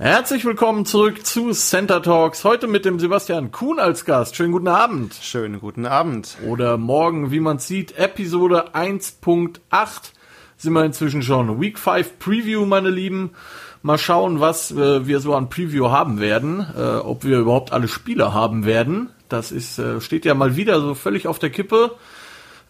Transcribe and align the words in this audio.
Herzlich 0.00 0.44
willkommen 0.44 0.86
zurück 0.86 1.26
zu 1.26 1.50
Center 1.50 2.00
Talks. 2.00 2.44
Heute 2.44 2.68
mit 2.68 2.84
dem 2.84 3.00
Sebastian 3.00 3.50
Kuhn 3.50 3.80
als 3.80 4.04
Gast. 4.04 4.36
Schönen 4.36 4.52
guten 4.52 4.68
Abend. 4.68 5.12
Schönen 5.20 5.58
guten 5.58 5.86
Abend. 5.86 6.38
Oder 6.46 6.76
morgen, 6.76 7.32
wie 7.32 7.40
man 7.40 7.58
sieht, 7.58 7.98
Episode 7.98 8.76
1.8 8.76 9.58
sind 10.56 10.72
wir 10.74 10.84
inzwischen 10.84 11.22
schon. 11.22 11.60
Week 11.60 11.80
5 11.80 12.20
Preview, 12.20 12.64
meine 12.64 12.90
Lieben. 12.90 13.30
Mal 13.82 13.98
schauen, 13.98 14.38
was 14.38 14.70
äh, 14.70 15.08
wir 15.08 15.18
so 15.18 15.34
an 15.34 15.48
Preview 15.48 15.90
haben 15.90 16.20
werden. 16.20 16.64
Äh, 16.78 16.98
ob 16.98 17.24
wir 17.24 17.40
überhaupt 17.40 17.72
alle 17.72 17.88
Spiele 17.88 18.32
haben 18.32 18.64
werden. 18.64 19.10
Das 19.28 19.50
ist, 19.50 19.80
äh, 19.80 20.00
steht 20.00 20.24
ja 20.24 20.34
mal 20.34 20.54
wieder 20.54 20.80
so 20.80 20.94
völlig 20.94 21.26
auf 21.26 21.40
der 21.40 21.50
Kippe. 21.50 21.96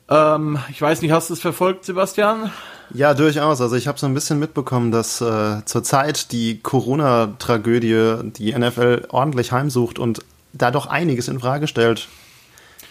Ähm, 0.09 0.59
ich 0.71 0.81
weiß 0.81 1.03
nicht, 1.03 1.13
hast 1.13 1.29
du 1.29 1.35
es 1.35 1.41
verfolgt, 1.41 1.85
Sebastian? 1.85 2.51
Ja, 2.95 3.15
durchaus. 3.15 3.61
Also 3.61 3.77
ich 3.77 3.89
habe 3.89 3.99
so 3.99 4.07
ein 4.07 4.15
bisschen 4.15 4.39
mitbekommen, 4.39 4.91
dass 4.91 5.21
äh, 5.21 5.65
zurzeit 5.65 6.33
die 6.33 6.61
Corona-Tragödie 6.61 8.31
die 8.37 8.53
NFL 8.53 9.07
ordentlich 9.11 9.53
heimsucht 9.53 9.99
und 9.99 10.21
da 10.53 10.71
doch 10.71 10.87
einiges 10.87 11.29
in 11.29 11.41
Frage 11.41 11.67
stellt. 11.67 12.09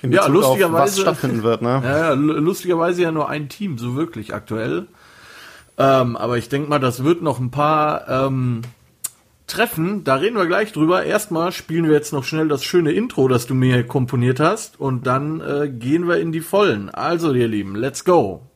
In 0.01 0.11
ja, 0.11 0.27
lustigerweise, 0.27 0.75
auf, 0.75 0.79
was 0.81 0.99
stattfinden 0.99 1.43
wird, 1.43 1.61
ne? 1.61 1.81
Ja, 1.83 2.13
lustigerweise 2.13 3.01
ja 3.01 3.11
nur 3.11 3.29
ein 3.29 3.49
Team, 3.49 3.77
so 3.77 3.95
wirklich 3.95 4.33
aktuell. 4.33 4.87
Ähm, 5.77 6.15
aber 6.15 6.37
ich 6.37 6.49
denke 6.49 6.69
mal, 6.69 6.79
das 6.79 7.03
wird 7.03 7.21
noch 7.21 7.39
ein 7.39 7.51
paar 7.51 8.07
ähm, 8.07 8.61
treffen. 9.47 10.03
Da 10.03 10.15
reden 10.15 10.35
wir 10.35 10.45
gleich 10.45 10.71
drüber. 10.71 11.03
Erstmal 11.03 11.51
spielen 11.51 11.85
wir 11.85 11.93
jetzt 11.93 12.13
noch 12.13 12.23
schnell 12.23 12.47
das 12.47 12.63
schöne 12.63 12.91
Intro, 12.91 13.27
das 13.27 13.47
du 13.47 13.55
mir 13.55 13.85
komponiert 13.85 14.39
hast. 14.39 14.79
Und 14.79 15.07
dann 15.07 15.41
äh, 15.41 15.69
gehen 15.69 16.07
wir 16.07 16.19
in 16.19 16.31
die 16.31 16.41
Vollen. 16.41 16.89
Also, 16.89 17.33
ihr 17.33 17.47
Lieben, 17.47 17.75
let's 17.75 18.05
go. 18.05 18.46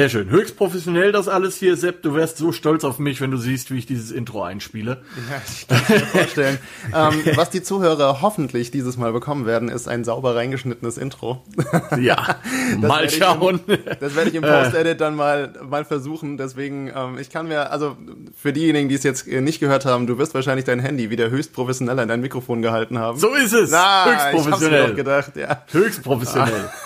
Sehr 0.00 0.08
schön. 0.08 0.30
Höchst 0.30 0.56
professionell 0.56 1.12
das 1.12 1.28
alles 1.28 1.58
hier, 1.58 1.76
Sepp. 1.76 2.00
Du 2.00 2.14
wärst 2.14 2.38
so 2.38 2.52
stolz 2.52 2.84
auf 2.84 2.98
mich, 2.98 3.20
wenn 3.20 3.30
du 3.30 3.36
siehst, 3.36 3.70
wie 3.70 3.76
ich 3.76 3.84
dieses 3.84 4.10
Intro 4.10 4.42
einspiele. 4.42 5.02
Ja, 5.28 5.42
ich 5.46 5.68
kann 5.68 5.82
mir 5.90 6.06
vorstellen. 6.06 6.58
ähm, 6.94 7.36
was 7.36 7.50
die 7.50 7.62
Zuhörer 7.62 8.22
hoffentlich 8.22 8.70
dieses 8.70 8.96
Mal 8.96 9.12
bekommen 9.12 9.44
werden, 9.44 9.68
ist 9.68 9.88
ein 9.88 10.04
sauber 10.04 10.36
reingeschnittenes 10.36 10.96
Intro. 10.96 11.44
ja, 12.00 12.36
mal 12.78 13.10
schauen. 13.10 13.60
Im, 13.66 13.78
das 14.00 14.16
werde 14.16 14.30
ich 14.30 14.36
im 14.36 14.42
Post-Edit 14.42 15.02
dann 15.02 15.16
mal, 15.16 15.52
mal 15.68 15.84
versuchen. 15.84 16.38
Deswegen, 16.38 16.90
ähm, 16.96 17.18
ich 17.18 17.28
kann 17.28 17.46
mir, 17.48 17.70
also 17.70 17.98
für 18.34 18.54
diejenigen, 18.54 18.88
die 18.88 18.94
es 18.94 19.02
jetzt 19.02 19.26
nicht 19.26 19.60
gehört 19.60 19.84
haben, 19.84 20.06
du 20.06 20.16
wirst 20.16 20.32
wahrscheinlich 20.32 20.64
dein 20.64 20.80
Handy 20.80 21.10
wieder 21.10 21.28
höchst 21.28 21.52
professionell 21.52 21.98
an 21.98 22.08
dein 22.08 22.22
Mikrofon 22.22 22.62
gehalten 22.62 22.98
haben. 22.98 23.18
So 23.18 23.34
ist 23.34 23.52
es. 23.52 23.70
Na, 23.70 24.06
höchst 24.06 24.30
professionell. 24.30 24.78
Ich 24.78 24.80
hab's 24.80 24.90
mir 24.92 24.96
gedacht, 24.96 25.36
ja. 25.36 25.62
Höchst 25.70 26.02
professionell. 26.02 26.70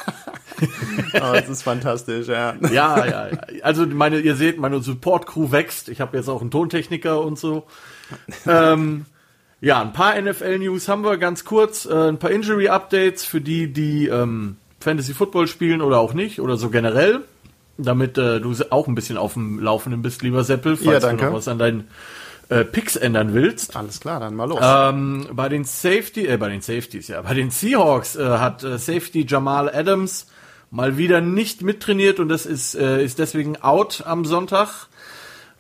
oh, 0.60 0.68
das 1.12 1.48
ist 1.48 1.62
fantastisch, 1.62 2.28
ja. 2.28 2.54
Ja, 2.72 3.06
ja. 3.06 3.28
Also 3.62 3.86
meine, 3.86 4.20
ihr 4.20 4.36
seht, 4.36 4.58
meine 4.58 4.80
Support-Crew 4.80 5.50
wächst. 5.50 5.88
Ich 5.88 6.00
habe 6.00 6.16
jetzt 6.16 6.28
auch 6.28 6.40
einen 6.40 6.50
Tontechniker 6.50 7.20
und 7.20 7.38
so. 7.38 7.64
Ähm, 8.46 9.06
ja, 9.60 9.80
ein 9.80 9.92
paar 9.92 10.20
NFL-News 10.20 10.88
haben 10.88 11.04
wir 11.04 11.16
ganz 11.16 11.44
kurz. 11.44 11.86
Äh, 11.86 12.08
ein 12.08 12.18
paar 12.18 12.30
Injury-Updates 12.30 13.24
für 13.24 13.40
die, 13.40 13.72
die 13.72 14.08
ähm, 14.08 14.56
Fantasy 14.80 15.14
Football 15.14 15.46
spielen 15.48 15.80
oder 15.80 15.98
auch 15.98 16.14
nicht 16.14 16.40
oder 16.40 16.56
so 16.56 16.70
generell. 16.70 17.20
Damit 17.76 18.18
äh, 18.18 18.40
du 18.40 18.54
auch 18.70 18.86
ein 18.86 18.94
bisschen 18.94 19.16
auf 19.16 19.34
dem 19.34 19.58
Laufenden 19.58 20.02
bist, 20.02 20.22
lieber 20.22 20.44
Seppel, 20.44 20.76
falls 20.76 21.02
ja, 21.02 21.12
du 21.12 21.24
noch 21.24 21.32
was 21.32 21.48
an 21.48 21.58
deinen 21.58 21.88
äh, 22.48 22.64
Picks 22.64 22.96
ändern 22.96 23.34
willst. 23.34 23.76
Alles 23.76 24.00
klar, 24.00 24.20
dann 24.20 24.34
mal 24.34 24.48
los. 24.48 24.60
Ähm, 24.62 25.26
bei 25.32 25.48
den 25.48 25.64
Safety, 25.64 26.26
äh, 26.26 26.36
bei 26.36 26.50
den 26.50 26.60
Safeties, 26.60 27.08
ja, 27.08 27.22
bei 27.22 27.34
den 27.34 27.50
Seahawks 27.50 28.16
äh, 28.16 28.22
hat 28.22 28.62
äh, 28.62 28.78
Safety 28.78 29.26
Jamal 29.26 29.74
Adams 29.74 30.26
mal 30.74 30.98
wieder 30.98 31.20
nicht 31.20 31.62
mittrainiert 31.62 32.18
und 32.18 32.28
das 32.28 32.46
ist, 32.46 32.74
äh, 32.74 33.02
ist 33.02 33.20
deswegen 33.20 33.62
out 33.62 34.02
am 34.06 34.24
Sonntag. 34.24 34.88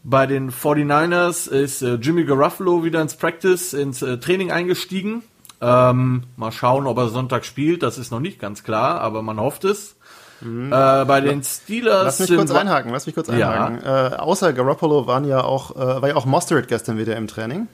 Bei 0.02 0.26
den 0.26 0.50
49ers 0.50 1.48
ist 1.48 1.82
äh, 1.82 1.94
Jimmy 1.94 2.24
Garuffalo 2.24 2.82
wieder 2.82 3.00
ins 3.00 3.14
Practice, 3.14 3.74
ins 3.74 4.02
äh, 4.02 4.18
Training 4.18 4.50
eingestiegen. 4.50 5.22
Ähm, 5.60 6.24
mal 6.36 6.50
schauen, 6.50 6.88
ob 6.88 6.98
er 6.98 7.08
Sonntag 7.08 7.44
spielt. 7.44 7.84
Das 7.84 7.96
ist 7.96 8.10
noch 8.10 8.18
nicht 8.18 8.40
ganz 8.40 8.64
klar, 8.64 9.00
aber 9.00 9.22
man 9.22 9.38
hofft 9.38 9.62
es. 9.64 9.94
Mhm. 10.40 10.72
Äh, 10.72 11.04
bei 11.04 11.20
den 11.20 11.44
Steelers. 11.44 12.18
Lass 12.18 12.28
mich 12.28 12.36
kurz 12.36 12.50
einhaken, 12.50 12.90
lass 12.90 13.06
mich 13.06 13.14
kurz 13.14 13.30
einhaken. 13.30 13.82
Ja. 13.84 14.08
Äh, 14.08 14.16
außer 14.16 14.52
Garoppolo 14.52 15.06
waren 15.06 15.24
ja 15.24 15.44
auch, 15.44 15.76
äh, 15.76 16.02
war 16.02 16.08
ja 16.08 16.16
auch 16.16 16.26
Mostert 16.26 16.66
gestern 16.66 16.98
wieder 16.98 17.16
im 17.16 17.28
Training. 17.28 17.68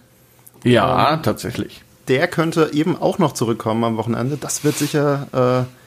Ja, 0.62 1.14
ähm, 1.14 1.22
tatsächlich. 1.22 1.82
Der 2.08 2.28
könnte 2.28 2.70
eben 2.74 3.00
auch 3.00 3.18
noch 3.18 3.32
zurückkommen 3.32 3.82
am 3.82 3.96
Wochenende. 3.96 4.36
Das 4.36 4.62
wird 4.62 4.76
sicher 4.76 5.66
äh, 5.66 5.79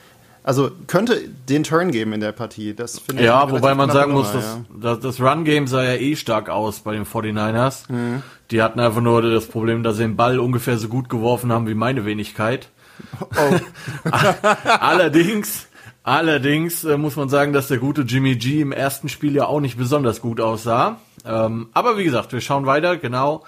also 0.44 0.72
könnte 0.88 1.30
den 1.50 1.64
Turn 1.64 1.92
geben 1.92 2.12
in 2.14 2.20
der 2.20 2.34
Partie. 2.34 2.74
Das 2.74 3.00
finde 3.00 3.24
ja, 3.24 3.50
wobei 3.50 3.76
man 3.76 3.90
sagen 3.90 4.12
muss, 4.12 4.32
dass, 4.34 4.60
ja. 4.82 4.96
das 4.96 5.22
Run-Game 5.22 5.68
sah 5.68 5.84
ja 5.84 5.94
eh 5.94 6.16
stark 6.18 6.50
aus 6.50 6.82
bei 6.82 6.94
den 6.94 7.06
49ers. 7.06 7.92
Mhm. 7.92 8.24
Die 8.52 8.62
hatten 8.62 8.80
einfach 8.80 9.02
nur 9.02 9.22
das 9.22 9.48
Problem, 9.48 9.84
dass 9.84 9.98
sie 9.98 10.04
den 10.04 10.18
Ball 10.18 10.40
ungefähr 10.40 10.78
so 10.78 10.90
gut 10.90 11.08
geworfen 11.08 11.52
haben 11.52 11.68
wie 11.68 11.76
meine 11.76 12.06
Wenigkeit. 12.06 12.70
Oh. 13.22 14.10
allerdings, 14.80 15.68
allerdings 16.04 16.84
äh, 16.84 16.98
muss 16.98 17.16
man 17.16 17.30
sagen, 17.30 17.54
dass 17.54 17.70
der 17.70 17.78
gute 17.78 18.02
Jimmy 18.02 18.36
G 18.36 18.62
im 18.62 18.74
ersten 18.74 19.08
Spiel 19.08 19.36
ja 19.36 19.46
auch 19.46 19.62
nicht 19.62 19.78
besonders 19.78 20.22
gut 20.22 20.42
aussah. 20.42 21.00
Ähm, 21.26 21.70
aber 21.74 21.98
wie 21.98 22.04
gesagt, 22.04 22.34
wir 22.34 22.42
schauen 22.42 22.66
weiter, 22.66 22.98
genau. 22.98 23.44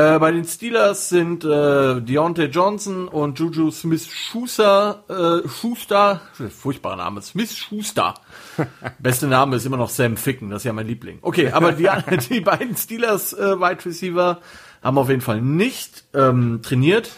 Äh, 0.00 0.18
bei 0.18 0.32
den 0.32 0.44
Steelers 0.44 1.10
sind 1.10 1.44
äh, 1.44 2.00
Deontay 2.00 2.46
Johnson 2.46 3.06
und 3.06 3.38
Juju 3.38 3.70
Smith-Schuster, 3.70 5.42
äh, 5.44 5.48
Schuster, 5.48 6.22
furchtbarer 6.48 6.96
Name, 6.96 7.20
Smith-Schuster. 7.20 8.14
Beste 8.98 9.26
Name 9.26 9.56
ist 9.56 9.66
immer 9.66 9.76
noch 9.76 9.90
Sam 9.90 10.16
Ficken, 10.16 10.48
das 10.48 10.62
ist 10.62 10.64
ja 10.64 10.72
mein 10.72 10.86
Liebling. 10.86 11.18
Okay, 11.20 11.50
aber 11.50 11.72
die, 11.72 11.88
die 12.30 12.40
beiden 12.40 12.76
Steelers 12.76 13.34
äh, 13.34 13.60
Wide 13.60 13.84
Receiver 13.84 14.40
haben 14.82 14.96
auf 14.96 15.10
jeden 15.10 15.20
Fall 15.20 15.42
nicht 15.42 16.04
ähm, 16.14 16.60
trainiert. 16.62 17.10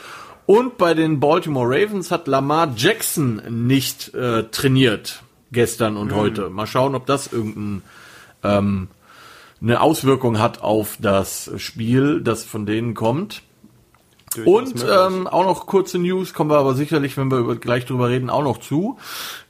Und 0.47 0.77
bei 0.77 0.95
den 0.95 1.21
Baltimore 1.21 1.69
Ravens 1.69 2.11
hat 2.11 2.27
Lamar 2.27 2.73
Jackson 2.77 3.43
nicht 3.69 4.13
äh, 4.15 4.45
trainiert 4.45 5.23
gestern 5.53 5.97
und 5.97 6.11
mhm. 6.11 6.17
heute. 6.17 6.51
Mal 6.51 6.67
schauen, 6.67 6.97
ob 6.97 7.07
das 7.07 7.33
irgendein 7.33 7.83
ähm, 8.43 8.89
eine 9.63 9.81
Auswirkung 9.81 10.39
hat 10.39 10.63
auf 10.63 10.99
das 11.01 11.51
Spiel, 11.57 12.21
das 12.21 12.45
von 12.45 12.67
denen 12.67 12.95
kommt. 12.95 13.43
Und 14.45 14.85
ähm, 14.89 15.27
auch 15.27 15.45
noch 15.45 15.67
kurze 15.67 15.99
News, 15.99 16.33
kommen 16.33 16.51
wir 16.51 16.59
aber 16.59 16.75
sicherlich, 16.75 17.17
wenn 17.17 17.31
wir 17.31 17.39
über, 17.39 17.57
gleich 17.57 17.85
drüber 17.85 18.09
reden, 18.09 18.31
auch 18.31 18.43
noch 18.43 18.59
zu. 18.59 18.99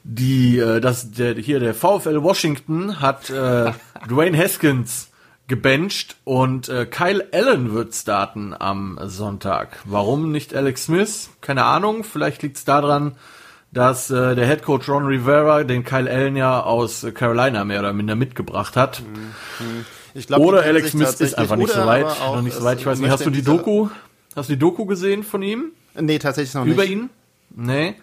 Die, 0.03 0.59
äh, 0.59 0.81
das, 0.81 1.13
der, 1.13 1.35
hier 1.37 1.61
der 1.61 1.75
VfL 1.75 2.23
Washington 2.23 3.01
hat 3.01 3.31
äh, 3.31 3.73
Dwayne 4.09 4.37
Haskins 4.37 5.11
gebencht 5.47 6.17
und 6.25 6.69
äh, 6.69 6.87
Kyle 6.87 7.29
Allen 7.33 7.75
wird 7.75 7.95
starten 7.95 8.55
am 8.59 8.99
Sonntag. 9.05 9.79
Warum 9.85 10.33
nicht 10.33 10.55
Alex 10.55 10.87
Smith? 10.87 11.31
Keine 11.41 11.65
Ahnung. 11.65 12.05
Vielleicht 12.05 12.43
liegt 12.43 12.57
es 12.57 12.65
daran, 12.65 13.17
dass 13.71 14.11
äh, 14.11 14.35
der 14.35 14.47
Head 14.47 14.63
Coach 14.63 14.89
Ron 14.89 15.07
Rivera 15.07 15.63
den 15.63 15.85
Kyle 15.85 16.11
Allen 16.11 16.37
ja 16.37 16.61
aus 16.61 17.07
Carolina 17.15 17.65
mehr 17.65 17.81
oder 17.81 17.93
minder 17.93 18.17
mitgebracht 18.17 18.77
hat. 18.77 19.01
Mhm. 19.01 19.85
Ich 20.15 20.27
glaub, 20.27 20.41
Oder 20.41 20.63
Alex 20.63 20.91
Smith 20.91 21.21
ist 21.21 21.39
einfach 21.39 21.57
nicht 21.57 21.73
so 21.73 21.87
weit. 21.87 22.07
Noch 22.07 22.43
nicht 22.43 22.57
so 22.57 22.65
weit. 22.65 22.81
Ich 22.81 22.87
weiß 22.87 22.99
nicht, 22.99 23.11
hast 23.11 23.25
du 23.25 23.31
die 23.31 23.43
Doku? 23.43 23.89
Hast 24.37 24.49
du 24.49 24.55
die 24.55 24.59
Doku 24.59 24.87
gesehen 24.87 25.23
von 25.23 25.43
ihm? 25.43 25.73
Nee, 25.99 26.19
tatsächlich 26.19 26.55
noch 26.55 26.65
Über 26.65 26.83
nicht. 26.83 26.93
Über 26.93 27.03
ihn? 27.03 27.11
Nee. 27.55 27.95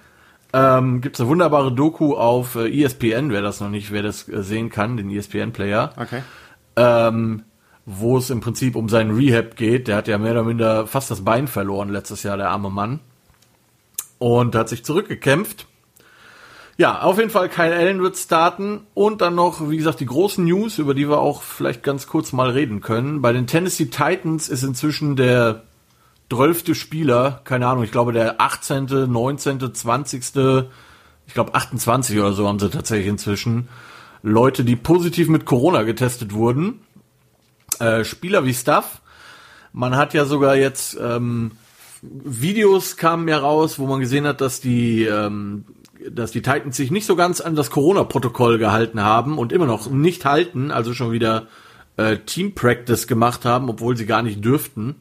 Ähm, 0.52 1.02
Gibt 1.02 1.20
eine 1.20 1.30
wunderbare 1.30 1.72
Doku 1.72 2.16
auf 2.16 2.56
äh, 2.56 2.84
ESPN, 2.84 3.30
wer 3.30 3.42
das 3.42 3.60
noch 3.60 3.70
nicht, 3.70 3.92
wer 3.92 4.02
das 4.02 4.28
äh, 4.28 4.42
sehen 4.42 4.70
kann, 4.70 4.98
den 4.98 5.10
ESPN-Player. 5.12 5.94
Okay. 5.96 6.24
Ähm, 6.76 7.44
wo 7.86 8.18
es 8.18 8.30
im 8.30 8.40
Prinzip 8.40 8.76
um 8.76 8.90
seinen 8.90 9.16
Rehab 9.16 9.56
geht. 9.56 9.88
Der 9.88 9.96
hat 9.96 10.08
ja 10.08 10.18
mehr 10.18 10.32
oder 10.32 10.44
minder 10.44 10.88
fast 10.88 11.12
das 11.12 11.24
Bein 11.24 11.48
verloren 11.48 11.90
letztes 11.90 12.24
Jahr, 12.24 12.38
der 12.38 12.50
arme 12.50 12.70
Mann. 12.70 13.00
Und 14.18 14.56
hat 14.56 14.70
sich 14.70 14.84
zurückgekämpft 14.84 15.68
ja, 16.80 17.02
auf 17.02 17.18
jeden 17.18 17.30
Fall 17.30 17.50
Kyle 17.50 17.76
Allen 17.76 18.02
wird 18.02 18.16
starten 18.16 18.88
und 18.94 19.20
dann 19.20 19.36
noch, 19.36 19.70
wie 19.70 19.76
gesagt, 19.76 20.00
die 20.00 20.06
großen 20.06 20.46
News, 20.46 20.78
über 20.78 20.94
die 20.94 21.10
wir 21.10 21.20
auch 21.20 21.42
vielleicht 21.42 21.84
ganz 21.84 22.08
kurz 22.08 22.32
mal 22.32 22.52
reden 22.52 22.80
können. 22.80 23.22
Bei 23.22 23.34
den 23.34 23.48
Tennessee 23.48 23.88
Titans 23.88 24.48
ist 24.48 24.64
inzwischen 24.64 25.18
der 25.18 25.64
12. 26.32 26.74
Spieler, 26.78 27.42
keine 27.44 27.68
Ahnung, 27.68 27.84
ich 27.84 27.92
glaube 27.92 28.14
der 28.14 28.40
18., 28.40 29.12
19., 29.12 29.76
20., 29.76 30.24
ich 31.28 31.34
glaube 31.34 31.54
28 31.54 32.18
oder 32.18 32.32
so 32.32 32.48
haben 32.48 32.60
sie 32.60 32.70
tatsächlich 32.70 33.08
inzwischen. 33.08 33.68
Leute, 34.24 34.64
die 34.64 34.78
positiv 34.78 35.28
mit 35.28 35.44
Corona 35.44 35.84
getestet 35.84 36.34
wurden. 36.34 36.80
Äh, 37.82 38.06
Spieler 38.06 38.46
wie 38.46 38.54
Stuff. 38.54 39.02
Man 39.74 39.98
hat 39.98 40.14
ja 40.14 40.24
sogar 40.24 40.56
jetzt 40.56 40.98
ähm, 41.02 41.52
Videos 42.02 42.96
kamen 42.96 43.28
ja 43.28 43.38
raus, 43.38 43.80
wo 43.80 43.86
man 43.86 44.00
gesehen 44.00 44.26
hat, 44.26 44.40
dass 44.40 44.62
die, 44.62 45.04
ähm, 45.04 45.66
dass 46.10 46.32
die 46.32 46.42
Titans 46.42 46.78
sich 46.78 46.92
nicht 46.92 47.06
so 47.06 47.16
ganz 47.16 47.42
an 47.42 47.56
das 47.56 47.70
Corona-Protokoll 47.70 48.58
gehalten 48.58 49.02
haben 49.02 49.38
und 49.38 49.52
immer 49.52 49.66
noch 49.66 49.90
nicht 49.90 50.26
halten, 50.26 50.72
also 50.72 50.94
schon 50.94 51.12
wieder 51.12 51.48
äh, 51.98 52.18
Team 52.18 52.56
Practice 52.56 53.08
gemacht 53.08 53.46
haben, 53.46 53.70
obwohl 53.70 53.98
sie 53.98 54.06
gar 54.06 54.22
nicht 54.22 54.44
dürften. 54.44 54.96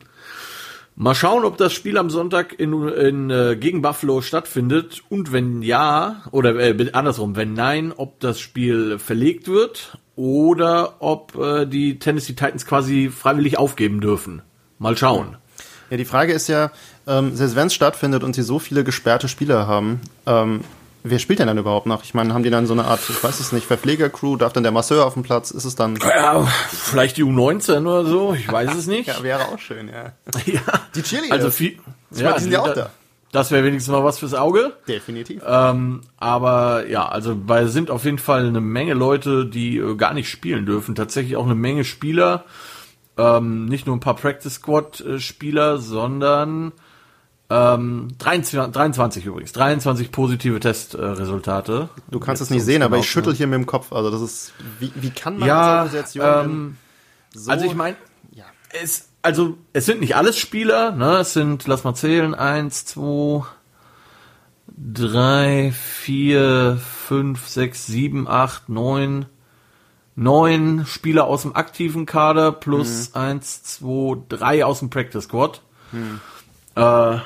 Mal 1.01 1.15
schauen, 1.15 1.45
ob 1.45 1.57
das 1.59 1.73
Spiel 1.73 1.97
am 1.97 2.11
Sonntag 2.11 2.59
in, 2.59 2.89
in 2.89 3.31
äh, 3.31 3.57
gegen 3.57 3.83
Buffalo 3.83 4.21
stattfindet 4.21 5.05
und 5.09 5.31
wenn 5.31 5.63
ja 5.63 6.25
oder 6.33 6.57
äh, 6.57 6.91
andersrum, 6.93 7.37
wenn 7.37 7.55
nein, 7.55 7.93
ob 7.97 8.19
das 8.19 8.41
Spiel 8.41 8.99
verlegt 8.99 9.47
wird 9.47 9.97
oder 10.17 10.97
ob 10.99 11.37
äh, 11.37 11.67
die 11.67 12.01
Tennessee 12.01 12.33
Titans 12.33 12.67
quasi 12.67 13.11
freiwillig 13.11 13.59
aufgeben 13.59 14.01
dürfen. 14.01 14.43
Mal 14.81 14.97
schauen. 14.97 15.37
Ja, 15.91 15.97
die 15.97 16.05
Frage 16.05 16.33
ist 16.33 16.49
ja, 16.49 16.73
ähm, 17.07 17.37
selbst 17.37 17.55
wenn 17.55 17.69
es 17.69 17.75
stattfindet 17.75 18.25
und 18.25 18.35
sie 18.35 18.43
so 18.43 18.59
viele 18.59 18.83
gesperrte 18.83 19.29
Spieler 19.29 19.69
haben, 19.69 20.01
ähm, 20.27 20.63
wer 21.11 21.19
spielt 21.19 21.39
denn 21.39 21.47
dann 21.47 21.59
überhaupt 21.59 21.87
noch? 21.87 22.05
Ich 22.05 22.15
meine, 22.15 22.35
haben 22.35 22.43
die 22.43 22.51
dann 22.51 22.67
so 22.67 22.73
eine 22.73 22.85
Art, 22.85 23.01
ich 23.09 23.23
weiß 23.23 23.41
es 23.41 23.53
nicht, 23.53 23.67
Verpflegercrew? 23.67 24.37
Darf 24.37 24.53
dann 24.53 24.63
der 24.63 24.73
Masseur 24.73 25.07
auf 25.07 25.15
dem 25.15 25.23
Platz? 25.23 25.51
Ist 25.51 25.65
es 25.65 25.75
dann. 25.75 25.97
Ja, 25.97 26.47
vielleicht 26.71 27.17
die 27.17 27.25
U19 27.25 27.81
oder 27.81 28.05
so, 28.05 28.35
ich 28.35 28.51
weiß 28.53 28.75
es 28.75 28.87
nicht. 28.87 29.09
ja, 29.09 29.23
wäre 29.23 29.49
auch 29.49 29.59
schön, 29.59 29.89
ja. 29.89 30.13
ja. 30.47 30.61
Die 30.95 31.03
Cheerleader. 31.03 31.35
Also 31.35 31.51
viel, 31.51 31.79
ja, 32.11 32.33
die 32.33 32.43
sind 32.43 32.53
ja 32.53 32.61
auch 32.61 32.75
da. 32.75 32.91
Das 33.31 33.51
wäre 33.51 33.63
wenigstens 33.63 33.93
mal 33.93 34.05
was 34.05 34.19
fürs 34.19 34.33
Auge. 34.33 34.73
Definitiv. 34.87 35.43
Ähm, 35.47 36.01
aber 36.17 36.87
ja, 36.89 37.07
also 37.07 37.37
bei 37.37 37.67
sind 37.67 37.91
auf 37.91 38.05
jeden 38.05 38.19
Fall 38.19 38.47
eine 38.47 38.63
Menge 38.63 38.95
Leute, 38.95 39.45
die 39.45 39.77
äh, 39.77 39.97
gar 39.97 40.15
nicht 40.15 40.31
spielen 40.31 40.65
dürfen. 40.65 40.95
Tatsächlich 40.95 41.37
auch 41.37 41.45
eine 41.45 41.55
Menge 41.55 41.85
Spieler. 41.85 42.45
Ähm, 43.19 43.67
nicht 43.67 43.87
nur 43.87 43.97
ein 43.97 44.01
paar 44.01 44.17
Practice 44.17 44.55
Squad 44.55 45.01
äh, 45.01 45.21
Spieler, 45.21 45.79
sondern 45.79 46.73
ähm, 47.51 48.09
23, 48.19 48.73
23 48.73 49.25
übrigens, 49.25 49.53
23 49.53 50.13
positive 50.13 50.61
Testresultate. 50.61 51.89
Äh, 51.97 52.01
du 52.11 52.21
kannst 52.21 52.43
es 52.43 52.51
nicht 52.51 52.65
sehen, 52.65 52.83
aber 52.83 52.99
ich 52.99 53.09
schüttel 53.09 53.35
hier 53.35 53.47
mit 53.47 53.59
dem 53.59 53.67
Kopf. 53.67 53.93
Also 53.93 54.11
das 54.11 54.21
ist, 54.21 54.53
wie, 54.79 54.93
wie 54.97 55.11
kann 55.11 55.39
man 55.39 55.49
ja, 55.49 55.89
ähm, 56.17 56.77
so 57.33 57.51
Also 57.51 57.65
ich 57.65 57.75
meine, 57.75 57.97
ja. 58.33 58.45
es 58.83 59.09
also 59.23 59.57
es 59.73 59.87
sind 59.87 60.01
nicht 60.01 60.17
alles 60.17 60.39
Spieler, 60.39 60.93
ne? 60.93 61.19
Es 61.19 61.33
sind, 61.33 61.67
lass 61.67 61.85
mal 61.85 61.95
zählen, 61.95 62.35
eins, 62.35 62.85
zwei, 62.85 63.45
drei, 64.77 65.73
vier, 65.73 66.79
fünf, 67.07 67.49
sechs, 67.49 67.87
sieben, 67.87 68.29
acht, 68.29 68.69
neun, 68.69 69.27
neun 70.15 70.87
Spieler 70.87 71.25
aus 71.25 71.43
dem 71.43 71.57
aktiven 71.57 72.07
Kader 72.07 72.53
plus 72.53 73.11
mhm. 73.11 73.21
eins, 73.21 73.63
zwei, 73.63 74.19
drei 74.29 74.65
aus 74.65 74.81
dem 74.81 74.91
Practice 74.91 75.25
Squad. 75.25 75.63
Mhm. 75.93 76.21
Äh, 76.75 77.19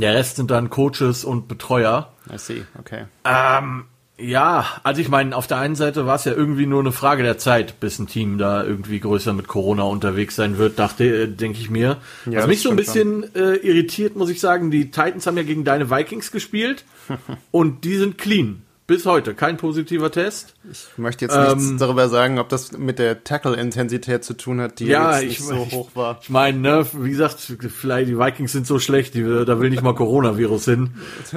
der 0.00 0.14
Rest 0.14 0.36
sind 0.36 0.50
dann 0.50 0.70
Coaches 0.70 1.24
und 1.24 1.48
Betreuer. 1.48 2.12
I 2.32 2.38
see, 2.38 2.64
okay. 2.78 3.06
Ähm, 3.24 3.84
ja, 4.20 4.66
also 4.82 5.00
ich 5.00 5.08
meine, 5.08 5.34
auf 5.34 5.46
der 5.46 5.58
einen 5.58 5.76
Seite 5.76 6.06
war 6.06 6.16
es 6.16 6.24
ja 6.24 6.32
irgendwie 6.32 6.66
nur 6.66 6.80
eine 6.80 6.92
Frage 6.92 7.22
der 7.22 7.38
Zeit, 7.38 7.80
bis 7.80 7.98
ein 7.98 8.06
Team 8.06 8.36
da 8.38 8.62
irgendwie 8.62 9.00
größer 9.00 9.32
mit 9.32 9.48
Corona 9.48 9.84
unterwegs 9.84 10.36
sein 10.36 10.58
wird, 10.58 10.78
dachte, 10.78 11.04
äh, 11.04 11.26
denke 11.28 11.58
ich 11.58 11.70
mir. 11.70 11.96
Ja, 12.26 12.40
Was 12.40 12.46
mich 12.46 12.60
so 12.60 12.70
ein 12.70 12.76
bisschen 12.76 13.34
äh, 13.34 13.54
irritiert, 13.56 14.16
muss 14.16 14.28
ich 14.28 14.40
sagen, 14.40 14.70
die 14.70 14.90
Titans 14.90 15.26
haben 15.26 15.36
ja 15.36 15.42
gegen 15.42 15.64
deine 15.64 15.90
Vikings 15.90 16.32
gespielt 16.32 16.84
und 17.50 17.84
die 17.84 17.96
sind 17.96 18.18
clean. 18.18 18.62
Bis 18.90 19.06
heute 19.06 19.34
kein 19.34 19.56
positiver 19.56 20.10
Test. 20.10 20.54
Ich 20.68 20.98
möchte 20.98 21.24
jetzt 21.24 21.36
ähm, 21.36 21.58
nichts 21.58 21.76
darüber 21.78 22.08
sagen, 22.08 22.40
ob 22.40 22.48
das 22.48 22.72
mit 22.72 22.98
der 22.98 23.22
Tackle-Intensität 23.22 24.24
zu 24.24 24.34
tun 24.34 24.60
hat, 24.60 24.80
die 24.80 24.86
ja, 24.86 25.20
ich, 25.20 25.38
so 25.38 25.70
hoch 25.70 25.90
war. 25.94 26.18
Ich 26.22 26.28
meine, 26.28 26.58
ne, 26.58 26.86
wie 26.94 27.10
gesagt, 27.10 27.38
vielleicht 27.38 28.08
die 28.08 28.18
Vikings 28.18 28.50
sind 28.50 28.66
so 28.66 28.80
schlecht, 28.80 29.14
die, 29.14 29.22
da 29.22 29.60
will 29.60 29.70
nicht 29.70 29.84
mal 29.84 29.94
Coronavirus 29.94 30.64
hin. 30.64 30.94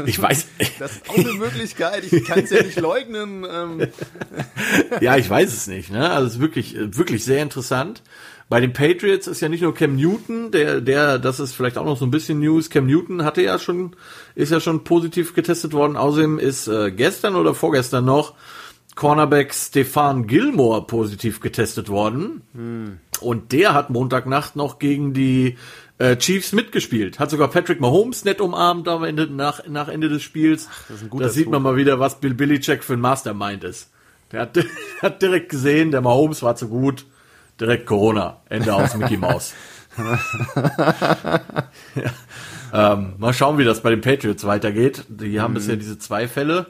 Ich 0.08 0.20
weiß. 0.20 0.48
Das 0.80 0.94
ist 0.94 1.08
auch 1.08 1.16
eine 1.16 1.34
Möglichkeit. 1.34 2.12
Ich 2.12 2.26
kann 2.26 2.40
es 2.40 2.50
ja 2.50 2.64
nicht 2.64 2.80
leugnen. 2.80 3.46
Ähm. 3.48 3.88
Ja, 5.02 5.18
ich 5.18 5.30
weiß 5.30 5.54
es 5.54 5.68
nicht. 5.68 5.92
Ne? 5.92 6.10
Also 6.10 6.28
es 6.28 6.34
ist 6.36 6.40
wirklich, 6.40 6.76
wirklich 6.76 7.24
sehr 7.24 7.44
interessant. 7.44 8.02
Bei 8.50 8.60
den 8.60 8.74
Patriots 8.74 9.28
ist 9.28 9.42
ja 9.42 9.50
nicht 9.50 9.62
nur 9.62 9.74
Cam 9.74 9.96
Newton, 9.96 10.52
der, 10.52 10.82
der, 10.82 11.18
das 11.18 11.40
ist 11.40 11.54
vielleicht 11.54 11.78
auch 11.78 11.86
noch 11.86 11.98
so 11.98 12.06
ein 12.06 12.12
bisschen 12.12 12.40
News. 12.40 12.70
Cam 12.70 12.86
Newton 12.86 13.24
hatte 13.24 13.42
ja 13.42 13.58
schon, 13.58 13.96
ist 14.36 14.52
ja 14.52 14.60
schon 14.60 14.84
positiv 14.84 15.34
getestet 15.34 15.74
worden. 15.74 15.98
Außerdem 15.98 16.40
ist 16.40 16.68
äh, 16.68 16.92
gestern 16.92 17.36
oder 17.36 17.56
vorgestern 17.56 18.06
noch 18.06 18.34
Cornerback 18.96 19.54
Stefan 19.54 20.28
Gilmore 20.28 20.86
positiv 20.86 21.40
getestet 21.40 21.90
worden. 21.90 22.42
Hm. 22.54 23.00
Und 23.22 23.52
der 23.54 23.74
hat 23.74 23.90
Montagnacht 23.90 24.56
noch 24.56 24.78
gegen 24.78 25.14
die 25.14 25.58
äh, 25.98 26.18
Chiefs 26.18 26.52
mitgespielt. 26.52 27.20
Hat 27.20 27.32
sogar 27.32 27.48
Patrick 27.48 27.80
Mahomes 27.80 28.26
nett 28.26 28.42
umarmt 28.42 28.88
am 28.88 29.04
Ende, 29.04 29.28
nach, 29.28 29.66
nach 29.68 29.88
Ende 29.88 30.10
des 30.10 30.22
Spiels. 30.22 30.68
Ach, 30.94 31.20
da 31.20 31.30
sieht 31.30 31.50
man 31.50 31.62
mal 31.62 31.76
wieder, 31.76 32.00
was 32.00 32.20
Bill 32.20 32.34
Belichick 32.34 32.84
für 32.84 32.94
ein 32.94 33.02
Mastermind 33.02 33.64
ist. 33.64 33.90
Der 34.32 34.42
hat, 34.42 34.60
hat 35.02 35.22
direkt 35.22 35.50
gesehen, 35.50 35.92
der 35.92 36.02
Mahomes 36.02 36.44
war 36.44 36.56
zu 36.56 36.68
gut 36.68 37.06
direkt 37.60 37.86
Corona. 37.86 38.42
Ende 38.50 38.74
aus 38.74 38.94
Mickey 38.98 39.18
Mouse. 39.18 39.54
ja. 41.96 42.94
ähm, 42.94 43.14
mal 43.18 43.34
schauen, 43.34 43.58
wie 43.58 43.64
das 43.64 43.82
bei 43.82 43.90
den 43.90 44.02
Patriots 44.02 44.46
weitergeht. 44.46 45.06
Die 45.08 45.40
haben 45.40 45.52
mhm. 45.52 45.56
bisher 45.56 45.76
diese 45.76 46.00
zwei 46.00 46.28
Fälle. 46.28 46.68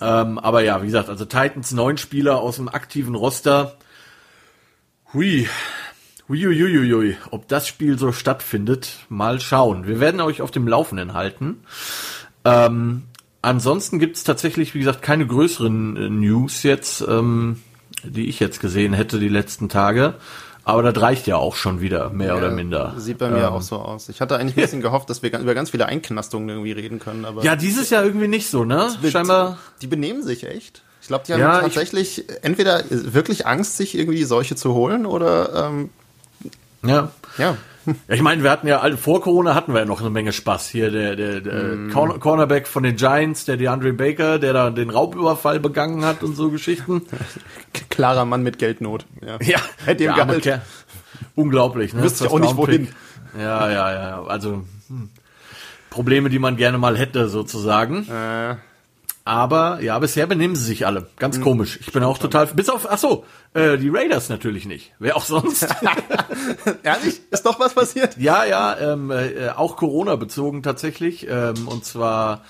Ähm, 0.00 0.38
aber 0.38 0.62
ja, 0.62 0.82
wie 0.82 0.86
gesagt, 0.86 1.08
also 1.08 1.24
Titans 1.24 1.72
neun 1.72 1.96
Spieler 1.96 2.40
aus 2.40 2.56
dem 2.56 2.68
aktiven 2.68 3.14
Roster. 3.14 3.76
Hui. 5.12 5.48
Huiuiuiui. 6.28 7.16
Ob 7.30 7.48
das 7.48 7.68
Spiel 7.68 7.98
so 7.98 8.12
stattfindet, 8.12 9.00
mal 9.08 9.40
schauen. 9.40 9.86
Wir 9.86 10.00
werden 10.00 10.20
euch 10.20 10.40
auf 10.40 10.50
dem 10.50 10.66
Laufenden 10.66 11.14
halten. 11.14 11.64
Ähm, 12.44 13.02
ansonsten 13.42 13.98
gibt 13.98 14.16
es 14.16 14.24
tatsächlich, 14.24 14.74
wie 14.74 14.78
gesagt, 14.78 15.02
keine 15.02 15.26
größeren 15.26 15.96
äh, 15.96 16.08
News 16.08 16.62
jetzt. 16.62 17.04
Ähm, 17.06 17.60
die 18.04 18.28
ich 18.28 18.40
jetzt 18.40 18.60
gesehen 18.60 18.92
hätte 18.92 19.18
die 19.18 19.28
letzten 19.28 19.68
Tage. 19.68 20.14
Aber 20.64 20.82
das 20.82 21.02
reicht 21.02 21.26
ja 21.26 21.36
auch 21.36 21.56
schon 21.56 21.80
wieder, 21.80 22.10
mehr 22.10 22.28
ja, 22.28 22.36
oder 22.36 22.50
minder. 22.50 22.94
Sieht 22.96 23.18
bei 23.18 23.28
mir 23.28 23.38
ähm, 23.38 23.52
auch 23.52 23.62
so 23.62 23.76
aus. 23.76 24.08
Ich 24.08 24.20
hatte 24.20 24.36
eigentlich 24.36 24.56
ein 24.56 24.62
bisschen 24.62 24.80
gehofft, 24.80 25.10
dass 25.10 25.22
wir 25.22 25.36
über 25.36 25.54
ganz 25.54 25.70
viele 25.70 25.86
Einknastungen 25.86 26.48
irgendwie 26.48 26.72
reden 26.72 27.00
können. 27.00 27.24
Aber 27.24 27.42
ja, 27.42 27.56
dieses 27.56 27.90
Jahr 27.90 28.04
irgendwie 28.04 28.28
nicht 28.28 28.48
so, 28.48 28.64
ne? 28.64 28.88
Scheinbar. 29.10 29.58
Die 29.80 29.88
benehmen 29.88 30.22
sich 30.22 30.46
echt. 30.46 30.82
Ich 31.00 31.08
glaube, 31.08 31.24
die 31.26 31.32
haben 31.32 31.40
ja, 31.40 31.60
tatsächlich 31.62 32.28
ich, 32.28 32.44
entweder 32.44 32.84
wirklich 32.88 33.44
Angst, 33.44 33.76
sich 33.76 33.98
irgendwie 33.98 34.22
solche 34.22 34.54
zu 34.54 34.72
holen 34.72 35.04
oder 35.04 35.68
ähm, 35.68 35.90
ja. 36.84 37.10
Ja. 37.38 37.56
Ja, 37.86 38.14
ich 38.14 38.22
meine, 38.22 38.42
wir 38.42 38.50
hatten 38.50 38.66
ja 38.66 38.96
vor 38.96 39.20
Corona 39.20 39.54
hatten 39.54 39.72
wir 39.72 39.80
ja 39.80 39.86
noch 39.86 40.00
eine 40.00 40.10
Menge 40.10 40.32
Spaß 40.32 40.68
hier. 40.68 40.90
Der, 40.90 41.16
der, 41.16 41.40
der 41.40 41.54
mm. 41.54 41.90
Cornerback 41.90 42.66
von 42.68 42.82
den 42.82 42.96
Giants, 42.96 43.44
der 43.44 43.56
DeAndre 43.56 43.92
Baker, 43.92 44.38
der 44.38 44.52
da 44.52 44.70
den 44.70 44.90
Raubüberfall 44.90 45.60
begangen 45.60 46.04
hat 46.04 46.22
und 46.22 46.36
so 46.36 46.50
Geschichten. 46.50 47.02
Klarer 47.90 48.24
Mann 48.24 48.42
mit 48.42 48.58
Geldnot. 48.58 49.06
Ja, 49.20 49.38
ja 49.40 49.58
hätte 49.84 50.04
ihm 50.04 50.14
Gehalt. 50.14 50.60
Unglaublich, 51.34 51.94
ne? 51.94 52.02
Wüsste 52.02 52.26
ich 52.26 52.30
auch 52.30 52.38
nicht 52.38 52.56
wohin. 52.56 52.88
Ja, 53.38 53.70
ja, 53.70 53.92
ja. 53.92 54.22
Also 54.24 54.64
hm. 54.88 55.10
Probleme, 55.90 56.30
die 56.30 56.38
man 56.38 56.56
gerne 56.56 56.78
mal 56.78 56.96
hätte, 56.96 57.28
sozusagen. 57.28 58.08
Äh. 58.08 58.56
Aber 59.24 59.80
ja, 59.80 59.98
bisher 60.00 60.26
benehmen 60.26 60.56
sie 60.56 60.64
sich 60.64 60.84
alle. 60.84 61.06
Ganz 61.16 61.38
mhm. 61.38 61.42
komisch. 61.42 61.78
Ich 61.80 61.92
bin 61.92 62.02
auch 62.02 62.18
total. 62.18 62.46
Bis 62.46 62.68
auf. 62.68 62.88
Ach 62.90 62.98
so, 62.98 63.24
äh, 63.54 63.78
die 63.78 63.88
Raiders 63.88 64.28
natürlich 64.28 64.66
nicht. 64.66 64.92
Wer 64.98 65.16
auch 65.16 65.24
sonst. 65.24 65.62
Ehrlich? 66.82 67.20
Ist 67.30 67.46
doch 67.46 67.60
was 67.60 67.74
passiert? 67.74 68.16
Ja, 68.18 68.44
ja, 68.44 68.76
ähm, 68.78 69.12
äh, 69.12 69.50
auch 69.50 69.76
Corona 69.76 70.16
bezogen 70.16 70.64
tatsächlich. 70.64 71.28
Ähm, 71.28 71.68
und 71.68 71.84
zwar 71.84 72.42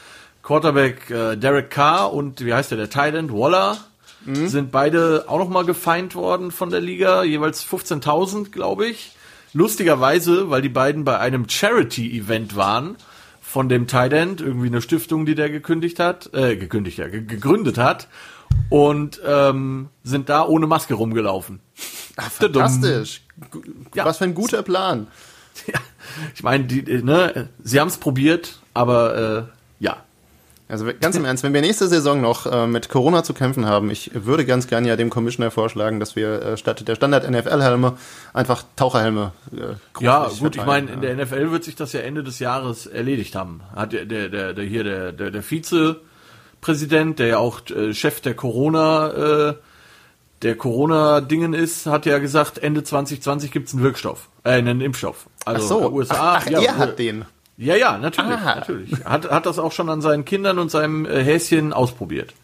Quarterback 0.42 1.10
äh, 1.10 1.36
Derek 1.36 1.70
Carr 1.70 2.12
und 2.12 2.42
wie 2.44 2.54
heißt 2.54 2.70
der, 2.70 2.78
der 2.78 2.90
Thailand 2.90 3.32
Waller 3.32 3.76
mhm. 4.24 4.48
sind 4.48 4.72
beide 4.72 5.24
auch 5.28 5.38
nochmal 5.38 5.66
gefeind 5.66 6.14
worden 6.14 6.50
von 6.50 6.70
der 6.70 6.80
Liga. 6.80 7.22
Jeweils 7.22 7.66
15.000, 7.66 8.50
glaube 8.50 8.86
ich. 8.86 9.12
Lustigerweise, 9.52 10.48
weil 10.48 10.62
die 10.62 10.70
beiden 10.70 11.04
bei 11.04 11.18
einem 11.18 11.46
Charity-Event 11.46 12.56
waren 12.56 12.96
von 13.52 13.68
dem 13.68 13.86
Tight 13.86 14.14
End, 14.14 14.40
irgendwie 14.40 14.68
eine 14.68 14.80
Stiftung, 14.80 15.26
die 15.26 15.34
der 15.34 15.50
gekündigt 15.50 15.98
hat, 15.98 16.32
äh, 16.32 16.56
gekündigt, 16.56 16.96
ja, 16.96 17.08
gegründet 17.08 17.76
hat 17.76 18.08
und 18.70 19.20
ähm, 19.26 19.90
sind 20.02 20.30
da 20.30 20.46
ohne 20.46 20.66
Maske 20.66 20.94
rumgelaufen. 20.94 21.60
Ach, 22.16 22.30
fantastisch. 22.30 23.20
Ja. 23.94 24.06
Was 24.06 24.16
für 24.16 24.24
ein 24.24 24.34
guter 24.34 24.62
Plan. 24.62 25.06
Ja, 25.66 25.78
ich 26.34 26.42
meine, 26.42 26.64
die, 26.64 26.82
ne, 27.02 27.50
sie 27.62 27.78
haben 27.78 27.88
es 27.88 27.98
probiert, 27.98 28.58
aber 28.72 29.18
äh, 29.18 29.42
also 30.68 30.86
ganz 31.00 31.16
im 31.16 31.24
Ernst, 31.24 31.42
wenn 31.42 31.52
wir 31.52 31.60
nächste 31.60 31.86
Saison 31.86 32.20
noch 32.20 32.46
äh, 32.46 32.66
mit 32.66 32.88
Corona 32.88 33.22
zu 33.22 33.34
kämpfen 33.34 33.66
haben, 33.66 33.90
ich 33.90 34.10
würde 34.14 34.46
ganz 34.46 34.68
gerne 34.68 34.88
ja 34.88 34.96
dem 34.96 35.10
Commissioner 35.10 35.50
vorschlagen, 35.50 36.00
dass 36.00 36.16
wir 36.16 36.42
äh, 36.42 36.56
statt 36.56 36.86
der 36.86 36.94
Standard 36.94 37.28
NFL-Helme 37.28 37.98
einfach 38.32 38.64
Taucherhelme. 38.76 39.32
Äh, 39.52 40.02
ja, 40.02 40.30
gut, 40.38 40.56
ich 40.56 40.64
meine, 40.64 40.90
in 40.90 41.00
der 41.02 41.16
NFL 41.16 41.50
wird 41.50 41.64
sich 41.64 41.74
das 41.74 41.92
ja 41.92 42.00
Ende 42.00 42.22
des 42.22 42.38
Jahres 42.38 42.86
erledigt 42.86 43.34
haben. 43.34 43.60
Hat 43.74 43.92
der, 43.92 44.06
der, 44.06 44.28
der, 44.28 44.54
der 44.54 44.64
hier 44.64 44.84
der, 44.84 45.12
der, 45.12 45.30
der 45.30 45.42
Vizepräsident, 45.42 47.18
der 47.18 47.26
ja 47.26 47.38
auch 47.38 47.60
äh, 47.68 47.92
Chef 47.92 48.20
der 48.20 48.34
Corona, 48.34 49.50
äh, 49.50 49.54
der 50.42 50.56
Corona-Dingen 50.56 51.54
ist, 51.54 51.86
hat 51.86 52.06
ja 52.06 52.18
gesagt, 52.18 52.58
Ende 52.58 52.82
2020 52.82 53.50
gibt's 53.50 53.74
einen 53.74 53.82
Wirkstoff, 53.82 54.28
äh, 54.44 54.50
einen 54.50 54.80
Impfstoff. 54.80 55.26
Also 55.44 55.64
Ach 55.64 55.68
so, 55.82 55.92
USA. 55.92 56.14
ach, 56.18 56.42
ach 56.46 56.50
ja, 56.50 56.60
er 56.60 56.78
hat 56.78 56.98
den. 56.98 57.26
Ja, 57.64 57.76
ja, 57.76 57.98
natürlich, 57.98 58.30
Ah. 58.32 58.56
natürlich. 58.56 58.92
Hat, 59.04 59.30
hat 59.30 59.46
das 59.46 59.58
auch 59.58 59.72
schon 59.72 59.88
an 59.88 60.00
seinen 60.00 60.24
Kindern 60.24 60.58
und 60.58 60.70
seinem 60.70 61.04
äh, 61.06 61.22
Häschen 61.22 61.72
ausprobiert. 61.72 62.34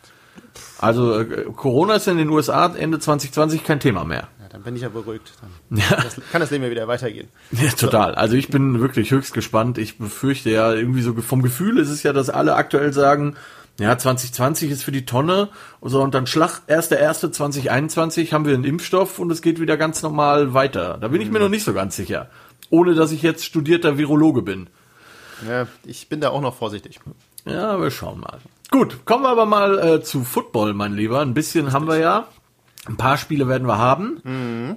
Also 0.78 1.18
äh, 1.20 1.44
Corona 1.56 1.94
ist 1.94 2.06
in 2.08 2.18
den 2.18 2.28
USA 2.30 2.66
Ende 2.74 2.98
2020 2.98 3.64
kein 3.64 3.80
Thema 3.80 4.04
mehr. 4.04 4.28
Ja, 4.40 4.48
dann 4.50 4.62
bin 4.62 4.76
ich 4.76 4.82
ja 4.82 4.88
beruhigt. 4.88 5.32
Dann 5.70 5.82
das, 5.90 6.20
kann 6.32 6.40
das 6.40 6.50
Leben 6.50 6.64
ja 6.64 6.70
wieder 6.70 6.86
weitergehen. 6.88 7.28
Ja, 7.50 7.70
total. 7.70 8.14
Also 8.14 8.36
ich 8.36 8.48
bin 8.48 8.80
wirklich 8.80 9.10
höchst 9.10 9.34
gespannt. 9.34 9.76
Ich 9.78 9.98
befürchte 9.98 10.50
ja 10.50 10.72
irgendwie 10.72 11.02
so 11.02 11.14
vom 11.14 11.42
Gefühl 11.42 11.78
ist 11.78 11.88
es 11.90 12.02
ja, 12.04 12.12
dass 12.12 12.30
alle 12.30 12.54
aktuell 12.54 12.92
sagen, 12.92 13.34
ja, 13.80 13.96
2020 13.96 14.70
ist 14.72 14.82
für 14.82 14.90
die 14.92 15.04
Tonne 15.04 15.48
und 15.80 15.90
so 15.90 16.00
und 16.02 16.12
dann 16.14 16.26
Schlag 16.26 16.60
1.1.2021 16.68 18.32
haben 18.32 18.44
wir 18.46 18.54
einen 18.54 18.64
Impfstoff 18.64 19.18
und 19.18 19.30
es 19.30 19.42
geht 19.42 19.60
wieder 19.60 19.76
ganz 19.76 20.02
normal 20.02 20.54
weiter. 20.54 20.98
Da 21.00 21.08
bin 21.08 21.20
ich 21.20 21.30
mir 21.30 21.38
noch 21.40 21.48
nicht 21.48 21.64
so 21.64 21.72
ganz 21.74 21.96
sicher. 21.96 22.28
Ohne 22.70 22.94
dass 22.94 23.12
ich 23.12 23.22
jetzt 23.22 23.44
studierter 23.44 23.96
Virologe 23.98 24.42
bin. 24.42 24.68
Ja, 25.46 25.66
ich 25.84 26.08
bin 26.08 26.20
da 26.20 26.30
auch 26.30 26.40
noch 26.40 26.54
vorsichtig. 26.54 27.00
Ja, 27.44 27.80
wir 27.80 27.90
schauen 27.90 28.20
mal. 28.20 28.38
Gut, 28.70 29.04
kommen 29.04 29.24
wir 29.24 29.30
aber 29.30 29.46
mal 29.46 29.78
äh, 29.78 30.02
zu 30.02 30.24
Football, 30.24 30.74
mein 30.74 30.94
Lieber. 30.94 31.20
Ein 31.20 31.34
bisschen 31.34 31.72
haben 31.72 31.86
wir 31.86 31.98
ja. 31.98 32.28
Ein 32.86 32.96
paar 32.96 33.18
Spiele 33.18 33.48
werden 33.48 33.66
wir 33.66 33.78
haben. 33.78 34.22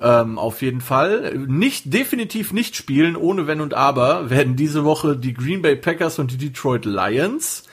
Ähm, 0.02 0.38
auf 0.38 0.62
jeden 0.62 0.82
Fall. 0.82 1.38
Nicht, 1.38 1.94
definitiv 1.94 2.52
nicht 2.52 2.76
spielen, 2.76 3.16
ohne 3.16 3.48
Wenn 3.48 3.62
und 3.62 3.74
Aber, 3.74 4.30
werden 4.30 4.56
diese 4.56 4.84
Woche 4.84 5.16
die 5.16 5.34
Green 5.34 5.62
Bay 5.62 5.76
Packers 5.76 6.20
und 6.20 6.32
die 6.32 6.38
Detroit 6.38 6.86
Lions. 6.86 7.64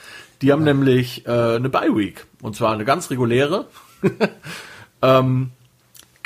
Die 0.41 0.51
haben 0.51 0.63
nämlich 0.63 1.25
äh, 1.25 1.55
eine 1.55 1.69
Bye 1.69 1.95
Week. 1.95 2.25
Und 2.41 2.55
zwar 2.55 2.73
eine 2.73 2.85
ganz 2.85 3.09
reguläre. 3.09 3.67
ähm, 5.01 5.51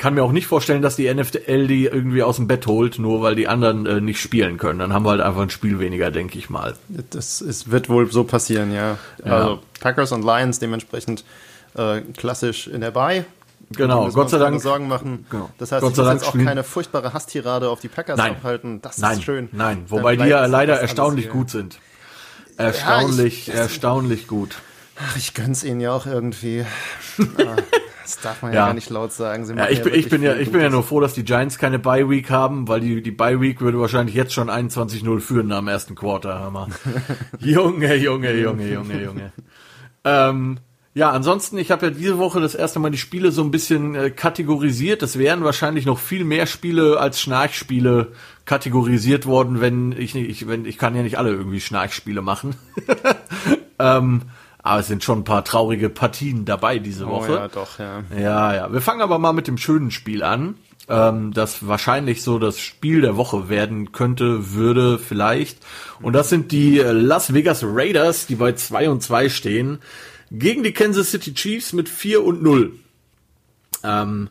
kann 0.04 0.12
mir 0.12 0.22
auch 0.22 0.32
nicht 0.32 0.46
vorstellen, 0.46 0.82
dass 0.82 0.96
die 0.96 1.12
NFL 1.12 1.66
die 1.66 1.86
irgendwie 1.86 2.22
aus 2.22 2.36
dem 2.36 2.46
Bett 2.46 2.66
holt, 2.66 2.98
nur 2.98 3.22
weil 3.22 3.34
die 3.36 3.48
anderen 3.48 3.86
äh, 3.86 4.02
nicht 4.02 4.20
spielen 4.20 4.58
können. 4.58 4.78
Dann 4.78 4.92
haben 4.92 5.06
wir 5.06 5.12
halt 5.12 5.22
einfach 5.22 5.40
ein 5.40 5.48
Spiel 5.48 5.78
weniger, 5.78 6.10
denke 6.10 6.36
ich 6.38 6.50
mal. 6.50 6.74
Das 7.08 7.40
ist, 7.40 7.70
wird 7.70 7.88
wohl 7.88 8.12
so 8.12 8.24
passieren, 8.24 8.70
ja. 8.70 8.98
Also 9.22 9.60
Packers 9.80 10.12
und 10.12 10.22
Lions 10.22 10.58
dementsprechend 10.58 11.24
äh, 11.74 12.02
klassisch 12.18 12.66
in 12.66 12.82
der 12.82 12.90
Bye. 12.90 13.24
Genau, 13.70 14.10
Gott 14.10 14.28
sei 14.28 14.36
Dank. 14.36 14.60
Sorgen 14.60 14.88
machen. 14.88 15.24
Genau. 15.30 15.48
Das 15.56 15.72
heißt, 15.72 15.80
Gott 15.80 15.92
ich 15.92 15.96
sei 15.96 16.02
muss 16.02 16.10
Dank 16.10 16.20
jetzt 16.20 16.28
auch 16.42 16.46
keine 16.46 16.64
furchtbare 16.64 17.14
Hasstirade 17.14 17.70
auf 17.70 17.80
die 17.80 17.88
Packers 17.88 18.18
Nein. 18.18 18.32
abhalten. 18.32 18.82
Das 18.82 18.98
Nein, 18.98 19.16
ist 19.16 19.24
schön. 19.24 19.48
nein, 19.52 19.84
wobei 19.88 20.16
die 20.16 20.26
ja 20.26 20.44
leider 20.44 20.78
erstaunlich 20.78 21.30
gut 21.30 21.48
sind. 21.48 21.78
Erstaunlich, 22.58 23.48
ich- 23.48 23.54
erstaunlich 23.54 24.26
gut. 24.26 24.56
Ach, 24.96 25.16
ich 25.16 25.34
gönn's 25.34 25.64
ihnen 25.64 25.80
ja 25.80 25.92
auch 25.92 26.06
irgendwie. 26.06 26.64
Ah, 27.38 27.56
das 28.02 28.18
darf 28.20 28.42
man 28.42 28.52
ja, 28.52 28.60
Ja. 28.60 28.66
gar 28.66 28.74
nicht 28.74 28.90
laut 28.90 29.12
sagen. 29.12 29.46
Ja, 29.56 29.68
ich, 29.70 29.82
bin, 29.82 29.94
ich 29.94 30.08
bin 30.08 30.22
ja, 30.22 30.36
ich 30.36 30.50
bin 30.50 30.60
ja 30.60 30.68
nur 30.68 30.82
froh, 30.82 31.00
dass 31.00 31.14
die 31.14 31.24
Giants 31.24 31.58
keine 31.58 31.78
Bye 31.78 32.10
Week 32.10 32.28
haben, 32.28 32.68
weil 32.68 32.80
die, 32.80 33.02
die 33.02 33.10
Bye 33.12 33.40
Week 33.40 33.60
würde 33.60 33.80
wahrscheinlich 33.80 34.14
jetzt 34.14 34.34
schon 34.34 34.50
21-0 34.50 35.20
führen 35.20 35.52
am 35.52 35.68
ersten 35.68 35.94
Quarter, 35.94 36.40
Hammer. 36.40 36.68
Junge, 37.38 37.94
Junge, 37.94 38.34
Junge, 38.34 38.68
Junge, 38.70 39.02
Junge. 39.02 39.32
ähm, 40.04 40.58
ja, 40.92 41.10
ansonsten, 41.10 41.56
ich 41.58 41.70
habe 41.70 41.86
ja 41.86 41.92
diese 41.92 42.18
Woche 42.18 42.40
das 42.40 42.54
erste 42.54 42.78
Mal 42.78 42.90
die 42.90 42.98
Spiele 42.98 43.32
so 43.32 43.42
ein 43.42 43.50
bisschen 43.50 43.94
äh, 43.94 44.10
kategorisiert. 44.10 45.02
Es 45.02 45.18
wären 45.18 45.42
wahrscheinlich 45.42 45.86
noch 45.86 45.98
viel 45.98 46.24
mehr 46.24 46.46
Spiele 46.46 47.00
als 47.00 47.20
Schnarchspiele 47.20 48.12
kategorisiert 48.44 49.26
worden, 49.26 49.60
wenn 49.60 49.92
ich 49.92 50.14
nicht, 50.14 50.28
ich, 50.28 50.46
wenn, 50.46 50.66
ich 50.66 50.78
kann 50.78 50.94
ja 50.94 51.02
nicht 51.02 51.18
alle 51.18 51.30
irgendwie 51.30 51.60
Schnarchspiele 51.60 52.22
machen. 52.22 52.54
ähm, 53.78 54.22
aber 54.64 54.80
es 54.80 54.86
sind 54.88 55.04
schon 55.04 55.18
ein 55.20 55.24
paar 55.24 55.44
traurige 55.44 55.90
Partien 55.90 56.46
dabei 56.46 56.78
diese 56.78 57.04
Oh 57.04 57.10
Woche. 57.10 57.32
ja, 57.32 57.48
doch, 57.48 57.78
ja. 57.78 58.02
Ja, 58.18 58.54
ja. 58.54 58.72
Wir 58.72 58.80
fangen 58.80 59.02
aber 59.02 59.18
mal 59.18 59.34
mit 59.34 59.46
dem 59.46 59.58
schönen 59.58 59.90
Spiel 59.90 60.22
an, 60.22 60.54
ähm, 60.88 61.34
das 61.34 61.66
wahrscheinlich 61.68 62.22
so 62.22 62.38
das 62.38 62.58
Spiel 62.58 63.02
der 63.02 63.16
Woche 63.18 63.50
werden 63.50 63.92
könnte, 63.92 64.54
würde 64.54 64.98
vielleicht. 64.98 65.58
Und 66.00 66.14
das 66.14 66.30
sind 66.30 66.50
die 66.50 66.78
äh, 66.80 66.92
Las 66.92 67.34
Vegas 67.34 67.62
Raiders, 67.62 68.26
die 68.26 68.36
bei 68.36 68.52
2 68.54 68.88
und 68.88 69.02
2 69.02 69.28
stehen, 69.28 69.80
gegen 70.30 70.62
die 70.62 70.72
Kansas 70.72 71.10
City 71.10 71.34
Chiefs 71.34 71.74
mit 71.74 71.86
4 71.90 72.24
und 72.24 72.42
0. 72.42 72.72
Ähm, 73.82 74.30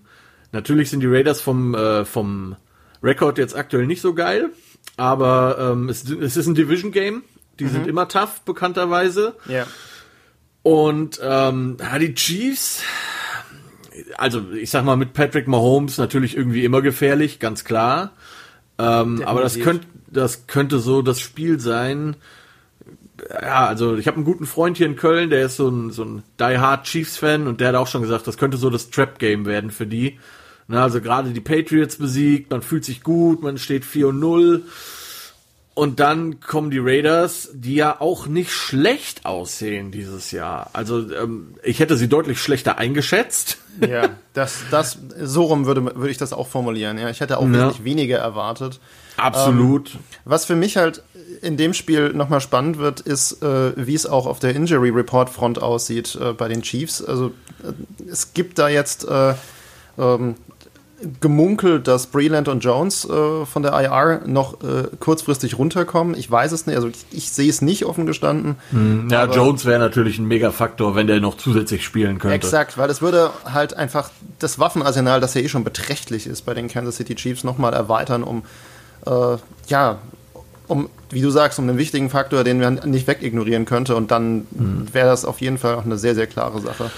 natürlich 0.51 0.89
sind 0.89 1.01
die 1.01 1.07
Raiders 1.07 1.41
vom, 1.41 1.75
äh, 1.75 2.05
vom 2.05 2.55
Rekord 3.03 3.37
jetzt 3.37 3.55
aktuell 3.55 3.85
nicht 3.85 4.01
so 4.01 4.15
geil, 4.15 4.49
aber 4.97 5.57
ähm, 5.59 5.89
es, 5.89 6.09
es 6.09 6.37
ist 6.37 6.47
ein 6.47 6.55
Division 6.55 6.91
Game. 6.91 7.21
Die 7.59 7.67
sind 7.67 7.85
immer 7.85 8.07
tough, 8.07 8.41
bekannterweise. 8.41 9.35
Ja. 9.47 9.67
Und 10.63 11.19
ähm, 11.21 11.77
die 11.99 12.15
Chiefs, 12.15 12.81
also 14.17 14.51
ich 14.53 14.69
sag 14.69 14.85
mal 14.85 14.95
mit 14.95 15.13
Patrick 15.13 15.47
Mahomes 15.47 15.97
natürlich 15.97 16.37
irgendwie 16.37 16.63
immer 16.63 16.81
gefährlich, 16.81 17.39
ganz 17.39 17.65
klar. 17.65 18.11
Ähm, 18.79 19.21
aber 19.25 19.41
das 19.41 19.59
könnte 19.59 19.85
das 20.13 20.47
könnte 20.47 20.79
so 20.79 21.01
das 21.01 21.19
Spiel 21.19 21.59
sein. 21.59 22.15
Ja, 23.29 23.67
also 23.67 23.95
ich 23.95 24.07
habe 24.07 24.15
einen 24.15 24.25
guten 24.25 24.45
Freund 24.45 24.77
hier 24.77 24.87
in 24.87 24.95
Köln, 24.95 25.29
der 25.29 25.45
ist 25.45 25.57
so 25.57 25.67
ein, 25.69 25.91
so 25.91 26.03
ein 26.03 26.23
Die 26.39 26.57
Hard 26.57 26.85
Chiefs 26.85 27.17
Fan 27.17 27.47
und 27.47 27.61
der 27.61 27.69
hat 27.69 27.75
auch 27.75 27.87
schon 27.87 28.01
gesagt, 28.01 28.27
das 28.27 28.37
könnte 28.37 28.57
so 28.57 28.69
das 28.69 28.89
Trap 28.89 29.19
Game 29.19 29.45
werden 29.45 29.71
für 29.71 29.87
die. 29.87 30.19
Na, 30.67 30.83
also 30.83 31.01
gerade 31.01 31.31
die 31.31 31.41
Patriots 31.41 31.97
besiegt, 31.97 32.51
man 32.51 32.61
fühlt 32.61 32.85
sich 32.85 33.03
gut, 33.03 33.43
man 33.43 33.57
steht 33.57 33.85
4 33.85 34.09
und 34.09 34.19
0. 34.19 34.63
Und 35.75 35.99
dann 35.99 36.39
kommen 36.39 36.69
die 36.69 36.77
Raiders, 36.79 37.49
die 37.53 37.73
ja 37.75 37.99
auch 37.99 38.27
nicht 38.27 38.51
schlecht 38.51 39.25
aussehen 39.25 39.91
dieses 39.91 40.29
Jahr. 40.29 40.69
Also 40.73 40.99
ähm, 41.11 41.55
ich 41.63 41.79
hätte 41.79 41.97
sie 41.97 42.07
deutlich 42.07 42.39
schlechter 42.39 42.77
eingeschätzt. 42.77 43.57
Ja, 43.89 44.09
das, 44.35 44.59
das, 44.69 44.99
so 45.19 45.45
rum 45.45 45.65
würde, 45.65 45.83
würde 45.95 46.11
ich 46.11 46.17
das 46.19 46.31
auch 46.31 46.47
formulieren. 46.47 46.99
Ja, 46.99 47.09
ich 47.09 47.21
hätte 47.21 47.39
auch 47.39 47.47
Ja. 47.47 47.53
wesentlich 47.53 47.83
weniger 47.83 48.19
erwartet. 48.19 48.79
Absolut. 49.17 49.97
Was 50.25 50.45
für 50.45 50.55
mich 50.55 50.77
halt 50.77 51.01
in 51.41 51.57
dem 51.57 51.73
Spiel 51.73 52.13
nochmal 52.13 52.39
spannend 52.39 52.77
wird, 52.77 52.99
ist, 52.99 53.41
äh, 53.41 53.71
wie 53.75 53.95
es 53.95 54.05
auch 54.05 54.27
auf 54.27 54.37
der 54.37 54.55
Injury 54.55 54.89
Report 54.91 55.27
Front 55.31 55.59
aussieht 55.59 56.15
äh, 56.21 56.33
bei 56.33 56.49
den 56.49 56.61
Chiefs. 56.61 57.03
Also 57.03 57.31
äh, 57.63 57.73
es 58.11 58.35
gibt 58.35 58.59
da 58.59 58.69
jetzt 58.69 59.05
äh, 59.07 59.33
ähm, 59.97 60.35
gemunkelt, 61.21 61.87
dass 61.87 62.07
Breland 62.07 62.47
und 62.47 62.63
Jones 62.63 63.05
äh, 63.05 63.45
von 63.45 63.63
der 63.63 63.73
IR 63.73 64.21
noch 64.25 64.61
äh, 64.61 64.87
kurzfristig 64.99 65.57
runterkommen. 65.57 66.15
Ich 66.17 66.29
weiß 66.29 66.51
es 66.51 66.65
nicht, 66.65 66.75
also 66.75 66.87
ich, 66.87 67.05
ich 67.11 67.31
sehe 67.31 67.49
es 67.49 67.61
nicht 67.61 67.85
offen 67.85 68.05
gestanden. 68.05 68.55
ja, 69.09 69.25
Jones 69.25 69.65
wäre 69.65 69.79
natürlich 69.79 70.19
ein 70.19 70.27
Mega-Faktor, 70.27 70.95
wenn 70.95 71.07
der 71.07 71.19
noch 71.19 71.37
zusätzlich 71.37 71.83
spielen 71.83 72.19
könnte. 72.19 72.35
Exakt, 72.35 72.77
weil 72.77 72.89
es 72.89 73.01
würde 73.01 73.31
halt 73.45 73.75
einfach 73.75 74.09
das 74.39 74.59
Waffenarsenal, 74.59 75.19
das 75.19 75.33
ja 75.33 75.41
eh 75.41 75.49
schon 75.49 75.63
beträchtlich 75.63 76.27
ist 76.27 76.43
bei 76.43 76.53
den 76.53 76.67
Kansas 76.67 76.97
City 76.97 77.15
Chiefs, 77.15 77.43
nochmal 77.43 77.73
erweitern, 77.73 78.23
um 78.23 78.43
äh, 79.05 79.37
ja, 79.67 79.97
um, 80.67 80.89
wie 81.09 81.21
du 81.21 81.29
sagst, 81.29 81.59
um 81.59 81.67
einen 81.67 81.77
wichtigen 81.77 82.09
Faktor, 82.09 82.43
den 82.43 82.59
man 82.59 82.79
nicht 82.85 83.07
wegignorieren 83.07 83.65
könnte. 83.65 83.95
Und 83.95 84.11
dann 84.11 84.47
wäre 84.91 85.07
das 85.07 85.25
auf 85.25 85.41
jeden 85.41 85.57
Fall 85.57 85.75
auch 85.75 85.85
eine 85.85 85.97
sehr, 85.97 86.15
sehr 86.15 86.27
klare 86.27 86.61
Sache. 86.61 86.89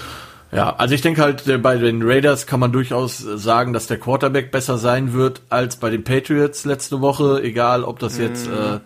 Ja, 0.56 0.74
also 0.76 0.94
ich 0.94 1.02
denke 1.02 1.20
halt, 1.20 1.46
äh, 1.46 1.58
bei 1.58 1.76
den 1.76 2.00
Raiders 2.02 2.46
kann 2.46 2.60
man 2.60 2.72
durchaus 2.72 3.18
sagen, 3.18 3.72
dass 3.74 3.86
der 3.86 3.98
Quarterback 3.98 4.50
besser 4.50 4.78
sein 4.78 5.12
wird 5.12 5.42
als 5.50 5.76
bei 5.76 5.90
den 5.90 6.02
Patriots 6.02 6.64
letzte 6.64 7.02
Woche, 7.02 7.42
egal 7.42 7.84
ob 7.84 7.98
das 7.98 8.16
jetzt 8.16 8.46
äh, 8.48 8.80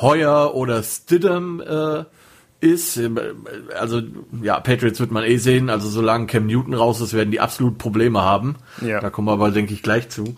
Heuer 0.00 0.54
oder 0.54 0.82
Stidham 0.82 1.60
äh, 1.60 2.04
ist. 2.60 2.96
Ähm, 2.96 3.18
äh, 3.18 3.74
Also 3.74 4.00
ja, 4.42 4.58
Patriots 4.60 5.00
wird 5.00 5.10
man 5.10 5.24
eh 5.24 5.36
sehen. 5.36 5.68
Also 5.68 5.90
solange 5.90 6.26
Cam 6.28 6.46
Newton 6.46 6.74
raus 6.74 7.00
ist, 7.02 7.12
werden 7.12 7.30
die 7.30 7.40
absolut 7.40 7.76
Probleme 7.76 8.22
haben. 8.22 8.56
Ja. 8.80 9.00
Da 9.00 9.10
kommen 9.10 9.28
wir 9.28 9.32
aber, 9.32 9.50
denke 9.50 9.74
ich, 9.74 9.82
gleich 9.82 10.08
zu. 10.08 10.36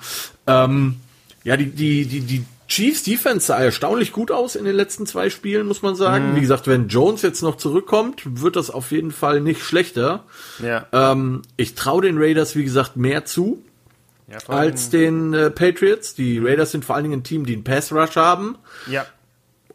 Ähm, 0.49 0.97
ja, 1.45 1.57
die, 1.57 1.71
die, 1.71 2.07
die, 2.07 2.21
die 2.21 2.45
Chiefs 2.66 3.02
Defense 3.02 3.47
sah 3.47 3.59
erstaunlich 3.59 4.12
gut 4.12 4.30
aus 4.30 4.56
in 4.56 4.64
den 4.64 4.75
letzten 4.75 5.06
zwei 5.06 5.28
Spielen, 5.28 5.66
muss 5.66 5.83
man 5.83 5.97
sagen. 5.97 6.35
Wie 6.35 6.40
gesagt, 6.40 6.66
wenn 6.66 6.88
Jones 6.88 7.23
jetzt 7.23 7.42
noch 7.42 7.56
zurückkommt, 7.56 8.23
wird 8.40 8.56
das 8.56 8.71
auf 8.71 8.90
jeden 8.90 9.11
Fall 9.11 9.40
nicht 9.40 9.62
schlechter. 9.62 10.25
Ja. 10.62 10.87
Ähm, 10.92 11.42
ich 11.56 11.75
traue 11.75 12.02
den 12.02 12.16
Raiders, 12.18 12.56
wie 12.56 12.64
gesagt, 12.64 12.97
mehr 12.97 13.25
zu 13.25 13.62
ja, 14.28 14.38
als 14.49 14.88
den 14.90 15.35
äh, 15.35 15.50
Patriots. 15.50 16.14
Die 16.14 16.38
Raiders 16.38 16.71
sind 16.71 16.85
vor 16.85 16.94
allen 16.97 17.04
Dingen 17.04 17.21
ein 17.21 17.25
Team, 17.25 17.44
die 17.44 17.54
einen 17.54 17.64
Pass 17.64 17.92
Rush 17.92 18.16
haben. 18.16 18.56
ja. 18.87 19.06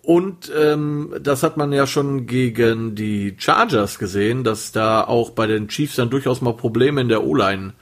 Und 0.01 0.51
ähm, 0.58 1.13
das 1.22 1.43
hat 1.43 1.58
man 1.58 1.72
ja 1.72 1.86
schon 1.86 2.25
gegen 2.25 2.96
die 2.96 3.36
Chargers 3.38 4.00
gesehen, 4.00 4.43
dass 4.43 4.72
da 4.72 5.03
auch 5.03 5.31
bei 5.31 5.46
den 5.46 5.67
Chiefs 5.67 5.98
dann 5.98 6.10
durchaus 6.10 6.41
mal 6.41 6.55
Probleme 6.55 7.01
in 7.01 7.10
der 7.10 7.24
O-Line 7.24 7.74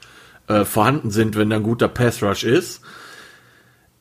äh, 0.48 0.66
vorhanden 0.66 1.12
sind, 1.12 1.38
wenn 1.38 1.50
da 1.50 1.58
ein 1.58 1.64
guter 1.64 1.88
Pass 1.88 2.22
Rush 2.22 2.44
ist. 2.44 2.82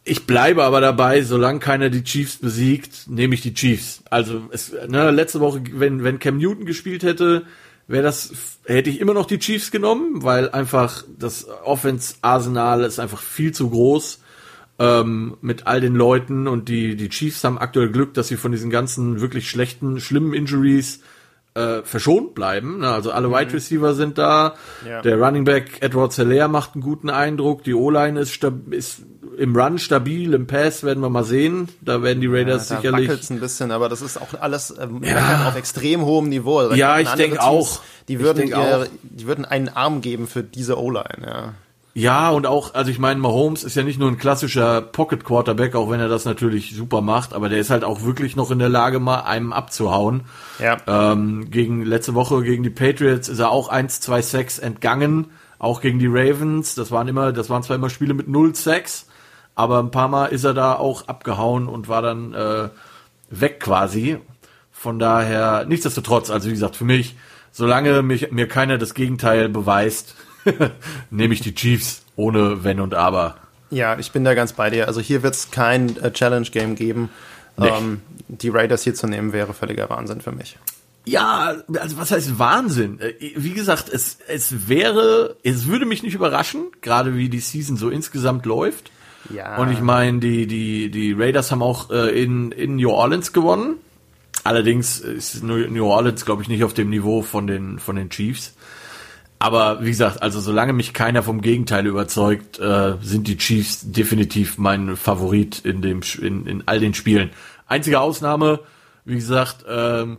Ich 0.09 0.25
bleibe 0.25 0.63
aber 0.63 0.81
dabei, 0.81 1.23
solange 1.23 1.59
keiner 1.59 1.91
die 1.91 2.05
Chiefs 2.05 2.37
besiegt, 2.37 3.09
nehme 3.09 3.35
ich 3.35 3.41
die 3.41 3.55
Chiefs. 3.55 4.05
Also 4.09 4.43
es, 4.53 4.73
ne, 4.87 5.11
letzte 5.11 5.41
Woche, 5.41 5.61
wenn 5.73 6.05
wenn 6.05 6.21
Cam 6.21 6.39
Newton 6.39 6.65
gespielt 6.65 7.03
hätte, 7.03 7.43
wäre 7.89 8.05
das 8.05 8.31
hätte 8.67 8.89
ich 8.89 9.01
immer 9.01 9.15
noch 9.15 9.27
die 9.27 9.41
Chiefs 9.41 9.73
genommen, 9.73 10.23
weil 10.23 10.49
einfach 10.51 11.03
das 11.19 11.49
Offense-Arsenal 11.65 12.85
ist 12.85 13.01
einfach 13.01 13.21
viel 13.21 13.51
zu 13.51 13.69
groß 13.71 14.21
ähm, 14.79 15.37
mit 15.41 15.67
all 15.67 15.81
den 15.81 15.97
Leuten 15.97 16.47
und 16.47 16.69
die 16.69 16.95
die 16.95 17.09
Chiefs 17.09 17.43
haben 17.43 17.59
aktuell 17.59 17.91
Glück, 17.91 18.15
dass 18.15 18.29
sie 18.29 18.37
von 18.37 18.53
diesen 18.53 18.71
ganzen 18.71 19.21
wirklich 19.21 19.51
schlechten, 19.51 19.99
schlimmen 19.99 20.35
Injuries 20.35 21.01
äh, 21.55 21.83
verschont 21.83 22.35
bleiben. 22.37 22.79
Ne? 22.79 22.91
Also 22.93 23.11
alle 23.11 23.31
Wide 23.31 23.53
Receiver 23.55 23.95
sind 23.95 24.19
da. 24.19 24.55
Ja. 24.87 25.03
Der 25.03 25.19
Running 25.19 25.45
Back 25.45 25.79
Edward 25.81 26.13
Zeller 26.13 26.47
macht 26.49 26.75
einen 26.75 26.83
guten 26.83 27.11
Eindruck. 27.11 27.65
Die 27.65 27.75
O-Line 27.75 28.21
ist, 28.21 28.33
stab- 28.33 28.73
ist 28.73 29.03
im 29.39 29.57
Run 29.57 29.79
stabil, 29.79 30.35
im 30.35 30.47
Pass 30.47 30.83
werden 30.83 31.03
wir 31.03 31.11
mal 31.11 31.25
sehen. 31.25 31.69
Da 31.81 32.03
werden 32.03 32.21
die 32.21 32.27
Raiders 32.27 32.69
ja, 32.69 32.77
da 32.77 32.83
sicherlich. 32.83 33.31
ein 33.31 33.41
bisschen, 33.41 33.71
aber 33.71 33.89
das 33.89 34.03
ist 34.03 34.21
auch 34.21 34.41
alles 34.41 34.75
ähm, 34.79 35.03
ja. 35.03 35.49
auf 35.49 35.57
extrem 35.57 36.05
hohem 36.05 36.29
Niveau. 36.29 36.59
Also 36.59 36.75
ja, 36.75 36.99
ich 36.99 37.11
denke 37.11 37.43
auch. 37.43 37.81
Die 38.09 38.21
würden, 38.21 38.49
ihr, 38.49 38.87
die 39.03 39.27
würden 39.27 39.45
einen 39.45 39.69
Arm 39.69 40.01
geben 40.01 40.27
für 40.29 40.43
diese 40.43 40.81
O-Line, 40.81 41.27
ja. 41.27 41.55
Ja, 41.99 42.29
und 42.29 42.47
auch, 42.47 42.75
also 42.75 42.91
ich 42.91 42.99
meine, 42.99 43.19
Mahomes 43.21 43.65
ist 43.65 43.75
ja 43.75 43.83
nicht 43.83 43.99
nur 43.99 44.11
ein 44.11 44.19
klassischer 44.19 44.83
Pocket 44.83 45.25
Quarterback, 45.25 45.75
auch 45.75 45.89
wenn 45.89 45.99
er 45.99 46.09
das 46.09 46.27
natürlich 46.27 46.77
super 46.77 47.01
macht, 47.01 47.33
aber 47.33 47.49
der 47.49 47.59
ist 47.59 47.71
halt 47.71 47.85
auch 47.85 48.03
wirklich 48.03 48.37
noch 48.37 48.51
in 48.51 48.59
der 48.59 48.69
Lage, 48.69 49.01
mal 49.01 49.21
einem 49.21 49.55
abzuhauen. 49.55 50.25
Ja. 50.59 50.77
Ähm, 50.87 51.51
gegen 51.51 51.87
letzte 51.87 52.13
Woche 52.13 52.43
gegen 52.43 52.63
die 52.63 52.69
Patriots 52.69 53.31
ist 53.31 53.39
er 53.39 53.51
auch 53.51 53.71
1, 53.71 54.03
2 54.03 54.21
6 54.21 54.59
entgangen, 54.59 55.31
auch 55.59 55.81
gegen 55.81 55.99
die 55.99 56.07
Ravens. 56.07 56.75
Das 56.75 56.91
waren 56.91 57.09
immer, 57.09 57.33
das 57.33 57.49
waren 57.49 57.63
zwar 57.63 57.77
immer 57.77 57.89
Spiele 57.89 58.13
mit 58.13 58.29
0 58.29 58.55
6, 58.55 59.07
aber 59.57 59.81
ein 59.81 59.91
paar 59.91 60.09
Mal 60.09 60.27
ist 60.27 60.45
er 60.45 60.55
da 60.55 60.75
auch 60.75 61.09
abgehauen 61.09 61.67
und 61.67 61.89
war 61.89 62.03
dann 62.03 62.35
äh, 62.35 62.69
weg 63.31 63.59
quasi. 63.61 64.19
Von 64.71 64.99
daher, 64.99 65.65
nichtsdestotrotz, 65.67 66.31
also 66.31 66.49
wie 66.49 66.53
gesagt, 66.53 66.77
für 66.77 66.85
mich, 66.85 67.17
solange 67.51 68.03
mich, 68.03 68.31
mir 68.31 68.47
keiner 68.47 68.77
das 68.77 68.93
Gegenteil 68.93 69.49
beweist, 69.49 70.15
nehme 71.11 71.35
ich 71.35 71.41
die 71.41 71.55
Chiefs 71.55 72.05
ohne 72.15 72.63
Wenn 72.63 72.81
und 72.81 72.95
Aber. 72.95 73.37
Ja, 73.71 73.99
ich 73.99 74.13
bin 74.13 74.25
da 74.25 74.35
ganz 74.35 74.53
bei 74.53 74.71
dir. 74.71 74.87
Also 74.87 75.01
hier 75.01 75.23
wird 75.23 75.35
es 75.35 75.51
kein 75.51 75.97
äh, 75.97 76.13
Challenge-Game 76.13 76.77
geben. 76.77 77.09
Nee. 77.57 77.69
Ähm, 77.69 78.03
die 78.29 78.51
Raiders 78.51 78.83
hier 78.83 78.95
zu 78.95 79.07
nehmen 79.07 79.33
wäre 79.33 79.55
völliger 79.55 79.89
Wahnsinn 79.89 80.21
für 80.21 80.33
mich. 80.33 80.59
Ja, 81.07 81.55
also 81.79 81.97
was 81.97 82.11
heißt 82.11 82.39
Wahnsinn? 82.39 83.01
Äh, 83.01 83.15
wie 83.37 83.55
gesagt, 83.55 83.89
es, 83.89 84.19
es 84.29 84.69
wäre, 84.69 85.37
es 85.43 85.67
würde 85.67 85.87
mich 85.87 86.03
nicht 86.03 86.15
überraschen, 86.15 86.67
gerade 86.83 87.17
wie 87.17 87.31
die 87.31 87.41
Season 87.41 87.79
so 87.79 87.89
insgesamt 87.89 88.45
läuft. 88.45 88.91
Ja. 89.35 89.57
Und 89.57 89.71
ich 89.73 89.81
meine, 89.81 90.19
die, 90.19 90.47
die, 90.47 90.91
die 90.91 91.13
Raiders 91.13 91.51
haben 91.51 91.63
auch 91.63 91.91
äh, 91.91 92.23
in, 92.23 92.53
in 92.53 92.77
New 92.77 92.91
Orleans 92.91 93.33
gewonnen. 93.33 93.77
Allerdings 94.45 95.01
ist 95.01 95.43
New 95.43 95.87
Orleans, 95.87 96.25
glaube 96.25 96.43
ich, 96.43 96.49
nicht 96.49 96.63
auf 96.63 96.73
dem 96.73 96.91
Niveau 96.91 97.23
von 97.23 97.47
den, 97.47 97.79
von 97.81 97.97
den 97.97 98.11
Chiefs. 98.11 98.55
Aber 99.39 99.83
wie 99.83 99.91
gesagt, 99.91 100.23
also 100.23 100.41
solange 100.41 100.73
mich 100.73 100.95
keiner 100.95 101.23
vom 101.23 101.41
Gegenteil 101.41 101.87
überzeugt, 101.87 102.59
äh, 102.59 102.95
sind 103.03 103.29
die 103.29 103.37
Chiefs 103.37 103.91
definitiv 103.91 104.57
mein 104.57 104.97
Favorit 104.97 105.59
in 105.65 105.83
dem 105.83 106.01
in, 106.21 106.47
in 106.47 106.63
all 106.67 106.81
den 106.81 106.95
Spielen. 106.95 107.31
Einzige 107.67 108.01
Ausnahme, 108.01 108.61
wie 109.05 109.17
gesagt, 109.17 109.65
ähm, 109.69 110.19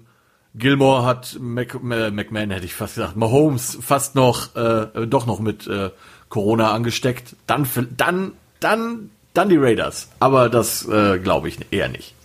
Gilmore 0.53 1.05
hat 1.05 1.37
Mac, 1.39 1.75
äh, 1.75 2.11
McMahon 2.11 2.51
hätte 2.51 2.65
ich 2.65 2.75
fast 2.75 2.95
gesagt, 2.95 3.15
Mahomes 3.15 3.77
fast 3.81 4.15
noch 4.15 4.55
äh, 4.55 5.07
doch 5.07 5.25
noch 5.25 5.39
mit 5.39 5.65
äh, 5.67 5.89
Corona 6.29 6.71
angesteckt. 6.71 7.35
Dann 7.47 7.67
dann 7.95 8.33
dann 8.59 9.09
dann 9.33 9.49
die 9.49 9.57
Raiders, 9.57 10.07
aber 10.19 10.49
das 10.49 10.87
äh, 10.87 11.19
glaube 11.19 11.47
ich 11.47 11.59
eher 11.71 11.89
nicht. 11.89 12.15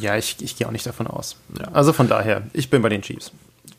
Ja, 0.00 0.16
ich, 0.16 0.36
ich 0.40 0.56
gehe 0.56 0.66
auch 0.66 0.72
nicht 0.72 0.86
davon 0.86 1.06
aus. 1.06 1.36
Ja. 1.58 1.68
Also 1.72 1.92
von 1.92 2.08
daher, 2.08 2.42
ich 2.52 2.70
bin 2.70 2.82
bei 2.82 2.88
den 2.88 3.02
Chiefs. 3.02 3.32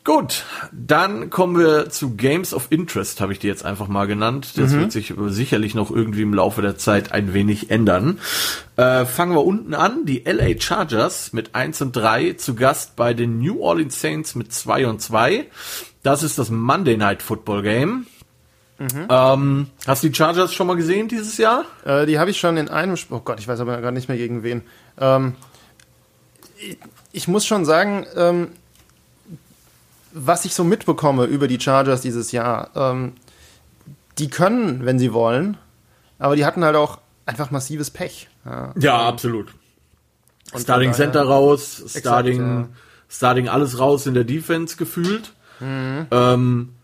Gut, 0.04 0.44
dann 0.72 1.28
kommen 1.28 1.58
wir 1.58 1.90
zu 1.90 2.16
Games 2.16 2.54
of 2.54 2.68
Interest, 2.70 3.20
habe 3.20 3.32
ich 3.32 3.40
die 3.40 3.46
jetzt 3.46 3.64
einfach 3.64 3.88
mal 3.88 4.06
genannt. 4.06 4.52
Das 4.56 4.72
mhm. 4.72 4.80
wird 4.80 4.92
sich 4.92 5.12
sicherlich 5.26 5.74
noch 5.74 5.90
irgendwie 5.90 6.22
im 6.22 6.32
Laufe 6.32 6.62
der 6.62 6.78
Zeit 6.78 7.12
ein 7.12 7.34
wenig 7.34 7.70
ändern. 7.70 8.18
Äh, 8.76 9.04
fangen 9.04 9.34
wir 9.34 9.44
unten 9.44 9.74
an. 9.74 10.06
Die 10.06 10.22
LA 10.24 10.58
Chargers 10.58 11.34
mit 11.34 11.54
1 11.54 11.82
und 11.82 11.92
3 11.94 12.34
zu 12.34 12.54
Gast 12.54 12.96
bei 12.96 13.12
den 13.12 13.38
New 13.38 13.60
Orleans 13.60 14.00
Saints 14.00 14.34
mit 14.34 14.50
2 14.52 14.86
und 14.86 15.02
2. 15.02 15.44
Das 16.02 16.22
ist 16.22 16.38
das 16.38 16.50
Monday 16.50 16.96
Night 16.96 17.20
Football 17.20 17.62
Game. 17.62 18.06
Mhm. 18.78 19.06
Ähm, 19.08 19.66
hast 19.86 20.04
du 20.04 20.08
die 20.08 20.14
Chargers 20.14 20.54
schon 20.54 20.68
mal 20.68 20.76
gesehen 20.76 21.08
dieses 21.08 21.36
Jahr? 21.36 21.64
Äh, 21.84 22.06
die 22.06 22.18
habe 22.18 22.30
ich 22.30 22.38
schon 22.38 22.56
in 22.56 22.68
einem 22.68 22.96
Spiel. 22.96 23.16
Oh 23.16 23.20
Gott, 23.20 23.40
ich 23.40 23.48
weiß 23.48 23.58
aber 23.60 23.80
gar 23.80 23.90
nicht 23.90 24.08
mehr 24.08 24.16
gegen 24.16 24.44
wen. 24.44 24.62
Ähm, 24.98 25.34
ich, 26.56 26.78
ich, 27.12 27.28
muss 27.28 27.44
schon 27.44 27.64
sagen, 27.64 28.06
ähm, 28.14 28.48
was 30.12 30.44
ich 30.44 30.54
so 30.54 30.62
mitbekomme 30.62 31.24
über 31.24 31.48
die 31.48 31.60
Chargers 31.60 32.02
dieses 32.02 32.30
Jahr, 32.30 32.70
ähm, 32.76 33.14
die 34.18 34.30
können, 34.30 34.84
wenn 34.84 34.98
sie 34.98 35.12
wollen, 35.12 35.56
aber 36.20 36.36
die 36.36 36.44
hatten 36.44 36.64
halt 36.64 36.76
auch 36.76 36.98
einfach 37.26 37.50
massives 37.50 37.90
Pech. 37.90 38.28
Ja, 38.44 38.72
ja 38.78 39.08
absolut. 39.08 39.52
Und 40.52 40.60
Starting 40.60 40.92
Center 40.92 41.22
raus, 41.22 41.82
Starting, 41.88 42.40
exakt, 42.40 42.70
ja. 42.70 42.76
Starting 43.08 43.48
alles 43.48 43.78
raus 43.78 44.06
in 44.06 44.14
der 44.14 44.24
Defense 44.24 44.76
gefühlt. 44.76 45.32
Mhm. 45.60 46.06
Ähm, 46.10 46.74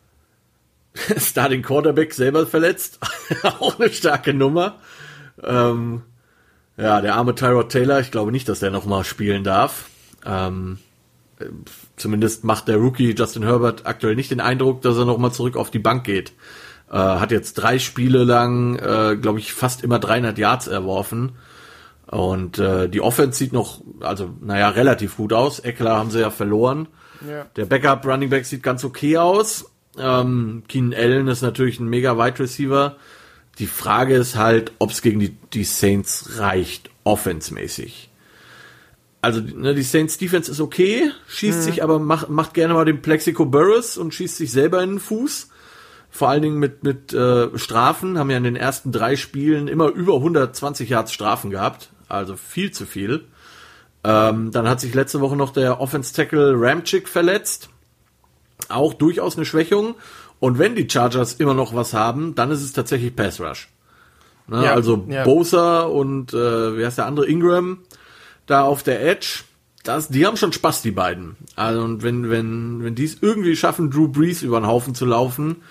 Starting 1.16 1.62
Quarterback 1.62 2.14
selber 2.14 2.46
verletzt, 2.46 3.00
auch 3.42 3.78
eine 3.78 3.92
starke 3.92 4.32
Nummer. 4.32 4.76
Ähm, 5.42 6.02
ja, 6.76 7.00
der 7.00 7.14
arme 7.14 7.34
Tyrod 7.34 7.70
Taylor, 7.70 8.00
ich 8.00 8.10
glaube 8.10 8.32
nicht, 8.32 8.48
dass 8.48 8.60
der 8.60 8.70
nochmal 8.70 9.04
spielen 9.04 9.44
darf. 9.44 9.86
Ähm, 10.24 10.78
zumindest 11.96 12.44
macht 12.44 12.68
der 12.68 12.76
Rookie 12.76 13.14
Justin 13.16 13.44
Herbert 13.44 13.86
aktuell 13.86 14.16
nicht 14.16 14.30
den 14.30 14.40
Eindruck, 14.40 14.82
dass 14.82 14.96
er 14.96 15.04
nochmal 15.04 15.32
zurück 15.32 15.56
auf 15.56 15.70
die 15.70 15.78
Bank 15.78 16.04
geht. 16.04 16.32
Äh, 16.90 16.96
hat 16.96 17.30
jetzt 17.30 17.54
drei 17.54 17.78
Spiele 17.78 18.24
lang, 18.24 18.76
äh, 18.76 19.16
glaube 19.16 19.38
ich, 19.38 19.52
fast 19.52 19.82
immer 19.82 19.98
300 19.98 20.38
Yards 20.38 20.66
erworfen. 20.66 21.32
Und 22.06 22.58
äh, 22.58 22.88
die 22.88 23.00
Offense 23.00 23.38
sieht 23.38 23.52
noch, 23.52 23.82
also 24.00 24.30
naja, 24.40 24.68
relativ 24.68 25.16
gut 25.16 25.32
aus. 25.32 25.58
Eckler 25.58 25.96
haben 25.96 26.10
sie 26.10 26.20
ja 26.20 26.30
verloren. 26.30 26.88
Ja. 27.28 27.46
Der 27.56 27.64
Backup 27.64 28.06
Running 28.06 28.30
Back 28.30 28.44
sieht 28.44 28.62
ganz 28.62 28.84
okay 28.84 29.16
aus. 29.16 29.70
Ähm, 29.98 30.64
Keenan 30.68 30.94
Allen 30.94 31.28
ist 31.28 31.42
natürlich 31.42 31.80
ein 31.80 31.88
mega 31.88 32.16
Wide 32.18 32.38
Receiver. 32.38 32.96
Die 33.58 33.66
Frage 33.66 34.16
ist 34.16 34.36
halt, 34.36 34.72
ob 34.78 34.90
es 34.90 35.02
gegen 35.02 35.20
die, 35.20 35.36
die 35.52 35.64
Saints 35.64 36.38
reicht, 36.38 36.90
offensmäßig 37.04 38.10
also 39.24 39.40
ne, 39.40 39.74
die 39.74 39.82
Saints 39.82 40.18
Defense 40.18 40.50
ist 40.50 40.60
okay, 40.60 41.10
schießt 41.28 41.60
mhm. 41.60 41.62
sich 41.62 41.82
aber 41.82 41.98
macht, 41.98 42.28
macht 42.28 42.52
gerne 42.52 42.74
mal 42.74 42.84
den 42.84 43.00
Plexico 43.00 43.46
Burris 43.46 43.96
und 43.96 44.12
schießt 44.12 44.36
sich 44.36 44.52
selber 44.52 44.82
in 44.82 44.90
den 44.90 45.00
Fuß. 45.00 45.48
Vor 46.10 46.28
allen 46.28 46.42
Dingen 46.42 46.58
mit 46.58 46.84
mit 46.84 47.12
äh, 47.14 47.48
Strafen 47.58 48.18
haben 48.18 48.30
ja 48.30 48.36
in 48.36 48.44
den 48.44 48.54
ersten 48.54 48.92
drei 48.92 49.16
Spielen 49.16 49.66
immer 49.66 49.88
über 49.88 50.16
120 50.16 50.90
Yards 50.90 51.12
Strafen 51.12 51.50
gehabt, 51.50 51.88
also 52.06 52.36
viel 52.36 52.70
zu 52.70 52.84
viel. 52.84 53.24
Ähm, 54.04 54.50
dann 54.50 54.68
hat 54.68 54.80
sich 54.80 54.94
letzte 54.94 55.22
Woche 55.22 55.36
noch 55.36 55.52
der 55.54 55.80
Offense 55.80 56.12
Tackle 56.12 56.52
Ramchick 56.54 57.08
verletzt, 57.08 57.70
auch 58.68 58.94
durchaus 58.94 59.36
eine 59.36 59.44
Schwächung. 59.44 59.94
Und 60.40 60.58
wenn 60.58 60.74
die 60.74 60.88
Chargers 60.88 61.34
immer 61.34 61.54
noch 61.54 61.74
was 61.74 61.94
haben, 61.94 62.34
dann 62.34 62.50
ist 62.50 62.62
es 62.62 62.72
tatsächlich 62.72 63.14
Pass 63.14 63.40
Rush. 63.40 63.68
Ne, 64.46 64.64
ja, 64.64 64.74
also 64.74 65.04
ja. 65.08 65.24
Bosa 65.24 65.82
und 65.82 66.34
äh, 66.34 66.76
wie 66.76 66.84
heißt 66.84 66.98
der 66.98 67.06
andere 67.06 67.26
Ingram 67.26 67.78
da 68.46 68.62
auf 68.62 68.82
der 68.82 69.02
Edge, 69.02 69.44
das, 69.84 70.08
die 70.08 70.26
haben 70.26 70.36
schon 70.36 70.52
Spaß, 70.52 70.82
die 70.82 70.90
beiden. 70.90 71.36
Also, 71.56 71.82
und 71.82 72.02
wenn, 72.02 72.30
wenn, 72.30 72.82
wenn 72.84 72.94
die 72.94 73.04
es 73.04 73.18
irgendwie 73.20 73.56
schaffen, 73.56 73.90
Drew 73.90 74.08
Brees 74.08 74.42
über 74.42 74.60
den 74.60 74.66
Haufen 74.66 74.94
zu 74.94 75.04
laufen, 75.04 75.62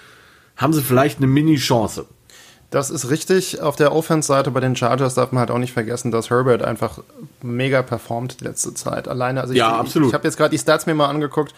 haben 0.56 0.74
sie 0.74 0.82
vielleicht 0.82 1.18
eine 1.18 1.28
Mini-Chance. 1.28 2.06
Das 2.70 2.90
ist 2.90 3.12
richtig. 3.12 3.62
Auf 3.62 3.76
der 3.76 3.94
Offense-Seite 3.94 4.50
bei 4.50 4.60
den 4.60 4.76
Chargers 4.76 5.14
darf 5.14 5.32
man 5.32 5.42
halt 5.42 5.52
auch 5.52 5.60
nicht 5.60 5.74
vergessen, 5.74 6.10
dass 6.10 6.32
Herbert 6.32 6.64
einfach 6.64 7.00
mega 7.44 7.84
performt 7.84 8.40
die 8.40 8.46
letzte 8.46 8.74
Zeit. 8.74 9.08
Alleine, 9.08 9.42
also 9.42 9.54
ich, 9.54 9.60
ja, 9.60 9.78
absolut. 9.78 10.08
ich, 10.08 10.12
ich 10.12 10.14
habe 10.16 10.28
jetzt 10.28 10.38
gerade 10.38 10.50
die 10.50 10.58
Stats 10.58 10.88
mir 10.88 10.96
mal 10.96 11.08
angeguckt. 11.08 11.54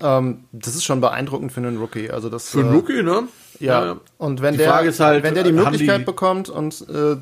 Ähm, 0.00 0.44
das 0.52 0.74
ist 0.74 0.84
schon 0.84 1.00
beeindruckend 1.00 1.52
für 1.52 1.60
einen 1.60 1.78
Rookie. 1.78 2.10
Also 2.10 2.28
das, 2.28 2.50
für 2.50 2.60
einen 2.60 2.70
äh, 2.70 2.74
Rookie, 2.74 3.02
ne? 3.02 3.24
Ja. 3.60 3.84
ja. 3.84 4.00
Und 4.18 4.42
wenn 4.42 4.54
die 4.54 4.58
der, 4.58 4.74
halt, 4.74 5.22
wenn 5.22 5.34
der 5.34 5.44
die 5.44 5.52
Möglichkeit 5.52 6.00
die 6.00 6.04
bekommt 6.04 6.48
und 6.48 6.84
äh, 6.88 7.16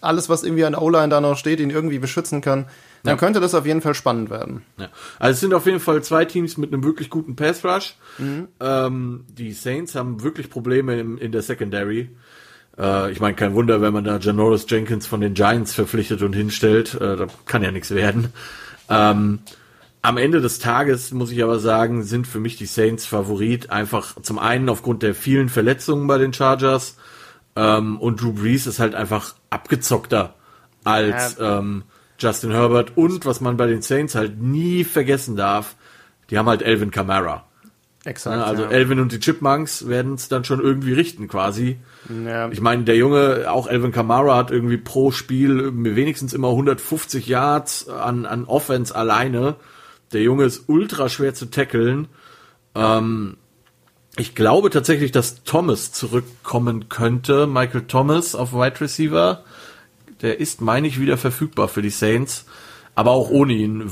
alles, 0.00 0.28
was 0.28 0.42
irgendwie 0.42 0.64
an 0.64 0.74
O-Line 0.74 1.08
da 1.08 1.20
noch 1.20 1.36
steht, 1.36 1.60
ihn 1.60 1.70
irgendwie 1.70 1.98
beschützen 1.98 2.40
kann, 2.40 2.66
dann 3.04 3.14
ja. 3.14 3.16
könnte 3.16 3.40
das 3.40 3.54
auf 3.54 3.66
jeden 3.66 3.80
Fall 3.80 3.94
spannend 3.94 4.30
werden. 4.30 4.62
Ja. 4.78 4.88
Also 5.18 5.32
es 5.32 5.40
sind 5.40 5.54
auf 5.54 5.66
jeden 5.66 5.80
Fall 5.80 6.02
zwei 6.02 6.24
Teams 6.24 6.56
mit 6.56 6.72
einem 6.72 6.84
wirklich 6.84 7.10
guten 7.10 7.36
Pass 7.36 7.64
Rush. 7.64 7.96
Mhm. 8.18 8.48
Ähm, 8.60 9.24
die 9.28 9.52
Saints 9.52 9.94
haben 9.94 10.22
wirklich 10.22 10.50
Probleme 10.50 10.98
in, 10.98 11.18
in 11.18 11.32
der 11.32 11.42
Secondary. 11.42 12.10
Äh, 12.78 13.10
ich 13.12 13.20
meine, 13.20 13.34
kein 13.34 13.54
Wunder, 13.54 13.80
wenn 13.80 13.92
man 13.92 14.04
da 14.04 14.18
Janoris 14.18 14.66
Jenkins 14.68 15.06
von 15.06 15.20
den 15.20 15.34
Giants 15.34 15.74
verpflichtet 15.74 16.22
und 16.22 16.32
hinstellt. 16.32 16.94
Äh, 16.94 17.16
da 17.16 17.26
kann 17.46 17.62
ja 17.62 17.72
nichts 17.72 17.90
werden. 17.92 18.32
Ähm, 18.88 19.40
am 20.02 20.16
Ende 20.16 20.40
des 20.40 20.58
Tages 20.58 21.12
muss 21.12 21.30
ich 21.30 21.42
aber 21.42 21.60
sagen, 21.60 22.02
sind 22.02 22.26
für 22.26 22.40
mich 22.40 22.56
die 22.56 22.66
Saints 22.66 23.06
Favorit. 23.06 23.70
Einfach 23.70 24.20
zum 24.20 24.38
einen 24.38 24.68
aufgrund 24.68 25.02
der 25.02 25.14
vielen 25.14 25.48
Verletzungen 25.48 26.08
bei 26.08 26.18
den 26.18 26.32
Chargers 26.32 26.96
ähm, 27.54 28.00
und 28.00 28.20
Drew 28.20 28.32
Brees 28.32 28.66
ist 28.66 28.80
halt 28.80 28.96
einfach 28.96 29.36
abgezockter 29.48 30.34
als 30.82 31.38
ja. 31.38 31.58
ähm, 31.58 31.84
Justin 32.18 32.50
Herbert. 32.50 32.96
Und 32.96 33.24
was 33.26 33.40
man 33.40 33.56
bei 33.56 33.66
den 33.66 33.82
Saints 33.82 34.16
halt 34.16 34.42
nie 34.42 34.82
vergessen 34.82 35.36
darf, 35.36 35.76
die 36.30 36.38
haben 36.38 36.48
halt 36.48 36.62
Elvin 36.62 36.90
Kamara. 36.90 37.44
Exakt. 38.04 38.36
Ja, 38.36 38.44
also 38.44 38.64
ja. 38.64 38.70
Elvin 38.70 38.98
und 38.98 39.12
die 39.12 39.20
Chipmunks 39.20 39.86
werden 39.86 40.14
es 40.14 40.28
dann 40.28 40.44
schon 40.44 40.60
irgendwie 40.60 40.92
richten, 40.92 41.28
quasi. 41.28 41.78
Ja. 42.24 42.48
Ich 42.50 42.60
meine, 42.60 42.82
der 42.82 42.96
Junge, 42.96 43.44
auch 43.48 43.68
Elvin 43.68 43.92
Kamara 43.92 44.36
hat 44.36 44.50
irgendwie 44.50 44.78
pro 44.78 45.12
Spiel 45.12 45.70
wenigstens 45.72 46.32
immer 46.32 46.48
150 46.48 47.28
Yards 47.28 47.88
an, 47.88 48.26
an 48.26 48.44
Offense 48.46 48.92
alleine. 48.92 49.54
Der 50.12 50.22
Junge 50.22 50.44
ist 50.44 50.64
ultra 50.68 51.08
schwer 51.08 51.34
zu 51.34 51.46
tackeln. 51.46 52.08
Ähm, 52.74 53.36
Ich 54.16 54.34
glaube 54.34 54.68
tatsächlich, 54.68 55.10
dass 55.10 55.42
Thomas 55.44 55.90
zurückkommen 55.92 56.90
könnte. 56.90 57.46
Michael 57.46 57.86
Thomas 57.86 58.34
auf 58.34 58.52
Wide 58.52 58.80
Receiver. 58.80 59.42
Der 60.20 60.38
ist, 60.38 60.60
meine 60.60 60.86
ich, 60.86 61.00
wieder 61.00 61.16
verfügbar 61.16 61.68
für 61.68 61.80
die 61.80 61.90
Saints. 61.90 62.44
Aber 62.94 63.12
auch 63.12 63.30
ohne 63.30 63.54
ihn, 63.54 63.90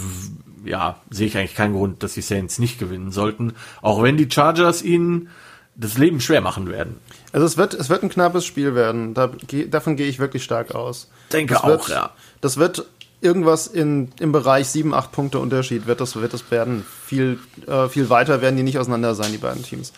ja, 0.65 1.01
sehe 1.09 1.27
ich 1.27 1.39
eigentlich 1.39 1.55
keinen 1.55 1.73
Grund, 1.75 2.03
dass 2.03 2.13
die 2.13 2.21
Saints 2.21 2.59
nicht 2.59 2.79
gewinnen 2.79 3.13
sollten. 3.13 3.55
Auch 3.81 4.03
wenn 4.03 4.19
die 4.19 4.31
Chargers 4.31 4.83
ihnen 4.83 5.31
das 5.75 5.97
Leben 5.97 6.21
schwer 6.21 6.43
machen 6.43 6.69
werden. 6.69 6.99
Also 7.33 7.47
es 7.47 7.57
wird, 7.57 7.73
es 7.73 7.89
wird 7.89 8.03
ein 8.03 8.11
knappes 8.11 8.45
Spiel 8.45 8.75
werden. 8.75 9.15
Da, 9.15 9.31
davon 9.71 9.97
gehe 9.97 10.09
ich 10.09 10.19
wirklich 10.19 10.45
stark 10.45 10.75
aus. 10.75 11.09
Denke 11.33 11.55
das 11.55 11.63
auch, 11.63 11.69
wird, 11.69 11.89
ja. 11.89 12.11
Das 12.43 12.59
wird 12.59 12.85
irgendwas 13.21 13.67
in, 13.67 14.11
im 14.19 14.33
Bereich 14.33 14.69
7, 14.69 14.95
8 14.95 15.13
Punkte 15.13 15.39
Unterschied 15.39 15.87
wird 15.87 16.01
das, 16.01 16.17
wird 16.17 16.33
das 16.33 16.51
werden. 16.51 16.85
Viel, 17.05 17.39
äh, 17.67 17.89
viel 17.89 18.11
weiter 18.11 18.41
werden 18.41 18.57
die 18.57 18.63
nicht 18.63 18.79
auseinander 18.79 19.15
sein, 19.15 19.33
die 19.33 19.39
beiden 19.39 19.63
Teams. 19.63 19.93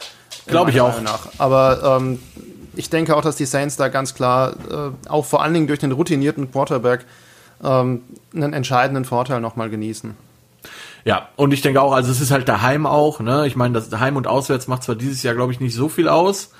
Glaube 0.46 0.70
ich 0.70 0.80
auch. 0.80 1.00
Nach. 1.00 1.28
Aber 1.38 1.98
ähm, 2.00 2.18
ich 2.74 2.90
denke 2.90 3.14
auch, 3.14 3.22
dass 3.22 3.37
die 3.37 3.44
Saints 3.44 3.76
da 3.76 3.88
ganz 3.88 4.14
klar, 4.14 4.54
äh, 4.70 5.08
auch 5.08 5.24
vor 5.24 5.42
allen 5.42 5.54
Dingen 5.54 5.66
durch 5.66 5.78
den 5.78 5.92
routinierten 5.92 6.50
Quarterback, 6.50 7.04
ähm, 7.62 8.02
einen 8.35 8.52
entscheidenden 8.52 9.04
Vorteil 9.04 9.40
nochmal 9.40 9.70
genießen. 9.70 10.16
Ja, 11.04 11.28
und 11.37 11.52
ich 11.52 11.62
denke 11.62 11.82
auch, 11.82 11.92
also 11.92 12.12
es 12.12 12.20
ist 12.20 12.30
halt 12.30 12.48
daheim 12.48 12.87
auch, 12.87 13.20
ne? 13.20 13.46
Ich 13.46 13.56
meine, 13.56 13.74
das 13.74 13.90
Heim 13.98 14.16
und 14.16 14.26
Auswärts 14.26 14.68
macht 14.68 14.85
zwar 14.85 14.94
dieses 14.94 15.22
Jahr, 15.22 15.35
glaube 15.35 15.52
ich, 15.52 15.58
nicht 15.58 15.74
so 15.74 15.88
viel 15.88 16.08
aus, 16.08 16.52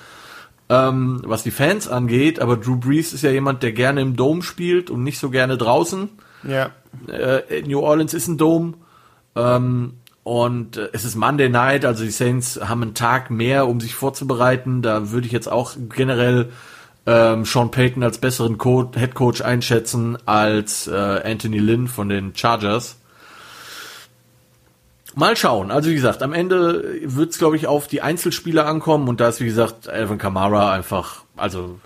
ähm, 0.68 1.22
was 1.25 1.44
die 1.44 1.53
Fans 1.53 1.87
angeht, 1.87 2.40
aber 2.40 2.57
Drew 2.57 2.77
Brees 2.77 3.12
ist 3.12 3.22
ja 3.22 3.31
jemand, 3.31 3.62
der 3.62 3.72
gerne 3.72 4.01
im 4.01 4.16
Dome 4.16 4.42
spielt 4.42 4.90
und 4.90 5.05
nicht 5.05 5.18
so 5.18 5.31
gerne 5.31 5.57
draußen. 5.57 6.09
Ja. 6.44 6.70
Äh, 7.09 7.62
New 7.62 7.81
Orleans 7.81 8.14
ist 8.14 8.28
ein 8.28 8.38
Dome. 8.38 8.74
Ähm, 9.35 9.94
und 10.24 10.76
äh, 10.76 10.88
es 10.92 11.05
ist 11.05 11.16
Monday 11.16 11.48
Night, 11.48 11.85
also 11.85 12.05
die 12.05 12.11
Saints 12.11 12.61
haben 12.62 12.83
einen 12.83 12.94
Tag 12.94 13.31
mehr, 13.31 13.66
um 13.66 13.81
sich 13.81 13.94
vorzubereiten. 13.94 14.83
Da 14.83 15.11
würde 15.11 15.26
ich 15.26 15.33
jetzt 15.33 15.50
auch 15.50 15.74
generell 15.94 16.50
ähm, 17.07 17.44
Sean 17.44 17.70
Payton 17.70 18.02
als 18.02 18.18
besseren 18.18 18.59
Co 18.59 18.90
Head 18.94 19.14
Coach 19.14 19.40
einschätzen 19.40 20.18
als 20.26 20.87
äh, 20.87 20.92
Anthony 20.92 21.59
Lynn 21.59 21.88
von 21.88 22.09
den 22.09 22.35
Chargers. 22.37 22.96
Mal 25.14 25.37
schauen. 25.37 25.70
Also 25.70 25.90
wie 25.90 25.94
gesagt, 25.94 26.22
am 26.22 26.33
Ende 26.33 27.00
wird 27.02 27.33
es, 27.33 27.38
glaube 27.38 27.57
ich, 27.57 27.66
auf 27.66 27.87
die 27.87 28.00
Einzelspieler 28.00 28.66
ankommen 28.66 29.09
und 29.09 29.20
da 29.20 29.28
ist, 29.28 29.40
wie 29.40 29.46
gesagt, 29.46 29.88
Alvin 29.88 30.18
Kamara 30.18 30.72
einfach, 30.72 31.24
also 31.37 31.78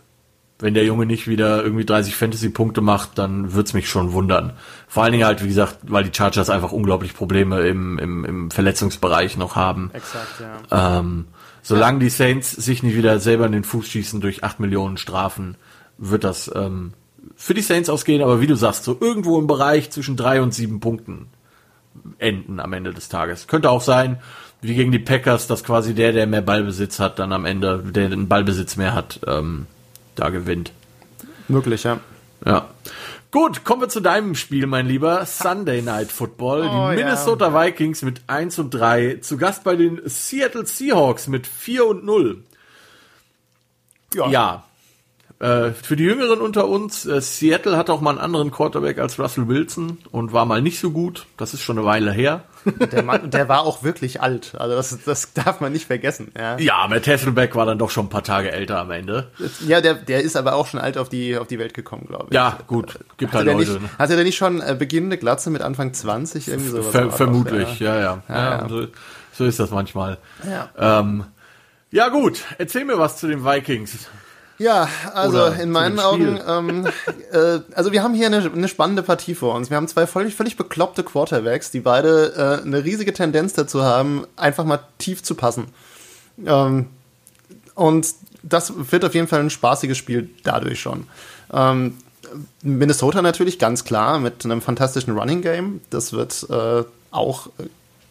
wenn 0.59 0.75
der 0.75 0.85
Junge 0.85 1.05
nicht 1.05 1.29
wieder 1.29 1.63
irgendwie 1.63 1.85
30 1.85 2.17
Fantasy-Punkte 2.17 2.81
macht, 2.81 3.19
dann 3.19 3.53
wird's 3.53 3.75
mich 3.75 3.89
schon 3.89 4.13
wundern. 4.13 4.55
Vor 4.89 5.03
allen 5.03 5.13
Dingen 5.13 5.27
halt, 5.27 5.43
wie 5.43 5.49
gesagt, 5.49 5.79
weil 5.83 6.05
die 6.05 6.17
Chargers 6.17 6.49
einfach 6.49 6.73
unglaublich 6.73 7.15
Probleme 7.15 7.61
im, 7.67 7.99
im, 7.99 8.25
im 8.25 8.51
Verletzungsbereich 8.51 9.37
noch 9.37 9.55
haben. 9.55 9.91
Exakt, 9.93 10.41
ja. 10.41 10.99
Ähm, 10.99 11.27
solange 11.63 11.99
die 11.99 12.09
Saints 12.09 12.53
sich 12.53 12.83
nicht 12.83 12.97
wieder 12.97 13.19
selber 13.19 13.45
in 13.47 13.53
den 13.53 13.65
Fuß 13.65 13.87
schießen 13.87 14.21
durch 14.21 14.45
8 14.45 14.61
Millionen 14.61 14.97
Strafen, 14.97 15.57
wird 15.99 16.25
das 16.25 16.51
ähm, 16.55 16.95
für 17.35 17.53
die 17.53 17.63
Saints 17.63 17.91
ausgehen, 17.91 18.23
aber 18.23 18.41
wie 18.41 18.47
du 18.47 18.55
sagst, 18.55 18.85
so 18.85 18.97
irgendwo 18.99 19.39
im 19.39 19.47
Bereich 19.47 19.91
zwischen 19.91 20.17
drei 20.17 20.41
und 20.41 20.55
sieben 20.55 20.81
Punkten 20.81 21.27
enden 22.19 22.61
am 22.61 22.73
Ende 22.73 22.95
des 22.95 23.09
Tages. 23.09 23.47
Könnte 23.47 23.71
auch 23.71 23.83
sein, 23.83 24.21
wie 24.63 24.75
gegen 24.75 24.93
die 24.93 24.99
Packers, 24.99 25.47
dass 25.47 25.65
quasi 25.65 25.95
der, 25.95 26.13
der 26.13 26.27
mehr 26.27 26.41
Ballbesitz 26.41 26.99
hat, 26.99 27.19
dann 27.19 27.33
am 27.33 27.45
Ende, 27.45 27.83
der 27.83 28.09
den 28.09 28.29
Ballbesitz 28.29 28.77
mehr 28.77 28.95
hat, 28.95 29.21
ähm, 29.27 29.67
da 30.17 30.31
gewinnt. 30.31 30.73
Möglich, 31.49 31.85
ja. 31.85 32.01
Ja. 32.45 32.69
Gut, 33.31 33.65
kommen 33.65 33.83
wir 33.83 33.89
zu 33.89 34.01
deinem 34.01 34.35
Spiel, 34.35 34.67
mein 34.67 34.87
Lieber. 34.87 35.27
Sunday 35.27 35.83
Night 35.83 36.11
Football. 36.11 36.63
Oh, 36.63 36.91
die 36.93 37.01
ja. 37.01 37.07
Minnesota 37.07 37.53
Vikings 37.53 38.03
mit 38.03 38.23
1 38.27 38.59
und 38.59 38.71
3. 38.71 39.17
Zu 39.17 39.37
Gast 39.37 39.65
bei 39.65 39.77
den 39.77 40.01
Seattle 40.05 40.67
Seahawks 40.67 41.29
mit 41.29 41.47
4 41.47 41.87
und 41.87 42.05
0. 42.05 42.43
Ja. 44.15 44.65
Äh, 45.39 45.73
für 45.73 45.97
die 45.97 46.05
Jüngeren 46.05 46.41
unter 46.41 46.67
uns, 46.67 47.05
äh, 47.05 47.21
Seattle 47.21 47.77
hat 47.77 47.91
auch 47.91 48.01
mal 48.01 48.11
einen 48.11 48.21
anderen 48.21 48.51
Quarterback 48.51 48.99
als 48.99 49.19
Russell 49.19 49.49
Wilson 49.49 49.99
und 50.11 50.33
war 50.33 50.47
mal 50.47 50.63
nicht 50.63 50.81
so 50.81 50.91
gut. 50.91 51.27
Das 51.37 51.53
ist 51.53 51.61
schon 51.61 51.77
eine 51.77 51.87
Weile 51.87 52.11
her. 52.11 52.45
Der, 52.91 53.03
Mann, 53.03 53.31
der 53.31 53.49
war 53.49 53.61
auch 53.61 53.83
wirklich 53.83 54.23
alt. 54.23 54.55
Also 54.59 54.75
das, 54.77 54.99
das 55.05 55.33
darf 55.35 55.61
man 55.61 55.73
nicht 55.73 55.87
vergessen. 55.87 56.33
Ja, 56.37 56.59
Ja, 56.59 56.87
Matt 56.89 57.07
Hasselbeck 57.07 57.55
war 57.55 57.67
dann 57.67 57.79
doch 57.79 57.91
schon 57.91 58.07
ein 58.07 58.09
paar 58.09 58.25
Tage 58.25 58.51
älter 58.51 58.79
am 58.79 58.91
Ende. 58.91 59.31
ja 59.67 59.81
der, 59.81 59.95
der 59.95 60.23
ist 60.23 60.37
aber 60.37 60.55
auch 60.55 60.67
schon 60.67 60.81
alt 60.81 60.97
auf 60.97 61.09
die, 61.09 61.37
auf 61.37 61.47
die 61.47 61.59
Welt 61.59 61.75
gekommen, 61.75 62.07
glaube 62.09 62.29
ich. 62.31 62.35
Ja, 62.35 62.59
gut, 62.67 62.99
gibt 63.19 63.35
Hatte 63.35 63.51
halt 63.51 63.59
Leute. 63.59 63.81
nicht, 63.81 63.99
hatte 63.99 64.17
der 64.17 64.25
nicht 64.25 64.37
schon 64.37 64.63
äh, 64.63 64.75
beginnende 64.77 65.19
Glatze 65.19 65.51
mit 65.51 65.63
Anfang 65.63 65.93
20? 65.93 66.49
Irgendwie 66.49 66.71
sowas 66.71 66.87
Ver 66.89 67.11
vermutlich, 67.11 67.79
ja. 67.79 67.95
ja, 67.95 68.01
ja. 68.01 68.23
ja, 68.29 68.51
ja. 68.63 68.69
So, 68.69 68.87
so 69.33 69.45
ist 69.45 69.61
das 69.61 69.71
manchmal. 69.71 70.19
Ja. 70.45 71.01
Ähm, 71.01 71.25
ja 71.91 72.09
gut, 72.09 72.43
erzähl 72.59 72.85
mir 72.85 72.99
was 72.99 73.19
zu 73.19 73.29
den 73.29 73.45
Vikings. 73.45 74.09
Ja, 74.59 74.89
also 75.13 75.37
Oder 75.37 75.61
in 75.61 75.71
meinen 75.71 75.99
Augen, 75.99 76.41
ähm, 76.47 76.87
äh, 77.31 77.61
also 77.75 77.93
wir 77.93 78.03
haben 78.03 78.15
hier 78.15 78.27
eine, 78.27 78.51
eine 78.51 78.69
spannende 78.69 79.03
Partie 79.03 79.35
vor 79.35 79.55
uns. 79.55 79.69
Wir 79.69 79.77
haben 79.77 79.89
zwei 79.89 80.07
völlig, 80.07 80.35
völlig 80.35 80.57
bekloppte 80.57 81.03
Quarterbacks, 81.03 81.71
die 81.71 81.81
beide 81.81 82.61
äh, 82.63 82.67
eine 82.67 82.85
riesige 82.85 83.13
Tendenz 83.13 83.53
dazu 83.53 83.83
haben, 83.83 84.27
einfach 84.37 84.65
mal 84.65 84.81
tief 84.99 85.23
zu 85.23 85.35
passen. 85.35 85.67
Ähm, 86.45 86.87
und 87.75 88.09
das 88.43 88.73
wird 88.91 89.05
auf 89.05 89.15
jeden 89.15 89.29
Fall 89.29 89.41
ein 89.41 89.51
spaßiges 89.51 89.99
Spiel 89.99 90.31
dadurch 90.43 90.81
schon. 90.81 91.07
Ähm, 91.53 91.99
Minnesota 92.63 93.23
natürlich 93.23 93.59
ganz 93.59 93.85
klar 93.85 94.19
mit 94.19 94.45
einem 94.45 94.63
fantastischen 94.63 95.17
Running 95.17 95.43
Game. 95.43 95.81
Das 95.91 96.13
wird 96.13 96.47
äh, 96.51 96.85
auch, 97.11 97.49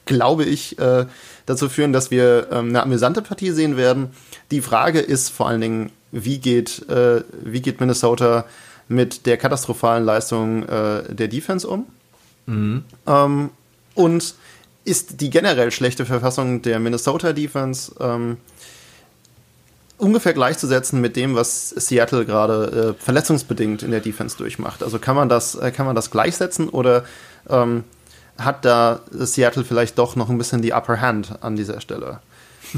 glaube 0.06 0.46
ich, 0.46 0.78
äh, 0.80 1.06
dazu 1.46 1.70
führen, 1.70 1.94
dass 1.94 2.12
wir 2.12 2.48
ähm, 2.52 2.70
eine 2.70 2.84
amüsante 2.84 3.22
Partie 3.22 3.52
sehen 3.52 3.78
werden. 3.78 4.12
Die 4.52 4.62
Frage 4.62 5.00
ist 5.00 5.30
vor 5.30 5.48
allen 5.48 5.62
Dingen, 5.62 5.92
wie 6.16 6.40
geht, 6.40 6.88
äh, 6.90 7.24
wie 7.44 7.62
geht 7.62 7.80
Minnesota 7.80 8.46
mit 8.88 9.26
der 9.26 9.38
katastrophalen 9.38 10.06
Leistung 10.06 10.64
äh, 10.64 11.14
der 11.14 11.28
Defense 11.28 11.68
um? 11.68 11.86
Ähm, 13.06 13.50
und 13.96 14.36
ist 14.86 15.20
die 15.22 15.30
generell 15.30 15.72
schlechte 15.72 16.06
Verfassung 16.06 16.62
der 16.62 16.80
Minnesota 16.80 17.34
Defense 17.34 17.92
ähm, 18.00 18.38
ungefähr 19.98 20.34
gleichzusetzen 20.34 21.02
mit 21.02 21.16
dem, 21.16 21.36
was 21.36 21.70
Seattle 21.70 22.26
gerade 22.26 22.96
äh, 22.98 23.04
verletzungsbedingt 23.04 23.84
in 23.84 23.92
der 23.92 24.02
Defense 24.02 24.38
durchmacht. 24.38 24.84
Also 24.84 25.00
kann 25.00 25.16
man 25.16 25.28
das, 25.28 25.56
äh, 25.56 25.72
kann 25.72 25.86
man 25.86 25.96
das 25.96 26.12
gleichsetzen 26.12 26.70
oder 26.70 27.04
ähm, 27.50 27.84
hat 28.38 28.64
da 28.64 29.02
Seattle 29.12 29.64
vielleicht 29.64 29.98
doch 29.98 30.16
noch 30.16 30.30
ein 30.30 30.38
bisschen 30.38 30.62
die 30.62 30.74
Upper 30.74 31.02
Hand 31.02 31.40
an 31.42 31.56
dieser 31.56 31.82
Stelle? 31.82 32.20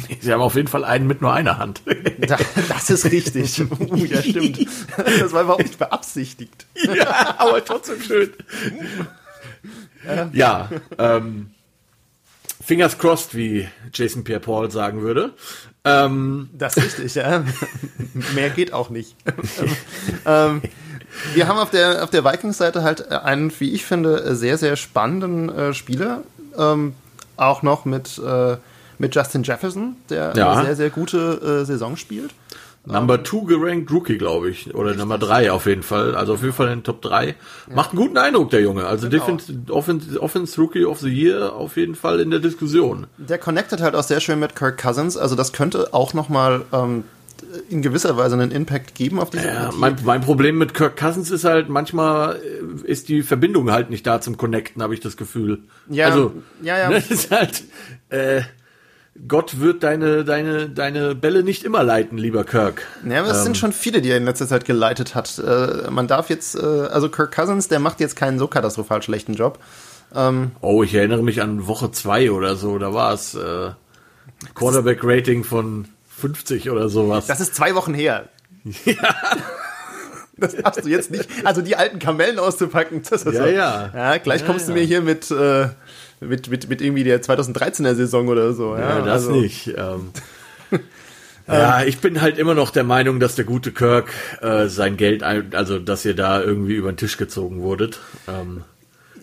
Sie 0.20 0.32
haben 0.32 0.42
auf 0.42 0.56
jeden 0.56 0.68
Fall 0.68 0.84
einen 0.84 1.08
mit 1.08 1.22
nur 1.22 1.34
einer 1.34 1.58
Hand. 1.58 1.82
Da, 2.20 2.38
das 2.70 2.90
ist 2.90 3.06
richtig. 3.06 3.62
Uh, 3.62 3.96
ja, 4.06 4.22
stimmt. 4.22 4.66
Das 4.98 5.32
war 5.34 5.44
überhaupt 5.44 5.64
nicht 5.64 5.80
beabsichtigt. 5.80 6.66
ja, 6.76 7.36
aber 7.38 7.64
trotzdem 7.64 8.02
schön. 8.02 8.32
Ja, 10.32 10.70
ähm, 10.98 11.52
Fingers 12.64 12.98
crossed, 12.98 13.36
wie 13.36 13.68
Jason 13.94 14.24
Pierre-Paul 14.24 14.72
sagen 14.72 15.02
würde. 15.02 15.34
Ähm, 15.84 16.50
Das 16.54 16.76
ist 16.78 17.00
richtig, 17.00 17.16
ja. 17.16 17.44
Mehr 18.36 18.50
geht 18.50 18.74
auch 18.74 18.90
nicht. 18.90 19.16
ähm, 20.26 20.62
wir 21.34 21.48
haben 21.48 21.58
auf 21.60 21.70
der, 21.70 22.04
auf 22.04 22.10
der 22.10 22.26
Vikings-Seite 22.26 22.84
halt 22.84 23.10
einen, 23.12 23.52
wie 23.60 23.72
ich 23.72 23.86
finde, 23.86 24.36
sehr, 24.36 24.58
sehr 24.58 24.76
spannenden 24.76 25.50
äh, 25.50 25.74
Spieler. 25.74 26.24
Ähm, 26.58 26.94
auch 27.38 27.62
noch 27.62 27.86
mit, 27.86 28.18
äh, 28.18 28.58
mit 29.00 29.16
Justin 29.16 29.44
Jefferson, 29.44 29.96
der 30.10 30.34
Ja. 30.36 30.54
eine 30.54 30.66
sehr, 30.68 30.76
sehr 30.76 30.90
gute 30.90 31.62
äh, 31.62 31.66
Saison 31.66 31.96
spielt. 31.98 32.32
Number 32.86 33.22
2 33.22 33.46
gerankt 33.48 33.92
Rookie, 33.92 34.18
glaube 34.18 34.50
ich. 34.50 34.74
Oder 34.74 34.96
Nummer 34.96 35.18
3 35.18 35.52
auf 35.52 35.66
jeden 35.66 35.84
Fall. 35.84 36.16
Also 36.16 36.36
auf 36.36 36.42
jeden 36.42 36.54
Fall 36.54 36.68
in 36.68 36.80
den 36.80 36.84
Top 36.86 37.02
3. 37.02 37.36
Macht 37.76 37.90
einen 37.92 38.00
guten 38.00 38.18
Eindruck, 38.18 38.50
der 38.50 38.62
Junge. 38.62 38.86
Also 38.86 39.10
Genau. 39.10 39.24
Offense, 39.70 40.22
Offense 40.22 40.62
Rookie 40.62 40.86
of 40.86 41.00
the 41.00 41.10
Year 41.10 41.54
auf 41.54 41.76
jeden 41.76 41.96
Fall 41.96 42.22
in 42.22 42.32
der 42.32 42.40
Diskussion. 42.40 43.08
Der 43.18 43.40
connectet 43.40 43.82
halt 43.82 43.94
auch 43.94 44.04
sehr 44.04 44.22
schön 44.22 44.40
mit 44.40 44.56
Kirk 44.56 44.78
Cousins. 44.82 45.18
Also 45.18 45.36
das 45.36 45.52
könnte 45.52 45.94
auch 45.94 46.14
nochmal 46.14 46.62
ähm, 46.72 47.04
in 47.70 47.82
gewisser 47.82 48.16
Weise 48.16 48.36
einen 48.36 48.52
Impact 48.52 48.96
geben 48.96 49.20
auf 49.20 49.32
diese 49.32 49.48
Ja, 49.48 49.70
mein, 49.76 49.98
mein 50.06 50.22
Problem 50.22 50.58
mit 50.58 50.74
Kirk 50.74 50.96
Cousins 50.96 51.30
ist 51.30 51.44
halt, 51.44 51.68
manchmal 51.68 52.38
äh, 52.38 52.90
ist 52.90 53.10
die 53.10 53.22
Verbindung 53.22 53.70
halt 53.70 53.90
nicht 53.90 54.08
da 54.08 54.22
zum 54.22 54.38
Connecten, 54.38 54.82
habe 54.82 54.94
ich 54.94 55.02
das 55.02 55.18
Gefühl. 55.18 55.60
Ja, 55.90 56.06
also, 56.08 56.32
ja, 56.62 56.78
ja. 56.78 56.90
Das 56.92 57.12
ist 57.12 57.32
halt, 57.32 57.64
äh, 58.10 58.44
Gott 59.27 59.60
wird 59.60 59.84
deine, 59.84 60.23
deine, 60.23 60.69
deine 60.69 61.15
Bälle 61.15 61.43
nicht 61.43 61.63
immer 61.63 61.84
leiten, 61.84 62.17
lieber 62.17 62.43
Kirk. 62.43 62.84
Ja, 63.08 63.19
aber 63.21 63.32
es 63.32 63.38
Ähm. 63.39 63.43
sind 63.45 63.58
schon 63.58 63.73
viele, 63.73 64.01
die 64.01 64.10
er 64.12 64.17
in 64.17 64.25
letzter 64.25 64.47
Zeit 64.47 64.65
geleitet 64.65 65.15
hat. 65.15 65.39
Äh, 65.39 65.89
man 65.89 66.08
darf 66.08 66.30
jetzt, 66.30 66.56
äh, 66.56 66.60
also 66.60 67.10
Kirk 67.10 67.34
Cousins, 67.36 67.67
der 67.67 67.80
macht 67.80 67.99
jetzt 67.99 68.15
keinen 68.15 68.38
so 68.39 68.47
katastrophal 68.47 69.01
schlechten 69.01 69.34
Job. 69.34 69.60
Oh, 70.62 70.84
ich 70.84 70.93
erinnere 70.93 71.21
mich 71.21 71.41
an 71.41 71.67
Woche 71.67 71.91
zwei 71.91 72.32
oder 72.32 72.56
so, 72.56 72.77
da 72.77 72.93
war 72.93 73.13
es 73.13 73.36
äh, 73.36 73.71
Quarterback-Rating 74.56 75.43
von 75.43 75.89
50 76.17 76.69
oder 76.69 76.88
sowas. 76.89 77.27
Das 77.27 77.41
ist 77.41 77.56
zwei 77.56 77.75
Wochen 77.75 77.93
her. 77.93 78.30
Das 80.39 80.56
darfst 80.56 80.86
du 80.86 80.89
jetzt 80.89 81.10
nicht. 81.10 81.27
Also 81.43 81.62
die 81.63 81.75
alten 81.75 81.97
Kamellen 81.97 82.38
auszupacken, 82.38 83.01
das 83.10 83.23
ist 83.23 83.34
Ja, 83.34 83.43
so. 83.43 83.49
ja. 83.49 83.91
Ja, 83.93 84.17
gleich 84.17 84.41
Ja, 84.41 84.45
kommst 84.47 84.67
du 84.67 84.71
ja. 84.71 84.77
mir 84.77 84.84
hier 84.86 85.01
mit, 85.01 85.32
äh, 85.32 85.69
mit, 86.19 86.49
mit, 86.49 86.69
mit 86.69 86.82
irgendwie 86.82 87.03
der 87.03 87.21
2013er 87.21 87.95
Saison 87.95 88.27
oder 88.27 88.53
so. 88.53 88.75
Ja, 88.75 88.99
Ja, 88.99 89.01
das 89.01 89.27
also, 89.27 89.32
nicht. 89.32 89.73
Ähm, 89.77 90.12
Ja, 91.47 91.84
ich 91.84 91.99
bin 91.99 92.19
halt 92.19 92.38
immer 92.38 92.53
noch 92.56 92.71
der 92.71 92.84
Meinung, 92.84 93.21
dass 93.21 93.36
der 93.36 93.45
gute 93.45 93.71
Kirk 93.71 94.12
äh, 94.41 94.67
sein 94.67 94.97
Geld, 94.97 95.23
also 95.23 95.80
dass 95.80 96.03
ihr 96.03 96.13
da 96.13 96.41
irgendwie 96.41 96.75
über 96.75 96.91
den 96.91 96.97
Tisch 96.97 97.15
gezogen 97.15 97.62
wurdet. 97.62 97.99
Ähm, 98.27 98.65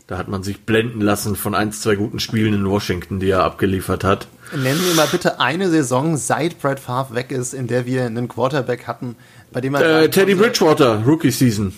da 0.06 0.18
hat 0.18 0.28
man 0.28 0.42
sich 0.42 0.62
blenden 0.62 1.00
lassen 1.00 1.36
von 1.36 1.54
ein, 1.54 1.72
zwei 1.72 1.96
guten 1.96 2.20
Spielen 2.20 2.54
in 2.54 2.68
Washington, 2.68 3.20
die 3.20 3.30
er 3.30 3.44
abgeliefert 3.44 4.04
hat. 4.04 4.26
Nennen 4.54 4.80
wir 4.86 4.94
mal 4.94 5.06
bitte 5.06 5.40
eine 5.40 5.68
Saison, 5.68 6.16
seit 6.16 6.60
Brad 6.60 6.80
Favre 6.80 7.14
weg 7.14 7.30
ist, 7.30 7.54
in 7.54 7.66
der 7.66 7.86
wir 7.86 8.04
einen 8.04 8.28
Quarterback 8.28 8.86
hatten, 8.86 9.16
bei 9.52 9.60
dem 9.60 9.72
man. 9.72 9.82
Äh, 9.82 10.08
Teddy 10.08 10.34
Bridgewater, 10.34 11.02
Rookie 11.06 11.30
Season. 11.30 11.74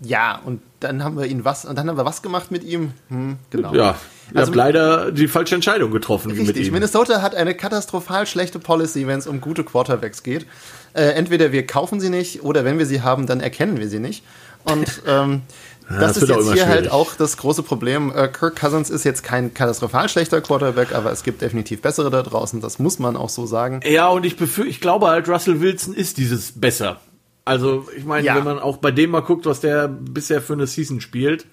Ja, 0.00 0.40
und 0.44 0.60
dann 0.80 1.02
haben 1.02 1.16
wir 1.16 1.26
ihn 1.26 1.44
was, 1.44 1.64
und 1.64 1.76
dann 1.76 1.88
haben 1.88 1.96
wir 1.96 2.04
was 2.04 2.22
gemacht 2.22 2.52
mit 2.52 2.62
ihm? 2.62 2.92
Hm, 3.08 3.36
genau. 3.50 3.74
Ja, 3.74 3.96
ihr 4.32 4.40
also, 4.40 4.50
habt 4.50 4.56
leider 4.56 5.12
die 5.12 5.28
falsche 5.28 5.54
Entscheidung 5.54 5.90
getroffen 5.90 6.30
richtig, 6.32 6.46
mit 6.48 6.56
ihm. 6.56 6.72
Minnesota 6.72 7.22
hat 7.22 7.34
eine 7.34 7.54
katastrophal 7.54 8.26
schlechte 8.26 8.58
Policy, 8.58 9.06
wenn 9.06 9.18
es 9.18 9.26
um 9.26 9.40
gute 9.40 9.64
Quarterbacks 9.64 10.22
geht. 10.22 10.46
Äh, 10.94 11.10
entweder 11.12 11.52
wir 11.52 11.66
kaufen 11.66 12.00
sie 12.00 12.10
nicht 12.10 12.42
oder 12.42 12.64
wenn 12.64 12.78
wir 12.78 12.86
sie 12.86 13.02
haben, 13.02 13.26
dann 13.26 13.40
erkennen 13.40 13.78
wir 13.78 13.88
sie 13.88 13.98
nicht. 13.98 14.24
Und 14.64 15.02
ähm, 15.06 15.42
ja, 15.90 16.00
das, 16.00 16.14
das 16.14 16.22
ist 16.22 16.28
jetzt 16.28 16.52
hier 16.52 16.66
halt 16.66 16.90
auch 16.90 17.14
das 17.14 17.36
große 17.36 17.62
Problem. 17.62 18.12
Äh, 18.14 18.28
Kirk 18.28 18.56
Cousins 18.56 18.90
ist 18.90 19.04
jetzt 19.04 19.22
kein 19.22 19.52
katastrophal 19.52 20.08
schlechter 20.08 20.40
Quarterback, 20.40 20.94
aber 20.94 21.12
es 21.12 21.22
gibt 21.22 21.42
definitiv 21.42 21.82
bessere 21.82 22.10
da 22.10 22.22
draußen. 22.22 22.60
Das 22.60 22.78
muss 22.78 22.98
man 22.98 23.16
auch 23.16 23.28
so 23.28 23.46
sagen. 23.46 23.80
Ja, 23.84 24.08
und 24.08 24.24
ich 24.24 24.36
befürchte, 24.36 24.70
ich 24.70 24.80
glaube 24.80 25.08
halt, 25.08 25.28
Russell 25.28 25.60
Wilson 25.60 25.94
ist 25.94 26.18
dieses 26.18 26.52
besser. 26.52 27.00
Also, 27.44 27.88
ich 27.96 28.04
meine, 28.04 28.26
ja. 28.26 28.36
wenn 28.36 28.44
man 28.44 28.58
auch 28.60 28.76
bei 28.76 28.92
dem 28.92 29.10
mal 29.10 29.20
guckt, 29.20 29.46
was 29.46 29.60
der 29.60 29.88
bisher 29.88 30.40
für 30.40 30.52
eine 30.52 30.66
Season 30.66 31.00
spielt, 31.00 31.46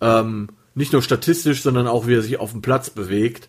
ähm, 0.00 0.48
nicht 0.74 0.92
nur 0.92 1.02
statistisch, 1.02 1.62
sondern 1.62 1.86
auch 1.86 2.06
wie 2.06 2.14
er 2.14 2.22
sich 2.22 2.38
auf 2.38 2.52
dem 2.52 2.62
Platz 2.62 2.90
bewegt. 2.90 3.48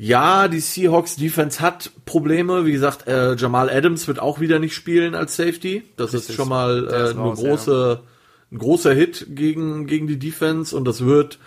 Ja, 0.00 0.46
die 0.46 0.60
Seahawks 0.60 1.16
Defense 1.16 1.60
hat 1.60 1.90
Probleme. 2.04 2.64
Wie 2.64 2.72
gesagt, 2.72 3.08
äh, 3.08 3.34
Jamal 3.34 3.68
Adams 3.68 4.06
wird 4.06 4.20
auch 4.20 4.38
wieder 4.38 4.60
nicht 4.60 4.74
spielen 4.74 5.16
als 5.16 5.34
Safety. 5.34 5.82
Das 5.96 6.14
Richtig. 6.14 6.30
ist 6.30 6.36
schon 6.36 6.48
mal 6.48 6.86
äh, 6.86 7.10
eine 7.10 7.14
raus, 7.14 7.40
große, 7.40 8.00
ja. 8.00 8.08
ein 8.52 8.58
großer 8.58 8.94
Hit 8.94 9.26
gegen, 9.30 9.88
gegen 9.88 10.06
die 10.06 10.18
Defense 10.18 10.76
und 10.76 10.84
das 10.84 11.04
wird 11.04 11.40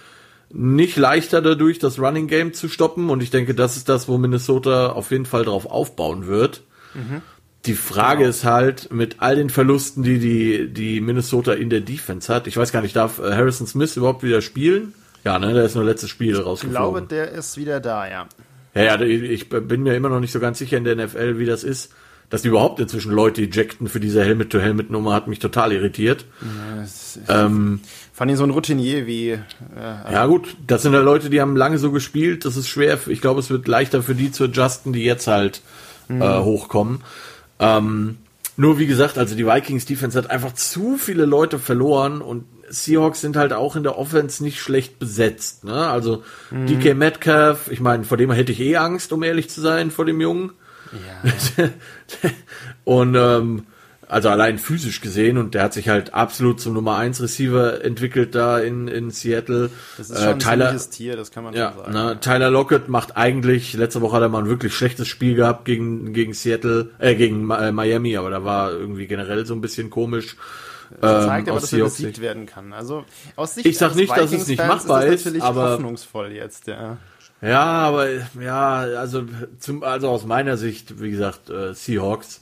nicht 0.50 0.98
leichter 0.98 1.42
dadurch, 1.42 1.80
das 1.80 1.98
Running 1.98 2.28
Game 2.28 2.54
zu 2.54 2.68
stoppen. 2.68 3.10
Und 3.10 3.24
ich 3.24 3.30
denke, 3.30 3.56
das 3.56 3.78
ist 3.78 3.88
das, 3.88 4.10
wo 4.10 4.18
Minnesota 4.18 4.92
auf 4.92 5.12
jeden 5.12 5.26
Fall 5.26 5.46
drauf 5.46 5.66
aufbauen 5.66 6.28
wird. 6.28 6.64
Mhm. 6.94 7.22
Die 7.66 7.76
Frage 7.76 8.20
genau. 8.20 8.30
ist 8.30 8.44
halt, 8.44 8.92
mit 8.92 9.18
all 9.20 9.36
den 9.36 9.50
Verlusten, 9.50 10.04
die, 10.04 10.20
die 10.20 10.68
die 10.68 11.02
Minnesota 11.02 11.54
in 11.54 11.70
der 11.70 11.82
Defense 11.82 12.34
hat, 12.34 12.48
ich 12.48 12.58
weiß 12.58 12.72
gar 12.72 12.82
nicht, 12.82 12.96
darf 12.96 13.20
äh, 13.20 13.36
Harrison 13.36 13.68
Smith 13.68 13.96
überhaupt 13.98 14.24
wieder 14.24 14.42
spielen? 14.42 14.94
Ja, 15.24 15.38
ne, 15.38 15.54
der 15.54 15.66
ist 15.66 15.76
nur 15.76 15.84
letztes 15.84 16.10
Spiel 16.10 16.36
rausgeflogen. 16.36 17.04
Ich 17.04 17.08
glaube, 17.08 17.08
der 17.08 17.32
ist 17.32 17.58
wieder 17.58 17.80
da, 17.80 18.10
ja. 18.10 18.28
Ja, 18.74 18.84
ja, 18.84 19.02
ich 19.02 19.50
bin 19.50 19.84
mir 19.84 19.96
immer 19.96 20.10
noch 20.10 20.20
nicht 20.20 20.32
so 20.32 20.40
ganz 20.40 20.58
sicher 20.58 20.78
in 20.78 20.86
der 20.86 20.96
NFL, 20.96 21.38
wie 21.38 21.46
das 21.46 21.64
ist. 21.64 21.94
Dass 22.30 22.44
die 22.44 22.48
überhaupt 22.48 22.80
inzwischen 22.80 23.12
Leute 23.12 23.42
ejecten 23.42 23.90
für 23.90 24.00
diese 24.00 24.24
Helmet-to-Helmet-Nummer 24.24 25.14
hat 25.14 25.28
mich 25.28 25.40
total 25.40 25.74
irritiert. 25.74 26.24
Ja, 27.28 27.46
ähm, 27.46 27.82
fand 28.14 28.32
ihn 28.32 28.38
so 28.38 28.46
ein 28.46 28.52
Routinier 28.52 29.06
wie. 29.06 29.32
Äh, 29.32 29.40
ja 29.76 30.26
gut, 30.28 30.56
das 30.66 30.82
sind 30.82 30.94
ja 30.94 31.02
Leute, 31.02 31.30
die 31.30 31.42
haben 31.42 31.58
lange 31.58 31.78
so 31.78 31.92
gespielt. 31.92 32.46
Das 32.46 32.56
ist 32.56 32.70
schwer. 32.70 32.98
Ich 33.08 33.20
glaube, 33.20 33.42
es 33.42 33.50
wird 33.50 33.68
leichter 33.68 34.02
für 34.02 34.16
die 34.16 34.32
zu 34.32 34.46
adjusten, 34.46 34.94
die 34.94 35.04
jetzt 35.04 35.28
halt 35.28 35.62
mhm. 36.08 36.22
äh, 36.22 36.40
hochkommen. 36.40 37.02
Ähm, 37.62 38.18
nur 38.58 38.80
wie 38.80 38.88
gesagt, 38.88 39.18
also 39.18 39.36
die 39.36 39.46
Vikings 39.46 39.86
Defense 39.86 40.18
hat 40.18 40.30
einfach 40.30 40.54
zu 40.54 40.98
viele 40.98 41.26
Leute 41.26 41.58
verloren 41.58 42.22
und 42.22 42.44
Seahawks 42.70 43.22
sind 43.22 43.36
halt 43.38 43.54
auch 43.54 43.76
in 43.76 43.84
der 43.84 43.98
Offense 43.98 44.44
nicht 44.44 44.60
schlecht 44.60 45.00
besetzt. 45.00 45.64
Ne? 45.64 45.74
Also 45.74 46.24
mhm. 46.50 46.68
DK 46.68 46.96
Metcalf, 46.96 47.70
ich 47.70 47.80
meine, 47.80 48.04
vor 48.04 48.18
dem 48.18 48.32
hätte 48.32 48.52
ich 48.52 48.60
eh 48.60 48.78
Angst, 48.78 49.14
um 49.14 49.24
ehrlich 49.24 49.50
zu 49.50 49.62
sein, 49.62 49.92
vor 49.92 50.06
dem 50.06 50.20
Jungen. 50.20 50.52
Ja. 50.92 51.70
und 52.84 53.16
ähm, 53.16 53.66
also 54.12 54.28
allein 54.28 54.60
physisch 54.60 55.00
gesehen 55.00 55.38
und 55.38 55.54
der 55.54 55.64
hat 55.64 55.74
sich 55.74 55.88
halt 55.88 56.14
absolut 56.14 56.60
zum 56.60 56.74
Nummer 56.74 56.98
1 56.98 57.22
Receiver 57.22 57.82
entwickelt 57.82 58.36
da 58.36 58.60
in, 58.60 58.90
in 58.90 59.10
Seattle. 59.10 59.70
Das 59.98 60.10
ist 60.10 60.22
schon 60.22 60.36
äh, 60.36 60.38
Tyler, 60.38 60.70
ein 60.72 60.80
Tier, 60.92 61.16
das 61.16 61.32
kann 61.32 61.46
man 61.46 61.54
ja, 61.54 61.70
schon 61.70 61.78
sagen. 61.78 61.92
Na, 61.94 62.16
Tyler 62.16 62.52
Lockett 62.52 62.90
macht 62.90 63.16
eigentlich, 63.16 63.72
letzte 63.72 64.02
Woche 64.02 64.18
hat 64.18 64.22
er 64.22 64.28
mal 64.28 64.40
ein 64.40 64.50
wirklich 64.50 64.76
schlechtes 64.76 65.08
Spiel 65.08 65.36
gehabt 65.36 65.64
gegen, 65.64 66.12
gegen 66.12 66.34
Seattle, 66.34 66.90
äh, 67.00 67.16
gegen 67.16 67.50
äh, 67.52 67.72
Miami, 67.72 68.18
aber 68.18 68.30
da 68.30 68.44
war 68.44 68.74
irgendwie 68.74 69.08
generell 69.08 69.46
so 69.46 69.54
ein 69.54 69.62
bisschen 69.62 69.90
komisch. 69.90 70.36
Das 71.00 71.26
zeigt 71.26 71.48
ähm, 71.48 71.54
aber, 71.54 71.62
dass 71.62 71.72
er 71.72 71.86
besiegt 71.86 72.20
werden 72.20 72.46
kann. 72.46 72.74
Also 72.74 73.06
aus 73.38 73.56
Sicht 73.56 73.66
ich 73.66 73.78
sag 73.78 73.96
nicht, 73.96 74.12
dass 74.12 74.34
es 74.34 74.46
nicht 74.46 74.60
machbar 74.60 75.06
ist, 75.06 75.26
ist 75.26 75.42
aber 75.42 75.72
hoffnungsvoll 75.72 76.34
jetzt, 76.34 76.68
ja. 76.68 76.98
Ja, 77.42 77.64
aber 77.64 78.08
ja, 78.42 78.76
also 78.76 79.24
zum, 79.58 79.84
also 79.84 80.10
aus 80.10 80.26
meiner 80.26 80.58
Sicht, 80.58 81.02
wie 81.02 81.12
gesagt, 81.12 81.50
äh, 81.50 81.74
Seahawks. 81.74 82.42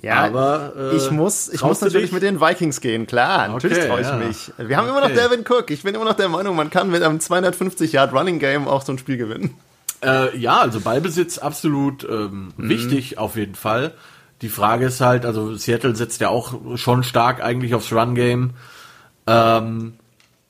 Ja, 0.00 0.24
aber 0.24 0.72
äh, 0.76 0.96
ich 0.96 1.10
muss, 1.10 1.48
ich 1.48 1.62
muss 1.62 1.80
natürlich 1.80 2.06
dich? 2.06 2.12
mit 2.12 2.22
den 2.22 2.40
Vikings 2.40 2.80
gehen, 2.80 3.06
klar. 3.06 3.44
Okay, 3.44 3.52
natürlich 3.52 3.78
traue 3.86 4.00
ich 4.00 4.06
ja. 4.06 4.16
mich. 4.16 4.52
Wir 4.56 4.76
haben 4.76 4.88
okay. 4.88 4.98
immer 4.98 5.08
noch 5.08 5.14
Devin 5.14 5.44
Cook. 5.46 5.70
Ich 5.70 5.82
bin 5.82 5.94
immer 5.94 6.06
noch 6.06 6.14
der 6.14 6.28
Meinung, 6.28 6.56
man 6.56 6.70
kann 6.70 6.90
mit 6.90 7.02
einem 7.02 7.20
250 7.20 7.92
Yard 7.92 8.12
Running 8.12 8.38
Game 8.38 8.68
auch 8.68 8.82
so 8.82 8.92
ein 8.92 8.98
Spiel 8.98 9.18
gewinnen. 9.18 9.54
Äh, 10.02 10.36
ja, 10.36 10.58
also 10.58 10.80
Ballbesitz 10.80 11.38
absolut 11.38 12.04
ähm, 12.04 12.52
mhm. 12.56 12.68
wichtig 12.68 13.18
auf 13.18 13.36
jeden 13.36 13.54
Fall. 13.54 13.94
Die 14.40 14.48
Frage 14.48 14.86
ist 14.86 15.00
halt, 15.00 15.24
also 15.24 15.54
Seattle 15.54 15.94
setzt 15.94 16.20
ja 16.20 16.28
auch 16.28 16.76
schon 16.76 17.04
stark 17.04 17.42
eigentlich 17.42 17.74
aufs 17.74 17.92
Run 17.92 18.14
Game. 18.14 18.50
Ähm, 19.26 19.94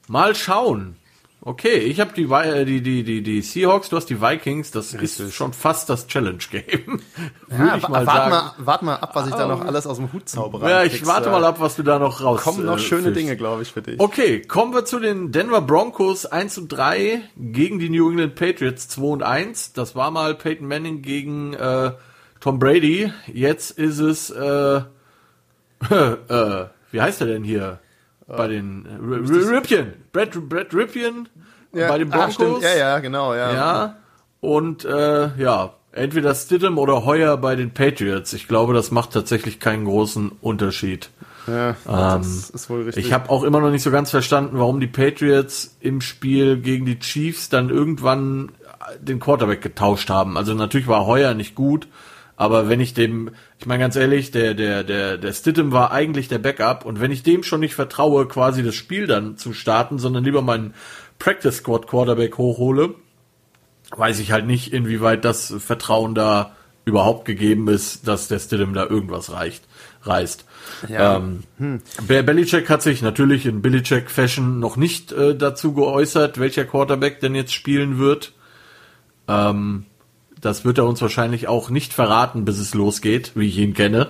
mal 0.08 0.34
schauen. 0.34 0.96
Okay, 1.44 1.78
ich 1.78 1.98
habe 1.98 2.12
die, 2.14 2.22
äh, 2.22 2.64
die, 2.64 2.80
die, 2.82 3.02
die, 3.02 3.20
die 3.20 3.42
Seahawks, 3.42 3.88
du 3.88 3.96
hast 3.96 4.06
die 4.06 4.22
Vikings, 4.22 4.70
das 4.70 4.94
Richtig. 4.94 5.26
ist 5.26 5.34
schon 5.34 5.52
fast 5.52 5.90
das 5.90 6.06
Challenge-Game. 6.06 7.00
Ja, 7.50 7.76
ich 7.76 7.86
mal 7.88 8.06
wart, 8.06 8.30
mal, 8.30 8.52
wart 8.58 8.82
mal 8.82 8.94
ab, 8.94 9.10
was 9.14 9.28
ich 9.28 9.34
da 9.34 9.46
noch 9.46 9.62
alles 9.62 9.86
aus 9.86 9.98
dem 9.98 10.12
Hut 10.12 10.26
zaubere. 10.28 10.70
Ja, 10.70 10.84
ich 10.84 11.04
warte 11.04 11.28
mal 11.30 11.44
ab, 11.44 11.56
was 11.58 11.76
du 11.76 11.82
da 11.82 11.98
noch 11.98 12.22
raus. 12.22 12.40
Kommen 12.40 12.64
noch 12.64 12.76
äh, 12.76 12.80
schöne 12.80 13.02
fühlst. 13.02 13.20
Dinge, 13.20 13.36
glaube 13.36 13.62
ich, 13.62 13.72
für 13.72 13.82
dich. 13.82 14.00
Okay, 14.00 14.40
kommen 14.40 14.72
wir 14.72 14.86
zu 14.86 15.00
den 15.00 15.32
Denver 15.32 15.60
Broncos 15.60 16.24
1 16.24 16.56
und 16.58 16.68
3 16.68 17.20
gegen 17.36 17.78
die 17.78 17.90
New 17.90 18.08
England 18.08 18.36
Patriots 18.36 18.88
2 18.88 19.02
und 19.02 19.22
1. 19.22 19.74
Das 19.74 19.94
war 19.94 20.10
mal 20.10 20.34
Peyton 20.34 20.66
Manning 20.66 21.02
gegen 21.02 21.52
äh, 21.54 21.92
Tom 22.40 22.58
Brady. 22.58 23.12
Jetzt 23.26 23.72
ist 23.72 23.98
es, 23.98 24.30
äh, 24.30 24.76
äh, 25.90 26.66
wie 26.90 27.00
heißt 27.00 27.20
er 27.20 27.26
denn 27.26 27.44
hier? 27.44 27.80
bei 28.26 28.48
den 28.48 28.86
äh, 28.86 29.54
Ripien, 29.54 29.92
Brad, 30.12 30.48
Brad 30.48 30.74
Ripien 30.74 31.28
ja, 31.72 31.88
bei 31.88 31.98
den 31.98 32.10
Broncos. 32.10 32.62
Ah, 32.62 32.66
ja, 32.66 32.76
ja, 32.76 32.98
genau, 32.98 33.34
ja. 33.34 33.52
Ja. 33.52 33.96
Und 34.40 34.84
äh, 34.84 35.36
ja, 35.36 35.74
entweder 35.92 36.34
Stidham 36.34 36.78
oder 36.78 37.04
Heuer 37.04 37.36
bei 37.36 37.54
den 37.56 37.72
Patriots. 37.72 38.32
Ich 38.32 38.48
glaube, 38.48 38.74
das 38.74 38.90
macht 38.90 39.12
tatsächlich 39.12 39.60
keinen 39.60 39.84
großen 39.84 40.32
Unterschied. 40.40 41.10
Ja, 41.46 41.70
ähm, 41.70 41.74
das 41.86 42.50
ist 42.50 42.70
wohl 42.70 42.82
richtig. 42.82 43.06
Ich 43.06 43.12
habe 43.12 43.30
auch 43.30 43.42
immer 43.42 43.60
noch 43.60 43.70
nicht 43.70 43.82
so 43.82 43.90
ganz 43.90 44.10
verstanden, 44.10 44.58
warum 44.58 44.80
die 44.80 44.86
Patriots 44.86 45.76
im 45.80 46.00
Spiel 46.00 46.58
gegen 46.58 46.86
die 46.86 46.98
Chiefs 46.98 47.48
dann 47.48 47.68
irgendwann 47.68 48.50
den 49.00 49.20
Quarterback 49.20 49.62
getauscht 49.62 50.10
haben. 50.10 50.36
Also 50.36 50.54
natürlich 50.54 50.88
war 50.88 51.06
Heuer 51.06 51.34
nicht 51.34 51.54
gut, 51.54 51.88
aber 52.36 52.68
wenn 52.68 52.80
ich 52.80 52.94
dem, 52.94 53.30
ich 53.58 53.66
meine 53.66 53.80
ganz 53.80 53.96
ehrlich, 53.96 54.30
der, 54.30 54.54
der, 54.54 54.84
der, 54.84 55.18
der 55.18 55.32
Stidham 55.32 55.72
war 55.72 55.92
eigentlich 55.92 56.28
der 56.28 56.38
Backup 56.38 56.84
und 56.84 57.00
wenn 57.00 57.10
ich 57.10 57.22
dem 57.22 57.42
schon 57.42 57.60
nicht 57.60 57.74
vertraue, 57.74 58.26
quasi 58.26 58.62
das 58.62 58.74
Spiel 58.74 59.06
dann 59.06 59.36
zu 59.36 59.52
starten, 59.52 59.98
sondern 59.98 60.24
lieber 60.24 60.42
meinen 60.42 60.74
Practice 61.22 61.58
Squad 61.58 61.86
Quarterback 61.86 62.36
hochhole, 62.36 62.96
weiß 63.94 64.18
ich 64.18 64.32
halt 64.32 64.44
nicht, 64.44 64.72
inwieweit 64.72 65.24
das 65.24 65.54
Vertrauen 65.60 66.16
da 66.16 66.56
überhaupt 66.84 67.26
gegeben 67.26 67.68
ist, 67.68 68.08
dass 68.08 68.26
der 68.26 68.40
Stidham 68.40 68.74
da 68.74 68.86
irgendwas 68.86 69.30
reicht, 69.30 69.62
reißt. 70.02 70.44
Ja. 70.88 71.18
Ähm, 71.18 71.44
hm. 71.58 71.80
Belichick 72.08 72.68
hat 72.68 72.82
sich 72.82 73.02
natürlich 73.02 73.46
in 73.46 73.62
Belichick-Fashion 73.62 74.58
noch 74.58 74.76
nicht 74.76 75.12
äh, 75.12 75.36
dazu 75.36 75.74
geäußert, 75.74 76.40
welcher 76.40 76.64
Quarterback 76.64 77.20
denn 77.20 77.36
jetzt 77.36 77.52
spielen 77.52 77.98
wird. 78.00 78.32
Ähm, 79.28 79.86
das 80.40 80.64
wird 80.64 80.78
er 80.78 80.86
uns 80.86 81.00
wahrscheinlich 81.02 81.46
auch 81.46 81.70
nicht 81.70 81.94
verraten, 81.94 82.44
bis 82.44 82.58
es 82.58 82.74
losgeht, 82.74 83.30
wie 83.36 83.46
ich 83.46 83.58
ihn 83.58 83.74
kenne. 83.74 84.08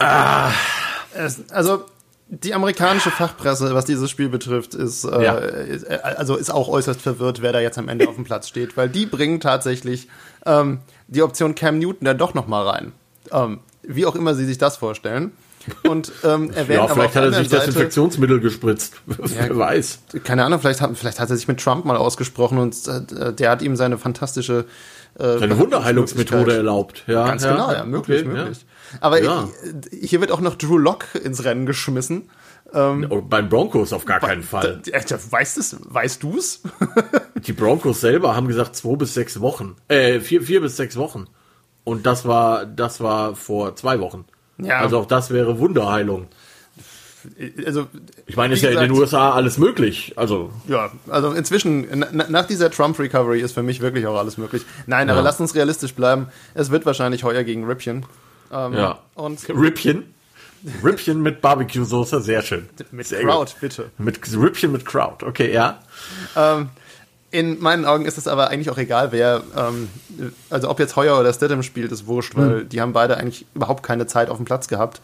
Ah. 0.00 0.50
Es, 1.14 1.48
also 1.50 1.84
die 2.30 2.54
amerikanische 2.54 3.10
Fachpresse, 3.10 3.74
was 3.74 3.86
dieses 3.86 4.10
Spiel 4.10 4.28
betrifft, 4.28 4.74
ist, 4.74 5.04
äh, 5.04 5.24
ja. 5.24 5.38
äh, 5.38 5.98
also 6.02 6.36
ist 6.36 6.50
auch 6.50 6.68
äußerst 6.68 7.00
verwirrt, 7.00 7.40
wer 7.40 7.52
da 7.52 7.60
jetzt 7.60 7.78
am 7.78 7.88
Ende 7.88 8.08
auf 8.08 8.16
dem 8.16 8.24
Platz 8.24 8.48
steht, 8.48 8.76
weil 8.76 8.88
die 8.88 9.06
bringen 9.06 9.40
tatsächlich 9.40 10.08
ähm, 10.44 10.80
die 11.06 11.22
Option 11.22 11.54
Cam 11.54 11.78
Newton 11.78 12.04
dann 12.04 12.18
doch 12.18 12.34
noch 12.34 12.46
mal 12.46 12.68
rein. 12.68 12.92
Ähm, 13.32 13.60
wie 13.82 14.04
auch 14.04 14.14
immer 14.14 14.34
sie 14.34 14.44
sich 14.44 14.58
das 14.58 14.76
vorstellen. 14.76 15.32
Und 15.88 16.12
ähm, 16.22 16.50
erwähnt 16.54 16.80
ja, 16.80 16.88
vielleicht 16.88 17.16
hat 17.16 17.24
er 17.24 17.32
sich 17.32 17.48
das 17.48 17.66
Infektionsmittel 17.66 18.40
gespritzt. 18.40 18.94
Ja, 19.08 19.48
Wer 19.48 19.58
weiß. 19.58 20.00
Keine 20.24 20.44
Ahnung, 20.44 20.60
vielleicht 20.60 20.80
hat, 20.80 20.96
vielleicht 20.96 21.20
hat 21.20 21.30
er 21.30 21.36
sich 21.36 21.48
mit 21.48 21.60
Trump 21.60 21.84
mal 21.84 21.96
ausgesprochen 21.96 22.58
und 22.58 22.76
äh, 22.86 23.32
der 23.32 23.50
hat 23.50 23.62
ihm 23.62 23.76
seine 23.76 23.98
fantastische 23.98 24.66
äh, 25.18 25.38
seine 25.38 25.58
Wunderheilungsmethode 25.58 26.56
erlaubt. 26.56 27.04
Ja, 27.06 27.26
Ganz 27.26 27.44
ja, 27.44 27.52
genau, 27.52 27.72
ja, 27.72 27.84
möglich, 27.84 28.20
okay, 28.20 28.28
möglich. 28.28 28.58
Ja. 28.92 28.98
Aber 29.00 29.20
ich, 29.20 30.10
hier 30.10 30.20
wird 30.20 30.30
auch 30.32 30.40
noch 30.40 30.54
Drew 30.54 30.78
Lock 30.78 31.06
ins 31.22 31.44
Rennen 31.44 31.66
geschmissen. 31.66 32.30
Ähm, 32.72 33.06
oh, 33.08 33.22
Beim 33.22 33.48
Broncos 33.48 33.92
auf 33.92 34.04
gar 34.04 34.20
keinen 34.20 34.42
Fall. 34.42 34.80
Weißt, 34.92 35.76
weißt 35.92 36.22
du 36.22 36.38
es? 36.38 36.62
Die 37.46 37.52
Broncos 37.52 38.00
selber 38.00 38.36
haben 38.36 38.46
gesagt 38.46 38.76
zwei 38.76 38.96
bis 38.96 39.14
sechs 39.14 39.40
Wochen. 39.40 39.76
Äh, 39.88 40.20
vier, 40.20 40.42
vier 40.42 40.60
bis 40.60 40.76
sechs 40.76 40.96
Wochen. 40.96 41.26
Und 41.84 42.06
das 42.06 42.26
war, 42.26 42.66
das 42.66 43.00
war 43.00 43.34
vor 43.34 43.74
zwei 43.76 44.00
Wochen. 44.00 44.26
Ja. 44.58 44.80
Also 44.80 44.98
auch 44.98 45.06
das 45.06 45.30
wäre 45.30 45.58
Wunderheilung. 45.58 46.28
Also, 47.66 47.86
ich 48.26 48.36
meine, 48.36 48.54
es 48.54 48.60
ist 48.60 48.64
ja 48.64 48.70
gesagt, 48.70 48.86
in 48.86 48.92
den 48.92 49.00
USA 49.00 49.32
alles 49.32 49.58
möglich. 49.58 50.12
Also 50.16 50.50
ja, 50.66 50.90
also 51.08 51.32
inzwischen 51.32 52.04
nach 52.10 52.46
dieser 52.46 52.70
Trump 52.70 52.98
Recovery 52.98 53.40
ist 53.40 53.52
für 53.52 53.62
mich 53.62 53.80
wirklich 53.80 54.06
auch 54.06 54.16
alles 54.16 54.38
möglich. 54.38 54.62
Nein, 54.86 55.08
ja. 55.08 55.14
aber 55.14 55.22
lasst 55.22 55.40
uns 55.40 55.54
realistisch 55.54 55.94
bleiben. 55.94 56.28
Es 56.54 56.70
wird 56.70 56.86
wahrscheinlich 56.86 57.24
heuer 57.24 57.44
gegen 57.44 57.64
Rippchen. 57.64 58.06
Ähm, 58.52 58.72
ja. 58.74 58.98
Und 59.14 59.48
Rippchen. 59.48 60.14
Rippchen 60.82 61.22
mit 61.22 61.40
Barbecue-Soße, 61.40 62.20
sehr 62.20 62.42
schön. 62.42 62.68
Mit 62.90 63.06
sehr 63.06 63.22
Kraut, 63.22 63.52
gut. 63.52 63.60
bitte. 63.60 63.90
Mit 63.98 64.18
Rippchen 64.36 64.72
mit 64.72 64.84
Kraut, 64.84 65.22
okay, 65.22 65.52
ja. 65.52 65.78
Ähm, 66.34 66.70
in 67.30 67.60
meinen 67.60 67.84
Augen 67.84 68.06
ist 68.06 68.18
es 68.18 68.26
aber 68.26 68.48
eigentlich 68.48 68.70
auch 68.70 68.78
egal, 68.78 69.12
wer, 69.12 69.42
ähm, 69.56 69.88
also 70.50 70.68
ob 70.70 70.80
jetzt 70.80 70.96
Heuer 70.96 71.20
oder 71.20 71.32
Stidham 71.32 71.62
spielt, 71.62 71.92
ist 71.92 72.06
wurscht, 72.06 72.34
weil 72.36 72.64
mhm. 72.64 72.68
die 72.70 72.80
haben 72.80 72.92
beide 72.92 73.18
eigentlich 73.18 73.46
überhaupt 73.54 73.82
keine 73.82 74.06
Zeit 74.06 74.30
auf 74.30 74.38
dem 74.38 74.46
Platz 74.46 74.66
gehabt. 74.68 75.00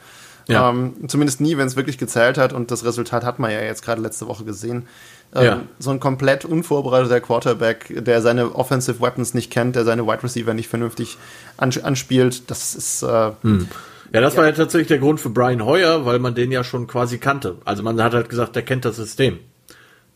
Ja. 0.46 0.70
Ähm, 0.70 0.94
zumindest 1.08 1.40
nie, 1.40 1.56
wenn 1.56 1.66
es 1.66 1.76
wirklich 1.76 1.98
gezählt 1.98 2.38
hat 2.38 2.52
und 2.52 2.70
das 2.70 2.84
Resultat 2.84 3.24
hat 3.24 3.38
man 3.38 3.50
ja 3.50 3.60
jetzt 3.60 3.82
gerade 3.82 4.00
letzte 4.00 4.26
Woche 4.26 4.44
gesehen. 4.44 4.86
Ähm, 5.34 5.44
ja. 5.44 5.60
So 5.78 5.90
ein 5.90 6.00
komplett 6.00 6.44
unvorbereiteter 6.44 7.20
Quarterback, 7.20 8.04
der 8.04 8.22
seine 8.22 8.54
Offensive 8.54 9.00
Weapons 9.00 9.34
nicht 9.34 9.50
kennt, 9.50 9.76
der 9.76 9.84
seine 9.84 10.06
Wide 10.06 10.22
Receiver 10.22 10.54
nicht 10.54 10.68
vernünftig 10.68 11.18
anspielt, 11.56 12.50
das 12.50 12.74
ist. 12.74 13.02
Äh, 13.02 13.32
hm. 13.42 13.68
Ja, 14.12 14.20
das 14.20 14.34
ja. 14.34 14.40
war 14.40 14.46
ja 14.46 14.52
tatsächlich 14.52 14.88
der 14.88 14.98
Grund 14.98 15.20
für 15.20 15.30
Brian 15.30 15.64
Hoyer, 15.64 16.06
weil 16.06 16.20
man 16.20 16.34
den 16.34 16.52
ja 16.52 16.62
schon 16.62 16.86
quasi 16.86 17.18
kannte. 17.18 17.56
Also 17.64 17.82
man 17.82 18.00
hat 18.00 18.14
halt 18.14 18.28
gesagt, 18.28 18.54
der 18.54 18.62
kennt 18.62 18.84
das 18.84 18.96
System. 18.96 19.40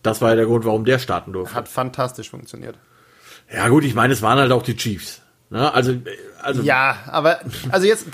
Das 0.03 0.21
war 0.21 0.31
ja 0.31 0.37
der 0.37 0.47
Grund, 0.47 0.65
warum 0.65 0.85
der 0.85 1.01
starten 1.01 1.33
durfte. 1.33 1.57
Hat 1.57 1.69
fantastisch 1.69 2.31
funktioniert. 2.31 2.77
Ja 3.53 3.69
gut, 3.69 3.83
ich 3.85 3.95
meine, 3.95 4.13
es 4.13 4.23
waren 4.23 4.39
halt 4.39 4.53
auch 4.53 4.63
die 4.63 4.77
Chiefs. 4.77 5.23
Ne? 5.51 5.73
Also, 5.73 5.95
also 6.43 6.63
ja, 6.63 6.99
aber 7.07 7.41
also 7.71 7.87
jetzt, 7.87 8.07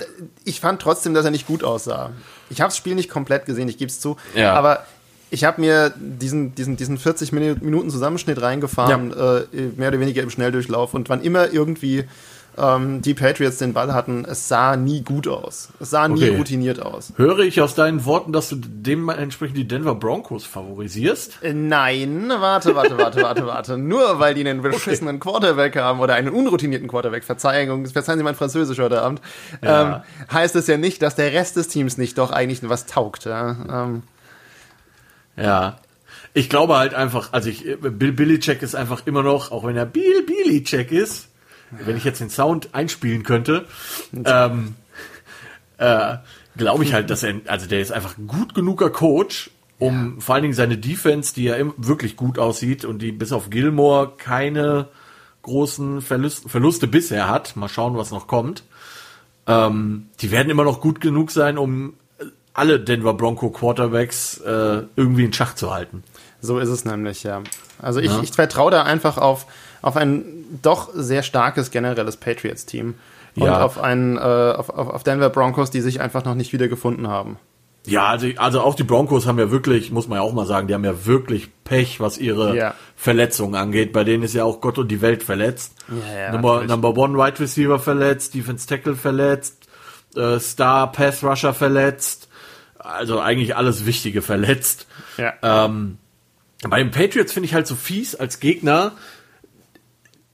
ich 0.45 0.59
fand 0.59 0.81
trotzdem, 0.81 1.13
dass 1.13 1.25
er 1.25 1.31
nicht 1.31 1.47
gut 1.47 1.63
aussah. 1.63 2.11
Ich 2.49 2.61
habe 2.61 2.69
das 2.69 2.77
Spiel 2.77 2.95
nicht 2.95 3.09
komplett 3.09 3.45
gesehen, 3.45 3.67
ich 3.67 3.77
gebe 3.77 3.89
es 3.89 3.99
zu. 3.99 4.17
Ja. 4.35 4.53
Aber 4.53 4.85
ich 5.31 5.43
habe 5.43 5.59
mir 5.59 5.93
diesen, 5.97 6.55
diesen, 6.55 6.77
diesen 6.77 6.97
40 6.97 7.31
Minuten 7.33 7.89
Zusammenschnitt 7.89 8.41
reingefahren, 8.41 9.11
ja. 9.11 9.39
äh, 9.39 9.71
mehr 9.75 9.89
oder 9.89 9.99
weniger 9.99 10.23
im 10.23 10.29
Schnelldurchlauf. 10.29 10.93
Und 10.93 11.09
wann 11.09 11.21
immer 11.21 11.51
irgendwie 11.51 12.05
ähm, 12.57 13.01
die 13.01 13.13
Patriots 13.13 13.57
den 13.57 13.73
Ball 13.73 13.93
hatten, 13.93 14.25
es 14.25 14.47
sah 14.47 14.75
nie 14.75 15.01
gut 15.01 15.27
aus. 15.27 15.69
Es 15.79 15.89
sah 15.89 16.07
nie 16.07 16.23
okay. 16.23 16.37
routiniert 16.37 16.81
aus. 16.81 17.13
Höre 17.17 17.39
ich 17.39 17.61
aus 17.61 17.75
deinen 17.75 18.05
Worten, 18.05 18.31
dass 18.31 18.49
du 18.49 18.55
dementsprechend 18.57 19.57
die 19.57 19.67
Denver 19.67 19.95
Broncos 19.95 20.45
favorisierst? 20.45 21.39
Äh, 21.41 21.53
nein, 21.53 22.29
warte, 22.29 22.75
warte, 22.75 22.97
warte, 22.97 23.21
warte, 23.21 23.45
warte. 23.45 23.77
Nur 23.77 24.19
weil 24.19 24.33
die 24.33 24.47
einen 24.47 24.61
beschissenen 24.61 25.17
okay. 25.17 25.31
Quarterback 25.31 25.75
haben 25.75 25.99
oder 25.99 26.15
einen 26.15 26.29
unroutinierten 26.29 26.87
Quarterback, 26.87 27.23
Verzeihung, 27.23 27.85
verzeihen 27.85 28.17
Sie 28.17 28.23
mein 28.23 28.35
Französisch 28.35 28.79
heute 28.79 29.01
Abend, 29.01 29.21
ja. 29.61 29.95
ähm, 29.95 30.31
heißt 30.31 30.55
es 30.55 30.67
ja 30.67 30.77
nicht, 30.77 31.01
dass 31.01 31.15
der 31.15 31.33
Rest 31.33 31.57
des 31.57 31.67
Teams 31.67 31.97
nicht 31.97 32.17
doch 32.17 32.31
eigentlich 32.31 32.67
was 32.69 32.85
taugt. 32.85 33.25
Ja. 33.25 33.55
Ähm, 33.69 34.03
ja. 35.37 35.77
Ich 36.33 36.49
glaube 36.49 36.77
halt 36.77 36.93
einfach, 36.93 37.31
also 37.31 37.49
ich, 37.49 37.63
Bill 37.81 38.11
Billycheck 38.11 38.61
ist 38.61 38.75
einfach 38.75 39.03
immer 39.05 39.23
noch, 39.23 39.51
auch 39.51 39.65
wenn 39.65 39.77
er 39.77 39.85
Bill 39.85 40.23
Billycheck 40.23 40.91
ist, 40.91 41.29
wenn 41.85 41.97
ich 41.97 42.03
jetzt 42.03 42.21
den 42.21 42.29
Sound 42.29 42.69
einspielen 42.73 43.23
könnte, 43.23 43.65
ähm, 44.25 44.75
äh, 45.77 46.17
glaube 46.57 46.83
ich 46.83 46.93
halt, 46.93 47.09
dass 47.09 47.23
er, 47.23 47.35
also 47.47 47.67
der 47.67 47.81
ist 47.81 47.91
einfach 47.91 48.15
gut 48.27 48.53
genuger 48.53 48.89
Coach, 48.89 49.51
um 49.79 50.15
ja. 50.15 50.21
vor 50.21 50.35
allen 50.35 50.43
Dingen 50.43 50.53
seine 50.53 50.77
Defense, 50.77 51.33
die 51.33 51.45
ja 51.45 51.55
wirklich 51.77 52.15
gut 52.15 52.39
aussieht 52.39 52.85
und 52.85 52.99
die 53.01 53.11
bis 53.11 53.31
auf 53.31 53.49
Gilmore 53.49 54.13
keine 54.17 54.87
großen 55.41 56.01
Verlust, 56.01 56.49
Verluste 56.49 56.87
bisher 56.87 57.29
hat. 57.29 57.55
Mal 57.55 57.69
schauen, 57.69 57.97
was 57.97 58.11
noch 58.11 58.27
kommt. 58.27 58.63
Ähm, 59.47 60.07
die 60.21 60.31
werden 60.31 60.49
immer 60.49 60.63
noch 60.63 60.81
gut 60.81 61.01
genug 61.01 61.31
sein, 61.31 61.57
um 61.57 61.93
alle 62.53 62.79
Denver 62.79 63.13
Bronco 63.13 63.49
Quarterbacks 63.49 64.39
äh, 64.39 64.83
irgendwie 64.95 65.25
in 65.25 65.33
Schach 65.33 65.55
zu 65.55 65.73
halten. 65.73 66.03
So 66.41 66.57
ist 66.57 66.69
es 66.69 66.85
nämlich, 66.85 67.23
ja. 67.23 67.43
Also 67.79 67.99
ich, 67.99 68.11
ja. 68.11 68.21
ich 68.23 68.31
vertraue 68.31 68.71
da 68.71 68.83
einfach 68.83 69.17
auf, 69.17 69.45
auf 69.85 69.97
ein 69.97 70.25
doch 70.63 70.89
sehr 70.95 71.21
starkes 71.21 71.69
generelles 71.69 72.17
Patriots-Team. 72.17 72.95
Und 73.35 73.43
ja. 73.43 73.61
auf, 73.61 73.79
einen, 73.79 74.17
äh, 74.17 74.19
auf, 74.19 74.69
auf 74.69 75.03
Denver 75.03 75.29
Broncos, 75.29 75.69
die 75.69 75.81
sich 75.81 76.01
einfach 76.01 76.25
noch 76.25 76.33
nicht 76.33 76.53
wiedergefunden 76.53 77.07
haben. 77.07 77.37
Ja, 77.85 78.07
also, 78.07 78.27
also 78.37 78.61
auch 78.61 78.73
die 78.73 78.83
Broncos 78.83 79.27
haben 79.27 79.37
ja 79.37 79.51
wirklich, 79.51 79.91
muss 79.91 80.07
man 80.07 80.17
ja 80.17 80.23
auch 80.23 80.33
mal 80.33 80.47
sagen, 80.47 80.67
die 80.67 80.73
haben 80.73 80.85
ja 80.85 81.05
wirklich 81.05 81.49
Pech, 81.65 81.99
was 81.99 82.17
ihre 82.17 82.57
ja. 82.57 82.73
Verletzungen 82.95 83.53
angeht. 83.53 83.93
Bei 83.93 84.03
denen 84.03 84.23
ist 84.23 84.33
ja 84.33 84.43
auch 84.43 84.59
Gott 84.59 84.79
und 84.79 84.87
die 84.87 85.01
Welt 85.01 85.21
verletzt. 85.21 85.75
Ja, 85.87 86.19
ja, 86.19 86.31
Number, 86.31 86.63
Number 86.63 86.97
One 86.97 87.15
Wide 87.15 87.39
Receiver 87.39 87.77
verletzt, 87.77 88.33
Defense 88.33 88.65
Tackle 88.65 88.95
verletzt, 88.95 89.67
äh, 90.15 90.39
Star 90.39 90.91
Pass 90.91 91.23
Rusher 91.23 91.53
verletzt. 91.53 92.27
Also 92.79 93.19
eigentlich 93.19 93.55
alles 93.55 93.85
Wichtige 93.85 94.23
verletzt. 94.23 94.87
Ja. 95.17 95.33
Ähm, 95.43 95.99
bei 96.67 96.79
den 96.79 96.89
Patriots 96.89 97.33
finde 97.33 97.45
ich 97.45 97.53
halt 97.53 97.67
so 97.67 97.75
fies 97.75 98.15
als 98.15 98.39
Gegner, 98.39 98.93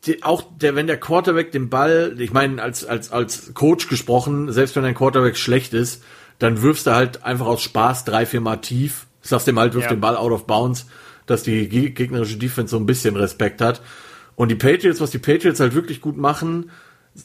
die, 0.06 0.24
auch 0.24 0.44
der, 0.58 0.76
wenn 0.76 0.88
der 0.88 1.00
Quarterback 1.00 1.52
den 1.52 1.70
Ball, 1.70 2.16
ich 2.18 2.34
meine, 2.34 2.62
als, 2.62 2.86
als, 2.86 3.12
als 3.12 3.54
Coach 3.54 3.88
gesprochen, 3.88 4.52
selbst 4.52 4.76
wenn 4.76 4.86
ein 4.86 4.96
Quarterback 4.96 5.38
schlecht 5.38 5.74
ist, 5.74 6.04
dann 6.40 6.64
wirfst 6.64 6.88
du 6.88 6.96
halt 6.96 7.24
einfach 7.24 7.46
aus 7.46 7.62
Spaß 7.62 8.06
drei, 8.06 8.26
vier 8.26 8.42
Mal 8.42 8.58
tief, 8.58 9.06
sagst 9.22 9.48
dem 9.48 9.60
halt, 9.60 9.76
wirf 9.76 9.84
ja. 9.84 9.90
den 9.90 10.02
Ball 10.02 10.18
out 10.18 10.32
of 10.32 10.48
bounds, 10.48 10.88
dass 11.28 11.44
die 11.44 11.70
gegnerische 11.70 12.38
Defense 12.38 12.72
so 12.72 12.78
ein 12.78 12.88
bisschen 12.88 13.16
Respekt 13.16 13.62
hat. 13.62 13.82
Und 14.36 14.50
die 14.50 14.56
Patriots, 14.56 15.02
was 15.02 15.12
die 15.12 15.20
Patriots 15.20 15.60
halt 15.60 15.76
wirklich 15.76 16.02
gut 16.02 16.18
machen, 16.18 16.72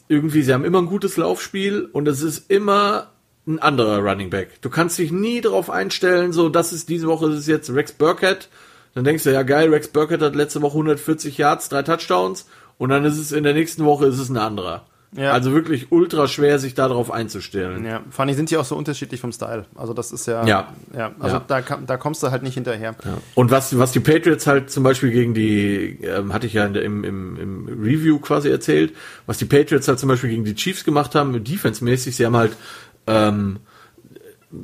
irgendwie, 0.07 0.43
sie 0.43 0.53
haben 0.53 0.65
immer 0.65 0.79
ein 0.79 0.85
gutes 0.85 1.17
Laufspiel 1.17 1.89
und 1.91 2.07
es 2.07 2.21
ist 2.21 2.51
immer 2.51 3.11
ein 3.47 3.57
anderer 3.57 3.99
Running 3.99 4.29
Back. 4.29 4.61
Du 4.61 4.69
kannst 4.69 4.99
dich 4.99 5.11
nie 5.11 5.41
darauf 5.41 5.71
einstellen, 5.71 6.31
so, 6.31 6.49
das 6.49 6.73
ist 6.73 6.89
diese 6.89 7.07
Woche 7.07 7.27
ist 7.29 7.39
es 7.39 7.47
jetzt 7.47 7.73
Rex 7.73 7.93
Burkhead. 7.93 8.49
Dann 8.93 9.03
denkst 9.03 9.23
du, 9.23 9.31
ja 9.31 9.43
geil, 9.43 9.69
Rex 9.69 9.87
Burkhead 9.87 10.21
hat 10.21 10.35
letzte 10.35 10.61
Woche 10.61 10.73
140 10.73 11.37
Yards, 11.37 11.69
drei 11.69 11.81
Touchdowns 11.81 12.45
und 12.77 12.89
dann 12.89 13.05
ist 13.05 13.17
es 13.17 13.31
in 13.31 13.43
der 13.43 13.53
nächsten 13.53 13.85
Woche 13.85 14.05
ist 14.05 14.19
es 14.19 14.29
ein 14.29 14.37
anderer. 14.37 14.85
Ja. 15.15 15.31
Also 15.31 15.53
wirklich 15.53 15.91
ultra 15.91 16.27
schwer, 16.27 16.59
sich 16.59 16.73
darauf 16.73 17.11
einzustellen. 17.11 17.85
Ja, 17.85 18.01
vor 18.09 18.25
allem 18.25 18.35
sind 18.35 18.51
die 18.51 18.57
auch 18.57 18.65
so 18.65 18.75
unterschiedlich 18.75 19.21
vom 19.21 19.31
Style. 19.31 19.65
Also 19.75 19.93
das 19.93 20.11
ist 20.11 20.27
ja, 20.27 20.45
ja, 20.45 20.73
ja 20.95 21.11
also 21.19 21.37
ja. 21.37 21.43
Da, 21.47 21.61
da 21.61 21.97
kommst 21.97 22.21
du 22.23 22.29
halt 22.29 22.43
nicht 22.43 22.55
hinterher. 22.55 22.93
Ja. 23.03 23.17
Und 23.33 23.49
was, 23.49 23.77
was 23.79 23.93
die 23.93 24.01
Patriots 24.01 24.47
halt 24.47 24.69
zum 24.69 24.83
Beispiel 24.83 25.11
gegen 25.11 25.33
die, 25.33 25.99
ähm, 26.03 26.33
hatte 26.33 26.45
ich 26.45 26.53
ja 26.53 26.67
der, 26.67 26.83
im, 26.83 27.05
im, 27.05 27.37
im 27.39 27.67
Review 27.81 28.19
quasi 28.19 28.49
erzählt, 28.49 28.93
was 29.25 29.37
die 29.37 29.45
Patriots 29.45 29.87
halt 29.87 29.97
zum 29.97 30.09
Beispiel 30.09 30.29
gegen 30.29 30.43
die 30.43 30.55
Chiefs 30.55 30.83
gemacht 30.83 31.15
haben, 31.15 31.41
defense-mäßig, 31.41 32.15
sie 32.15 32.25
haben 32.25 32.35
halt 32.35 32.57
ähm, 33.07 33.59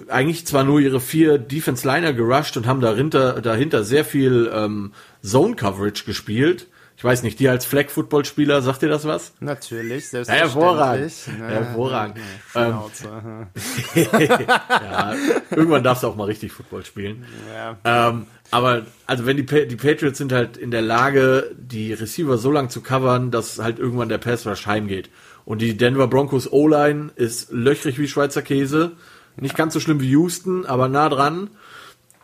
eigentlich 0.09 0.45
zwar 0.45 0.65
nur 0.65 0.81
ihre 0.81 0.99
vier 0.99 1.37
Defense-Liner 1.37 2.11
gerusht 2.11 2.57
und 2.57 2.67
haben 2.67 2.81
dahinter, 2.81 3.41
dahinter 3.41 3.85
sehr 3.85 4.03
viel 4.03 4.51
ähm, 4.53 4.91
Zone-Coverage 5.23 6.03
gespielt 6.03 6.67
ich 7.03 7.05
weiß 7.05 7.23
nicht, 7.23 7.37
dir 7.37 7.51
als 7.51 7.65
Flag-Football-Spieler, 7.65 8.61
sagt 8.61 8.81
dir 8.81 8.87
das 8.87 9.03
was? 9.03 9.33
Natürlich, 9.41 10.07
selbstverständlich. 10.07 10.55
hervorragend. 10.55 11.13
Ja, 11.37 11.47
hervorragend. 11.47 12.17
Ähm, 12.55 13.47
ja, 14.13 15.13
irgendwann 15.51 15.83
darfst 15.83 16.03
du 16.03 16.07
auch 16.07 16.15
mal 16.15 16.23
richtig 16.23 16.53
Football 16.53 16.85
spielen. 16.85 17.25
Ja. 17.53 17.75
Ähm, 17.83 18.27
aber 18.51 18.85
also 19.05 19.25
wenn 19.25 19.35
die, 19.35 19.43
die 19.43 19.75
Patriots 19.75 20.17
sind 20.17 20.31
halt 20.31 20.55
in 20.55 20.71
der 20.71 20.81
Lage, 20.81 21.53
die 21.57 21.91
Receiver 21.91 22.37
so 22.37 22.51
lang 22.51 22.69
zu 22.69 22.79
covern, 22.79 23.31
dass 23.31 23.59
halt 23.59 23.79
irgendwann 23.79 24.07
der 24.07 24.17
Pass 24.17 24.47
Rush 24.47 24.65
heimgeht. 24.65 25.09
Und 25.43 25.61
die 25.61 25.75
Denver 25.75 26.07
Broncos 26.07 26.49
O-Line 26.49 27.11
ist 27.17 27.51
löchrig 27.51 27.99
wie 27.99 28.07
Schweizer 28.07 28.43
Käse. 28.43 28.93
Nicht 29.35 29.57
ganz 29.57 29.73
so 29.73 29.81
schlimm 29.81 29.99
wie 29.99 30.11
Houston, 30.11 30.65
aber 30.65 30.87
nah 30.87 31.09
dran. 31.09 31.49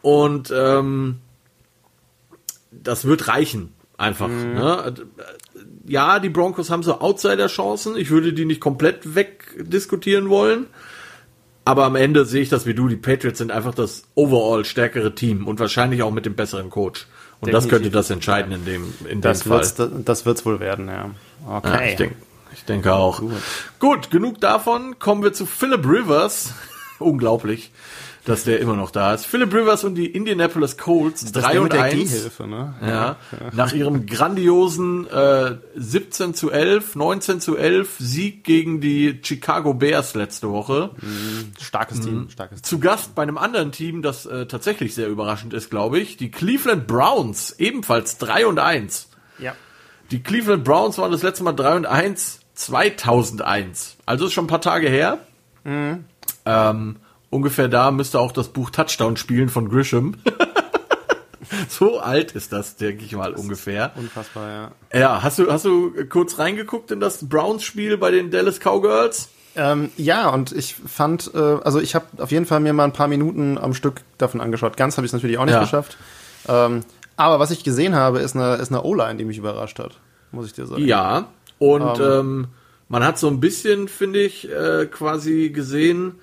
Und 0.01 0.53
ähm, 0.55 1.19
das 2.71 3.03
wird 3.03 3.27
reichen. 3.27 3.73
Einfach. 3.99 4.29
Mhm. 4.29 4.53
Ne? 4.53 4.93
Ja, 5.85 6.19
die 6.19 6.29
Broncos 6.29 6.69
haben 6.69 6.83
so 6.83 7.01
Outsider-Chancen. 7.01 7.97
Ich 7.97 8.11
würde 8.11 8.31
die 8.31 8.45
nicht 8.45 8.61
komplett 8.61 9.13
wegdiskutieren 9.13 10.29
wollen. 10.29 10.67
Aber 11.65 11.83
am 11.83 11.97
Ende 11.97 12.23
sehe 12.23 12.41
ich 12.41 12.47
das 12.47 12.65
wie 12.65 12.73
du. 12.73 12.87
Die 12.87 12.95
Patriots 12.95 13.39
sind 13.39 13.51
einfach 13.51 13.75
das 13.75 14.03
overall 14.15 14.63
stärkere 14.63 15.13
Team 15.15 15.45
und 15.45 15.59
wahrscheinlich 15.59 16.01
auch 16.01 16.11
mit 16.11 16.25
dem 16.25 16.35
besseren 16.35 16.69
Coach. 16.69 17.07
Und 17.41 17.47
Definitiv. 17.47 17.51
das 17.51 17.69
könnte 17.69 17.89
das 17.91 18.09
entscheiden 18.09 18.53
in 18.53 18.65
dem, 18.65 18.93
in 19.09 19.19
das 19.19 19.41
dem 19.41 19.51
wird's, 19.51 19.71
Fall. 19.73 19.91
Das 20.05 20.25
wird's 20.25 20.45
wohl 20.45 20.61
werden, 20.61 20.87
ja. 20.87 21.11
Okay. 21.45 21.67
Ja, 21.67 21.81
ich, 21.81 21.95
denk, 21.97 22.15
ich 22.53 22.63
denke 22.63 22.93
auch. 22.93 23.19
Gut. 23.19 23.31
Gut, 23.79 24.11
genug 24.11 24.39
davon. 24.39 24.97
Kommen 24.99 25.23
wir 25.23 25.33
zu 25.33 25.45
Philip 25.45 25.85
Rivers. 25.85 26.53
Unglaublich 26.99 27.71
dass 28.29 28.43
der 28.43 28.59
immer 28.59 28.75
noch 28.75 28.91
da 28.91 29.15
ist. 29.15 29.25
Philip 29.25 29.51
Rivers 29.51 29.83
und 29.83 29.95
die 29.95 30.05
Indianapolis 30.05 30.77
Colts 30.77 31.31
3 31.31 31.61
und 31.61 31.73
1. 31.73 32.39
Ne? 32.39 32.75
Ja, 32.79 32.87
ja, 32.87 33.17
nach 33.53 33.73
ihrem 33.73 34.05
grandiosen 34.05 35.07
äh, 35.07 35.55
17 35.75 36.35
zu 36.35 36.51
11, 36.51 36.95
19 36.95 37.41
zu 37.41 37.57
11 37.57 37.95
Sieg 37.97 38.43
gegen 38.43 38.81
die 38.81 39.19
Chicago 39.23 39.73
Bears 39.73 40.13
letzte 40.13 40.51
Woche. 40.51 40.91
Mhm. 41.01 41.53
Starkes 41.59 42.01
Team, 42.01 42.13
mhm. 42.13 42.29
starkes 42.29 42.61
Team. 42.61 42.69
Zu 42.69 42.79
Gast 42.79 43.15
bei 43.15 43.23
einem 43.23 43.39
anderen 43.39 43.71
Team, 43.71 44.03
das 44.03 44.27
äh, 44.27 44.45
tatsächlich 44.45 44.93
sehr 44.93 45.07
überraschend 45.07 45.55
ist, 45.55 45.71
glaube 45.71 45.99
ich, 45.99 46.15
die 46.15 46.29
Cleveland 46.29 46.85
Browns, 46.85 47.55
ebenfalls 47.57 48.19
3 48.19 48.45
und 48.45 48.59
1. 48.59 49.09
Ja. 49.39 49.55
Die 50.11 50.21
Cleveland 50.21 50.63
Browns 50.63 50.99
waren 50.99 51.11
das 51.11 51.23
letzte 51.23 51.43
Mal 51.43 51.53
3 51.53 51.77
und 51.77 51.85
1 51.87 52.41
2001. 52.53 53.97
Also 54.05 54.27
ist 54.27 54.33
schon 54.33 54.43
ein 54.43 54.49
paar 54.49 54.61
Tage 54.61 54.87
her. 54.87 55.17
Mhm. 55.63 56.05
Ähm, 56.45 56.97
ungefähr 57.29 57.67
da 57.67 57.91
müsste 57.91 58.19
auch 58.19 58.31
das 58.31 58.49
Buch 58.49 58.69
Touchdown 58.69 59.17
spielen 59.17 59.49
von 59.49 59.69
Grisham. 59.69 60.15
so 61.69 61.99
alt 61.99 62.33
ist 62.33 62.51
das, 62.51 62.75
denke 62.75 63.05
ich 63.05 63.15
mal, 63.15 63.31
das 63.31 63.41
ungefähr. 63.41 63.91
Unfassbar, 63.95 64.71
ja. 64.93 64.99
Ja, 64.99 65.23
hast 65.23 65.39
du, 65.39 65.51
hast 65.51 65.65
du 65.65 65.93
kurz 66.09 66.39
reingeguckt 66.39 66.91
in 66.91 66.99
das 66.99 67.27
Browns-Spiel 67.27 67.97
bei 67.97 68.11
den 68.11 68.31
Dallas 68.31 68.59
Cowgirls? 68.59 69.29
Ähm, 69.55 69.91
ja, 69.97 70.29
und 70.29 70.51
ich 70.51 70.75
fand, 70.75 71.31
äh, 71.33 71.37
also 71.37 71.79
ich 71.79 71.95
habe 71.95 72.05
auf 72.17 72.31
jeden 72.31 72.45
Fall 72.45 72.59
mir 72.59 72.73
mal 72.73 72.83
ein 72.83 72.93
paar 72.93 73.07
Minuten 73.07 73.57
am 73.57 73.73
Stück 73.73 74.01
davon 74.17 74.41
angeschaut. 74.41 74.77
Ganz 74.77 74.97
habe 74.97 75.05
ich 75.05 75.09
es 75.09 75.13
natürlich 75.13 75.37
auch 75.37 75.45
nicht 75.45 75.55
ja. 75.55 75.61
geschafft. 75.61 75.97
Ähm, 76.47 76.81
aber 77.17 77.39
was 77.39 77.51
ich 77.51 77.63
gesehen 77.63 77.95
habe, 77.95 78.19
ist 78.19 78.35
eine, 78.35 78.55
ist 78.55 78.71
eine 78.71 78.83
O-Line, 78.83 79.17
die 79.17 79.25
mich 79.25 79.37
überrascht 79.37 79.79
hat, 79.79 79.99
muss 80.31 80.45
ich 80.45 80.53
dir 80.53 80.65
sagen. 80.65 80.85
Ja, 80.85 81.27
und 81.57 81.99
ähm, 81.99 82.05
ähm 82.05 82.47
man 82.91 83.03
hat 83.03 83.19
so 83.19 83.27
ein 83.27 83.39
bisschen, 83.39 83.87
finde 83.87 84.19
ich, 84.19 84.49
äh, 84.49 84.87
quasi 84.87 85.49
gesehen, 85.49 86.15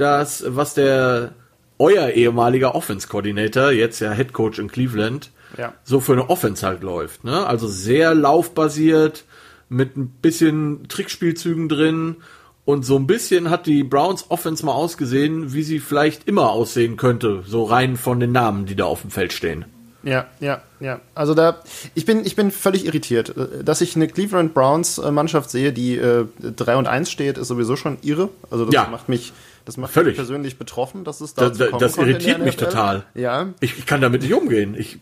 dass 0.00 0.44
was 0.46 0.74
der 0.74 1.32
euer 1.78 2.08
ehemaliger 2.10 2.74
Offense-Coordinator, 2.74 3.70
jetzt 3.70 4.00
ja 4.00 4.12
Head 4.12 4.32
Coach 4.32 4.58
in 4.58 4.68
Cleveland, 4.68 5.30
ja. 5.56 5.72
so 5.82 6.00
für 6.00 6.12
eine 6.12 6.28
Offense 6.28 6.66
halt 6.66 6.82
läuft. 6.82 7.24
Ne? 7.24 7.46
Also 7.46 7.68
sehr 7.68 8.14
laufbasiert, 8.14 9.24
mit 9.68 9.96
ein 9.96 10.08
bisschen 10.08 10.88
Trickspielzügen 10.88 11.68
drin 11.68 12.16
und 12.64 12.84
so 12.84 12.96
ein 12.96 13.06
bisschen 13.06 13.50
hat 13.50 13.66
die 13.66 13.82
Browns 13.82 14.26
Offense 14.30 14.64
mal 14.66 14.72
ausgesehen, 14.72 15.52
wie 15.52 15.62
sie 15.62 15.78
vielleicht 15.78 16.28
immer 16.28 16.50
aussehen 16.50 16.96
könnte, 16.96 17.42
so 17.46 17.64
rein 17.64 17.96
von 17.96 18.20
den 18.20 18.32
Namen, 18.32 18.66
die 18.66 18.76
da 18.76 18.84
auf 18.84 19.02
dem 19.02 19.10
Feld 19.10 19.32
stehen. 19.32 19.64
Ja, 20.02 20.26
ja, 20.40 20.62
ja. 20.80 21.00
Also 21.14 21.34
da, 21.34 21.58
ich 21.94 22.06
bin, 22.06 22.24
ich 22.24 22.34
bin 22.34 22.50
völlig 22.50 22.86
irritiert. 22.86 23.34
Dass 23.62 23.80
ich 23.80 23.96
eine 23.96 24.08
Cleveland 24.08 24.54
Browns 24.54 24.98
äh, 24.98 25.10
Mannschaft 25.10 25.50
sehe, 25.50 25.72
die 25.72 25.96
äh, 25.96 26.26
3 26.40 26.76
und 26.76 26.86
1 26.86 27.10
steht, 27.10 27.38
ist 27.38 27.48
sowieso 27.48 27.76
schon 27.76 27.98
irre. 28.02 28.30
Also 28.50 28.64
das 28.64 28.74
ja. 28.74 28.88
macht 28.88 29.08
mich, 29.08 29.32
das 29.70 29.76
macht 29.76 29.92
Völlig. 29.92 30.08
mich 30.08 30.16
persönlich 30.16 30.58
betroffen, 30.58 31.04
dass 31.04 31.20
es 31.20 31.34
dazu 31.34 31.56
da, 31.56 31.70
da, 31.70 31.78
Das 31.78 31.96
irritiert 31.96 32.40
mich 32.40 32.56
total. 32.56 33.04
Ja. 33.14 33.50
Ich, 33.60 33.78
ich, 33.78 33.86
kann 33.86 34.00
damit 34.00 34.22
nicht 34.22 34.34
umgehen. 34.34 34.74
Ich 34.76 34.98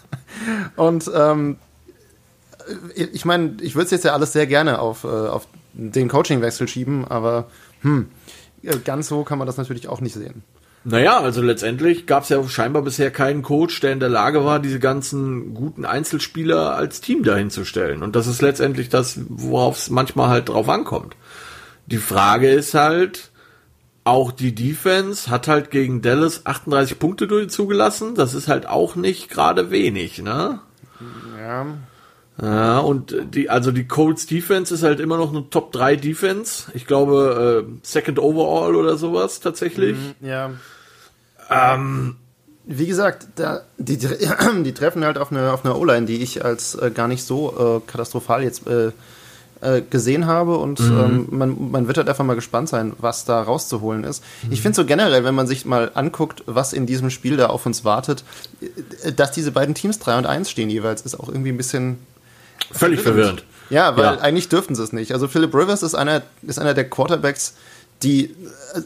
und 0.76 1.08
ähm, 1.14 1.58
ich 2.96 3.24
meine, 3.24 3.58
ich 3.60 3.76
würde 3.76 3.84
es 3.84 3.92
jetzt 3.92 4.04
ja 4.04 4.12
alles 4.12 4.32
sehr 4.32 4.48
gerne 4.48 4.80
auf, 4.80 5.04
äh, 5.04 5.06
auf 5.06 5.46
den 5.72 6.08
Coachingwechsel 6.08 6.66
schieben, 6.66 7.06
aber 7.06 7.48
hm, 7.82 8.08
ganz 8.84 9.06
so 9.06 9.22
kann 9.22 9.38
man 9.38 9.46
das 9.46 9.56
natürlich 9.56 9.86
auch 9.86 10.00
nicht 10.00 10.14
sehen. 10.14 10.42
Naja, 10.82 11.20
also 11.20 11.42
letztendlich 11.42 12.06
gab 12.06 12.24
es 12.24 12.28
ja 12.28 12.42
scheinbar 12.48 12.82
bisher 12.82 13.12
keinen 13.12 13.42
Coach, 13.42 13.78
der 13.80 13.92
in 13.92 14.00
der 14.00 14.08
Lage 14.08 14.44
war, 14.44 14.58
diese 14.58 14.80
ganzen 14.80 15.54
guten 15.54 15.84
Einzelspieler 15.84 16.74
als 16.74 17.00
Team 17.00 17.22
dahin 17.22 17.50
zu 17.50 17.64
stellen. 17.64 18.02
Und 18.02 18.16
das 18.16 18.26
ist 18.26 18.42
letztendlich 18.42 18.88
das, 18.88 19.20
worauf 19.28 19.76
es 19.76 19.90
manchmal 19.90 20.28
halt 20.28 20.48
drauf 20.48 20.68
ankommt. 20.68 21.14
Die 21.86 21.98
Frage 21.98 22.50
ist 22.50 22.74
halt, 22.74 23.30
auch 24.06 24.30
die 24.30 24.54
Defense 24.54 25.30
hat 25.30 25.48
halt 25.48 25.70
gegen 25.70 26.00
Dallas 26.00 26.46
38 26.46 26.98
Punkte 26.98 27.48
zugelassen. 27.48 28.14
Das 28.14 28.34
ist 28.34 28.46
halt 28.46 28.68
auch 28.68 28.94
nicht 28.94 29.28
gerade 29.30 29.70
wenig, 29.70 30.22
ne? 30.22 30.60
Ja. 31.38 31.66
Ja, 32.40 32.78
und 32.80 33.16
die, 33.34 33.48
also 33.48 33.72
die 33.72 33.88
Colts 33.88 34.26
Defense 34.26 34.74
ist 34.74 34.82
halt 34.82 35.00
immer 35.00 35.16
noch 35.16 35.30
eine 35.30 35.48
Top 35.48 35.72
3 35.72 35.96
Defense. 35.96 36.70
Ich 36.74 36.86
glaube, 36.86 37.64
äh, 37.66 37.78
Second 37.82 38.18
Overall 38.18 38.76
oder 38.76 38.96
sowas 38.96 39.40
tatsächlich. 39.40 39.96
Mhm, 40.20 40.28
ja. 40.28 40.50
Ähm, 41.50 42.16
wie 42.64 42.86
gesagt, 42.86 43.28
da, 43.36 43.62
die, 43.78 43.96
die 44.64 44.74
treffen 44.74 45.04
halt 45.04 45.18
auf 45.18 45.32
eine, 45.32 45.50
auf 45.52 45.64
eine 45.64 45.76
O-Line, 45.76 46.06
die 46.06 46.22
ich 46.22 46.44
als 46.44 46.74
äh, 46.74 46.90
gar 46.90 47.08
nicht 47.08 47.24
so 47.24 47.80
äh, 47.84 47.90
katastrophal 47.90 48.42
jetzt 48.42 48.66
äh, 49.60 49.82
gesehen 49.82 50.26
habe 50.26 50.58
und 50.58 50.80
mhm. 50.80 50.98
ähm, 50.98 51.28
man, 51.30 51.70
man 51.70 51.86
wird 51.86 51.98
halt 51.98 52.08
einfach 52.08 52.24
mal 52.24 52.34
gespannt 52.34 52.68
sein, 52.68 52.92
was 52.98 53.24
da 53.24 53.40
rauszuholen 53.42 54.04
ist. 54.04 54.22
Mhm. 54.42 54.52
Ich 54.52 54.62
finde 54.62 54.76
so 54.76 54.84
generell, 54.84 55.24
wenn 55.24 55.34
man 55.34 55.46
sich 55.46 55.64
mal 55.64 55.90
anguckt, 55.94 56.42
was 56.46 56.72
in 56.72 56.86
diesem 56.86 57.10
Spiel 57.10 57.36
da 57.36 57.46
auf 57.46 57.66
uns 57.66 57.84
wartet, 57.84 58.24
äh, 59.02 59.12
dass 59.12 59.32
diese 59.32 59.52
beiden 59.52 59.74
Teams 59.74 59.98
3 59.98 60.18
und 60.18 60.26
1 60.26 60.50
stehen 60.50 60.70
jeweils, 60.70 61.02
ist 61.02 61.18
auch 61.18 61.28
irgendwie 61.28 61.50
ein 61.50 61.56
bisschen 61.56 61.98
völlig 62.72 63.00
verwirrend. 63.00 63.44
Ja, 63.70 63.96
weil 63.96 64.04
ja. 64.04 64.18
eigentlich 64.18 64.48
dürften 64.48 64.74
sie 64.74 64.82
es 64.82 64.92
nicht. 64.92 65.12
Also 65.12 65.28
Philip 65.28 65.52
Rivers 65.54 65.82
ist 65.82 65.94
einer, 65.94 66.22
ist 66.42 66.58
einer 66.58 66.74
der 66.74 66.88
Quarterbacks, 66.88 67.54
die 68.02 68.34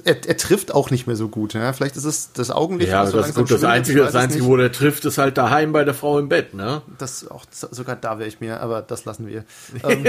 er, 0.05 0.17
er, 0.25 0.37
trifft 0.37 0.73
auch 0.73 0.91
nicht 0.91 1.09
mehr 1.09 1.17
so 1.17 1.29
gut. 1.29 1.55
Ja? 1.55 1.73
Vielleicht 1.73 1.97
ist 1.97 2.05
es 2.05 2.33
das 2.33 2.51
Augenlicht. 2.51 2.93
Ja, 2.93 3.03
das, 3.05 3.13
das, 3.13 3.35
gut, 3.35 3.51
das 3.51 3.65
Einzige, 3.65 4.01
das 4.01 4.15
Einzige 4.15 4.45
wo 4.45 4.57
der 4.57 4.71
trifft, 4.71 5.05
ist 5.05 5.19
halt 5.19 5.37
daheim 5.37 5.73
bei 5.73 5.83
der 5.83 5.95
Frau 5.95 6.19
im 6.19 6.29
Bett. 6.29 6.55
Ne? 6.55 6.83
Das 6.99 7.29
auch 7.29 7.45
sogar 7.51 7.97
da 7.97 8.19
wäre 8.19 8.29
ich 8.29 8.41
mir, 8.41 8.61
aber 8.61 8.83
das 8.83 9.05
lassen 9.05 9.27
wir. 9.27 9.45
Ähm, 9.83 10.05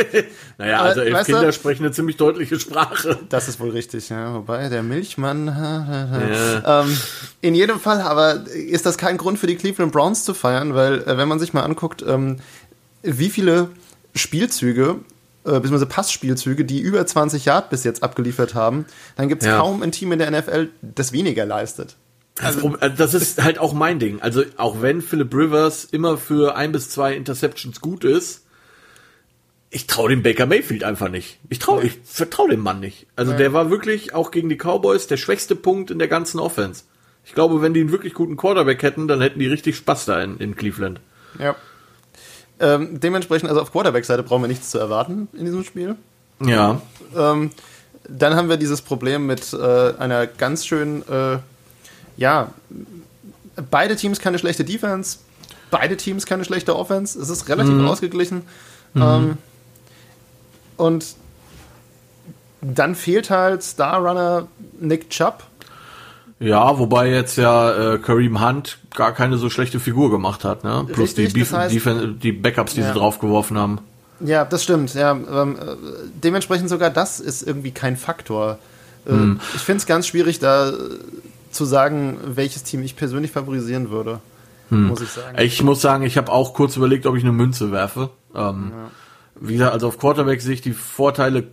naja, 0.57 0.81
also 0.81 1.01
elf 1.01 1.25
Kinder 1.25 1.45
du, 1.45 1.53
sprechen 1.53 1.85
eine 1.85 1.93
ziemlich 1.93 2.17
deutliche 2.17 2.59
Sprache. 2.59 3.17
Das 3.29 3.47
ist 3.47 3.59
wohl 3.59 3.69
richtig. 3.69 4.09
Ja. 4.09 4.33
Wobei 4.33 4.67
der 4.67 4.83
Milchmann. 4.83 5.47
ja. 5.47 6.81
ähm, 6.81 6.97
in 7.39 7.55
jedem 7.55 7.79
Fall, 7.79 8.01
aber 8.01 8.45
ist 8.47 8.85
das 8.85 8.97
kein 8.97 9.17
Grund 9.17 9.39
für 9.39 9.47
die 9.47 9.55
Cleveland 9.55 9.93
Browns 9.93 10.25
zu 10.25 10.33
feiern, 10.33 10.75
weil 10.75 11.03
äh, 11.03 11.17
wenn 11.17 11.27
man 11.27 11.39
sich 11.39 11.53
mal 11.53 11.63
anguckt, 11.63 12.03
ähm, 12.05 12.37
wie 13.01 13.29
viele 13.29 13.69
Spielzüge 14.13 14.97
äh, 15.43 15.51
beziehungsweise 15.51 15.85
Passspielzüge, 15.85 16.65
die 16.65 16.79
über 16.79 17.05
20 17.05 17.45
Yard 17.45 17.69
bis 17.69 17.83
jetzt 17.83 18.03
abgeliefert 18.03 18.53
haben, 18.55 18.85
dann 19.15 19.27
gibt 19.27 19.41
es 19.41 19.47
ja. 19.47 19.57
kaum 19.57 19.81
ein 19.81 19.91
Team 19.91 20.11
in 20.11 20.19
der 20.19 20.31
NFL, 20.31 20.69
das 20.81 21.11
weniger 21.13 21.45
leistet. 21.45 21.95
Also, 22.39 22.75
also, 22.79 22.95
das 22.95 23.13
ist 23.13 23.43
halt 23.43 23.59
auch 23.59 23.73
mein 23.73 23.99
Ding. 23.99 24.21
Also 24.21 24.43
auch 24.57 24.81
wenn 24.81 25.01
Philip 25.01 25.33
Rivers 25.33 25.85
immer 25.85 26.17
für 26.17 26.55
ein 26.55 26.71
bis 26.71 26.89
zwei 26.89 27.13
Interceptions 27.13 27.81
gut 27.81 28.03
ist, 28.03 28.45
ich 29.69 29.87
traue 29.87 30.09
dem 30.09 30.21
Baker 30.21 30.45
Mayfield 30.45 30.83
einfach 30.83 31.09
nicht. 31.09 31.39
Ich 31.49 31.59
traue, 31.59 31.83
ich 31.83 31.99
vertraue 32.03 32.49
dem 32.49 32.59
Mann 32.59 32.79
nicht. 32.79 33.07
Also 33.15 33.31
ja. 33.31 33.37
der 33.37 33.53
war 33.53 33.69
wirklich 33.69 34.13
auch 34.13 34.31
gegen 34.31 34.49
die 34.49 34.57
Cowboys 34.57 35.07
der 35.07 35.17
schwächste 35.17 35.55
Punkt 35.55 35.91
in 35.91 35.99
der 35.99 36.09
ganzen 36.09 36.39
Offense. 36.39 36.83
Ich 37.23 37.33
glaube, 37.33 37.61
wenn 37.61 37.73
die 37.73 37.81
einen 37.81 37.91
wirklich 37.91 38.13
guten 38.13 38.35
Quarterback 38.35 38.83
hätten, 38.83 39.07
dann 39.07 39.21
hätten 39.21 39.39
die 39.39 39.47
richtig 39.47 39.77
Spaß 39.77 40.05
da 40.05 40.21
in, 40.21 40.37
in 40.37 40.55
Cleveland. 40.55 40.99
Ja. 41.39 41.55
Ähm, 42.61 42.99
dementsprechend, 42.99 43.49
also 43.49 43.61
auf 43.61 43.71
Quarterback-Seite 43.71 44.21
brauchen 44.23 44.43
wir 44.43 44.47
nichts 44.47 44.69
zu 44.69 44.77
erwarten 44.77 45.27
in 45.33 45.45
diesem 45.45 45.63
Spiel. 45.63 45.95
Ja. 46.39 46.79
Ähm, 47.15 47.49
dann 48.07 48.35
haben 48.35 48.49
wir 48.49 48.57
dieses 48.57 48.81
Problem 48.81 49.25
mit 49.25 49.53
äh, 49.53 49.93
einer 49.97 50.27
ganz 50.27 50.65
schön, 50.65 51.03
äh, 51.09 51.39
ja, 52.17 52.51
beide 53.69 53.95
Teams 53.95 54.19
keine 54.19 54.37
schlechte 54.37 54.63
Defense, 54.63 55.19
beide 55.71 55.97
Teams 55.97 56.25
keine 56.25 56.45
schlechte 56.45 56.75
Offense. 56.75 57.19
Es 57.19 57.29
ist 57.29 57.49
relativ 57.49 57.73
mhm. 57.73 57.87
ausgeglichen. 57.87 58.43
Mhm. 58.93 59.01
Ähm, 59.01 59.37
und 60.77 61.05
dann 62.61 62.95
fehlt 62.95 63.29
halt 63.29 63.63
Star 63.63 63.99
Runner 63.99 64.47
Nick 64.79 65.09
Chubb. 65.09 65.43
Ja, 66.41 66.79
wobei 66.79 67.11
jetzt 67.11 67.37
ja 67.37 67.93
äh, 67.93 67.97
Kareem 67.99 68.43
Hunt 68.43 68.79
gar 68.95 69.13
keine 69.13 69.37
so 69.37 69.51
schlechte 69.51 69.79
Figur 69.79 70.09
gemacht 70.09 70.43
hat, 70.43 70.63
ne? 70.63 70.85
Plus 70.87 71.09
Richtig, 71.09 71.33
die, 71.33 71.39
Beef, 71.39 71.51
das 71.51 71.59
heißt, 71.59 71.75
die, 71.75 72.13
die, 72.13 72.31
Backups, 72.31 72.73
die 72.73 72.81
ja. 72.81 72.87
sie 72.87 72.93
draufgeworfen 72.97 73.57
haben. 73.59 73.79
Ja, 74.19 74.43
das 74.43 74.63
stimmt. 74.63 74.95
Ja, 74.95 75.11
ähm, 75.11 75.55
äh, 75.55 75.75
dementsprechend 76.23 76.69
sogar 76.69 76.89
das 76.89 77.19
ist 77.19 77.43
irgendwie 77.43 77.71
kein 77.71 77.95
Faktor. 77.95 78.57
Äh, 79.05 79.11
hm. 79.11 79.39
Ich 79.55 79.61
finde 79.61 79.77
es 79.77 79.85
ganz 79.85 80.07
schwierig, 80.07 80.39
da 80.39 80.69
äh, 80.69 80.73
zu 81.51 81.63
sagen, 81.65 82.17
welches 82.25 82.63
Team 82.63 82.81
ich 82.81 82.95
persönlich 82.95 83.31
favorisieren 83.31 83.91
würde. 83.91 84.19
Hm. 84.69 84.87
Muss 84.87 85.01
ich 85.01 85.09
sagen. 85.09 85.37
Ich 85.39 85.61
muss 85.61 85.79
sagen, 85.79 86.03
ich 86.03 86.17
habe 86.17 86.31
auch 86.31 86.55
kurz 86.55 86.75
überlegt, 86.75 87.05
ob 87.05 87.15
ich 87.17 87.23
eine 87.23 87.33
Münze 87.33 87.71
werfe. 87.71 88.09
Ähm, 88.33 88.71
ja. 88.71 88.91
Wie 89.39 89.53
gesagt, 89.53 89.73
also 89.73 89.87
auf 89.89 89.99
Quarterback 89.99 90.41
sehe 90.41 90.53
ich 90.53 90.61
die 90.61 90.73
Vorteile 90.73 91.43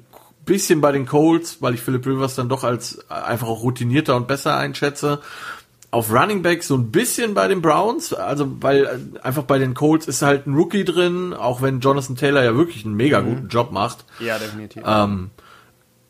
bisschen 0.49 0.81
bei 0.81 0.91
den 0.91 1.07
Colts, 1.07 1.59
weil 1.61 1.75
ich 1.75 1.81
Philip 1.81 2.05
Rivers 2.07 2.35
dann 2.35 2.49
doch 2.49 2.65
als 2.65 3.09
einfach 3.11 3.47
auch 3.47 3.63
routinierter 3.63 4.17
und 4.17 4.27
besser 4.27 4.57
einschätze. 4.57 5.21
Auf 5.91 6.13
Running 6.13 6.43
Back 6.43 6.65
so 6.65 6.75
ein 6.75 6.91
bisschen 6.91 7.35
bei 7.35 7.49
den 7.49 7.63
Browns, 7.63 8.13
also 8.13 8.51
weil 8.61 8.85
äh, 8.85 9.21
einfach 9.21 9.45
bei 9.45 9.59
den 9.59 9.75
Colts 9.75 10.07
ist 10.07 10.23
halt 10.23 10.47
ein 10.47 10.55
Rookie 10.55 10.85
drin, 10.85 11.33
auch 11.33 11.63
wenn 11.63 11.81
Jonathan 11.81 12.17
Taylor 12.17 12.43
ja 12.43 12.57
wirklich 12.57 12.85
einen 12.85 12.95
mega 12.95 13.21
guten 13.21 13.45
mhm. 13.45 13.49
Job 13.49 13.73
macht. 13.73 14.05
Ja, 14.21 14.39
definitiv. 14.39 14.83
Ähm, 14.85 15.31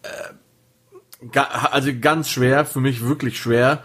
äh, 0.03 1.39
also 1.70 1.91
ganz 2.01 2.28
schwer, 2.28 2.64
für 2.64 2.80
mich 2.80 3.05
wirklich 3.05 3.39
schwer. 3.39 3.82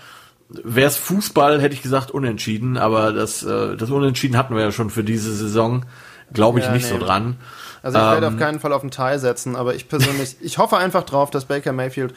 Wäre 0.49 0.87
es 0.87 0.97
Fußball, 0.97 1.61
hätte 1.61 1.73
ich 1.73 1.81
gesagt 1.81 2.11
unentschieden, 2.11 2.77
aber 2.77 3.11
das, 3.11 3.43
äh, 3.43 3.75
das 3.75 3.89
Unentschieden 3.89 4.37
hatten 4.37 4.55
wir 4.55 4.61
ja 4.61 4.71
schon 4.71 4.89
für 4.91 5.03
diese 5.03 5.33
Saison. 5.33 5.85
Glaube 6.31 6.59
ich 6.59 6.65
ja, 6.65 6.71
nicht 6.71 6.91
nee. 6.91 6.99
so 6.99 7.03
dran. 7.03 7.37
Also 7.83 7.99
ich 7.99 8.03
werde 8.05 8.27
auf 8.27 8.33
ähm. 8.33 8.39
keinen 8.39 8.59
Fall 8.59 8.73
auf 8.73 8.81
den 8.81 8.89
Teil 8.91 9.19
setzen, 9.19 9.55
aber 9.55 9.75
ich 9.75 9.87
persönlich, 9.89 10.37
ich 10.41 10.57
hoffe 10.57 10.77
einfach 10.77 11.03
drauf, 11.03 11.29
dass 11.29 11.45
Baker 11.45 11.73
Mayfield 11.73 12.15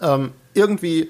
ähm, 0.00 0.32
irgendwie 0.54 1.08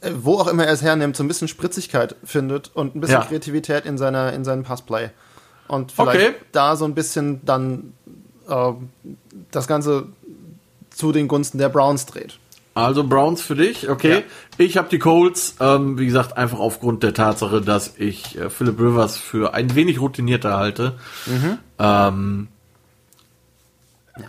äh, 0.00 0.12
wo 0.22 0.34
auch 0.38 0.46
immer 0.46 0.64
er 0.64 0.72
es 0.72 0.82
hernimmt, 0.82 1.16
so 1.16 1.24
ein 1.24 1.28
bisschen 1.28 1.48
Spritzigkeit 1.48 2.14
findet 2.22 2.70
und 2.76 2.94
ein 2.94 3.00
bisschen 3.00 3.20
Ja. 3.20 3.24
Kreativität 3.26 3.84
in 3.84 3.98
seiner 3.98 4.32
in 4.32 4.44
seinem 4.44 4.62
Passplay. 4.62 5.08
Und 5.66 5.90
vielleicht 5.90 6.20
Okay. 6.20 6.34
da 6.52 6.76
so 6.76 6.84
ein 6.84 6.94
bisschen 6.94 7.44
dann 7.44 7.94
äh, 8.48 8.72
das 9.50 9.66
Ganze 9.66 10.06
zu 10.90 11.10
den 11.12 11.26
Gunsten 11.26 11.58
der 11.58 11.68
Browns 11.68 12.06
dreht. 12.06 12.38
Also 12.74 13.02
Browns 13.02 13.42
für 13.42 13.56
dich, 13.56 13.88
okay. 13.90 14.22
Ich 14.56 14.76
habe 14.76 14.88
die 14.88 15.00
Colts, 15.00 15.56
ähm, 15.58 15.98
wie 15.98 16.06
gesagt, 16.06 16.36
einfach 16.36 16.60
aufgrund 16.60 17.02
der 17.02 17.12
Tatsache, 17.12 17.60
dass 17.60 17.94
ich 17.98 18.38
äh, 18.38 18.50
Philip 18.50 18.78
Rivers 18.78 19.16
für 19.16 19.52
ein 19.52 19.74
wenig 19.74 20.00
routinierter 20.00 20.56
halte. 20.56 20.94
Ähm, 21.78 22.48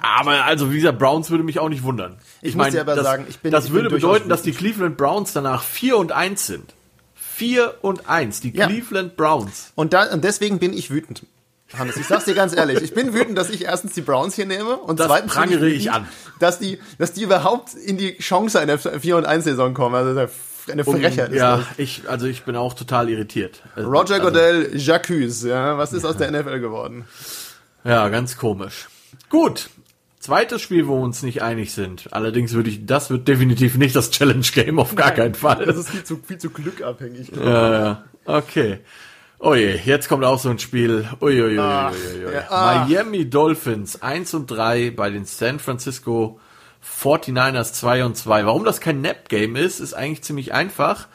aber 0.02 0.46
also 0.46 0.72
wie 0.72 0.78
gesagt, 0.78 1.00
Browns 1.00 1.30
würde 1.30 1.44
mich 1.44 1.60
auch 1.60 1.70
nicht 1.70 1.84
wundern. 1.84 2.18
Ich 2.42 2.56
muss 2.56 2.70
dir 2.70 2.82
aber 2.82 2.96
das, 2.96 3.04
sagen, 3.06 3.26
ich 3.30 3.40
bin- 3.40 3.52
das 3.52 3.66
ich 3.66 3.70
bin 3.72 3.76
würde 3.84 3.90
durchaus 3.90 4.12
bedeuten, 4.14 4.30
dass 4.30 4.42
die 4.42 4.52
Cleveland 4.54 4.98
Browns 4.98 5.34
danach 5.34 5.64
4 5.64 5.98
und 5.98 6.12
1 6.12 6.46
sind. 6.48 6.74
4 7.16 7.76
und 7.82 8.10
1, 8.10 8.42
die 8.42 8.52
Ja. 8.56 8.68
Cleveland 8.68 9.16
Browns. 9.16 9.72
Und, 9.76 9.94
da, 9.94 10.12
und 10.12 10.24
deswegen 10.24 10.60
bin 10.60 10.74
ich 10.74 10.90
wütend. 10.92 11.26
Hannes, 11.78 11.98
ich 11.98 12.08
sag's 12.08 12.26
dir 12.26 12.34
ganz 12.34 12.56
ehrlich, 12.56 12.82
ich 12.82 12.94
bin 12.96 13.14
wütend, 13.14 13.38
dass 13.38 13.50
ich 13.52 13.64
erstens 13.64 13.94
die 13.94 14.02
Browns 14.02 14.34
hier 14.36 14.48
nehme 14.48 14.76
und 14.76 15.00
Das 15.00 15.06
zweitens 15.08 15.34
bin 15.34 15.42
prangere 15.44 15.70
ich 15.70 15.84
wütend, 15.86 15.96
an. 15.98 16.08
dass 16.40 16.58
die, 16.60 16.80
dass 16.98 17.14
die 17.14 17.22
überhaupt 17.22 17.76
in 17.76 17.98
die 17.98 18.18
Chance 18.18 18.60
einer 18.60 18.78
4 18.80 19.18
und 19.18 19.26
1 19.26 19.44
Saison 19.44 19.74
kommen. 19.76 19.94
Also 19.96 20.28
eine 20.72 20.84
Frechheit 20.84 21.30
ist 21.30 21.38
ja, 21.38 21.58
das. 21.58 21.66
ich 21.78 22.04
also 22.08 22.26
ich 22.26 22.44
bin 22.44 22.56
auch 22.56 22.74
total 22.74 23.08
irritiert. 23.10 23.62
Also, 23.76 23.88
Roger 23.90 24.20
Goodell, 24.20 24.72
Jacques, 24.78 25.44
ja, 25.44 25.78
was 25.78 25.94
ist 25.94 26.06
aus 26.06 26.18
der 26.18 26.32
NFL 26.32 26.60
geworden? 26.60 27.06
Ja, 27.84 28.10
ganz 28.10 28.38
komisch. 28.38 28.88
Gut. 29.30 29.70
Zweites 30.30 30.62
Spiel, 30.62 30.88
wo 30.88 30.96
wir 30.96 31.02
uns 31.02 31.24
nicht 31.24 31.42
einig 31.42 31.74
sind. 31.74 32.14
Allerdings 32.14 32.54
würde 32.54 32.70
ich, 32.70 32.86
das 32.86 33.10
wird 33.10 33.28
definitiv 33.28 33.78
nicht 33.78 33.96
das 33.96 34.12
Challenge 34.12 34.46
Game, 34.54 34.78
auf 34.78 34.94
gar 34.94 35.10
keinen 35.10 35.34
Fall. 35.34 35.66
Das 35.66 35.76
ist 35.76 35.90
viel 35.90 36.04
zu, 36.04 36.18
viel 36.18 36.38
zu 36.38 36.52
glückabhängig. 36.52 37.32
Ja, 37.36 37.74
ja. 37.74 38.04
Okay. 38.26 38.82
Oh 39.40 39.56
je, 39.56 39.76
jetzt 39.84 40.08
kommt 40.08 40.24
auch 40.24 40.38
so 40.38 40.50
ein 40.50 40.60
Spiel. 40.60 41.10
Uiuiui. 41.20 41.56
Ja, 41.56 41.92
ah. 42.50 42.86
Miami 42.86 43.28
Dolphins 43.28 44.04
1 44.04 44.36
und 44.36 44.52
3 44.52 44.92
bei 44.92 45.10
den 45.10 45.26
San 45.26 45.58
Francisco 45.58 46.40
49ers 47.02 47.74
2 47.74 48.06
und 48.06 48.16
2. 48.16 48.46
Warum 48.46 48.66
das 48.66 48.82
kein 48.82 49.02
Nap-Game 49.02 49.56
ist, 49.56 49.80
ist 49.80 49.96
eigentlich 49.96 50.22
ziemlich 50.22 50.54
einfach. 50.54 51.08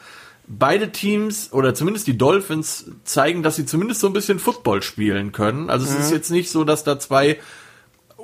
Beide 0.45 0.91
Teams, 0.91 1.53
oder 1.53 1.73
zumindest 1.73 2.07
die 2.07 2.17
Dolphins, 2.17 2.91
zeigen, 3.05 3.43
dass 3.43 3.55
sie 3.55 3.65
zumindest 3.65 4.01
so 4.01 4.07
ein 4.07 4.13
bisschen 4.13 4.39
Football 4.39 4.83
spielen 4.83 5.31
können. 5.31 5.69
Also 5.69 5.85
es 5.85 5.97
ist 5.97 6.11
jetzt 6.11 6.31
nicht 6.31 6.51
so, 6.51 6.65
dass 6.65 6.83
da 6.83 6.99
zwei 6.99 7.39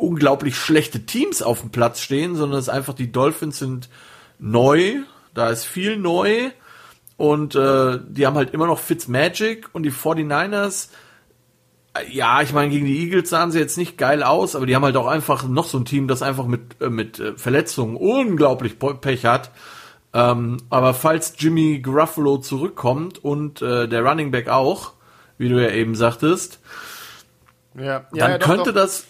unglaublich 0.02 0.56
schlechte 0.56 1.06
Teams 1.06 1.42
auf 1.42 1.62
dem 1.62 1.70
Platz 1.70 2.02
stehen, 2.02 2.36
sondern 2.36 2.60
es 2.60 2.68
ist 2.68 2.74
einfach, 2.74 2.94
die 2.94 3.12
Dolphins 3.12 3.60
sind 3.60 3.90
neu, 4.40 5.02
da 5.34 5.50
ist 5.50 5.66
viel 5.66 5.98
neu 5.98 6.50
und 7.18 7.56
äh, 7.56 8.00
die 8.08 8.26
haben 8.26 8.36
halt 8.36 8.54
immer 8.54 8.68
noch 8.68 8.80
Fitzmagic 8.80 9.70
und 9.74 9.84
die 9.84 9.92
49ers, 9.92 10.90
äh, 11.94 12.12
ja, 12.12 12.42
ich 12.42 12.52
meine, 12.52 12.72
gegen 12.72 12.86
die 12.86 13.00
Eagles 13.00 13.30
sahen 13.30 13.52
sie 13.52 13.60
jetzt 13.60 13.78
nicht 13.78 13.98
geil 13.98 14.24
aus, 14.24 14.56
aber 14.56 14.66
die 14.66 14.76
haben 14.76 14.84
halt 14.84 14.98
auch 14.98 15.08
einfach 15.08 15.48
noch 15.48 15.66
so 15.66 15.78
ein 15.78 15.86
Team, 15.86 16.08
das 16.08 16.24
einfach 16.24 16.46
mit, 16.46 16.82
äh, 16.82 16.90
mit 16.90 17.20
äh, 17.20 17.38
Verletzungen 17.38 17.96
unglaublich 17.96 18.80
Pech 18.80 19.26
hat. 19.26 19.52
Ähm, 20.14 20.58
aber 20.70 20.94
falls 20.94 21.36
Jimmy 21.38 21.80
Garuffalo 21.80 22.38
zurückkommt 22.40 23.24
und 23.24 23.62
äh, 23.62 23.88
der 23.88 24.04
Running 24.04 24.32
Back 24.32 24.50
auch, 24.50 24.94
wie 25.38 25.48
du 25.48 25.62
ja 25.62 25.70
eben 25.70 25.96
sagtest, 25.96 26.60
Ja, 28.14 28.28
dann 28.28 28.40
könnte 28.40 28.74
das 28.74 29.06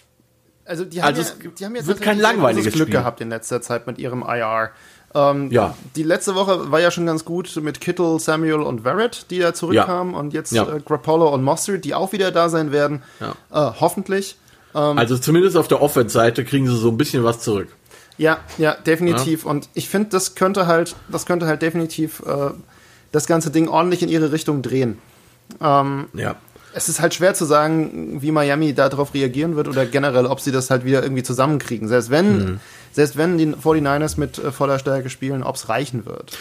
Also 0.65 0.85
die 0.85 1.01
Also 1.01 1.21
haben, 1.23 1.27
ja, 1.43 1.49
es 1.49 1.55
die 1.59 1.65
haben 1.65 1.75
jetzt 1.75 1.87
wird 1.87 2.01
kein 2.01 2.19
langweiliges 2.19 2.73
Glück 2.73 2.87
Spiel. 2.87 2.99
gehabt 2.99 3.19
in 3.21 3.29
letzter 3.29 3.61
Zeit 3.61 3.87
mit 3.87 3.97
ihrem 3.97 4.21
IR. 4.23 4.71
Ähm, 5.13 5.51
Ja. 5.51 5.75
Die 5.95 6.03
letzte 6.03 6.35
Woche 6.35 6.71
war 6.71 6.79
ja 6.79 6.89
schon 6.91 7.05
ganz 7.05 7.25
gut 7.25 7.53
mit 7.61 7.81
Kittle, 7.81 8.19
Samuel 8.19 8.61
und 8.61 8.81
Verrett, 8.81 9.25
die 9.29 9.39
da 9.39 9.53
zurückkamen 9.53 10.13
und 10.13 10.33
jetzt 10.33 10.53
Ja. 10.53 10.63
äh, 10.75 10.79
Grappolo 10.79 11.33
und 11.33 11.43
Mostert, 11.43 11.83
die 11.83 11.93
auch 11.93 12.11
wieder 12.13 12.31
da 12.31 12.47
sein 12.49 12.71
werden. 12.71 13.01
Ja. 13.19 13.31
Äh, 13.69 13.73
hoffentlich. 13.79 14.37
Also 14.73 15.17
zumindest 15.17 15.57
auf 15.57 15.67
der 15.67 15.81
Offense-Seite 15.81 16.45
kriegen 16.45 16.65
sie 16.65 16.77
so 16.77 16.87
ein 16.89 16.97
bisschen 16.97 17.25
was 17.25 17.41
zurück. 17.41 17.67
Ja, 18.17 18.37
ja, 18.57 18.73
definitiv. 18.73 19.45
Und 19.45 19.67
ich 19.73 19.89
finde, 19.89 20.09
das 20.11 20.35
könnte 20.35 20.65
halt, 20.67 20.95
das 21.09 21.25
könnte 21.25 21.45
halt 21.45 21.61
definitiv 21.61 22.21
äh, 22.25 22.51
das 23.11 23.27
ganze 23.27 23.51
Ding 23.51 23.67
ordentlich 23.67 24.01
in 24.03 24.07
ihre 24.07 24.31
Richtung 24.31 24.61
drehen. 24.61 24.97
Ja. 25.59 26.35
Es 26.73 26.89
ist 26.89 27.01
halt 27.01 27.13
schwer 27.13 27.33
zu 27.33 27.45
sagen, 27.45 28.21
wie 28.21 28.31
Miami 28.31 28.73
darauf 28.73 29.13
reagieren 29.13 29.55
wird 29.55 29.67
oder 29.67 29.85
generell, 29.85 30.25
ob 30.25 30.39
sie 30.39 30.51
das 30.51 30.69
halt 30.69 30.85
wieder 30.85 31.03
irgendwie 31.03 31.23
zusammenkriegen. 31.23 31.87
Selbst 31.87 32.09
wenn, 32.09 32.59
selbst 32.91 33.17
wenn 33.17 33.37
die 33.37 33.47
49ers 33.47 34.19
mit 34.19 34.37
äh, 34.37 34.51
voller 34.51 34.79
Stärke 34.79 35.09
spielen, 35.09 35.43
ob 35.43 35.55
es 35.55 35.69
reichen 35.69 36.05
wird. 36.05 36.37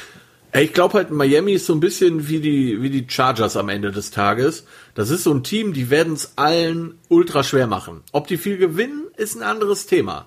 Ich 0.53 0.73
glaube 0.73 0.95
halt, 0.95 1.11
Miami 1.13 1.53
ist 1.53 1.67
so 1.67 1.75
ein 1.75 1.81
bisschen 1.81 2.29
wie 2.29 2.41
die, 2.41 2.83
wie 2.83 2.91
die 2.91 3.07
Chargers 3.09 3.57
am 3.57 3.69
Ende 3.69 3.93
des 3.93 4.11
Tages. 4.11 4.65
Das 4.95 5.11
ist 5.11 5.23
so 5.23 5.33
ein 5.33 5.45
Team, 5.45 5.73
die 5.73 5.91
werden 5.91 6.15
es 6.15 6.33
allen 6.37 6.95
ultra 7.09 7.45
schwer 7.45 7.69
machen. 7.69 8.03
Ob 8.11 8.27
die 8.27 8.37
viel 8.37 8.57
gewinnen, 8.57 9.07
ist 9.17 9.37
ein 9.37 9.45
anderes 9.45 9.87
Thema. 9.87 10.27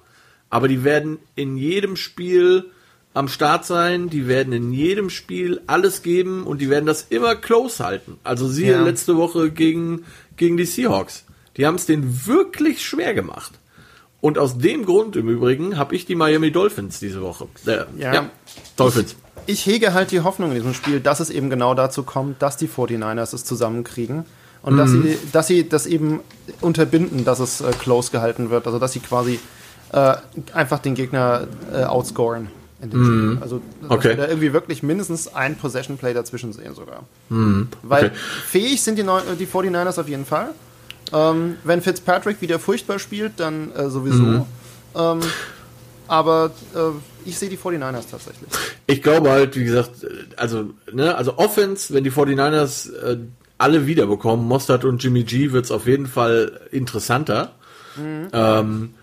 Aber 0.49 0.69
die 0.69 0.85
werden 0.85 1.19
in 1.35 1.57
jedem 1.57 1.97
Spiel 1.97 2.71
am 3.13 3.27
Start 3.27 3.65
sein, 3.65 4.09
die 4.09 4.27
werden 4.27 4.53
in 4.53 4.73
jedem 4.73 5.09
Spiel 5.09 5.61
alles 5.67 6.01
geben 6.01 6.43
und 6.43 6.59
die 6.61 6.69
werden 6.69 6.85
das 6.85 7.05
immer 7.09 7.35
close 7.35 7.83
halten. 7.83 8.17
Also 8.23 8.47
siehe 8.47 8.73
Ja. 8.73 8.83
letzte 8.83 9.15
Woche 9.17 9.51
gegen, 9.51 10.05
gegen 10.35 10.57
die 10.57 10.65
Seahawks. 10.65 11.23
Die 11.57 11.65
haben 11.67 11.75
es 11.75 11.85
denen 11.85 12.25
wirklich 12.25 12.83
schwer 12.83 13.13
gemacht. 13.13 13.51
Und 14.19 14.37
aus 14.39 14.57
dem 14.57 14.85
Grund 14.85 15.15
im 15.15 15.27
Übrigen 15.29 15.77
habe 15.77 15.95
ich 15.95 16.05
die 16.05 16.15
Miami 16.15 16.51
Dolphins 16.51 16.99
diese 16.99 17.21
Woche. 17.21 17.47
Äh, 17.67 17.83
Ja. 17.97 18.29
Dolphins. 18.77 19.15
Ich 19.45 19.65
hege 19.65 19.93
halt 19.93 20.11
die 20.11 20.21
Hoffnung 20.21 20.49
in 20.51 20.55
diesem 20.55 20.73
Spiel, 20.73 20.99
dass 21.01 21.19
es 21.19 21.29
eben 21.29 21.49
genau 21.49 21.73
dazu 21.75 22.03
kommt, 22.03 22.41
dass 22.41 22.55
die 22.57 22.67
49ers 22.69 23.33
es 23.33 23.43
zusammenkriegen 23.43 24.25
und 24.61 24.77
dass, 24.77 24.91
sie, 24.91 25.17
dass 25.33 25.47
sie 25.47 25.67
das 25.67 25.85
eben 25.85 26.21
unterbinden, 26.61 27.25
dass 27.25 27.39
es 27.39 27.59
äh, 27.61 27.71
close 27.77 28.09
gehalten 28.11 28.49
wird. 28.49 28.65
Also 28.65 28.79
dass 28.79 28.93
sie 28.93 29.01
quasi 29.01 29.39
äh, 29.91 30.15
einfach 30.53 30.79
den 30.79 30.95
Gegner 30.95 31.47
äh, 31.73 31.83
outscoren 31.83 32.47
Spiel. 32.91 33.37
Also 33.41 33.61
Okay. 33.89 34.09
wir 34.09 34.15
da 34.17 34.27
irgendwie 34.27 34.53
wirklich 34.53 34.83
mindestens 34.83 35.33
ein 35.33 35.55
Possession-Play 35.57 36.13
dazwischen 36.13 36.53
sehen 36.53 36.75
sogar. 36.75 37.03
Weil 37.81 38.05
Okay. 38.07 38.11
fähig 38.47 38.81
sind 38.81 38.97
die, 38.97 39.03
Neu 39.03 39.21
die 39.39 39.47
49ers 39.47 39.99
auf 39.99 40.07
jeden 40.09 40.25
Fall. 40.25 40.49
Ähm, 41.11 41.57
wenn 41.63 41.81
Fitzpatrick 41.81 42.41
wieder 42.41 42.59
furchtbar 42.59 42.99
spielt, 42.99 43.33
dann 43.39 43.71
äh, 43.75 43.89
sowieso. 43.89 44.47
Ähm, 44.95 45.19
aber 46.07 46.51
äh, 46.75 46.79
ich 47.29 47.37
sehe 47.37 47.49
die 47.49 47.57
49ers 47.57 48.09
tatsächlich. 48.11 48.49
Ich 48.87 49.01
glaube 49.01 49.29
halt, 49.31 49.55
wie 49.55 49.63
gesagt, 49.63 49.91
also, 50.37 50.71
ne, 50.91 51.15
also 51.15 51.37
Offense, 51.37 51.93
wenn 51.93 52.03
die 52.03 52.11
49ers 52.11 52.91
äh, 52.93 53.17
alle 53.57 53.87
wiederbekommen, 53.87 54.45
Mostert 54.45 54.83
und 54.83 55.01
Jimmy 55.03 55.23
G, 55.23 55.51
wird's 55.51 55.71
auf 55.71 55.87
jeden 55.87 56.07
Fall 56.07 56.59
interessanter. 56.71 57.53
Ähm, 57.97 58.89
ich 58.95 59.02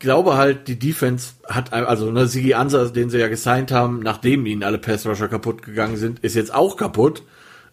glaube 0.00 0.36
halt, 0.36 0.66
die 0.66 0.78
Defense 0.78 1.34
hat, 1.46 1.72
also 1.72 2.10
ne, 2.10 2.26
Sigi 2.26 2.54
Ansa, 2.54 2.86
den 2.86 3.08
sie 3.10 3.18
ja 3.18 3.28
gesigned 3.28 3.70
haben, 3.70 4.00
nachdem 4.00 4.44
ihnen 4.46 4.64
alle 4.64 4.78
Pass 4.78 5.06
Rusher 5.06 5.28
kaputt 5.28 5.62
gegangen 5.62 5.96
sind, 5.96 6.18
ist 6.20 6.34
jetzt 6.34 6.52
auch 6.52 6.76
kaputt. 6.76 7.22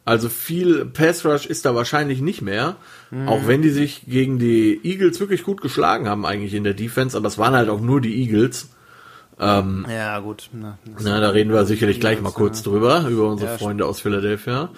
Also 0.05 0.29
viel 0.29 0.85
Pass 0.85 1.25
Rush 1.25 1.45
ist 1.47 1.65
da 1.65 1.75
wahrscheinlich 1.75 2.21
nicht 2.21 2.41
mehr. 2.41 2.77
Auch 3.25 3.45
wenn 3.47 3.61
die 3.61 3.71
sich 3.71 4.03
gegen 4.07 4.39
die 4.39 4.79
Eagles 4.83 5.19
wirklich 5.19 5.43
gut 5.43 5.59
geschlagen 5.61 6.07
haben 6.07 6.25
eigentlich 6.25 6.53
in 6.53 6.63
der 6.63 6.73
Defense, 6.75 7.17
aber 7.17 7.27
es 7.27 7.37
waren 7.37 7.53
halt 7.53 7.67
auch 7.69 7.81
nur 7.81 7.99
die 7.99 8.21
Eagles. 8.21 8.69
Ja, 9.39 10.19
gut. 10.19 10.49
Na, 10.53 10.77
das 10.85 11.03
Na, 11.03 11.19
da 11.19 11.29
reden 11.29 11.51
wir 11.51 11.65
sicherlich 11.65 11.99
gleich 11.99 12.21
mal 12.21 12.31
kurz 12.31 12.63
drüber, 12.63 13.05
über 13.09 13.27
unsere 13.29 13.51
Ja, 13.51 13.57
Freunde 13.57 13.85
aus 13.85 13.99
Philadelphia. 14.01 14.69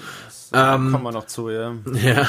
kommen 0.52 1.04
wir 1.04 1.12
noch 1.12 1.28
zu, 1.28 1.50
ja. 1.50 1.74
Ja, 2.04 2.28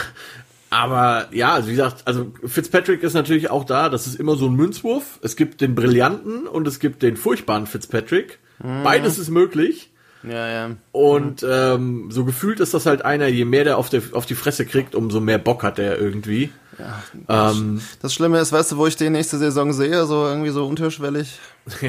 aber 0.71 1.27
ja, 1.33 1.55
also 1.55 1.69
wie 1.69 1.73
gesagt, 1.73 2.03
also 2.07 2.33
Fitzpatrick 2.45 3.03
ist 3.03 3.15
natürlich 3.15 3.51
auch 3.51 3.65
da, 3.65 3.89
das 3.89 4.07
ist 4.07 4.15
immer 4.19 4.37
so 4.37 4.47
ein 4.47 4.55
Münzwurf. 4.55 5.19
Es 5.23 5.37
gibt 5.37 5.61
den 5.61 5.75
brillanten 5.75 6.47
und 6.47 6.67
es 6.69 6.79
gibt 6.79 7.03
den 7.03 7.17
furchtbaren 7.17 7.67
Fitzpatrick. 7.67 8.39
Beides 8.63 9.19
ist 9.19 9.31
möglich. 9.31 9.91
Ja, 10.23 10.49
ja. 10.49 10.71
Und 10.93 11.45
ähm, 11.49 12.11
so 12.11 12.27
gefühlt 12.27 12.61
ist 12.61 12.75
das 12.75 12.85
halt 12.85 13.05
einer, 13.05 13.27
je 13.29 13.47
mehr 13.47 13.65
der 13.65 13.79
auf, 13.79 13.89
der 13.89 14.03
auf 14.13 14.27
die 14.27 14.35
Fresse 14.35 14.67
kriegt, 14.67 14.95
umso 14.95 15.19
mehr 15.19 15.39
Bock 15.39 15.63
hat 15.63 15.79
der 15.79 15.99
irgendwie. 15.99 16.51
Ähm, 17.29 17.81
Das 18.03 18.13
Schlimme 18.13 18.39
ist, 18.39 18.53
weißt 18.53 18.73
du, 18.73 18.77
wo 18.77 18.87
ich 18.87 18.97
den 18.97 19.13
nächste 19.13 19.39
Saison 19.39 19.73
sehe, 19.73 20.05
so 20.05 20.27
irgendwie 20.27 20.51
so 20.51 20.67
unterschwellig. 20.67 21.39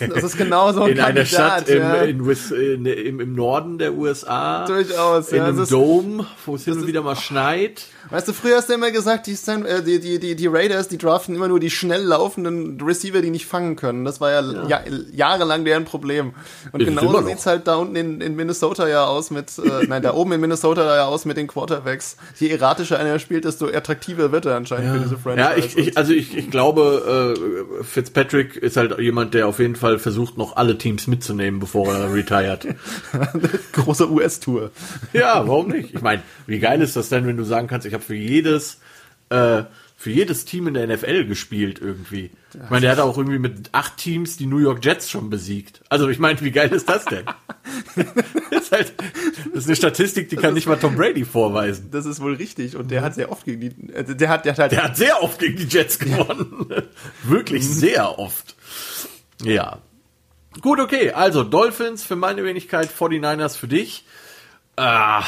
Das 0.00 0.24
ist 0.24 0.36
genau 0.36 0.72
so 0.72 0.82
ein 0.82 0.92
in 0.92 1.00
einer 1.00 1.22
Kandidat, 1.24 1.66
Stadt 1.66 1.68
im, 1.68 1.82
ja. 1.82 2.02
in, 2.02 2.86
in, 2.86 2.86
im, 2.86 3.20
im 3.20 3.34
Norden 3.34 3.78
der 3.78 3.94
USA. 3.94 4.64
Durchaus, 4.66 5.30
In 5.30 5.38
ja. 5.38 5.46
einem 5.46 5.62
ist- 5.62 5.72
Dome, 5.72 6.26
wo 6.46 6.54
es 6.54 6.64
hin 6.64 6.74
und 6.74 6.86
wieder 6.86 7.02
mal 7.02 7.16
schneit. 7.16 7.86
Weißt 8.10 8.28
du, 8.28 8.32
früher 8.32 8.56
hast 8.56 8.68
du 8.68 8.74
immer 8.74 8.90
gesagt, 8.90 9.26
die, 9.26 9.34
San, 9.34 9.64
äh, 9.64 9.82
die, 9.82 10.00
die, 10.00 10.18
die, 10.18 10.36
die 10.36 10.46
Raiders, 10.46 10.88
die 10.88 10.98
draften 10.98 11.34
immer 11.34 11.48
nur 11.48 11.60
die 11.60 11.70
schnell 11.70 12.02
laufenden 12.02 12.80
Receiver, 12.80 13.22
die 13.22 13.30
nicht 13.30 13.46
fangen 13.46 13.76
können. 13.76 14.04
Das 14.04 14.20
war 14.20 14.30
ja, 14.30 14.66
ja. 14.68 14.80
jahrelang 15.12 15.64
deren 15.64 15.84
Problem. 15.84 16.32
Und 16.72 16.82
es 16.82 16.88
genauso 16.88 17.08
immer 17.08 17.20
noch. 17.22 17.28
sieht's 17.28 17.46
halt 17.46 17.66
da 17.66 17.76
unten 17.76 17.96
in, 17.96 18.20
in 18.20 18.36
Minnesota 18.36 18.88
ja 18.88 19.06
aus 19.06 19.30
mit, 19.30 19.58
äh, 19.58 19.86
nein, 19.88 20.02
da 20.02 20.14
oben 20.14 20.32
in 20.32 20.40
Minnesota 20.40 20.96
ja 20.96 21.06
aus 21.06 21.24
mit 21.24 21.36
den 21.36 21.46
Quarterbacks. 21.46 22.16
Je 22.38 22.48
erratischer 22.50 22.98
einer 22.98 23.18
spielt, 23.18 23.44
desto 23.44 23.66
attraktiver 23.68 24.32
wird 24.32 24.46
er 24.46 24.56
anscheinend 24.56 24.92
für 24.92 25.02
diese 25.04 25.18
Franchise. 25.18 25.48
Ja, 25.48 25.56
ich, 25.56 25.78
ich, 25.78 25.96
also 25.96 26.12
ich, 26.12 26.36
ich 26.36 26.50
glaube, 26.50 27.36
äh, 27.80 27.84
Fitzpatrick 27.84 28.56
ist 28.56 28.76
halt 28.76 28.91
halt 28.92 29.00
jemand, 29.00 29.34
der 29.34 29.48
auf 29.48 29.58
jeden 29.58 29.76
Fall 29.76 29.98
versucht, 29.98 30.38
noch 30.38 30.56
alle 30.56 30.78
Teams 30.78 31.06
mitzunehmen, 31.06 31.60
bevor 31.60 31.94
er 31.94 32.12
retired. 32.12 32.66
Große 33.72 34.10
US-Tour. 34.10 34.70
Ja, 35.12 35.46
warum 35.46 35.68
nicht? 35.68 35.94
Ich 35.94 36.02
meine, 36.02 36.22
wie 36.46 36.58
geil 36.58 36.80
ist 36.82 36.96
das 36.96 37.08
denn, 37.08 37.26
wenn 37.26 37.36
du 37.36 37.44
sagen 37.44 37.66
kannst, 37.66 37.86
ich 37.86 37.94
habe 37.94 38.04
für 38.04 38.14
jedes 38.14 38.80
äh, 39.30 39.64
für 40.02 40.10
jedes 40.10 40.44
Team 40.44 40.66
in 40.66 40.74
der 40.74 40.88
NFL 40.88 41.26
gespielt 41.26 41.78
irgendwie. 41.80 42.32
Ich 42.52 42.70
meine, 42.70 42.80
der 42.80 42.90
hat 42.90 42.98
auch 42.98 43.16
irgendwie 43.16 43.38
mit 43.38 43.68
acht 43.70 43.98
Teams 43.98 44.36
die 44.36 44.46
New 44.46 44.58
York 44.58 44.84
Jets 44.84 45.08
schon 45.08 45.30
besiegt. 45.30 45.80
Also 45.90 46.08
ich 46.08 46.18
meine, 46.18 46.40
wie 46.40 46.50
geil 46.50 46.72
ist 46.72 46.88
das 46.88 47.04
denn? 47.04 47.24
das, 48.50 48.62
ist 48.64 48.72
halt, 48.72 48.94
das 49.54 49.62
ist 49.62 49.68
eine 49.68 49.76
Statistik, 49.76 50.28
die 50.28 50.34
das 50.34 50.42
kann 50.42 50.54
nicht 50.54 50.66
mal 50.66 50.74
Tom 50.74 50.96
Brady 50.96 51.24
vorweisen. 51.24 51.90
Das 51.92 52.04
ist 52.04 52.20
wohl 52.20 52.34
richtig. 52.34 52.74
Und 52.74 52.90
der 52.90 53.02
hat 53.02 53.14
sehr 53.14 53.30
oft 53.30 53.44
gegen 53.44 53.60
die, 53.60 53.92
äh, 53.92 54.02
der 54.02 54.28
hat, 54.28 54.44
der 54.44 54.54
hat 54.54 54.58
halt, 54.58 54.72
der 54.72 54.82
hat 54.82 54.96
sehr 54.96 55.22
oft 55.22 55.38
gegen 55.38 55.56
die 55.56 55.68
Jets 55.68 56.00
gewonnen. 56.00 56.66
Wirklich 57.22 57.64
sehr 57.64 58.18
oft. 58.18 58.56
Ja. 59.42 59.78
Gut, 60.60 60.80
okay. 60.80 61.12
Also 61.12 61.44
Dolphins 61.44 62.04
für 62.04 62.16
meine 62.16 62.44
Wenigkeit, 62.44 62.90
49ers 62.90 63.56
für 63.56 63.68
dich. 63.68 64.04
Ah, 64.76 65.24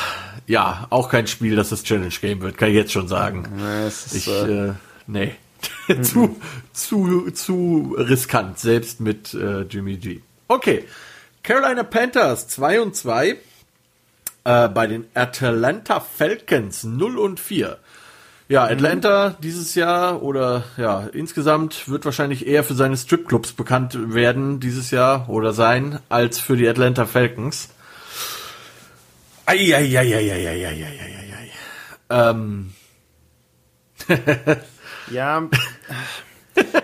ja, 0.46 0.86
auch 0.90 1.10
kein 1.10 1.26
Spiel, 1.26 1.54
das 1.56 1.68
das 1.68 1.82
Challenge 1.82 2.08
Game 2.20 2.40
wird, 2.40 2.56
kann 2.56 2.70
ich 2.70 2.74
jetzt 2.74 2.92
schon 2.92 3.08
sagen. 3.08 3.46
Nee, 3.56 3.88
ist, 3.88 4.14
ich, 4.14 4.28
äh, 4.28 4.68
äh 4.68 4.72
nee. 5.06 5.34
zu, 6.02 6.40
zu, 6.72 7.30
zu 7.30 7.94
riskant, 7.98 8.58
selbst 8.58 9.00
mit 9.00 9.34
äh, 9.34 9.62
Jimmy 9.62 9.96
G. 9.96 10.20
Okay. 10.48 10.84
Carolina 11.42 11.82
Panthers 11.82 12.48
2 12.48 12.80
und 12.80 12.96
2 12.96 13.36
äh, 14.44 14.68
bei 14.68 14.86
den 14.86 15.06
Atlanta 15.14 16.00
Falcons 16.00 16.84
0 16.84 17.18
und 17.18 17.40
4. 17.40 17.78
Ja, 18.48 18.64
Atlanta 18.64 19.30
mhm. 19.30 19.34
dieses 19.42 19.74
Jahr 19.74 20.22
oder 20.22 20.64
ja, 20.76 21.08
insgesamt 21.12 21.88
wird 21.88 22.04
wahrscheinlich 22.04 22.46
eher 22.46 22.62
für 22.62 22.74
seine 22.74 22.96
Stripclubs 22.96 23.52
bekannt 23.52 24.14
werden 24.14 24.60
dieses 24.60 24.90
Jahr 24.90 25.28
oder 25.30 25.52
sein, 25.52 25.98
als 26.10 26.40
für 26.40 26.56
die 26.56 26.68
Atlanta 26.68 27.06
Falcons. 27.06 27.70
Eieieiei. 29.46 31.52
Ähm. 32.10 32.72
ja, 35.10 35.48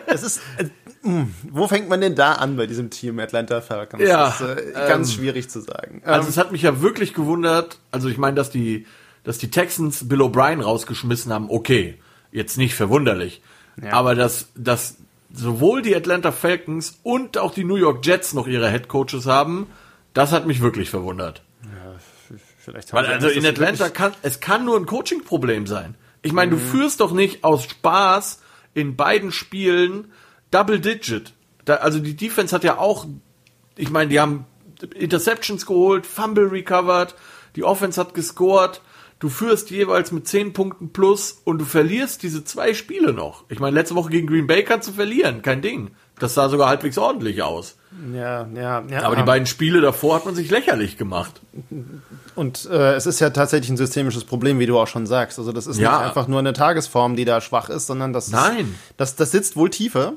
es 0.06 0.22
ist. 0.22 0.40
Äh, 0.58 0.66
wo 1.02 1.66
fängt 1.66 1.88
man 1.88 2.02
denn 2.02 2.14
da 2.14 2.34
an 2.34 2.56
bei 2.56 2.66
diesem 2.66 2.90
Team 2.90 3.18
Atlanta 3.20 3.62
Falcons? 3.62 4.02
Ja, 4.02 4.26
das 4.26 4.40
ist 4.40 4.48
äh, 4.48 4.72
ganz 4.72 5.10
ähm, 5.10 5.16
schwierig 5.16 5.48
zu 5.48 5.60
sagen. 5.60 6.02
Also 6.04 6.26
ähm, 6.26 6.28
es 6.28 6.36
hat 6.36 6.52
mich 6.52 6.60
ja 6.60 6.82
wirklich 6.82 7.14
gewundert. 7.14 7.78
Also 7.90 8.08
ich 8.08 8.18
meine, 8.18 8.34
dass 8.34 8.50
die, 8.50 8.86
dass 9.24 9.38
die 9.38 9.50
Texans 9.50 10.08
Bill 10.08 10.22
O'Brien 10.22 10.62
rausgeschmissen 10.62 11.32
haben. 11.32 11.50
Okay, 11.50 11.98
jetzt 12.32 12.58
nicht 12.58 12.74
verwunderlich, 12.74 13.42
ja. 13.82 13.92
aber 13.92 14.14
dass, 14.14 14.48
dass 14.54 14.96
sowohl 15.32 15.82
die 15.82 15.94
Atlanta 15.94 16.32
Falcons 16.32 16.98
und 17.02 17.38
auch 17.38 17.54
die 17.54 17.64
New 17.64 17.76
York 17.76 18.04
Jets 18.04 18.34
noch 18.34 18.46
ihre 18.46 18.70
Head 18.70 18.88
Coaches 18.88 19.26
haben, 19.26 19.66
das 20.14 20.32
hat 20.32 20.46
mich 20.46 20.60
wirklich 20.60 20.90
verwundert. 20.90 21.42
Vielleicht 22.58 22.92
Weil 22.92 23.06
also 23.06 23.28
in 23.28 23.46
Atlanta 23.46 23.88
kann 23.88 24.12
es 24.22 24.40
kann 24.40 24.64
nur 24.64 24.76
ein 24.76 24.84
Coaching-Problem 24.84 25.66
sein. 25.66 25.94
Ich 26.22 26.32
meine, 26.32 26.52
mhm. 26.52 26.56
du 26.56 26.62
führst 26.62 27.00
doch 27.00 27.12
nicht 27.12 27.42
aus 27.42 27.64
Spaß 27.64 28.42
in 28.74 28.96
beiden 28.96 29.32
Spielen 29.32 30.12
Double 30.50 30.78
Digit. 30.78 31.32
Da, 31.64 31.76
also 31.76 31.98
die 31.98 32.14
Defense 32.14 32.54
hat 32.54 32.62
ja 32.62 32.78
auch, 32.78 33.06
ich 33.76 33.90
meine, 33.90 34.10
die 34.10 34.20
haben 34.20 34.44
Interceptions 34.94 35.64
geholt, 35.64 36.06
Fumble 36.06 36.48
recovered, 36.48 37.14
die 37.56 37.64
Offense 37.64 37.98
hat 37.98 38.14
gescored. 38.14 38.80
Du 39.20 39.28
führst 39.28 39.70
jeweils 39.70 40.12
mit 40.12 40.26
10 40.26 40.54
Punkten 40.54 40.92
plus 40.94 41.42
und 41.44 41.58
du 41.58 41.66
verlierst 41.66 42.22
diese 42.22 42.42
zwei 42.42 42.72
Spiele 42.72 43.12
noch. 43.12 43.44
Ich 43.50 43.60
meine, 43.60 43.74
letzte 43.74 43.94
Woche 43.94 44.08
gegen 44.08 44.26
Green 44.26 44.46
Bay 44.46 44.64
kannst 44.64 44.88
du 44.88 44.92
verlieren, 44.92 45.42
kein 45.42 45.60
Ding. 45.60 45.90
Das 46.18 46.32
sah 46.32 46.48
sogar 46.48 46.68
halbwegs 46.68 46.96
ordentlich 46.96 47.42
aus. 47.42 47.76
Ja, 48.14 48.48
ja, 48.54 48.82
ja. 48.88 49.02
Aber 49.02 49.16
die 49.16 49.22
beiden 49.22 49.46
Spiele 49.46 49.82
davor 49.82 50.16
hat 50.16 50.24
man 50.24 50.34
sich 50.34 50.50
lächerlich 50.50 50.96
gemacht. 50.96 51.42
Und 52.34 52.66
äh, 52.70 52.94
es 52.94 53.04
ist 53.04 53.20
ja 53.20 53.28
tatsächlich 53.28 53.68
ein 53.68 53.76
systemisches 53.76 54.24
Problem, 54.24 54.58
wie 54.58 54.66
du 54.66 54.78
auch 54.78 54.86
schon 54.86 55.06
sagst. 55.06 55.38
Also 55.38 55.52
das 55.52 55.66
ist 55.66 55.78
ja. 55.78 55.98
nicht 55.98 56.08
einfach 56.08 56.26
nur 56.26 56.38
eine 56.38 56.54
Tagesform, 56.54 57.14
die 57.14 57.26
da 57.26 57.42
schwach 57.42 57.68
ist, 57.68 57.88
sondern 57.88 58.14
das 58.14 58.30
Nein. 58.30 58.60
Ist, 58.60 58.94
das, 58.96 59.16
das 59.16 59.32
sitzt 59.32 59.54
wohl 59.54 59.68
tiefer. 59.68 60.14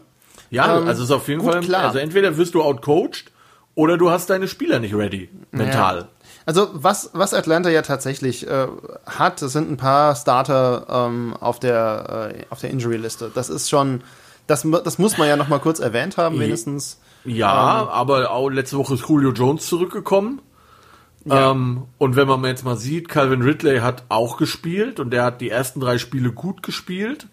Ja, 0.50 0.78
ähm, 0.78 0.88
also 0.88 1.04
ist 1.04 1.12
auf 1.12 1.28
jeden 1.28 1.42
gut, 1.42 1.52
Fall 1.52 1.62
klar. 1.62 1.86
Also 1.86 2.00
entweder 2.00 2.38
wirst 2.38 2.54
du 2.54 2.62
outcoached 2.62 3.32
oder 3.76 3.98
du 3.98 4.12
hast 4.12 4.30
deine 4.30 4.48
Spieler 4.48 4.80
nicht 4.80 4.96
ready 4.96 5.30
mental. 5.52 5.98
Ja. 5.98 6.08
Also 6.46 6.70
was, 6.74 7.12
was 7.14 7.34
Atlanta 7.34 7.70
ja 7.70 7.82
tatsächlich 7.82 8.48
äh, 8.48 8.68
hat, 9.06 9.42
das 9.42 9.54
sind 9.54 9.72
ein 9.72 9.78
paar 9.78 10.16
Starter 10.16 10.86
ähm, 10.90 11.36
auf 11.40 11.60
der 11.60 12.34
äh, 12.36 12.46
auf 12.50 12.60
der 12.60 12.70
Injury-Liste. 12.70 13.32
Das 13.34 13.50
ist 13.50 13.70
schon 13.70 14.02
das, 14.48 14.68
das 14.84 14.98
muss 14.98 15.18
man 15.18 15.28
ja 15.28 15.38
noch 15.38 15.48
mal 15.48 15.60
kurz 15.60 15.80
erwähnt 15.80 16.18
haben, 16.18 16.40
wenigstens. 16.40 17.00
Ja, 17.24 17.84
ähm, 17.84 17.88
aber 17.88 18.32
auch 18.32 18.50
letzte 18.50 18.78
Woche 18.78 18.96
ist 18.96 19.08
Julio 19.08 19.32
Jones 19.32 19.66
zurückgekommen. 19.68 20.42
Ja. 21.26 21.52
Ähm, 21.52 21.84
und 21.98 22.18
wenn 22.18 22.28
man 22.28 22.44
jetzt 22.44 22.66
mal 22.66 22.76
sieht, 22.76 23.08
Calvin 23.08 23.42
Ridley 23.42 23.80
hat 23.80 24.04
auch 24.10 24.36
gespielt 24.36 25.00
und 25.00 25.12
der 25.12 25.24
hat 25.24 25.40
die 25.40 25.50
ersten 25.50 25.80
drei 25.80 25.98
Spiele 25.98 26.34
gut 26.34 26.64
gespielt 26.64 27.28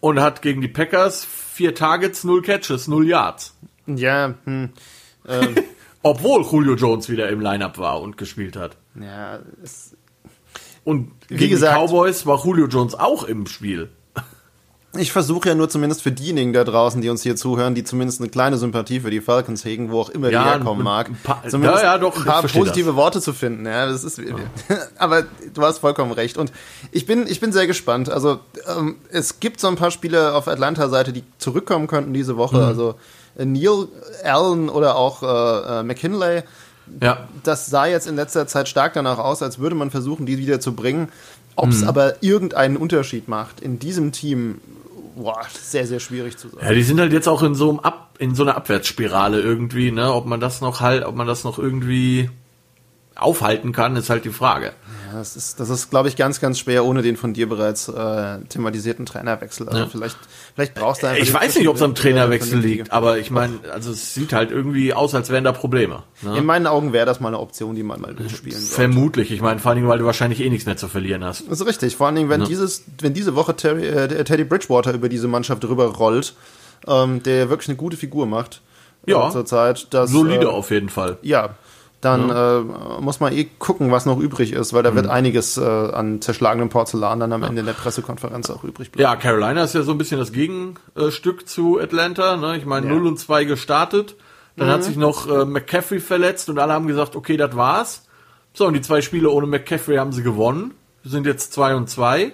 und 0.00 0.18
hat 0.18 0.42
gegen 0.42 0.60
die 0.60 0.68
Packers 0.68 1.24
vier 1.24 1.76
Targets, 1.76 2.24
null 2.24 2.42
Catches, 2.42 2.88
null 2.88 3.06
Yards. 3.06 3.56
Ja, 3.86 4.34
hm, 4.44 4.70
ähm. 5.28 5.54
obwohl 6.02 6.44
Julio 6.44 6.74
Jones 6.74 7.08
wieder 7.08 7.28
im 7.28 7.40
Lineup 7.40 7.78
war 7.78 8.00
und 8.00 8.16
gespielt 8.16 8.56
hat. 8.56 8.76
Ja, 9.00 9.40
es, 9.62 9.96
und 10.84 11.12
gegen 11.28 11.50
gesagt, 11.50 11.76
die 11.76 11.86
Cowboys 11.86 12.26
war 12.26 12.44
Julio 12.44 12.66
Jones 12.66 12.94
auch 12.94 13.24
im 13.24 13.46
Spiel 13.46 13.90
ich 14.98 15.10
versuche 15.10 15.48
ja 15.48 15.54
nur 15.54 15.70
zumindest 15.70 16.02
für 16.02 16.12
diejenigen 16.12 16.52
da 16.52 16.64
draußen, 16.64 17.00
die 17.00 17.08
uns 17.08 17.22
hier 17.22 17.34
zuhören, 17.34 17.74
die 17.74 17.82
zumindest 17.82 18.20
eine 18.20 18.28
kleine 18.28 18.58
Sympathie 18.58 19.00
für 19.00 19.10
die 19.10 19.22
Falcons 19.22 19.64
hegen, 19.64 19.90
wo 19.90 20.00
auch 20.00 20.10
immer 20.10 20.28
ja, 20.28 20.42
die 20.42 20.50
herkommen 20.50 20.84
mag, 20.84 21.08
ein 21.08 21.18
paar, 21.22 21.42
zumindest 21.48 21.82
ja, 21.82 21.94
ja, 21.94 21.98
doch, 21.98 22.16
ein 22.16 22.24
paar 22.24 22.42
positive 22.42 22.88
das. 22.88 22.96
Worte 22.96 23.20
zu 23.22 23.32
finden. 23.32 23.64
Ja, 23.64 23.86
das 23.86 24.04
ist, 24.04 24.20
aber 24.98 25.24
du 25.54 25.62
hast 25.62 25.78
vollkommen 25.78 26.12
recht. 26.12 26.36
Und 26.36 26.52
ich 26.90 27.06
bin, 27.06 27.26
ich 27.26 27.40
bin 27.40 27.52
sehr 27.52 27.66
gespannt. 27.66 28.10
Also 28.10 28.40
ähm, 28.68 28.96
es 29.08 29.40
gibt 29.40 29.60
so 29.60 29.68
ein 29.68 29.76
paar 29.76 29.90
Spiele 29.90 30.34
auf 30.34 30.46
Atlanta-Seite, 30.46 31.14
die 31.14 31.24
zurückkommen 31.38 31.86
könnten 31.86 32.12
diese 32.12 32.36
Woche. 32.36 32.58
Mhm. 32.58 32.64
Also 32.64 32.94
Neil 33.36 33.88
Allen 34.24 34.68
oder 34.68 34.96
auch 34.96 35.22
äh, 35.22 35.80
äh, 35.80 35.82
McKinley. 35.82 36.42
Ja. 37.00 37.28
Das 37.42 37.66
sah 37.66 37.86
jetzt 37.86 38.06
in 38.06 38.16
letzter 38.16 38.46
Zeit 38.46 38.68
stark 38.68 38.94
danach 38.94 39.18
aus, 39.18 39.42
als 39.42 39.58
würde 39.58 39.76
man 39.76 39.90
versuchen, 39.90 40.26
die 40.26 40.38
wieder 40.38 40.60
zu 40.60 40.74
bringen. 40.74 41.08
Ob 41.54 41.68
es 41.68 41.82
mhm. 41.82 41.88
aber 41.88 42.22
irgendeinen 42.22 42.76
Unterschied 42.76 43.28
macht 43.28 43.60
in 43.60 43.78
diesem 43.78 44.12
Team, 44.12 44.60
boah, 45.16 45.42
sehr, 45.60 45.86
sehr 45.86 46.00
schwierig 46.00 46.38
zu 46.38 46.48
sagen. 46.48 46.64
Ja, 46.64 46.72
die 46.72 46.82
sind 46.82 46.98
halt 46.98 47.12
jetzt 47.12 47.28
auch 47.28 47.42
in 47.42 47.54
so 47.54 47.70
einem 47.70 47.80
Ab, 47.80 48.16
in 48.18 48.34
so 48.34 48.42
einer 48.42 48.56
Abwärtsspirale 48.56 49.40
irgendwie, 49.40 49.90
ne? 49.90 50.12
Ob 50.12 50.26
man 50.26 50.40
das 50.40 50.60
noch 50.60 50.80
halt, 50.80 51.04
ob 51.04 51.14
man 51.14 51.26
das 51.26 51.44
noch 51.44 51.58
irgendwie 51.58 52.30
aufhalten 53.14 53.72
kann, 53.72 53.96
ist 53.96 54.10
halt 54.10 54.24
die 54.24 54.30
Frage. 54.30 54.72
Ja, 55.12 55.18
das 55.18 55.36
ist, 55.36 55.60
das 55.60 55.68
ist, 55.68 55.90
glaube 55.90 56.08
ich, 56.08 56.16
ganz, 56.16 56.40
ganz 56.40 56.58
schwer 56.58 56.84
ohne 56.84 57.02
den 57.02 57.16
von 57.16 57.34
dir 57.34 57.48
bereits 57.48 57.88
äh, 57.88 58.38
thematisierten 58.48 59.04
Trainerwechsel. 59.04 59.68
Also 59.68 59.80
ja. 59.80 59.86
vielleicht, 59.86 60.16
vielleicht 60.54 60.74
brauchst 60.74 61.02
du 61.02 61.08
einfach. 61.08 61.22
Ich 61.22 61.34
weiß 61.34 61.56
nicht, 61.56 61.68
ob 61.68 61.76
es 61.76 61.82
am 61.82 61.94
Trainerwechsel 61.94 62.58
liegt, 62.58 62.92
aber 62.92 63.18
ich 63.18 63.30
meine, 63.30 63.58
also 63.72 63.90
es 63.90 64.14
sieht 64.14 64.32
halt 64.32 64.50
irgendwie 64.50 64.94
aus, 64.94 65.14
als 65.14 65.28
wären 65.28 65.44
da 65.44 65.52
Probleme. 65.52 66.02
Ne? 66.22 66.38
In 66.38 66.46
meinen 66.46 66.66
Augen 66.66 66.92
wäre 66.92 67.04
das 67.04 67.20
mal 67.20 67.28
eine 67.28 67.40
Option, 67.40 67.74
die 67.74 67.82
man 67.82 68.00
mal 68.00 68.14
durchspielen 68.14 68.58
sollte. 68.58 68.74
Vermutlich. 68.74 69.32
Ich 69.32 69.42
meine, 69.42 69.60
vor 69.60 69.70
allen 69.70 69.76
Dingen, 69.76 69.88
weil 69.88 69.98
du 69.98 70.06
wahrscheinlich 70.06 70.40
eh 70.40 70.48
nichts 70.48 70.64
mehr 70.64 70.76
zu 70.76 70.88
verlieren 70.88 71.24
hast. 71.24 71.44
Das 71.50 71.60
ist 71.60 71.66
richtig. 71.66 71.96
Vor 71.96 72.06
allen 72.06 72.16
Dingen, 72.16 72.30
wenn 72.30 72.40
ja. 72.40 72.46
dieses, 72.46 72.84
wenn 73.00 73.12
diese 73.12 73.34
Woche 73.34 73.54
Terry, 73.54 73.86
äh, 73.86 74.24
Teddy 74.24 74.44
Bridgewater 74.44 74.94
über 74.94 75.10
diese 75.10 75.28
Mannschaft 75.28 75.62
drüber 75.62 75.86
rollt, 75.88 76.34
ähm, 76.86 77.22
der 77.22 77.50
wirklich 77.50 77.68
eine 77.68 77.76
gute 77.76 77.98
Figur 77.98 78.26
macht. 78.26 78.62
Ja. 79.04 79.30
Zur 79.30 79.44
Zeit, 79.44 79.92
dass, 79.92 80.10
solide 80.10 80.46
äh, 80.46 80.48
auf 80.48 80.70
jeden 80.70 80.88
Fall. 80.88 81.18
Ja, 81.22 81.56
dann 82.02 82.28
ja. 82.28 82.58
äh, 82.58 82.62
muss 83.00 83.20
man 83.20 83.32
eh 83.32 83.48
gucken, 83.60 83.92
was 83.92 84.06
noch 84.06 84.18
übrig 84.18 84.52
ist, 84.52 84.72
weil 84.72 84.82
da 84.82 84.90
mhm. 84.90 84.96
wird 84.96 85.06
einiges 85.06 85.56
äh, 85.56 85.62
an 85.62 86.20
zerschlagenem 86.20 86.68
Porzellan 86.68 87.20
dann 87.20 87.32
am. 87.32 87.44
Ende 87.44 87.60
in 87.60 87.66
der 87.66 87.74
Pressekonferenz 87.74 88.50
auch 88.50 88.64
übrig 88.64 88.90
bleiben. 88.90 89.02
Ja, 89.02 89.16
Carolina 89.16 89.62
ist 89.62 89.74
ja 89.74 89.82
so 89.82 89.92
ein 89.92 89.98
bisschen 89.98 90.18
das 90.18 90.32
Gegenstück 90.32 91.48
zu 91.48 91.78
Atlanta. 91.78 92.36
Ne? 92.36 92.56
Ich 92.56 92.66
meine, 92.66 92.88
ja. 92.88 92.92
0 92.92 93.06
und 93.06 93.18
2 93.18 93.44
gestartet. 93.44 94.16
Dann 94.56 94.66
mhm. 94.66 94.72
hat 94.72 94.84
sich 94.84 94.96
noch 94.96 95.28
äh, 95.28 95.44
McCaffrey 95.44 96.00
verletzt 96.00 96.50
und 96.50 96.58
alle 96.58 96.72
haben 96.72 96.88
gesagt, 96.88 97.14
okay, 97.14 97.36
das 97.36 97.56
war's. 97.56 98.02
So, 98.52 98.66
und 98.66 98.74
die 98.74 98.82
zwei 98.82 99.00
Spiele 99.00 99.30
ohne 99.30 99.46
McCaffrey 99.46 99.96
haben 99.96 100.12
sie 100.12 100.24
gewonnen. 100.24 100.74
Sind 101.04 101.24
jetzt 101.24 101.52
2 101.52 101.76
und 101.76 101.88
2. 101.88 102.32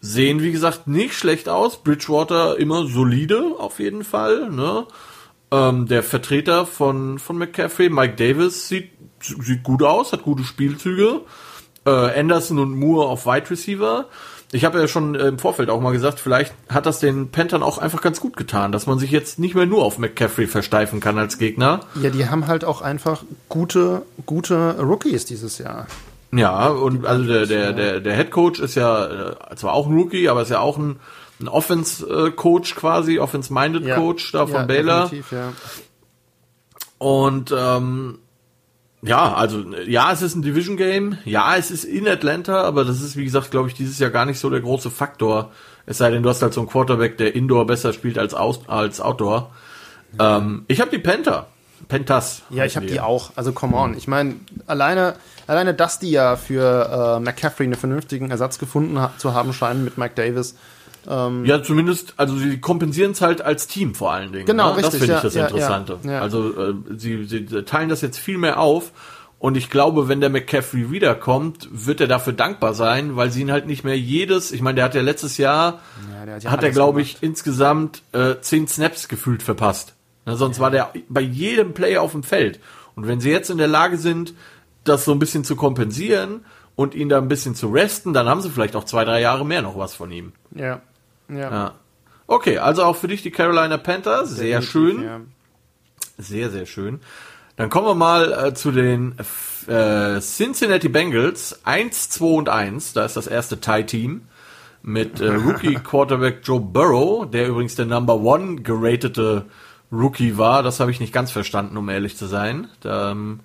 Sehen, 0.00 0.42
wie 0.42 0.50
gesagt, 0.50 0.88
nicht 0.88 1.14
schlecht 1.14 1.48
aus. 1.48 1.82
Bridgewater 1.82 2.58
immer 2.58 2.86
solide, 2.86 3.54
auf 3.58 3.78
jeden 3.78 4.02
Fall. 4.02 4.50
Ne? 4.50 4.86
Ähm, 5.52 5.86
der 5.86 6.02
Vertreter 6.02 6.64
von, 6.64 7.18
von 7.18 7.36
McCaffrey, 7.36 7.90
Mike 7.90 8.14
Davis, 8.16 8.68
sieht, 8.68 8.90
sieht 9.20 9.62
gut 9.62 9.82
aus, 9.82 10.12
hat 10.12 10.22
gute 10.22 10.44
Spielzüge. 10.44 11.20
Äh, 11.84 11.90
Anderson 11.90 12.58
und 12.58 12.74
Moore 12.74 13.06
auf 13.06 13.26
Wide 13.26 13.50
Receiver. 13.50 14.06
Ich 14.54 14.64
habe 14.64 14.78
ja 14.78 14.88
schon 14.88 15.14
im 15.14 15.38
Vorfeld 15.38 15.70
auch 15.70 15.80
mal 15.80 15.92
gesagt, 15.92 16.20
vielleicht 16.20 16.54
hat 16.68 16.86
das 16.86 17.00
den 17.00 17.30
Panthern 17.30 17.62
auch 17.62 17.78
einfach 17.78 18.02
ganz 18.02 18.20
gut 18.20 18.36
getan, 18.36 18.70
dass 18.70 18.86
man 18.86 18.98
sich 18.98 19.10
jetzt 19.10 19.38
nicht 19.38 19.54
mehr 19.54 19.66
nur 19.66 19.82
auf 19.82 19.98
McCaffrey 19.98 20.46
versteifen 20.46 21.00
kann 21.00 21.18
als 21.18 21.38
Gegner. 21.38 21.80
Ja, 22.00 22.10
die 22.10 22.28
haben 22.28 22.46
halt 22.46 22.64
auch 22.64 22.82
einfach 22.82 23.24
gute, 23.48 24.02
gute 24.26 24.78
Rookies 24.78 25.24
dieses 25.24 25.58
Jahr. 25.58 25.86
Ja, 26.32 26.68
und 26.68 27.06
also 27.06 27.24
der, 27.24 27.46
der, 27.46 27.72
der, 27.72 28.00
der 28.00 28.16
Head 28.16 28.30
Coach 28.30 28.60
ist 28.60 28.74
ja 28.74 29.32
äh, 29.32 29.56
zwar 29.56 29.74
auch 29.74 29.86
ein 29.86 29.94
Rookie, 29.94 30.28
aber 30.28 30.42
ist 30.42 30.50
ja 30.50 30.60
auch 30.60 30.78
ein 30.78 30.96
ein 31.42 31.48
Offense-Coach 31.48 32.74
quasi, 32.76 33.18
Offense-Minded 33.18 33.84
Ja. 33.84 33.96
Coach 33.96 34.32
da 34.32 34.46
von 34.46 34.60
ja, 34.60 34.64
Baylor. 34.64 35.10
Ja. 35.30 35.52
Und 36.98 37.54
ähm, 37.56 38.18
ja, 39.02 39.34
also 39.34 39.64
ja, 39.86 40.12
es 40.12 40.22
ist 40.22 40.36
ein 40.36 40.42
Division 40.42 40.76
Game. 40.76 41.18
Ja, 41.24 41.56
es 41.56 41.72
ist 41.72 41.84
in 41.84 42.06
Atlanta, 42.06 42.62
aber 42.62 42.84
das 42.84 43.02
ist 43.02 43.16
wie 43.16 43.24
gesagt, 43.24 43.50
glaube 43.50 43.68
ich, 43.68 43.74
dieses 43.74 43.98
Jahr 43.98 44.10
gar 44.10 44.24
nicht 44.24 44.38
so 44.38 44.48
der 44.48 44.60
große 44.60 44.90
Faktor. 44.90 45.50
Es 45.86 45.98
sei 45.98 46.10
denn, 46.10 46.22
du 46.22 46.28
hast 46.28 46.40
halt 46.40 46.54
so 46.54 46.60
einen 46.60 46.68
Quarterback, 46.68 47.18
der 47.18 47.34
Indoor 47.34 47.66
besser 47.66 47.92
spielt 47.92 48.16
als 48.16 48.34
aus, 48.34 48.60
als 48.68 49.00
Outdoor. 49.00 49.50
Ähm, 50.20 50.64
ich 50.68 50.80
habe 50.80 50.90
die 50.90 50.98
Panther, 50.98 51.48
Pentas. 51.88 52.42
Ja, 52.50 52.64
ich 52.64 52.76
habe 52.76 52.86
die 52.86 53.00
auch. 53.00 53.32
Also 53.34 53.52
come 53.52 53.76
on. 53.76 53.96
Ich 53.96 54.06
meine, 54.06 54.36
alleine, 54.68 55.16
alleine, 55.48 55.74
dass 55.74 55.98
die 55.98 56.12
ja 56.12 56.36
für 56.36 57.16
äh, 57.18 57.20
McCaffrey 57.20 57.66
einen 57.66 57.74
vernünftigen 57.74 58.30
Ersatz 58.30 58.60
gefunden 58.60 59.00
ha 59.00 59.12
zu 59.18 59.34
haben 59.34 59.52
scheinen 59.52 59.84
mit 59.84 59.98
Mike 59.98 60.14
Davis. 60.14 60.54
Ja, 61.44 61.62
zumindest, 61.62 62.14
also 62.16 62.36
sie 62.36 62.60
kompensieren 62.60 63.12
es 63.12 63.20
halt 63.20 63.42
als 63.42 63.66
Team 63.66 63.94
vor 63.94 64.12
allen 64.12 64.32
Dingen. 64.32 64.46
Genau, 64.46 64.74
ne? 64.74 64.82
Das 64.82 64.92
richtig, 64.92 65.00
finde 65.00 65.12
ja, 65.12 65.18
ich 65.18 65.22
das 65.22 65.34
ja, 65.34 65.46
Interessante. 65.46 65.98
ja, 66.04 66.12
ja. 66.12 66.20
Also 66.20 66.50
äh, 66.50 66.74
sie, 66.96 67.24
sie 67.24 67.44
teilen 67.64 67.88
das 67.88 68.00
jetzt 68.00 68.18
viel 68.18 68.38
mehr 68.38 68.58
auf. 68.58 68.92
Und 69.38 69.56
ich 69.56 69.70
glaube, 69.70 70.06
wenn 70.06 70.20
der 70.20 70.30
McCaffrey 70.30 70.92
wiederkommt, 70.92 71.68
wird 71.72 72.00
er 72.00 72.06
dafür 72.06 72.32
dankbar 72.32 72.74
sein, 72.74 73.16
weil 73.16 73.32
sie 73.32 73.40
ihn 73.40 73.50
halt 73.50 73.66
nicht 73.66 73.82
mehr 73.82 73.98
jedes, 73.98 74.52
ich 74.52 74.62
meine, 74.62 74.76
der 74.76 74.84
hat 74.84 74.94
ja 74.94 75.02
letztes 75.02 75.36
Jahr, 75.36 75.80
Ja, 76.12 76.32
hat 76.32 76.44
ja 76.44 76.50
hat 76.52 76.62
er, 76.62 76.70
glaube 76.70 77.02
ich, 77.02 77.16
insgesamt 77.22 78.02
äh, 78.12 78.36
zehn 78.40 78.68
Snaps 78.68 79.08
gefühlt 79.08 79.42
verpasst. 79.42 79.94
Ne, 80.26 80.36
sonst 80.36 80.60
war 80.60 80.70
der 80.70 80.92
bei 81.08 81.20
jedem 81.20 81.74
Play 81.74 81.96
auf 81.96 82.12
dem 82.12 82.22
Feld. 82.22 82.60
Und 82.94 83.08
wenn 83.08 83.20
sie 83.20 83.30
jetzt 83.30 83.50
in 83.50 83.58
der 83.58 83.66
Lage 83.66 83.98
sind, 83.98 84.34
das 84.84 85.04
so 85.04 85.10
ein 85.10 85.18
bisschen 85.18 85.42
zu 85.42 85.56
kompensieren 85.56 86.44
und 86.76 86.94
ihn 86.94 87.08
da 87.08 87.18
ein 87.18 87.26
bisschen 87.26 87.56
zu 87.56 87.68
resten, 87.68 88.12
dann 88.12 88.28
haben 88.28 88.42
sie 88.42 88.50
vielleicht 88.50 88.76
auch 88.76 88.84
zwei, 88.84 89.04
drei 89.04 89.20
Jahre 89.20 89.44
mehr 89.44 89.62
noch 89.62 89.76
was 89.76 89.94
von 89.94 90.12
ihm. 90.12 90.32
Ja. 90.54 90.82
Ja. 91.36 91.50
Ja. 91.50 91.74
Okay, 92.26 92.58
also 92.58 92.84
auch 92.84 92.96
für 92.96 93.08
dich 93.08 93.22
die 93.22 93.30
Carolina 93.30 93.76
Panthers. 93.76 94.30
Sehr 94.30 94.60
Definitiv, 94.60 94.70
schön. 94.70 95.04
Ja. 95.04 95.20
Sehr, 96.18 96.50
sehr 96.50 96.66
schön. 96.66 97.00
Dann 97.56 97.68
kommen 97.68 97.86
wir 97.86 97.94
mal 97.94 98.32
äh, 98.32 98.54
zu 98.54 98.70
den 98.70 99.14
äh, 99.66 100.20
Cincinnati 100.20 100.88
Bengals. 100.88 101.60
1, 101.64 102.10
2 102.10 102.24
und 102.24 102.48
1. 102.48 102.94
Da 102.94 103.04
ist 103.04 103.16
das 103.16 103.26
erste 103.26 103.60
Tie-Team 103.60 104.22
mit 104.82 105.20
äh, 105.20 105.28
Rookie-Quarterback 105.34 106.40
Joe 106.42 106.60
Burrow, 106.60 107.30
der 107.30 107.48
übrigens 107.48 107.74
der 107.74 107.86
Number 107.86 108.14
One 108.20 108.62
geratete 108.62 109.46
Rookie 109.92 110.38
war. 110.38 110.62
Das 110.62 110.80
habe 110.80 110.90
ich 110.90 111.00
nicht 111.00 111.12
ganz 111.12 111.30
verstanden, 111.30 111.76
um 111.76 111.88
ehrlich 111.88 112.16
zu 112.16 112.26
sein. 112.26 112.68
Da, 112.80 113.10
ähm, 113.10 113.40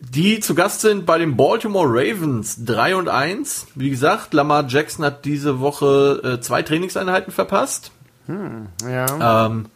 die 0.00 0.40
zu 0.40 0.54
Gast 0.54 0.80
sind 0.80 1.04
bei 1.06 1.18
den 1.18 1.36
Baltimore 1.36 1.86
Ravens 1.88 2.64
3 2.64 2.96
und 2.96 3.08
1. 3.08 3.66
Wie 3.74 3.90
gesagt, 3.90 4.32
Lamar 4.34 4.64
Jackson 4.66 5.04
hat 5.04 5.24
diese 5.24 5.60
Woche 5.60 6.20
äh, 6.38 6.40
zwei 6.40 6.62
Trainingseinheiten 6.62 7.32
verpasst. 7.32 7.92
ja. 8.28 9.46
Ähm, 9.46 9.66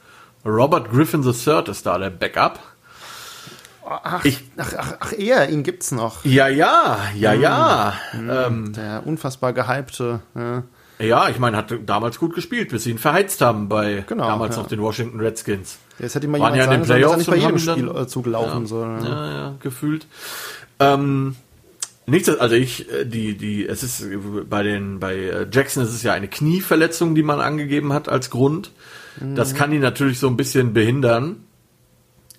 Robert 0.47 0.91
Griffin 0.91 1.23
III 1.23 1.71
ist 1.71 1.87
da 1.87 1.99
der 1.99 2.11
Backup. 2.11 2.59
Ach, 3.87 4.25
ich- 4.25 4.45
ach, 4.57 4.73
ach, 4.79 4.93
ach, 5.01 5.13
er, 5.13 5.51
ihn 5.51 5.63
gibt's 5.63 5.91
noch. 5.93 6.25
Ja, 6.25 6.49
ja, 6.49 6.99
ja, 7.15 7.33
ja. 7.35 7.93
Ähm, 8.15 8.73
Der 8.73 9.03
unfassbar 9.07 9.53
gehypte. 9.53 10.21
Ja. 10.35 10.63
ja, 10.99 11.29
ich 11.29 11.39
meine, 11.39 11.57
hat 11.59 11.75
damals 11.85 12.19
gut 12.19 12.35
gespielt, 12.35 12.71
bis 12.71 12.85
sie 12.85 12.93
ihn 12.93 12.99
verheizt 12.99 13.41
haben 13.43 13.69
bei 13.69 14.05
Genau, 14.07 14.27
damals 14.27 14.57
ja. 14.57 14.63
noch 14.63 14.69
den 14.69 14.81
Washington 14.81 15.21
Redskins. 15.21 15.79
Jetzt 15.99 16.15
hätte 16.15 16.27
mal 16.29 16.39
jemand 16.39 16.57
ja 16.57 16.65
in 16.65 16.71
den 16.71 16.85
sagen 16.85 16.87
sollen, 16.87 17.03
dass 17.03 17.13
er 17.13 17.17
nicht 17.19 17.31
bei 17.31 17.37
jedem 17.37 17.59
Spiel 17.59 17.87
dann- 17.87 18.03
äh, 18.03 18.07
zugelaufen 18.07 18.67
soll. 18.67 18.99
Ja. 19.03 19.09
Ja, 19.09 19.33
ja, 19.33 19.55
gefühlt. 19.61 20.07
Ähm, 20.81 21.37
nichts, 22.07 22.29
also 22.29 22.55
ich, 22.57 22.91
äh, 22.93 23.05
die, 23.05 23.37
die, 23.37 23.67
es 23.67 23.83
ist 23.83 24.01
äh, 24.03 24.17
bei 24.49 24.63
den, 24.63 24.99
bei 24.99 25.47
Jackson 25.53 25.85
ist 25.85 25.91
es 25.95 26.03
ja 26.03 26.13
eine 26.13 26.29
Knieverletzung, 26.29 27.15
die 27.15 27.23
man 27.23 27.41
angegeben 27.41 27.93
hat 27.93 28.09
als 28.09 28.31
Grund. 28.31 28.73
Das 29.37 29.55
kann 29.55 29.73
ihn 29.73 29.81
natürlich 29.81 30.19
so 30.19 30.27
ein 30.27 30.37
bisschen 30.37 30.73
behindern. 30.73 31.45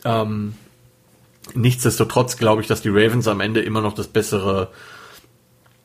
Ähm, 0.04 0.56
nichtsdestotrotz 1.54 2.36
glaube 2.36 2.62
ich, 2.62 2.68
dass 2.68 2.82
die 2.82 2.90
Ravens 2.90 3.30
am 3.30 3.40
Ende 3.40 3.62
immer 3.62 3.80
noch 3.80 3.94
das 3.94 4.10
bessere 4.10 4.72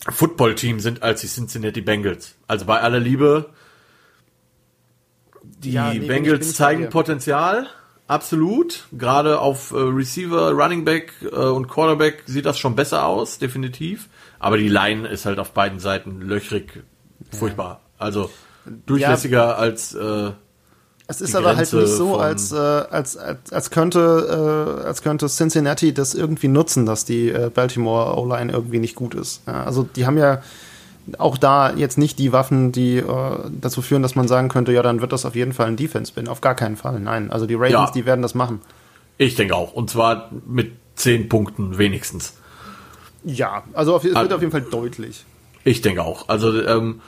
Footballteam 0.09 0.81
sind 0.81 1.03
als 1.05 1.21
die 1.21 1.29
Cincinnati 1.29 1.81
Bengals. 1.81 2.35
Also 2.49 2.65
bei 2.65 2.81
aller 2.81 2.99
Liebe, 2.99 3.51
die 5.65 5.73
Ja, 5.73 5.93
nee, 5.93 6.01
Bengals 6.01 6.55
zeigen. 6.55 6.89
Potenzial, 6.91 7.67
absolut. 8.07 8.87
Gerade 8.93 9.39
auf 9.41 9.73
äh, 9.73 9.77
Receiver, 9.77 10.51
Running 10.53 10.85
Back 10.85 11.13
äh, 11.23 11.27
und 11.35 11.69
Quarterback 11.69 12.23
sieht 12.27 12.47
das 12.47 12.59
schon 12.59 12.75
besser 12.77 13.07
aus, 13.07 13.39
definitiv. 13.39 14.09
Aber 14.39 14.57
die 14.57 14.69
Line 14.69 15.07
ist 15.09 15.27
halt 15.27 15.39
auf 15.39 15.53
beiden 15.53 15.79
Seiten 15.81 16.21
löchrig, 16.23 16.83
furchtbar. 17.31 17.81
Also 17.99 18.31
durchlässiger 18.87 19.59
als 19.59 19.95
äh, 19.95 20.31
Es 21.07 21.21
ist 21.21 21.35
aber 21.37 21.57
halt 21.57 21.73
nicht 21.73 21.89
so, 21.89 22.19
als, 22.19 22.53
äh, 22.53 22.57
als, 22.57 23.17
als, 23.17 23.53
als, 23.53 23.71
könnte, 23.71 24.81
äh, 24.81 24.87
als 24.87 25.03
könnte 25.03 25.27
Cincinnati 25.29 25.93
das 25.93 26.15
irgendwie 26.15 26.49
nutzen, 26.49 26.87
dass 26.87 27.05
die 27.05 27.29
äh, 27.29 27.51
Baltimore 27.53 28.17
O-Line 28.19 28.53
irgendwie 28.53 28.79
nicht 28.79 28.95
gut 28.95 29.15
ist. 29.15 29.43
Ja, 29.47 29.65
also 29.65 29.83
die 29.83 30.07
haben 30.07 30.17
ja 30.19 30.43
auch 31.19 31.39
da 31.39 31.73
jetzt 31.75 31.99
nicht 31.99 32.19
die 32.19 32.33
Waffen, 32.33 32.73
die 32.73 32.99
äh, 32.99 33.37
dazu 33.61 33.83
führen, 33.83 34.03
dass 34.03 34.15
man 34.15 34.29
sagen 34.29 34.49
könnte, 34.49 34.73
ja, 34.73 34.83
dann 34.83 35.01
wird 35.01 35.13
das 35.13 35.25
auf 35.27 35.35
jeden 35.35 35.53
Fall 35.53 35.67
ein 35.69 35.77
Defense-Bin. 35.77 36.29
Auf 36.29 36.41
gar 36.41 36.55
keinen 36.55 36.77
Fall. 36.77 37.01
Nein, 37.01 37.31
also 37.31 37.47
die 37.47 37.55
Ravens, 37.55 37.73
Ja. 37.73 37.91
die 37.93 38.07
werden 38.07 38.23
das 38.23 38.35
machen. 38.35 38.61
ich 39.19 39.35
denke 39.35 39.55
auch. 39.55 39.73
Und 39.73 39.91
zwar 39.91 40.31
mit 40.47 40.73
zehn 40.95 41.29
Punkten 41.29 41.77
wenigstens. 41.79 42.35
Ja, 43.25 43.65
also 43.75 43.95
auf, 43.97 44.05
es 44.05 44.15
Ah. 44.17 44.23
wird 44.23 44.33
auf 44.33 44.41
jeden 44.41 44.53
Fall 44.53 44.63
deutlich. 44.63 45.25
Ich 45.65 45.83
denke 45.83 46.03
auch. 46.03 46.29
Also 46.29 46.63
ähm, 46.65 47.01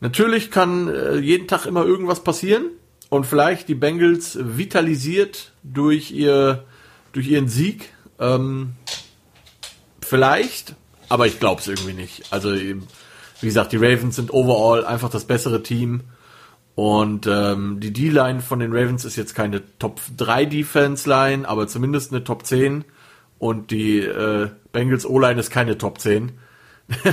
natürlich 0.00 0.50
kann 0.50 0.88
äh, 0.88 1.16
jeden 1.16 1.46
Tag 1.48 1.64
immer 1.66 1.84
irgendwas 1.86 2.20
passieren 2.22 2.64
und 3.08 3.24
vielleicht 3.24 3.68
die 3.68 3.74
Bengals 3.74 4.38
vitalisiert 4.40 5.52
durch 5.62 6.10
ihr 6.10 6.64
durch 7.12 7.28
ihren 7.28 7.48
Sieg. 7.48 7.90
Ähm, 8.18 8.72
vielleicht, 10.02 10.74
aber 11.08 11.26
ich 11.26 11.40
glaube 11.40 11.60
es 11.60 11.68
irgendwie 11.68 11.92
nicht. 11.94 12.24
Also 12.32 12.52
eben, 12.54 12.86
wie 13.40 13.46
gesagt, 13.46 13.72
die 13.72 13.76
Ravens 13.76 14.16
sind 14.16 14.32
overall 14.32 14.84
einfach 14.86 15.10
das 15.10 15.24
bessere 15.24 15.62
Team. 15.62 16.02
Und 16.74 17.26
ähm, 17.26 17.80
die 17.80 17.92
D-Line 17.92 18.40
von 18.40 18.58
den 18.58 18.72
Ravens 18.72 19.04
ist 19.06 19.16
jetzt 19.16 19.34
keine 19.34 19.62
Top 19.78 20.00
3 20.16 20.44
Defense-Line, 20.44 21.48
aber 21.48 21.68
zumindest 21.68 22.12
eine 22.12 22.22
Top 22.24 22.44
10. 22.44 22.84
Und 23.38 23.70
die 23.70 23.98
äh, 24.00 24.50
Bengals 24.72 25.06
O-Line 25.06 25.40
ist 25.40 25.50
keine 25.50 25.78
Top 25.78 26.00
10. 26.00 26.32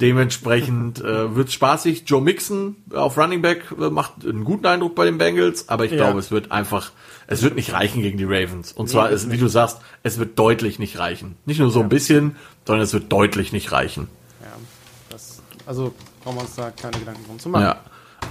Dementsprechend 0.00 1.00
äh, 1.00 1.34
wird's 1.34 1.52
spaßig. 1.52 2.04
Joe 2.06 2.22
Mixon 2.22 2.76
auf 2.94 3.18
Running 3.18 3.42
Back 3.42 3.64
äh, 3.78 3.90
macht 3.90 4.24
einen 4.24 4.44
guten 4.44 4.66
Eindruck 4.66 4.94
bei 4.94 5.04
den 5.04 5.18
Bengals, 5.18 5.68
aber 5.68 5.84
ich 5.84 5.90
Ja. 5.92 5.98
glaube, 5.98 6.18
es 6.20 6.30
wird 6.30 6.52
einfach, 6.52 6.92
es 7.26 7.42
wird 7.42 7.54
nicht 7.54 7.72
reichen 7.72 8.02
gegen 8.02 8.16
die 8.16 8.24
Ravens. 8.24 8.72
Und 8.72 8.88
zwar, 8.88 9.10
wird 9.10 9.14
ist, 9.20 9.30
wie 9.30 9.36
du 9.36 9.48
sagst, 9.48 9.78
es 10.02 10.18
wird 10.18 10.38
deutlich 10.38 10.78
nicht 10.78 10.98
reichen. 10.98 11.36
Nicht 11.44 11.60
nur 11.60 11.70
so 11.70 11.80
ein 11.80 11.88
bisschen, 11.88 12.36
sondern 12.66 12.82
es 12.84 12.92
wird 12.94 13.12
deutlich 13.12 13.52
nicht 13.52 13.72
reichen. 13.72 14.08
Ja, 15.70 15.76
also 15.76 15.94
brauchen 16.24 16.36
wir 16.36 16.42
uns 16.42 16.54
da 16.56 16.70
keine 16.70 16.98
Gedanken 16.98 17.24
drum 17.26 17.38
zu 17.38 17.48
machen. 17.48 17.62
Ja. 17.62 17.80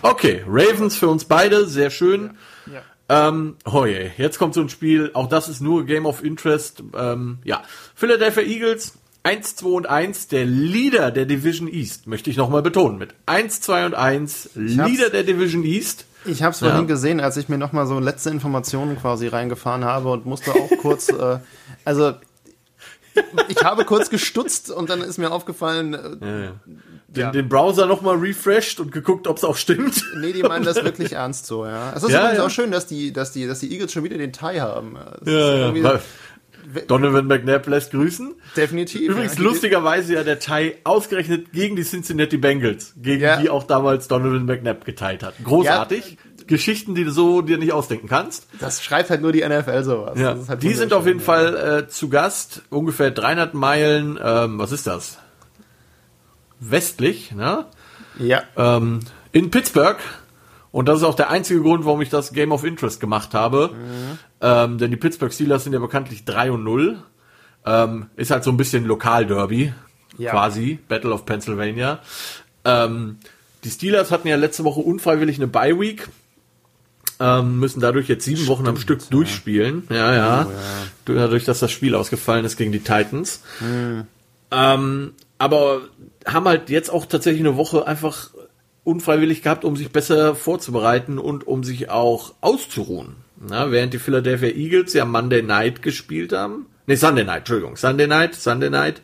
Okay, 0.02 0.44
Ravens 0.48 0.96
für 0.96 1.08
uns 1.08 1.26
beide, 1.26 1.66
sehr 1.68 1.90
schön. 1.90 2.32
Ja. 2.72 2.82
Ähm, 3.30 3.56
oh 3.66 3.86
je, 3.86 4.12
jetzt 4.18 4.38
kommt 4.38 4.54
so 4.54 4.62
ein 4.62 4.70
Spiel, 4.70 5.12
auch 5.14 5.28
das 5.28 5.50
ist 5.50 5.62
nur 5.62 5.86
Game 5.86 6.06
of 6.06 6.24
Interest. 6.24 6.84
Ähm, 6.96 7.40
ja, 7.44 7.64
Philadelphia 7.96 8.44
Eagles 8.44 8.94
1, 9.24 9.56
2 9.58 9.68
und 9.70 9.88
1, 9.90 10.28
der 10.28 10.46
Leader 10.46 11.12
der 11.12 11.26
Division 11.26 11.68
East, 11.68 12.08
möchte 12.08 12.30
ich 12.30 12.38
nochmal 12.38 12.62
betonen, 12.62 12.98
mit 12.98 13.16
1, 13.26 13.62
2 13.62 13.88
und 13.88 13.94
1, 13.96 14.52
Leader 14.56 15.10
der 15.10 15.24
Division 15.24 15.64
East. 15.64 16.06
Ich 16.26 16.44
habe 16.44 16.54
es 16.54 16.60
Ja. 16.60 16.70
vorhin 16.70 16.88
gesehen, 16.88 17.20
als 17.20 17.38
ich 17.38 17.50
mir 17.50 17.58
nochmal 17.58 17.88
so 17.88 18.00
letzte 18.00 18.30
Informationen 18.30 18.98
quasi 19.00 19.28
reingefahren 19.28 19.86
habe 19.86 20.12
und 20.12 20.26
musste 20.26 20.52
auch 20.52 20.70
kurz, 20.82 21.10
äh, 21.10 21.40
also 21.86 22.14
ich 23.48 23.64
habe 23.64 23.86
kurz 23.86 24.10
gestutzt 24.10 24.70
und 24.72 24.90
dann 24.90 25.02
ist 25.02 25.18
mir 25.18 25.32
aufgefallen, 25.32 25.94
äh, 25.94 26.00
Den, 26.20 27.22
Ja. 27.22 27.32
den 27.32 27.50
Browser 27.50 27.86
nochmal 27.88 28.18
refreshed 28.18 28.80
und 28.80 28.92
geguckt, 28.92 29.28
ob 29.28 29.38
es 29.38 29.44
auch 29.44 29.58
stimmt. 29.58 30.04
nee, 30.18 30.32
die 30.32 30.44
meinen 30.44 30.64
das 30.66 30.76
wirklich 30.84 31.14
ernst 31.14 31.46
so, 31.48 31.66
ja. 31.66 31.92
Es 31.96 32.04
ist 32.04 32.12
Ja, 32.12 32.20
übrigens 32.20 32.38
ja. 32.38 32.46
auch 32.46 32.50
schön, 32.52 32.72
dass 32.72 32.86
die, 32.88 33.12
dass 33.12 33.32
die, 33.32 33.48
dass 33.48 33.60
die 33.60 33.72
Eagles 33.72 33.92
schon 33.92 34.04
wieder 34.04 34.18
den 34.18 34.32
Tie 34.32 34.62
haben. 34.62 34.96
Ja, 35.26 35.72
ja. 35.74 36.00
Donovan 36.88 37.26
McNabb 37.26 37.66
lässt 37.68 37.92
grüßen. 37.92 38.36
Definitiv. 38.56 39.02
Übrigens 39.10 39.38
ja. 39.38 39.44
lustigerweise 39.44 40.14
ja 40.14 40.24
der 40.24 40.38
Tie 40.38 40.76
ausgerechnet 40.84 41.52
gegen 41.52 41.76
die 41.76 41.84
Cincinnati 41.84 42.38
Bengals, 42.38 42.94
gegen 43.02 43.24
Ja. 43.24 43.38
die 43.42 43.50
auch 43.50 43.64
damals 43.64 44.08
Donovan 44.08 44.46
McNabb 44.46 44.86
geteilt 44.86 45.24
hat. 45.24 45.34
Großartig. 45.44 46.18
Geschichten, 46.50 46.96
die 46.96 47.06
du 47.06 47.12
so 47.12 47.42
dir 47.42 47.58
nicht 47.58 47.72
ausdenken 47.72 48.08
kannst. 48.10 48.48
Das 48.60 48.84
schreibt 48.84 49.10
halt 49.10 49.22
nur 49.22 49.32
die 49.32 49.48
NFL 49.48 49.84
sowas. 49.84 50.20
Ja. 50.20 50.36
Halt 50.48 50.62
die 50.64 50.74
sind 50.74 50.92
auf 50.94 51.06
jeden 51.06 51.26
wunderschön, 51.26 51.56
Fall 51.56 51.80
äh, 51.84 51.88
zu 51.88 52.10
Gast, 52.10 52.64
ungefähr 52.70 53.12
300 53.12 53.54
Meilen, 53.54 54.20
ähm, 54.22 54.60
was 54.60 54.72
ist 54.74 54.86
das? 54.88 55.18
Westlich, 56.60 57.32
ne? 57.32 57.66
Ja. 58.18 58.44
ähm, 58.58 59.00
in 59.32 59.50
Pittsburgh. 59.52 59.98
Und 60.72 60.88
das 60.88 60.98
ist 61.00 61.04
auch 61.04 61.16
der 61.16 61.30
einzige 61.32 61.62
Grund, 61.62 61.86
warum 61.86 62.02
ich 62.02 62.10
das 62.10 62.32
Game 62.34 62.52
of 62.52 62.64
Interest 62.64 63.00
gemacht 63.00 63.34
habe. 63.34 63.72
Ähm, 64.42 64.78
denn 64.78 64.92
die 64.92 64.98
Pittsburgh 64.98 65.34
Steelers 65.34 65.64
sind 65.64 65.74
ja 65.74 65.80
bekanntlich 65.80 66.26
3 66.26 66.52
und 66.52 66.64
0. 66.64 67.02
Ähm, 67.66 68.08
ist 68.18 68.30
halt 68.32 68.44
so 68.44 68.52
ein 68.52 68.58
bisschen 68.58 68.86
Lokalderby, 68.86 69.74
Ja. 70.18 70.32
quasi, 70.32 70.78
Battle 70.88 71.12
of 71.12 71.26
Pennsylvania. 71.26 72.00
Ähm, 72.66 73.18
die 73.64 73.72
Steelers 73.72 74.12
hatten 74.12 74.28
ja 74.28 74.36
letzte 74.36 74.64
Woche 74.64 74.80
unfreiwillig 74.82 75.38
eine 75.38 75.48
Bye 75.48 75.80
Week. 75.80 76.08
Ähm, 77.22 77.60
müssen 77.60 77.82
dadurch 77.82 78.08
jetzt 78.08 78.24
sieben 78.24 78.38
Stimmt, 78.38 78.50
Wochen 78.50 78.68
am 78.68 78.78
Stück 78.78 79.02
ja. 79.02 79.08
durchspielen. 79.10 79.84
Ja, 79.90 80.16
ja. 80.16 80.48
Oh, 80.48 81.12
ja. 81.12 81.16
Dadurch, 81.16 81.44
dass 81.44 81.60
das 81.60 81.72
Spiel 81.72 81.96
ausgefallen 81.96 82.46
ist 82.46 82.56
gegen 82.56 82.72
die 82.72 82.80
Titans. 82.80 83.42
Hm. 83.60 84.06
Ähm, 84.52 85.14
aber 85.38 85.82
haben 86.26 86.48
halt 86.48 86.70
jetzt 86.70 86.90
auch 86.90 87.06
tatsächlich 87.06 87.42
eine 87.42 87.58
Woche 87.58 87.88
einfach 87.88 88.30
unfreiwillig 88.84 89.42
gehabt, 89.42 89.66
um 89.66 89.76
sich 89.76 89.92
besser 89.92 90.36
vorzubereiten 90.36 91.18
und 91.20 91.46
um 91.46 91.64
sich 91.64 91.90
auch 91.90 92.34
auszuruhen. 92.42 93.18
Na, 93.38 93.72
während 93.72 93.94
die 93.94 94.00
Philadelphia 94.00 94.50
Eagles 94.50 94.94
ja 94.94 95.06
Monday 95.06 95.42
Night 95.42 95.82
gespielt 95.82 96.34
haben. 96.34 96.68
Ne, 96.88 96.98
Sunday 96.98 97.24
Night, 97.24 97.40
Entschuldigung. 97.40 97.78
Sunday 97.78 98.08
Night, 98.08 98.36
Sunday 98.36 98.70
Night 98.70 99.02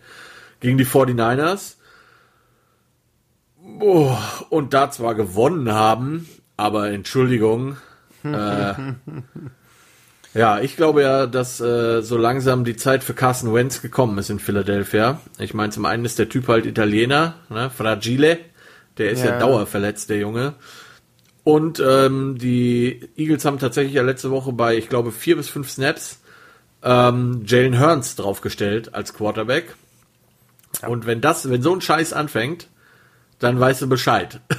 gegen 0.59 0.77
die 0.77 0.85
49ers. 0.85 1.75
Oh, 3.79 4.15
und 4.49 4.73
da 4.73 4.91
zwar 4.91 5.15
gewonnen 5.15 5.71
haben, 5.71 6.27
aber 6.57 6.89
Entschuldigung. 6.89 7.77
Äh, 8.33 8.73
ja, 10.33 10.59
ich 10.59 10.75
glaube 10.75 11.01
ja, 11.01 11.27
dass 11.27 11.61
äh, 11.61 12.01
so 12.01 12.17
langsam 12.17 12.65
die 12.65 12.75
Zeit 12.75 13.03
für 13.03 13.13
Carson 13.13 13.53
Wentz 13.53 13.81
gekommen 13.81 14.17
ist 14.17 14.29
in 14.29 14.39
Philadelphia. 14.39 15.21
Ich 15.39 15.53
meine, 15.53 15.71
zum 15.71 15.85
einen 15.85 16.05
ist 16.05 16.19
der 16.19 16.29
Typ 16.29 16.47
halt 16.47 16.65
Italiener, 16.65 17.35
ne, 17.49 17.69
fragile. 17.69 18.39
Der 18.97 19.11
ist 19.11 19.23
ja, 19.23 19.31
ja 19.31 19.39
dauerverletzt, 19.39 20.09
der 20.09 20.17
Junge. 20.17 20.53
Und 21.43 21.81
ähm, 21.85 22.37
die 22.37 23.07
Eagles 23.15 23.45
haben 23.45 23.59
tatsächlich 23.59 23.93
ja 23.93 24.01
letzte 24.01 24.31
Woche 24.31 24.51
bei, 24.51 24.77
ich 24.77 24.89
glaube, 24.89 25.11
vier 25.11 25.35
bis 25.35 25.47
fünf 25.47 25.69
Snaps 25.69 26.19
ähm, 26.83 27.43
Jalen 27.45 27.73
Hearns 27.73 28.15
draufgestellt 28.15 28.93
als 28.93 29.13
Quarterback. 29.13 29.75
Ja. 30.81 30.87
Und 30.87 31.05
wenn 31.05 31.21
das, 31.21 31.49
wenn 31.49 31.61
so 31.61 31.73
ein 31.73 31.81
Scheiß 31.81 32.13
anfängt, 32.13 32.67
dann 33.45 33.59
weißt 33.59 33.81
du 33.83 33.89
Bescheid. 33.89 34.39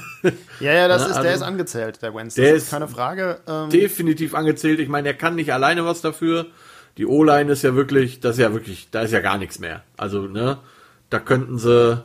Ja, 0.59 0.73
ja, 0.73 0.87
das 0.87 1.03
ist, 1.03 1.09
also, 1.09 1.21
der 1.21 1.35
ist 1.35 1.43
angezählt, 1.43 2.01
der 2.01 2.13
Wednesday. 2.15 2.45
Der 2.45 2.55
ist 2.55 2.71
keine 2.71 2.87
Frage. 2.87 3.39
Ähm, 3.47 3.69
definitiv 3.69 4.33
angezählt. 4.33 4.79
Ich 4.79 4.89
meine, 4.89 5.07
er 5.07 5.13
kann 5.13 5.35
nicht 5.35 5.53
alleine 5.53 5.85
was 5.85 6.01
dafür. 6.01 6.47
Die 6.97 7.05
O-Line 7.05 7.51
ist 7.51 7.61
ja 7.61 7.75
wirklich, 7.75 8.19
das 8.19 8.37
ist 8.37 8.41
ja 8.41 8.51
wirklich, 8.51 8.89
da 8.89 9.01
ist 9.03 9.11
ja 9.13 9.19
gar 9.19 9.37
nichts 9.37 9.59
mehr. 9.59 9.83
Also, 9.95 10.23
ne, 10.23 10.57
da 11.11 11.19
könnten 11.19 11.59
sie, 11.59 12.03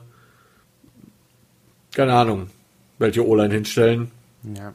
keine 1.95 2.13
Ahnung, 2.13 2.51
welche 2.99 3.27
O-Line 3.27 3.55
hinstellen. 3.55 4.11
Ja. 4.43 4.75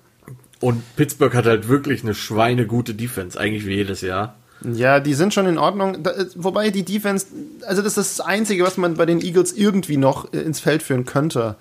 Und 0.60 0.84
Pittsburgh 0.96 1.36
hat 1.36 1.46
halt 1.46 1.68
wirklich 1.68 2.02
eine 2.02 2.16
schweinegute 2.16 2.96
Defense, 2.96 3.40
eigentlich 3.40 3.68
wie 3.68 3.76
jedes 3.76 4.02
Jahr. 4.02 4.36
Ja, 4.64 5.00
die 5.00 5.14
sind 5.14 5.34
schon 5.34 5.46
in 5.46 5.58
Ordnung. 5.58 6.02
Da, 6.04 6.14
wobei 6.36 6.72
die 6.72 6.84
Defense, 6.84 7.28
also 7.66 7.82
das 7.82 7.98
ist 7.98 8.20
das 8.20 8.26
Einzige, 8.26 8.64
was 8.64 8.78
man 8.78 8.96
bei 8.96 9.06
den 9.06 9.22
Eagles 9.22 9.54
irgendwie 9.54 9.98
noch 9.98 10.34
äh, 10.34 10.40
ins 10.40 10.60
Feld 10.60 10.82
führen 10.82 11.06
könnte. 11.06 11.56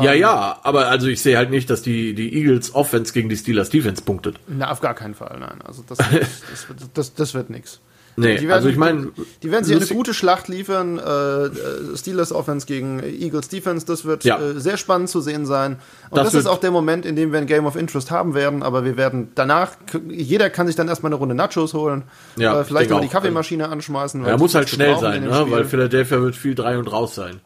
Ja, 0.00 0.12
ja, 0.14 0.58
aber 0.62 0.88
also 0.88 1.06
ich 1.06 1.20
sehe 1.20 1.36
halt 1.36 1.50
nicht, 1.50 1.68
dass 1.68 1.82
die, 1.82 2.14
die 2.14 2.34
Eagles 2.34 2.74
Offense 2.74 3.12
gegen 3.12 3.28
die 3.28 3.36
Steelers 3.36 3.68
Defense 3.68 4.02
punktet. 4.02 4.36
Na, 4.48 4.70
auf 4.70 4.80
gar 4.80 4.94
keinen 4.94 5.14
Fall, 5.14 5.36
nein. 5.38 5.60
Also 5.64 5.84
das, 5.86 5.98
das, 6.10 6.66
das, 6.68 6.92
das, 6.94 7.14
das 7.14 7.34
wird 7.34 7.50
nichts. 7.50 7.80
Nee, 8.16 8.36
werden, 8.40 8.50
also 8.50 8.68
ich 8.68 8.76
meine, 8.76 9.08
die 9.42 9.50
werden 9.50 9.64
sich 9.64 9.74
eine 9.74 9.86
gute 9.86 10.12
Schlacht 10.12 10.48
liefern. 10.48 10.98
Äh, 10.98 11.46
äh, 11.46 11.50
Steelers 11.96 12.32
Offense 12.32 12.66
gegen 12.66 13.02
Eagles 13.02 13.48
Defense, 13.48 13.86
das 13.86 14.04
wird 14.04 14.24
ja. 14.24 14.38
äh, 14.38 14.60
sehr 14.60 14.76
spannend 14.76 15.08
zu 15.08 15.20
sehen 15.20 15.46
sein. 15.46 15.78
Und 16.10 16.18
das, 16.18 16.32
das 16.32 16.34
ist 16.34 16.46
auch 16.46 16.58
der 16.58 16.70
Moment, 16.70 17.06
in 17.06 17.16
dem 17.16 17.32
wir 17.32 17.38
ein 17.38 17.46
Game 17.46 17.64
of 17.64 17.74
Interest 17.74 18.10
haben 18.10 18.34
werden. 18.34 18.62
Aber 18.62 18.84
wir 18.84 18.98
werden 18.98 19.30
danach, 19.34 19.72
jeder 20.08 20.50
kann 20.50 20.66
sich 20.66 20.76
dann 20.76 20.88
erstmal 20.88 21.10
eine 21.10 21.16
Runde 21.16 21.34
Nachos 21.34 21.72
holen. 21.72 22.02
Ja, 22.36 22.60
äh, 22.60 22.64
vielleicht 22.64 22.90
mal 22.90 23.00
die 23.00 23.08
Kaffeemaschine 23.08 23.68
anschmeißen. 23.68 24.24
Er 24.26 24.36
muss 24.36 24.54
halt 24.54 24.68
schnell 24.68 24.98
sein, 24.98 25.24
ne? 25.24 25.46
weil 25.48 25.64
Philadelphia 25.64 26.20
wird 26.20 26.36
viel 26.36 26.54
drei 26.54 26.76
und 26.76 26.92
raus 26.92 27.14
sein. 27.14 27.40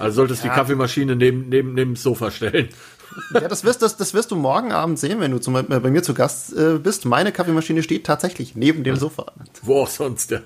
Also 0.00 0.16
solltest 0.16 0.44
ja. 0.44 0.50
die 0.50 0.56
Kaffeemaschine 0.56 1.16
neben, 1.16 1.48
neben, 1.48 1.74
neben 1.74 1.94
das 1.94 2.02
Sofa 2.02 2.30
stellen. 2.30 2.68
Ja, 3.34 3.48
das 3.48 3.64
wirst, 3.64 3.82
das, 3.82 3.96
das 3.96 4.14
wirst 4.14 4.30
du 4.30 4.36
morgen 4.36 4.72
Abend 4.72 4.98
sehen, 4.98 5.20
wenn 5.20 5.32
du 5.32 5.38
zum, 5.38 5.54
bei 5.54 5.80
mir 5.80 6.02
zu 6.02 6.14
Gast 6.14 6.56
äh, 6.56 6.78
bist. 6.78 7.04
Meine 7.04 7.32
Kaffeemaschine 7.32 7.82
steht 7.82 8.04
tatsächlich 8.06 8.54
neben 8.54 8.84
dem 8.84 8.96
Sofa. 8.96 9.32
Wo 9.62 9.82
auch 9.82 9.88
sonst, 9.88 10.30
ja. 10.30 10.40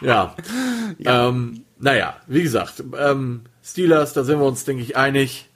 ja. 0.00 0.36
ja. 0.98 1.28
Ähm, 1.28 1.64
naja, 1.78 2.16
wie 2.26 2.42
gesagt, 2.42 2.82
ähm, 2.98 3.42
Steelers, 3.64 4.12
da 4.12 4.24
sind 4.24 4.38
wir 4.38 4.46
uns, 4.46 4.64
denke 4.64 4.82
ich, 4.82 4.96
einig. 4.96 5.48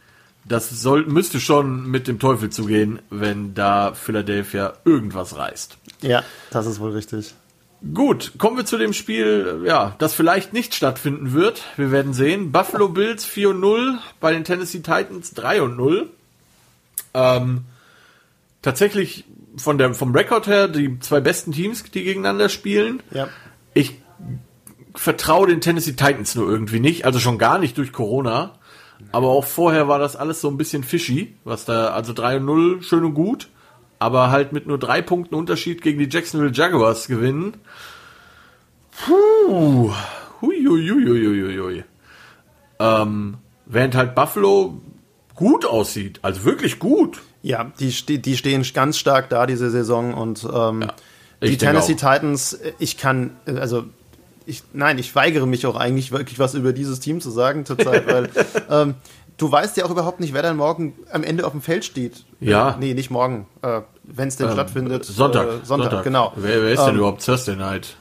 Das 0.45 0.71
soll, 0.71 1.07
müsste 1.07 1.41
schon 1.41 1.91
mit 1.91 2.07
dem 2.07 2.21
Teufel 2.21 2.51
zugehen, 2.51 3.01
wenn 3.11 3.55
da 3.55 3.95
Philadelphia 3.95 4.75
irgendwas 4.85 5.37
reißt. 5.37 5.77
Ja, 6.03 6.23
das 6.51 6.67
ist 6.67 6.79
wohl 6.79 6.93
richtig. 6.93 7.35
Gut, 7.95 8.33
kommen 8.39 8.57
wir 8.57 8.65
zu 8.65 8.79
dem 8.79 8.93
Spiel, 8.93 9.63
ja, 9.65 9.95
das 9.99 10.15
vielleicht 10.15 10.53
nicht 10.53 10.75
stattfinden 10.75 11.33
wird. 11.33 11.63
Wir 11.77 11.91
werden 11.93 12.15
sehen. 12.15 12.51
Buffalo 12.51 12.89
Bills 12.89 13.25
4 13.25 13.55
0, 13.55 13.99
bei 14.19 14.33
den 14.33 14.45
Tennessee 14.45 14.79
Titans 14.79 15.35
3 15.35 15.59
0. 15.59 16.11
Ähm, 17.15 17.65
tatsächlich 18.63 19.25
von 19.57 19.79
der, 19.79 19.95
vom 19.95 20.15
Rekord 20.15 20.47
her 20.47 20.69
die 20.69 20.99
zwei 21.01 21.21
besten 21.21 21.53
Teams, 21.53 21.83
die 21.85 22.05
gegeneinander 22.05 22.49
spielen. 22.49 23.03
Ja. 23.11 23.29
Ich 23.75 24.01
vertraue 24.95 25.47
den 25.47 25.61
Tennessee 25.61 25.93
Titans 25.93 26.35
nur 26.35 26.49
irgendwie 26.49 26.81
nicht, 26.81 27.05
also 27.05 27.19
schon 27.19 27.39
gar 27.39 27.59
nicht 27.59 27.77
durch 27.79 27.93
Corona. 27.93 28.55
Aber 29.13 29.29
auch 29.29 29.45
vorher 29.45 29.89
war 29.89 29.99
das 29.99 30.17
alles 30.17 30.41
so 30.41 30.49
ein 30.49 30.57
bisschen 30.57 30.83
fishy, 30.83 31.37
was 31.45 31.67
da, 31.67 31.89
also 31.89 32.15
3 32.15 32.39
0 32.39 32.83
schön 32.83 33.05
und 33.05 33.15
gut, 33.15 33.49
aber 33.99 34.31
halt 34.31 34.53
mit 34.53 34.67
nur 34.67 34.79
drei 34.79 35.03
Punkten 35.03 35.35
Unterschied 35.35 35.83
gegen 35.83 35.99
die 35.99 36.09
Jacksonville 36.11 36.53
Jaguars 36.53 37.07
gewinnen. 37.07 37.55
Puh. 38.91 39.93
Hui, 40.43 40.65
hui, 40.67 40.89
hui, 40.89 41.05
hui, 41.05 41.59
hui. 41.59 41.85
Ähm, 42.79 43.39
während 43.65 43.95
halt 43.95 44.15
Buffalo 44.15 44.81
gut 45.35 45.65
aussieht, 45.65 46.19
also 46.23 46.45
wirklich 46.45 46.79
gut. 46.79 47.23
Ja, 47.43 47.71
die, 47.79 48.21
die 48.21 48.37
stehen 48.37 48.65
ganz 48.75 48.99
stark 48.99 49.29
da 49.29 49.47
diese 49.47 49.71
Saison 49.71 50.15
und 50.15 50.47
ähm, 50.53 50.83
ja, 50.83 50.95
die 51.43 51.57
Tennessee 51.57 51.95
auch. 51.95 52.15
Titans, 52.15 52.59
ich 52.79 52.97
kann, 52.97 53.37
also 53.47 53.85
ich, 54.47 54.63
nein, 54.73 54.99
ich 54.99 55.15
weigere 55.15 55.47
mich 55.47 55.67
auch 55.67 55.77
eigentlich 55.77 56.13
wirklich 56.13 56.39
was 56.39 56.55
über 56.55 56.73
dieses 56.73 57.01
Team 57.01 57.21
zu 57.21 57.31
sagen 57.31 57.65
zurzeit, 57.65 58.07
weil 58.13 58.31
ähm, 58.71 58.95
du 59.37 59.51
weißt 59.51 59.77
ja 59.77 59.85
auch 59.85 59.91
überhaupt 59.91 60.21
nicht, 60.21 60.35
wer 60.35 60.43
dann 60.43 60.57
morgen 60.57 60.95
am 61.13 61.23
Ende 61.23 61.47
auf 61.47 61.53
dem 61.53 61.63
Feld 61.63 61.85
steht. 61.85 62.25
Ja. 62.41 62.71
Äh, 62.71 62.75
nee, 62.79 62.95
nicht 62.95 63.11
morgen, 63.11 63.47
äh, 63.63 63.83
wenn 64.03 64.29
es 64.29 64.37
denn 64.37 64.49
ähm, 64.49 64.53
stattfindet. 64.55 65.05
Sonntag, 65.05 65.47
äh, 65.47 65.51
Sonntag. 65.51 65.67
Sonntag. 65.67 66.05
genau. 66.05 66.33
Wer, 66.37 66.63
wer 66.63 66.73
ist 66.73 66.81
denn 66.81 66.91
ähm, 66.91 66.97
überhaupt 66.97 67.25
Thursday 67.25 67.57
Night? 67.57 67.97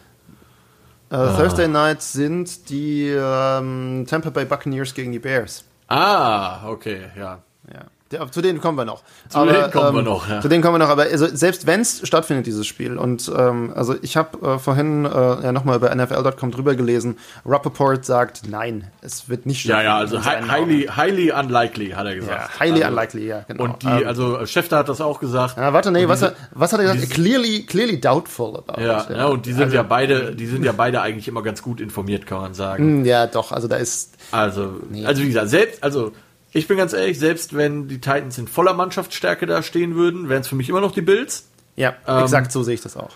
Äh, 1.12 1.16
ah. 1.16 1.38
Thursday 1.38 1.68
Night 1.68 2.02
sind 2.02 2.70
die 2.70 3.10
ähm, 3.10 4.06
Tampa 4.08 4.30
Bay 4.30 4.46
Buccaneers 4.46 4.94
gegen 4.94 5.12
die 5.12 5.20
Bears. 5.20 5.66
Ah, 5.88 6.68
okay, 6.68 7.10
ja. 7.16 7.40
Ja. 7.72 7.82
Der, 8.12 8.32
zu 8.32 8.42
denen 8.42 8.62
kommen 8.62 8.78
wir 8.78 8.86
noch. 8.86 9.02
Zu 9.30 9.40
aber, 9.40 9.52
denen 9.52 9.72
kommen 9.72 9.90
ähm, 9.90 9.96
wir 9.96 10.02
noch, 10.04 10.30
ja. 10.30 10.40
Zu 10.40 10.48
denen 10.48 10.62
kommen 10.62 10.76
wir 10.76 10.86
noch, 10.86 10.90
aber 10.90 11.04
also, 11.04 11.26
selbst 11.26 11.66
wenn 11.66 11.82
es 11.82 12.08
stattfindet, 12.08 12.46
dieses 12.46 12.68
Spiel, 12.68 13.00
und 13.00 13.32
ähm, 13.36 13.74
also 13.76 13.96
ich 14.00 14.16
habe 14.16 14.48
äh, 14.48 14.60
vorhin 14.60 15.06
äh, 15.06 15.10
ja 15.10 15.52
nochmal 15.52 15.78
über 15.78 15.94
NFL.com 15.94 16.52
drüber 16.52 16.76
gelesen, 16.76 17.18
Rappaport 17.48 18.06
sagt, 18.06 18.44
nein, 18.48 18.92
es 19.02 19.28
wird 19.28 19.48
nicht 19.48 19.62
stattfinden. 19.62 19.86
Ja, 19.86 19.94
ja, 19.94 19.98
also 19.98 20.24
hi 20.24 20.36
highly, 20.48 20.88
highly 20.96 21.32
unlikely, 21.32 21.90
hat 21.90 22.06
er 22.06 22.14
gesagt. 22.14 22.52
Ja, 22.54 22.60
highly 22.60 22.84
also, 22.84 22.96
unlikely, 22.96 23.26
ja, 23.26 23.44
genau. 23.48 23.64
Und 23.64 23.82
die, 23.82 23.88
ähm, 23.88 24.08
also 24.08 24.46
Schäfter 24.46 24.78
hat 24.78 24.90
das 24.90 25.02
auch 25.02 25.20
gesagt. 25.20 25.58
Ja, 25.58 25.74
warte, 25.74 25.92
nee, 25.92 26.08
was, 26.08 26.20
diese, 26.20 26.36
was 26.52 26.74
hat 26.74 26.82
er 26.82 26.94
gesagt? 26.94 27.12
Clearly, 27.12 27.66
clearly 27.66 28.00
doubtful 28.00 28.56
about 28.56 28.80
ja, 28.80 29.02
it. 29.02 29.10
Ja, 29.10 29.18
ja, 29.18 29.26
und 29.26 29.48
die 29.48 29.54
sind 29.54 29.64
also, 29.64 29.76
ja 29.78 29.82
beide, 29.84 30.36
die 30.36 30.46
sind 30.46 30.64
ja 30.64 30.74
beide 30.74 31.02
eigentlich 31.02 31.28
immer 31.28 31.42
ganz 31.42 31.64
gut 31.64 31.82
informiert, 31.82 32.28
kann 32.28 32.40
man 32.40 32.54
sagen. 32.54 32.84
Hm, 32.84 33.06
ja, 33.06 33.26
doch, 33.26 33.52
also 33.52 33.68
da 33.68 33.78
ist... 33.78 34.16
Also, 34.32 34.80
nee. 34.92 35.08
also 35.08 35.24
wie 35.24 35.28
gesagt, 35.28 35.50
selbst, 35.50 35.84
also 35.84 36.12
ich 36.56 36.70
bin 36.70 36.78
ganz 36.78 36.94
ehrlich, 36.94 37.20
selbst 37.20 37.54
wenn 37.54 37.90
die 37.90 38.00
Titans 38.00 38.38
in 38.38 38.48
voller 38.48 38.74
Mannschaftsstärke 38.74 39.46
da 39.46 39.62
stehen 39.62 39.96
würden, 39.96 40.30
wären 40.30 40.40
es 40.40 40.48
für 40.48 40.56
mich 40.56 40.70
immer 40.70 40.80
noch 40.80 40.94
die 40.94 41.02
Bills. 41.02 41.50
Ja, 41.76 41.96
ähm, 42.08 42.24
exakt 42.24 42.54
so 42.54 42.64
sehe 42.64 42.76
ich 42.76 42.82
das 42.82 42.96
auch. 42.96 43.12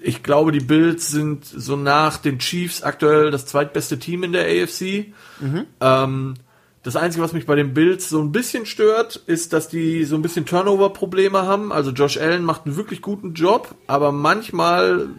Ich 0.00 0.22
glaube, 0.22 0.52
die 0.52 0.64
Bills 0.64 1.10
sind 1.10 1.44
so 1.44 1.76
nach 1.76 2.16
den 2.16 2.38
Chiefs 2.38 2.82
aktuell 2.82 3.30
das 3.30 3.44
zweitbeste 3.44 3.98
Team 3.98 4.22
in 4.22 4.32
der 4.32 4.46
AFC. 4.46 5.12
Mhm. 5.40 5.66
Ähm, 5.82 6.34
das 6.82 6.96
Einzige, 6.96 7.22
was 7.22 7.34
mich 7.34 7.44
bei 7.44 7.56
den 7.56 7.74
Bills 7.74 8.08
so 8.08 8.22
ein 8.22 8.32
bisschen 8.32 8.64
stört, 8.64 9.16
ist, 9.26 9.52
dass 9.52 9.68
die 9.68 10.04
so 10.04 10.16
ein 10.16 10.22
bisschen 10.22 10.46
Turnover-Probleme 10.46 11.42
haben. 11.42 11.72
Also 11.72 11.90
Josh 11.90 12.16
Allen 12.16 12.42
macht 12.42 12.64
einen 12.64 12.76
wirklich 12.76 13.02
guten 13.02 13.34
Job, 13.34 13.74
aber 13.86 14.12
manchmal 14.12 15.10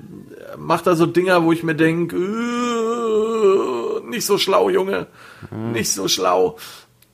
macht 0.58 0.88
er 0.88 0.96
so 0.96 1.06
Dinger, 1.06 1.44
wo 1.44 1.52
ich 1.52 1.62
mir 1.62 1.76
denke, 1.76 2.16
äh, 2.18 4.10
nicht 4.10 4.26
so 4.26 4.40
schlau, 4.40 4.72
Junge, 4.72 5.06
mhm. 5.52 5.72
nicht 5.74 5.92
so 5.92 6.08
schlau. 6.08 6.58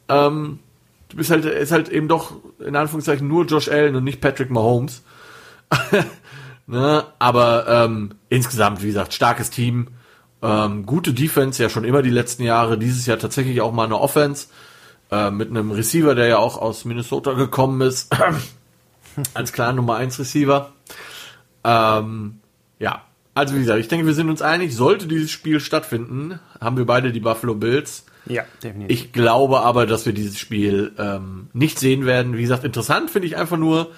Ähm, 0.09 0.59
du 1.09 1.17
bist 1.17 1.31
halt, 1.31 1.45
ist 1.45 1.71
halt 1.71 1.89
eben 1.89 2.07
doch 2.07 2.33
in 2.59 2.75
Anführungszeichen 2.75 3.27
nur 3.27 3.45
Josh 3.45 3.69
Allen 3.69 3.95
und 3.95 4.03
nicht 4.03 4.21
Patrick 4.21 4.49
Mahomes. 4.49 5.03
ne? 6.67 7.05
Aber 7.19 7.67
ähm, 7.67 8.15
insgesamt, 8.29 8.81
wie 8.81 8.87
gesagt, 8.87 9.13
starkes 9.13 9.49
Team. 9.49 9.87
Ähm, 10.41 10.85
gute 10.85 11.13
Defense, 11.13 11.61
ja 11.61 11.69
schon 11.69 11.83
immer 11.83 12.01
die 12.01 12.09
letzten 12.09 12.43
Jahre. 12.43 12.77
Dieses 12.77 13.05
Jahr 13.05 13.19
tatsächlich 13.19 13.61
auch 13.61 13.71
mal 13.71 13.85
eine 13.85 13.99
Offense. 13.99 14.47
Äh, 15.11 15.31
mit 15.31 15.49
einem 15.49 15.71
Receiver, 15.71 16.15
der 16.15 16.27
ja 16.27 16.37
auch 16.37 16.57
aus 16.57 16.85
Minnesota 16.85 17.33
gekommen 17.33 17.81
ist. 17.81 18.15
als 19.33 19.53
klar 19.53 19.73
Nummer 19.73 19.95
1 19.95 20.19
Receiver. 20.19 20.71
Ähm, 21.63 22.39
ja, 22.79 23.03
also 23.33 23.55
wie 23.55 23.59
gesagt, 23.59 23.79
ich 23.79 23.87
denke, 23.87 24.05
wir 24.05 24.13
sind 24.13 24.29
uns 24.29 24.41
einig, 24.41 24.75
sollte 24.75 25.07
dieses 25.07 25.31
Spiel 25.31 25.59
stattfinden, 25.59 26.39
haben 26.59 26.77
wir 26.77 26.85
beide 26.85 27.11
die 27.11 27.19
Buffalo 27.19 27.55
Bills. 27.55 28.05
Ja, 28.29 28.43
definitiv. 28.63 28.97
Ich 28.97 29.11
glaube 29.11 29.61
aber, 29.61 29.85
dass 29.85 30.05
wir 30.05 30.13
dieses 30.13 30.37
Spiel 30.37 30.93
ähm, 30.97 31.49
nicht 31.53 31.79
sehen 31.79 32.05
werden. 32.05 32.37
Wie 32.37 32.43
gesagt, 32.43 32.63
interessant 32.63 33.09
finde 33.09 33.27
ich 33.27 33.37
einfach 33.37 33.57
nur, 33.57 33.91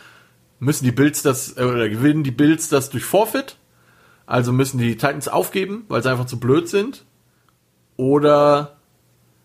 müssen 0.59 0.85
die 0.85 0.91
Bills 0.91 1.21
das, 1.21 1.57
äh, 1.57 1.63
oder 1.63 1.89
gewinnen 1.89 2.23
die 2.23 2.31
Bills 2.31 2.69
das 2.69 2.89
durch 2.89 3.03
Forfeit? 3.03 3.57
Also 4.25 4.53
müssen 4.53 4.77
die 4.77 4.95
Titans 4.95 5.27
aufgeben, 5.27 5.83
weil 5.89 6.01
sie 6.01 6.09
einfach 6.09 6.25
zu 6.25 6.39
blöd 6.39 6.69
sind? 6.69 7.03
Oder 7.97 8.77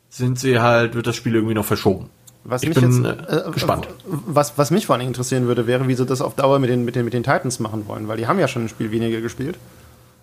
sind 0.08 0.38
sie 0.38 0.60
halt, 0.60 0.94
wird 0.94 1.06
das 1.06 1.16
Spiel 1.16 1.34
irgendwie 1.34 1.54
noch 1.54 1.64
verschoben? 1.64 2.10
Was 2.44 2.62
ich 2.62 2.68
mich 2.68 2.78
bin 2.78 3.04
jetzt, 3.04 3.28
äh, 3.28 3.48
äh, 3.48 3.50
gespannt. 3.50 3.88
Was, 4.04 4.56
was 4.56 4.70
mich 4.70 4.86
vor 4.86 4.94
allem 4.94 5.08
interessieren 5.08 5.48
würde, 5.48 5.66
wäre, 5.66 5.88
wie 5.88 5.94
sie 5.94 6.06
das 6.06 6.20
auf 6.20 6.36
Dauer 6.36 6.60
mit 6.60 6.70
den, 6.70 6.84
mit, 6.84 6.94
den, 6.94 7.04
mit 7.04 7.12
den 7.12 7.24
Titans 7.24 7.58
machen 7.58 7.88
wollen, 7.88 8.06
weil 8.06 8.18
die 8.18 8.28
haben 8.28 8.38
ja 8.38 8.46
schon 8.46 8.66
ein 8.66 8.68
Spiel 8.68 8.92
weniger 8.92 9.20
gespielt. 9.20 9.58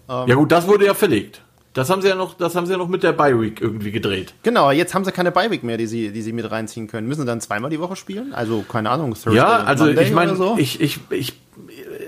Ähm, 0.08 0.28
ja 0.28 0.36
gut, 0.36 0.52
das 0.52 0.68
wurde 0.68 0.86
ja 0.86 0.94
verlegt. 0.94 1.42
Das 1.74 1.90
haben 1.90 2.04
sie 2.04 2.08
ja 2.08 2.16
noch, 2.16 2.36
das 2.36 2.56
haben 2.56 2.68
sie 2.68 2.72
ja 2.72 2.78
noch 2.78 2.88
mit 2.88 3.02
der 3.02 3.14
Bye 3.14 3.40
Week 3.42 3.60
irgendwie 3.60 3.92
gedreht. 3.92 4.36
Genau, 4.44 4.70
jetzt 4.70 4.94
haben 4.94 5.04
sie 5.04 5.12
keine 5.12 5.32
Bye 5.32 5.50
Week 5.50 5.64
mehr, 5.64 5.78
die 5.78 5.88
sie, 5.88 6.12
die 6.12 6.22
sie 6.22 6.32
mit 6.32 6.50
reinziehen 6.50 6.88
können. 6.88 7.08
Müssen 7.08 7.22
sie 7.22 7.28
dann 7.28 7.42
zweimal 7.42 7.72
die 7.72 7.80
Woche 7.80 7.96
spielen? 7.96 8.34
Also 8.34 8.64
keine 8.68 8.92
Ahnung. 8.92 9.14
Thursday 9.14 9.36
ja, 9.36 9.58
also 9.64 9.86
Monday 9.86 10.04
ich 10.04 10.12
meine, 10.12 10.36
so? 10.36 10.56
ich 10.58 10.80
ich 10.82 11.00
ich 11.10 11.34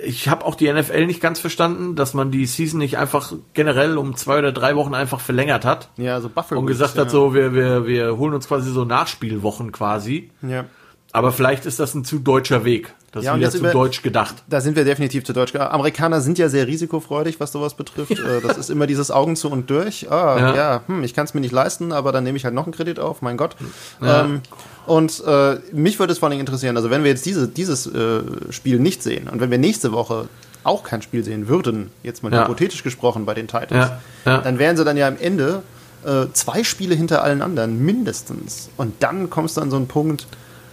ich 0.04 0.30
habe 0.30 0.46
auch 0.46 0.56
die 0.56 0.72
NFL 0.72 1.08
nicht 1.08 1.20
ganz 1.20 1.40
verstanden, 1.40 1.96
dass 1.96 2.14
man 2.14 2.30
die 2.30 2.46
Season 2.46 2.80
nicht 2.80 2.98
einfach 2.98 3.34
generell 3.54 3.98
um 3.98 4.16
zwei 4.16 4.38
oder 4.38 4.52
drei 4.52 4.76
Wochen 4.76 4.94
einfach 4.94 5.20
verlängert 5.20 5.66
hat. 5.66 5.90
Ja, 5.98 6.22
so 6.22 6.30
Buffalo. 6.30 6.62
Und 6.62 6.68
gesagt 6.68 6.98
hat, 6.98 7.10
so 7.10 7.34
wir 7.34 7.54
wir 7.54 7.88
wir 7.88 8.18
holen 8.18 8.36
uns 8.36 8.48
quasi 8.48 8.72
so 8.72 8.86
Nachspielwochen 8.86 9.72
quasi. 9.72 10.30
Ja. 10.48 10.66
Aber 11.12 11.32
vielleicht 11.32 11.66
ist 11.66 11.80
das 11.80 11.96
ein 11.96 12.04
zu 12.04 12.20
deutscher 12.20 12.66
Weg. 12.66 12.94
Das 13.16 13.24
ja, 13.24 13.32
ist 13.32 13.40
wieder 13.40 13.52
zu 13.52 13.58
über, 13.60 13.72
deutsch 13.72 14.02
gedacht. 14.02 14.36
Da 14.50 14.60
sind 14.60 14.76
wir 14.76 14.84
definitiv 14.84 15.24
zu 15.24 15.32
deutsch 15.32 15.54
gedacht. 15.54 15.72
Amerikaner 15.72 16.20
sind 16.20 16.38
ja 16.38 16.50
sehr 16.50 16.68
risikofreudig, 16.68 17.40
was 17.40 17.54
sowas 17.54 17.74
betrifft. 17.74 18.12
Äh, 18.12 18.42
das 18.46 18.58
ist 18.58 18.70
immer 18.70 18.88
dieses 18.88 19.10
Augen 19.10 19.38
zu 19.38 19.50
und 19.50 19.70
durch. 19.70 20.12
Ah, 20.12 20.38
ja, 20.38 20.56
ja 20.56 20.82
hm, 20.88 21.02
ich 21.02 21.14
kann 21.14 21.24
es 21.24 21.34
mir 21.34 21.40
nicht 21.40 21.54
leisten, 21.54 21.94
aber 21.94 22.12
dann 22.12 22.26
nehme 22.26 22.38
ich 22.38 22.44
halt 22.44 22.54
noch 22.54 22.66
einen 22.66 22.74
Kredit 22.74 23.00
auf, 23.00 23.22
mein 23.22 23.38
Gott. 23.38 23.56
Ja. 24.02 24.26
Ähm, 24.26 24.42
und 24.86 25.24
äh, 25.26 25.56
mich 25.72 25.98
würde 25.98 26.12
es 26.12 26.20
vor 26.20 26.30
allem 26.30 26.42
interessieren, 26.42 26.76
also 26.76 26.90
wenn 26.90 27.04
wir 27.04 27.10
jetzt 27.10 27.26
diese, 27.26 27.48
dieses 27.48 27.88
äh, 27.88 28.22
Spiel 28.50 28.80
nicht 28.80 29.02
sehen 29.02 29.30
und 29.30 29.40
wenn 29.40 29.50
wir 29.50 29.60
nächste 29.60 29.94
Woche 29.94 30.28
auch 30.66 30.84
kein 30.84 31.02
Spiel 31.02 31.24
sehen 31.24 31.48
würden, 31.48 31.92
jetzt 32.04 32.22
mal 32.22 32.34
ja. 32.34 32.44
hypothetisch 32.44 32.84
gesprochen 32.84 33.26
bei 33.26 33.34
den 33.34 33.48
Titans, 33.48 33.92
dann 34.26 34.60
wären 34.60 34.76
sie 34.76 34.84
dann 34.84 34.98
ja 34.98 35.08
am 35.08 35.16
Ende 35.18 35.64
äh, 36.06 36.26
zwei 36.34 36.66
Spiele 36.66 36.96
hinter 36.96 37.24
allen 37.24 37.42
anderen, 37.42 37.86
mindestens. 37.86 38.70
Und 38.76 39.02
dann 39.04 39.30
kommst 39.30 39.56
du 39.56 39.62
an 39.62 39.72
so 39.72 39.78
einen 39.78 39.88
Punkt, 39.88 40.28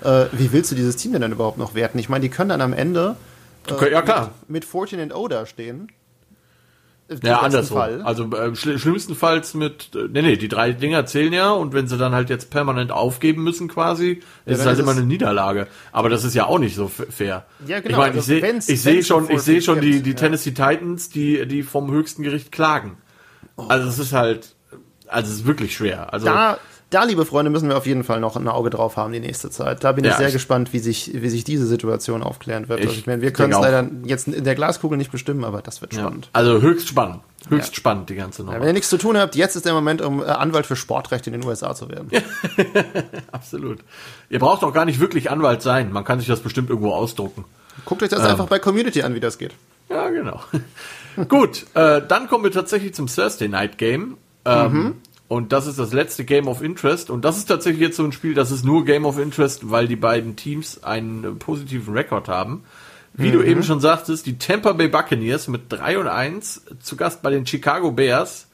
äh, 0.05 0.27
wie 0.33 0.53
willst 0.53 0.71
du 0.71 0.75
dieses 0.75 0.97
Team 0.97 1.13
denn 1.13 1.23
dann 1.23 1.33
überhaupt 1.33 1.59
noch 1.59 1.75
werten? 1.75 1.99
Ich 1.99 2.09
meine, 2.09 2.23
die 2.23 2.29
können 2.29 2.51
dann 2.51 2.61
am 2.61 2.73
Ende 2.73 3.17
äh, 3.69 3.93
ja, 3.93 4.03
klar. 4.03 4.33
mit, 4.49 4.49
mit 4.49 4.65
14 4.65 5.01
and 5.01 5.15
O 5.15 5.29
da 5.29 5.47
stehen. 5.47 5.89
Ja, 7.23 7.41
andersrum. 7.41 7.77
Fall. 7.77 8.03
Also 8.03 8.25
äh, 8.35 8.55
schl 8.55 8.79
schlimmstenfalls 8.79 9.55
mit, 9.55 9.91
äh, 9.95 10.09
nee, 10.11 10.23
nee, 10.23 10.37
die 10.37 10.49
drei 10.49 10.73
Dinger 10.73 11.05
zählen 11.05 11.33
ja 11.33 11.51
und 11.51 11.75
wenn 11.75 11.87
sie 11.87 11.99
dann 11.99 12.15
halt 12.15 12.31
jetzt 12.31 12.51
permanent 12.51 12.91
aufgeben 12.91 13.43
müssen 13.43 13.69
quasi, 13.69 14.23
ja, 14.47 14.53
ist 14.53 14.61
es 14.61 14.67
halt 14.67 14.79
immer 14.79 14.93
eine 14.93 15.03
Niederlage. 15.03 15.67
Aber 15.91 16.09
das 16.09 16.25
ist 16.25 16.35
ja 16.35 16.47
auch 16.47 16.59
nicht 16.59 16.75
so 16.75 16.89
fair. 16.89 17.45
Ja, 17.67 17.81
genau. 17.81 17.91
Ich 17.91 17.97
meine, 17.97 18.15
also 18.15 18.33
ich 18.33 18.43
sehe 18.43 18.75
ich 18.75 18.83
seh 18.83 19.03
schon, 19.03 19.31
ich 19.31 19.41
sehe 19.41 19.61
schon 19.61 19.81
die, 19.81 20.01
die 20.01 20.11
ja. 20.11 20.17
Tennessee 20.17 20.53
Titans, 20.53 21.11
die, 21.11 21.47
die 21.47 21.63
vom 21.63 21.91
höchsten 21.91 22.23
Gericht 22.23 22.53
klagen. 22.53 22.97
Oh. 23.57 23.67
Also 23.69 23.89
es 23.89 23.99
ist 23.99 24.13
halt, 24.13 24.55
also 25.07 25.31
es 25.31 25.41
ist 25.41 25.47
wirklich 25.47 25.75
schwer. 25.75 26.13
Also 26.13 26.27
da, 26.27 26.59
da, 26.93 27.05
liebe 27.05 27.25
Freunde, 27.25 27.51
müssen 27.51 27.69
wir 27.69 27.77
auf 27.77 27.87
jeden 27.87 28.05
Fall 28.05 28.21
noch 28.21 28.37
ein 28.37 28.47
Auge 28.49 28.71
drauf 28.71 28.97
haben 28.97 29.13
die 29.13 29.21
nächste 29.21 29.51
Zeit. 29.51 29.83
Da 29.83 29.93
bin 29.93 30.05
ja, 30.05 30.11
ich 30.11 30.17
sehr 30.17 30.29
ich 30.29 30.33
gespannt, 30.35 30.73
wie 30.73 30.79
sich, 30.79 31.11
wie 31.15 31.29
sich 31.29 31.45
diese 31.45 31.67
Situation 31.67 32.23
aufklären 32.23 32.69
wird. 32.69 32.81
Ich, 32.81 32.87
also 32.87 32.99
ich 32.99 33.07
meine, 33.07 33.23
wir 33.23 33.33
können 33.33 33.53
es 33.53 33.61
leider 33.61 33.89
jetzt 34.05 34.29
in 34.29 34.45
der 34.45 34.55
Glaskugel 34.55 34.99
nicht 34.99 35.11
bestimmen, 35.11 35.45
aber 35.45 35.63
das 35.63 35.81
wird 35.81 35.95
spannend. 35.95 36.27
Ja, 36.27 36.31
also 36.33 36.61
höchst 36.61 36.89
spannend. 36.89 37.21
Höchst 37.49 37.71
ja. 37.71 37.77
spannend, 37.77 38.11
die 38.11 38.15
ganze 38.15 38.45
Nummer. 38.45 38.61
wenn 38.61 38.69
ihr 38.69 38.73
nichts 38.73 38.89
zu 38.89 38.99
tun 38.99 39.17
habt, 39.17 39.35
jetzt 39.35 39.57
ist 39.57 39.67
der 39.67 39.73
Moment, 39.73 40.01
um 40.01 40.21
äh, 40.21 40.27
Anwalt 40.27 40.67
für 40.67 40.77
Sportrecht 40.77 41.27
in 41.27 41.33
den 41.33 41.45
USA 41.45 41.75
zu 41.75 41.89
werden. 41.89 42.11
Absolut. 43.33 43.81
Ihr 44.31 44.39
braucht 44.39 44.63
auch 44.63 44.73
gar 44.73 44.85
nicht 44.85 45.01
wirklich 45.01 45.31
Anwalt 45.31 45.63
sein. 45.63 45.93
Man 45.93 46.05
kann 46.05 46.21
sich 46.21 46.29
das 46.29 46.41
bestimmt 46.41 46.71
irgendwo 46.71 46.93
ausdrucken. 46.93 47.45
Guckt 47.85 48.03
euch 48.03 48.11
das 48.11 48.21
ähm. 48.21 48.27
einfach 48.27 48.47
bei 48.47 48.59
Community 48.59 49.03
an, 49.03 49.15
wie 49.15 49.21
das 49.21 49.39
geht. 49.39 49.55
Ja, 49.89 50.09
genau. 50.11 50.41
Gut, 51.29 51.67
äh, 51.75 52.01
dann 52.07 52.29
kommen 52.29 52.45
wir 52.45 52.53
tatsächlich 52.53 52.95
zum 52.95 53.07
Thursday 53.07 53.49
Night 53.49 53.77
Game. 53.77 54.17
Ähm, 54.45 54.73
mhm. 54.73 54.95
Und 55.33 55.51
das 55.51 55.67
ist 55.67 55.79
das 55.79 55.95
letzte 55.95 56.27
Game 56.27 56.47
of 56.47 56.61
Interest. 56.61 57.09
Und 57.09 57.25
das 57.25 57.39
ist 57.39 57.47
tatsächlich 57.47 57.81
jetzt 57.81 57.97
so 57.97 58.05
ein 58.05 58.13
Spiel, 58.13 58.35
das 58.35 58.51
ist 58.51 58.67
nur 58.67 58.85
Game 58.85 59.07
of 59.07 59.19
Interest, 59.19 59.71
weil 59.71 59.89
die 59.89 59.97
beiden 59.97 60.37
Teams 60.37 60.85
einen 60.85 61.39
positiven 61.39 61.95
Rekord 61.95 62.29
haben. 62.29 62.65
Wie 63.15 63.29
mhm. 63.29 63.33
du 63.33 63.43
eben 63.43 63.63
schon 63.63 63.81
sagtest, 63.81 64.27
die 64.27 64.37
Tampa 64.37 64.75
Bay 64.75 64.89
Buccaneers 64.89 65.49
mit 65.49 65.63
3 65.71 66.01
und 66.01 66.07
1 66.07 66.67
zu 66.81 66.97
Gast 66.97 67.23
bei 67.23 67.31
den 67.31 67.47
Chicago 67.47 67.93
Bears. 67.93 68.49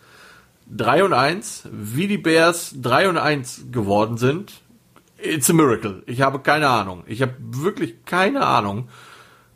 3 0.70 1.02
und 1.02 1.14
1, 1.14 1.64
wie 1.72 2.06
die 2.06 2.16
Bears 2.16 2.76
3 2.80 3.08
und 3.08 3.16
1 3.18 3.72
geworden 3.72 4.16
sind. 4.16 4.52
It's 5.20 5.50
a 5.50 5.54
miracle. 5.54 6.04
Ich 6.06 6.20
habe 6.20 6.38
keine 6.38 6.68
Ahnung. 6.68 7.02
Ich 7.08 7.22
habe 7.22 7.34
wirklich 7.40 8.04
keine 8.04 8.46
Ahnung. 8.46 8.88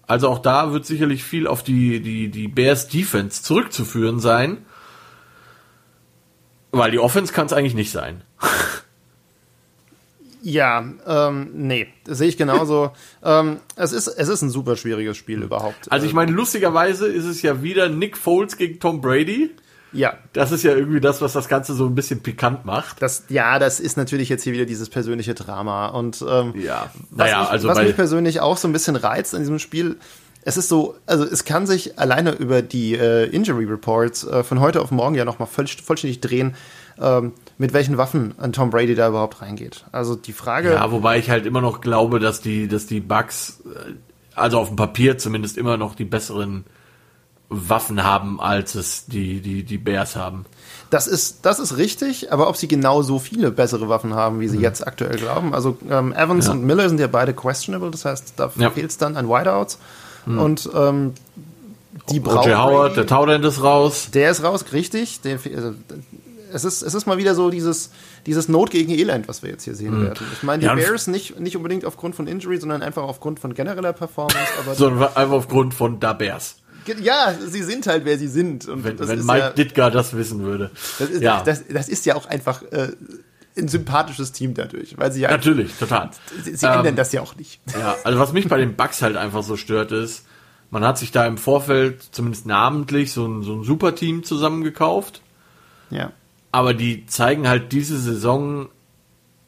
Also 0.08 0.28
auch 0.28 0.40
da 0.40 0.72
wird 0.72 0.86
sicherlich 0.86 1.22
viel 1.22 1.46
auf 1.46 1.62
die, 1.62 2.00
die, 2.00 2.30
die 2.30 2.48
Bears 2.48 2.88
Defense 2.88 3.44
zurückzuführen 3.44 4.18
sein. 4.18 4.66
Weil 6.72 6.90
die 6.90 6.98
Offense 6.98 7.32
kann 7.32 7.46
es 7.46 7.52
eigentlich 7.52 7.74
nicht 7.74 7.92
sein. 7.92 8.22
Ja, 10.42 10.84
ähm, 11.06 11.50
nee, 11.54 11.86
sehe 12.04 12.28
ich 12.28 12.36
genauso. 12.36 12.90
ähm, 13.22 13.58
es, 13.76 13.92
ist, 13.92 14.08
es 14.08 14.28
ist 14.28 14.42
ein 14.42 14.50
super 14.50 14.76
schwieriges 14.76 15.16
Spiel 15.16 15.42
überhaupt. 15.42 15.90
Also 15.90 16.06
ich 16.06 16.14
meine, 16.14 16.32
lustigerweise 16.32 17.06
ist 17.06 17.26
es 17.26 17.42
ja 17.42 17.62
wieder 17.62 17.88
Nick 17.88 18.16
Foles 18.16 18.56
gegen 18.56 18.80
Tom 18.80 19.00
Brady. 19.00 19.50
Ja. 19.92 20.14
Das 20.32 20.50
ist 20.52 20.64
ja 20.64 20.74
irgendwie 20.74 21.00
das, 21.00 21.20
was 21.20 21.34
das 21.34 21.48
Ganze 21.48 21.74
so 21.74 21.86
ein 21.86 21.94
bisschen 21.94 22.22
pikant 22.22 22.64
macht. 22.64 23.02
Das, 23.02 23.24
ja, 23.28 23.58
das 23.58 23.78
ist 23.78 23.96
natürlich 23.96 24.28
jetzt 24.28 24.42
hier 24.42 24.52
wieder 24.52 24.64
dieses 24.64 24.88
persönliche 24.88 25.34
Drama. 25.34 25.88
Und 25.88 26.24
ähm, 26.28 26.54
ja, 26.56 26.90
naja, 27.10 27.40
was, 27.40 27.46
ich, 27.46 27.52
also 27.52 27.68
was 27.68 27.78
mich 27.78 27.94
persönlich 27.94 28.40
auch 28.40 28.56
so 28.56 28.66
ein 28.66 28.72
bisschen 28.72 28.96
reizt 28.96 29.34
an 29.34 29.40
diesem 29.42 29.58
Spiel, 29.58 29.98
es 30.44 30.56
ist 30.56 30.68
so, 30.68 30.96
also 31.06 31.24
es 31.24 31.44
kann 31.44 31.66
sich 31.66 31.98
alleine 31.98 32.32
über 32.32 32.62
die 32.62 32.94
äh, 32.94 33.24
Injury 33.26 33.64
Reports 33.64 34.24
äh, 34.24 34.42
von 34.42 34.60
heute 34.60 34.80
auf 34.80 34.90
morgen 34.90 35.14
ja 35.14 35.24
nochmal 35.24 35.48
voll, 35.48 35.66
vollständig 35.66 36.20
drehen, 36.20 36.54
ähm, 37.00 37.32
mit 37.58 37.72
welchen 37.72 37.96
Waffen 37.96 38.34
ein 38.38 38.52
Tom 38.52 38.70
Brady 38.70 38.94
da 38.94 39.08
überhaupt 39.08 39.40
reingeht. 39.40 39.84
Also 39.92 40.16
die 40.16 40.32
Frage. 40.32 40.72
Ja, 40.72 40.90
wobei 40.90 41.18
ich 41.18 41.30
halt 41.30 41.46
immer 41.46 41.60
noch 41.60 41.80
glaube, 41.80 42.18
dass 42.18 42.40
die, 42.40 42.68
dass 42.68 42.86
die 42.86 43.00
Bugs, 43.00 43.62
äh, 43.66 43.94
also 44.34 44.58
auf 44.58 44.68
dem 44.68 44.76
Papier 44.76 45.18
zumindest 45.18 45.56
immer 45.56 45.76
noch 45.76 45.94
die 45.94 46.04
besseren 46.04 46.64
Waffen 47.48 48.02
haben, 48.02 48.40
als 48.40 48.74
es 48.74 49.06
die, 49.06 49.40
die, 49.40 49.62
die 49.62 49.78
Bears 49.78 50.16
haben. 50.16 50.46
Das 50.90 51.06
ist, 51.06 51.44
das 51.44 51.58
ist 51.58 51.76
richtig, 51.76 52.32
aber 52.32 52.48
ob 52.48 52.56
sie 52.56 52.66
genau 52.66 53.02
so 53.02 53.18
viele 53.18 53.50
bessere 53.50 53.88
Waffen 53.88 54.14
haben, 54.14 54.40
wie 54.40 54.48
sie 54.48 54.56
mhm. 54.56 54.62
jetzt 54.62 54.86
aktuell 54.86 55.16
glauben. 55.16 55.54
Also 55.54 55.76
ähm, 55.88 56.12
Evans 56.12 56.46
ja. 56.46 56.52
und 56.52 56.64
Miller 56.64 56.88
sind 56.88 56.98
ja 56.98 57.06
beide 57.06 57.34
questionable, 57.34 57.90
das 57.90 58.04
heißt, 58.04 58.34
da 58.36 58.50
ja. 58.56 58.70
fehlt 58.70 58.90
es 58.90 58.98
dann 58.98 59.16
an 59.16 59.28
Wideouts. 59.28 59.78
Hm. 60.24 60.38
Und 60.38 60.70
ähm, 60.74 61.14
die 62.10 62.20
brauchen. 62.20 62.38
Roger 62.38 62.62
Howard, 62.62 62.96
der 62.96 63.06
Taudend 63.06 63.44
ist 63.44 63.62
raus. 63.62 64.08
Der 64.12 64.30
ist 64.30 64.42
raus, 64.42 64.64
richtig. 64.72 65.20
Der, 65.22 65.38
also, 65.54 65.74
es, 66.52 66.64
ist, 66.64 66.82
es 66.82 66.94
ist 66.94 67.06
mal 67.06 67.18
wieder 67.18 67.34
so 67.34 67.50
dieses, 67.50 67.90
dieses 68.26 68.48
Not 68.48 68.70
gegen 68.70 68.92
Elend, 68.92 69.28
was 69.28 69.42
wir 69.42 69.50
jetzt 69.50 69.64
hier 69.64 69.74
sehen 69.74 69.92
hm. 69.92 70.02
werden. 70.02 70.26
Ich 70.32 70.42
meine, 70.42 70.60
die 70.60 70.66
ja, 70.66 70.74
Bears 70.74 71.06
nicht, 71.06 71.38
nicht 71.38 71.56
unbedingt 71.56 71.84
aufgrund 71.84 72.14
von 72.14 72.26
Injury, 72.26 72.58
sondern 72.58 72.82
einfach 72.82 73.02
aufgrund 73.02 73.40
von 73.40 73.54
genereller 73.54 73.92
Performance. 73.92 74.38
sondern 74.74 75.14
einfach 75.14 75.32
aufgrund 75.32 75.74
von 75.74 76.00
da 76.00 76.12
Bears. 76.12 76.56
Ja, 77.00 77.34
sie 77.46 77.62
sind 77.62 77.86
halt, 77.86 78.04
wer 78.04 78.18
sie 78.18 78.26
sind. 78.26 78.66
Und 78.66 78.82
wenn 78.84 78.98
wenn 78.98 79.24
Mike 79.24 79.38
ja, 79.38 79.50
Ditka 79.50 79.90
das 79.90 80.16
wissen 80.16 80.42
würde. 80.42 80.70
Das 80.98 81.10
ist, 81.10 81.22
ja. 81.22 81.42
das, 81.44 81.62
das 81.68 81.88
ist 81.88 82.06
ja 82.06 82.16
auch 82.16 82.26
einfach 82.26 82.62
äh, 82.72 82.88
ein 83.56 83.68
sympathisches 83.68 84.32
Team 84.32 84.54
dadurch, 84.54 84.96
weil 84.98 85.12
sie 85.12 85.20
ja 85.20 85.30
natürlich 85.30 85.72
total. 85.78 86.10
Sie, 86.42 86.56
sie 86.56 86.66
ähm, 86.66 86.78
ändern 86.78 86.96
das 86.96 87.12
ja 87.12 87.20
auch 87.20 87.36
nicht. 87.36 87.60
Ja, 87.78 87.96
also 88.04 88.18
was 88.18 88.32
mich 88.32 88.48
bei 88.48 88.58
den 88.58 88.76
Bugs 88.76 89.02
halt 89.02 89.16
einfach 89.16 89.42
so 89.42 89.56
stört 89.56 89.92
ist, 89.92 90.26
man 90.70 90.84
hat 90.84 90.96
sich 90.98 91.12
da 91.12 91.26
im 91.26 91.36
Vorfeld 91.36 92.02
zumindest 92.12 92.46
namentlich 92.46 93.12
so 93.12 93.26
ein, 93.26 93.42
so 93.42 93.54
ein 93.54 93.64
Superteam 93.64 94.24
zusammengekauft. 94.24 95.20
Ja. 95.90 96.12
Aber 96.50 96.72
die 96.72 97.06
zeigen 97.06 97.46
halt 97.46 97.72
diese 97.72 97.98
Saison 97.98 98.68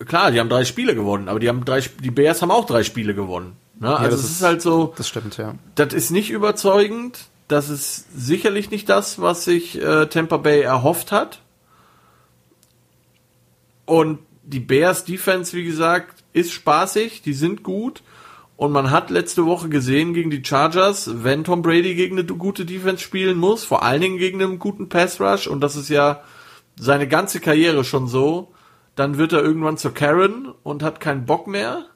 klar, 0.07 0.30
die 0.30 0.40
haben 0.40 0.48
drei 0.48 0.64
Spiele 0.64 0.94
gewonnen, 0.94 1.28
aber 1.28 1.40
die 1.40 1.48
haben 1.48 1.64
drei 1.64 1.80
die 1.80 2.11
Bears 2.11 2.42
haben 2.42 2.50
auch 2.50 2.66
drei 2.66 2.82
Spiele 2.82 3.14
gewonnen. 3.14 3.57
Ne? 3.78 3.88
Ja, 3.88 3.96
also 3.96 4.16
es 4.16 4.24
ist, 4.24 4.30
ist 4.32 4.42
halt 4.42 4.62
so. 4.62 4.94
Das 4.96 5.09
stimmt 5.09 5.36
ja. 5.36 5.55
Das 5.74 5.92
ist 5.92 6.11
nicht 6.11 6.30
überzeugend. 6.30 7.26
Das 7.48 7.68
ist 7.68 8.07
sicherlich 8.16 8.70
nicht 8.70 8.88
das, 8.88 9.20
was 9.20 9.44
sich 9.44 9.80
äh, 9.80 10.07
Tampa 10.07 10.38
Bay 10.38 10.62
erhofft 10.62 11.12
hat. 11.12 11.40
Und 13.87 14.18
die 14.43 14.61
Bears 14.61 15.05
Defense, 15.05 15.57
wie 15.57 15.64
gesagt, 15.64 16.22
ist 16.32 16.53
spaßig, 16.53 17.22
die 17.22 17.32
sind 17.32 17.62
gut. 17.62 18.03
Und 18.57 18.72
man 18.72 18.91
hat 18.91 19.11
letzte 19.11 19.47
Woche 19.47 19.68
gesehen 19.68 20.14
gegen 20.14 20.30
die 20.30 20.45
Chargers, 20.45 21.24
wenn 21.24 21.43
Tom 21.45 21.62
Brady 21.62 21.95
gegen 21.95 22.18
eine 22.18 22.26
gute 22.26 22.64
Defense 22.64 23.03
spielen 23.03 23.37
muss, 23.37 23.64
vor 23.64 23.82
allen 23.82 24.01
Dingen 24.01 24.18
gegen 24.18 24.41
einen 24.41 24.59
guten 24.61 24.89
Pass 24.89 25.20
Rush, 25.20 25.49
und 25.49 25.61
das 25.61 25.74
ist 25.74 25.89
ja 25.89 26.22
seine 26.76 27.09
ganze 27.09 27.41
Karriere 27.41 27.82
schon 27.82 28.07
so, 28.07 28.53
dann 28.95 29.18
wird 29.18 29.32
er 29.32 29.43
irgendwann 29.43 29.76
zur 29.76 29.93
Karen 29.93 30.53
und 30.62 30.82
hat 30.82 31.01
keinen 31.01 31.26
Bock 31.26 31.49
mehr. 31.49 31.87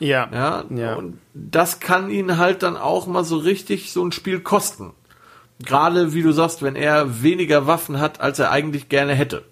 Ja. 0.00 0.28
Ja. 0.32 0.64
ja. 0.70 0.94
Und 0.94 1.18
das 1.34 1.78
kann 1.78 2.10
ihn 2.10 2.38
halt 2.38 2.62
dann 2.62 2.76
auch 2.76 3.06
mal 3.06 3.24
so 3.24 3.36
richtig 3.36 3.92
so 3.92 4.04
ein 4.04 4.12
Spiel 4.12 4.40
kosten. 4.40 4.92
Gerade 5.64 6.14
wie 6.14 6.22
du 6.22 6.32
sagst, 6.32 6.62
wenn 6.62 6.74
er 6.74 7.22
weniger 7.22 7.66
Waffen 7.66 8.00
hat, 8.00 8.20
als 8.20 8.38
er 8.38 8.50
eigentlich 8.50 8.88
gerne 8.88 9.14
hätte. 9.14 9.44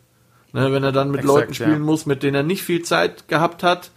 Ne, 0.53 0.73
wenn 0.73 0.83
er 0.83 0.93
dann 0.93 1.11
mit 1.11 1.21
Exakt, 1.21 1.39
Leuten 1.41 1.55
spielen 1.55 1.71
ja. 1.73 1.79
muss, 1.79 2.07
mit 2.07 2.23
denen 2.23 2.35
er 2.35 2.43
nicht 2.43 2.63
viel 2.63 2.83
Zeit 2.83 3.29
gehabt 3.29 3.63
hat. 3.63 3.91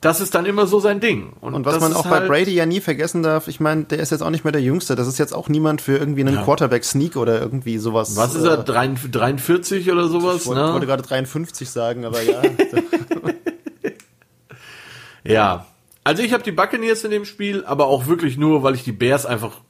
Das 0.00 0.20
ist 0.20 0.34
dann 0.34 0.46
immer 0.46 0.66
so 0.66 0.78
sein 0.78 1.00
Ding. 1.00 1.32
Und 1.40 1.64
was 1.64 1.74
das 1.74 1.82
man 1.82 1.92
auch 1.94 2.04
bei 2.04 2.18
halt- 2.20 2.28
Brady 2.28 2.54
ja 2.54 2.64
nie 2.66 2.80
vergessen 2.80 3.22
darf, 3.22 3.48
ich 3.48 3.60
meine, 3.60 3.84
der 3.84 3.98
ist 3.98 4.10
jetzt 4.10 4.22
auch 4.22 4.30
nicht 4.30 4.44
mehr 4.44 4.52
der 4.52 4.62
Jüngste. 4.62 4.94
Das 4.94 5.08
ist 5.08 5.18
jetzt 5.18 5.34
auch 5.34 5.48
niemand 5.48 5.80
für 5.80 5.96
irgendwie 5.96 6.20
einen 6.20 6.34
Ja. 6.36 6.42
Quarterback-Sneak 6.42 7.16
oder 7.16 7.40
irgendwie 7.40 7.78
sowas. 7.78 8.14
Was 8.16 8.34
ist 8.34 8.44
äh, 8.44 8.48
er? 8.48 8.56
43 8.62 9.10
43 9.10 9.90
oder 9.90 10.08
sowas? 10.08 10.42
Ich 10.42 10.46
wollte, 10.46 10.60
wollte 10.62 10.80
Ne? 10.80 10.86
gerade 10.86 11.02
53 11.02 11.68
sagen, 11.68 12.04
aber 12.04 12.22
ja. 12.22 12.42
Ja. 15.24 15.66
Also 16.04 16.22
ich 16.22 16.32
habe 16.32 16.44
die 16.44 16.52
Buccaneers 16.52 17.02
in 17.04 17.10
dem 17.10 17.24
Spiel, 17.24 17.64
aber 17.64 17.86
auch 17.86 18.06
wirklich 18.06 18.36
nur, 18.36 18.62
weil 18.62 18.74
ich 18.74 18.84
die 18.84 18.92
Bears 18.92 19.26
einfach 19.26 19.60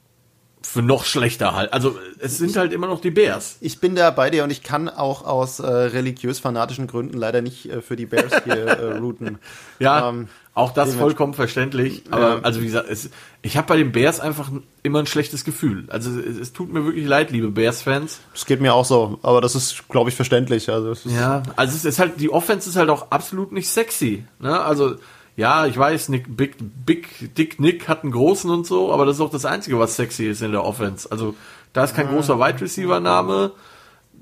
für 0.61 0.81
noch 0.81 1.05
schlechter 1.05 1.55
halte. 1.55 1.71
Also 1.73 1.97
es 2.19 2.37
sind 2.37 2.57
halt 2.57 2.73
immer 2.73 2.87
noch 2.87 2.99
die 2.99 3.11
Bears. 3.11 3.57
ich 3.61 3.79
bin 3.79 3.95
da 3.95 4.11
bei 4.11 4.29
dir 4.29 4.43
und 4.43 4.49
ich 4.51 4.63
kann 4.63 4.89
auch 4.89 5.23
aus 5.25 5.59
äh, 5.59 5.65
religiös-fanatischen 5.67 6.87
Gründen 6.87 7.17
leider 7.17 7.41
nicht 7.41 7.69
äh, 7.69 7.81
für 7.81 7.95
die 7.95 8.05
Bears 8.05 8.43
hier 8.43 8.65
äh, 8.67 8.97
routen. 8.99 9.39
Ja, 9.79 10.09
Ähm, 10.09 10.27
auch 10.53 10.71
das 10.71 10.95
vollkommen 10.95 11.35
verständlich. 11.35 12.03
Aber 12.09 12.37
Ja. 12.37 12.39
also 12.41 12.61
wie 12.61 12.65
gesagt, 12.65 12.89
es, 12.89 13.11
ich 13.43 13.57
habe 13.57 13.67
bei 13.67 13.77
den 13.77 13.91
Bears 13.91 14.19
einfach 14.19 14.49
immer 14.81 14.99
ein 14.99 15.05
schlechtes 15.05 15.43
Gefühl. 15.45 15.85
Also 15.89 16.09
es, 16.19 16.35
es 16.37 16.51
tut 16.53 16.73
mir 16.73 16.83
wirklich 16.83 17.05
leid, 17.05 17.29
liebe 17.29 17.49
Bears-Fans. 17.51 18.19
Das 18.33 18.45
geht 18.47 18.59
mir 18.59 18.73
auch 18.73 18.85
so, 18.85 19.19
aber 19.21 19.39
das 19.39 19.53
ist, 19.53 19.87
glaube 19.87 20.09
ich, 20.09 20.15
verständlich. 20.15 20.69
Also, 20.71 20.89
es 20.91 21.05
ist, 21.05 21.15
Ja, 21.15 21.43
also 21.55 21.75
es 21.75 21.85
ist 21.85 21.99
halt, 21.99 22.19
die 22.19 22.31
Offense 22.31 22.67
ist 22.69 22.75
halt 22.75 22.89
auch 22.89 23.11
absolut 23.11 23.51
nicht 23.51 23.69
sexy. 23.69 24.25
Ne? 24.39 24.59
Also, 24.59 24.95
ja, 25.37 25.65
ich 25.65 25.77
weiß, 25.77 26.09
Nick, 26.09 26.35
Big, 26.35 26.55
Big, 26.85 27.33
Dick 27.35 27.59
Nick 27.59 27.87
hat 27.87 28.03
einen 28.03 28.11
großen 28.11 28.49
und 28.49 28.67
so, 28.67 28.91
aber 28.91 29.05
das 29.05 29.15
ist 29.17 29.21
auch 29.21 29.29
das 29.29 29.45
Einzige, 29.45 29.79
was 29.79 29.95
sexy 29.95 30.25
ist 30.25 30.41
in 30.41 30.51
der 30.51 30.65
Offense. 30.65 31.09
Also, 31.09 31.35
da 31.73 31.83
ist 31.85 31.95
kein 31.95 32.07
großer 32.09 32.37
Wide 32.39 32.59
Receiver 32.59 32.99
Name. 32.99 33.51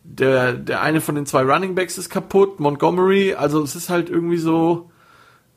Der, 0.03 0.53
der 0.53 0.81
eine 0.81 1.01
von 1.01 1.15
den 1.15 1.25
zwei 1.25 1.41
Running 1.41 1.73
Backs 1.73 1.97
ist 1.97 2.11
kaputt, 2.11 2.59
Montgomery, 2.59 3.33
also 3.33 3.63
es 3.63 3.75
ist 3.75 3.89
halt 3.89 4.09
irgendwie 4.09 4.37
so, 4.37 4.91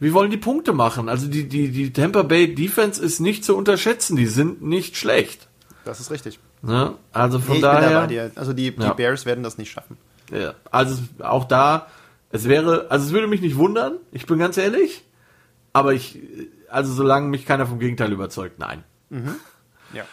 wir 0.00 0.14
wollen 0.14 0.30
die 0.30 0.38
Punkte 0.38 0.72
machen. 0.72 1.08
Also 1.10 1.26
die, 1.26 1.46
die, 1.48 1.68
die 1.70 1.92
Tampa 1.92 2.22
Bay 2.22 2.54
Defense 2.54 3.02
ist 3.02 3.20
nicht 3.20 3.44
zu 3.44 3.54
unterschätzen, 3.56 4.16
die 4.16 4.24
sind 4.26 4.62
nicht 4.62 4.96
schlecht. 4.96 5.48
das 5.84 6.00
ist 6.00 6.10
richtig. 6.10 6.38
Ne? 6.62 6.94
Also 7.12 7.40
von 7.40 7.48
Nee, 7.50 7.56
ich 7.56 7.60
bin 7.62 7.70
da 7.72 7.80
daher. 7.80 8.00
bei 8.00 8.06
dir. 8.06 8.30
Also 8.36 8.52
die, 8.54 8.74
die 8.74 8.82
Ja. 8.82 8.92
Bears 8.94 9.26
werden 9.26 9.44
das 9.44 9.58
nicht 9.58 9.70
schaffen. 9.70 9.96
Ja, 10.32 10.54
also 10.70 10.96
auch 11.20 11.44
da, 11.44 11.86
es 12.30 12.48
wäre, 12.48 12.86
also 12.90 13.06
es 13.06 13.12
würde 13.12 13.26
mich 13.26 13.40
nicht 13.42 13.56
wundern, 13.56 13.94
ich 14.12 14.24
bin 14.26 14.38
ganz 14.38 14.56
ehrlich, 14.56 15.04
aber 15.72 15.92
ich, 15.94 16.18
also 16.70 16.92
solange 16.92 17.28
mich 17.28 17.46
keiner 17.46 17.66
vom 17.66 17.78
Gegenteil 17.78 18.12
überzeugt, 18.12 18.58
nein. 18.58 18.84
Ja. 19.92 20.04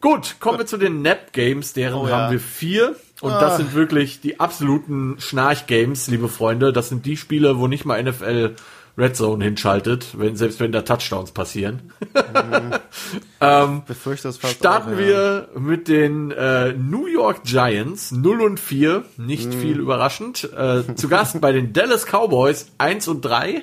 Gut, 0.00 0.36
kommen 0.40 0.58
wir 0.58 0.66
zu 0.66 0.76
den 0.76 1.02
Nap-Games, 1.02 1.72
deren 1.72 1.94
Oh 1.94 2.06
ja. 2.08 2.16
haben 2.16 2.32
wir 2.32 2.40
vier. 2.40 2.94
Und 3.20 3.32
Ah. 3.32 3.40
das 3.40 3.56
sind 3.56 3.74
wirklich 3.74 4.20
die 4.20 4.38
absoluten 4.38 5.16
Schnarch-Games, 5.18 6.06
liebe 6.06 6.28
Freunde. 6.28 6.72
Das 6.72 6.88
sind 6.88 7.04
die 7.04 7.16
Spiele, 7.16 7.58
wo 7.58 7.66
nicht 7.66 7.84
mal 7.84 8.00
NFL 8.02 8.54
Red 8.96 9.16
Zone 9.16 9.44
hinschaltet, 9.44 10.08
wenn, 10.18 10.36
selbst 10.36 10.58
wenn 10.60 10.72
da 10.72 10.82
Touchdowns 10.82 11.32
passieren. 11.32 11.92
Befürchte 13.86 14.28
es 14.28 14.38
fast 14.38 14.54
Starten 14.56 14.94
auch, 14.94 14.98
ja. 14.98 15.06
wir 15.06 15.48
mit 15.54 15.88
den 15.88 16.30
äh, 16.30 16.72
New 16.72 17.06
York 17.06 17.44
Giants 17.44 18.10
0 18.12 18.40
und 18.40 18.60
4, 18.60 19.04
nicht 19.16 19.46
Mhm. 19.52 19.60
viel 19.60 19.78
überraschend. 19.80 20.48
Äh, 20.56 20.94
zu 20.94 21.08
Gast 21.08 21.40
bei 21.40 21.52
den 21.52 21.72
Dallas 21.72 22.06
Cowboys 22.06 22.72
1 22.78 23.08
und 23.08 23.22
3. 23.22 23.62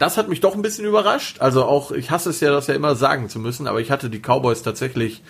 Das 0.00 0.16
hat 0.16 0.30
mich 0.30 0.40
doch 0.40 0.54
ein 0.54 0.62
bisschen 0.62 0.86
überrascht. 0.86 1.42
Also 1.42 1.66
auch, 1.66 1.92
ich 1.92 2.10
hasse 2.10 2.30
es 2.30 2.40
ja, 2.40 2.50
das 2.50 2.68
ja 2.68 2.74
immer 2.74 2.96
sagen 2.96 3.28
zu 3.28 3.38
müssen, 3.38 3.66
aber 3.66 3.82
ich 3.82 3.90
hatte 3.90 4.08
die 4.08 4.20
Cowboys 4.20 4.62
tatsächlich 4.62 5.22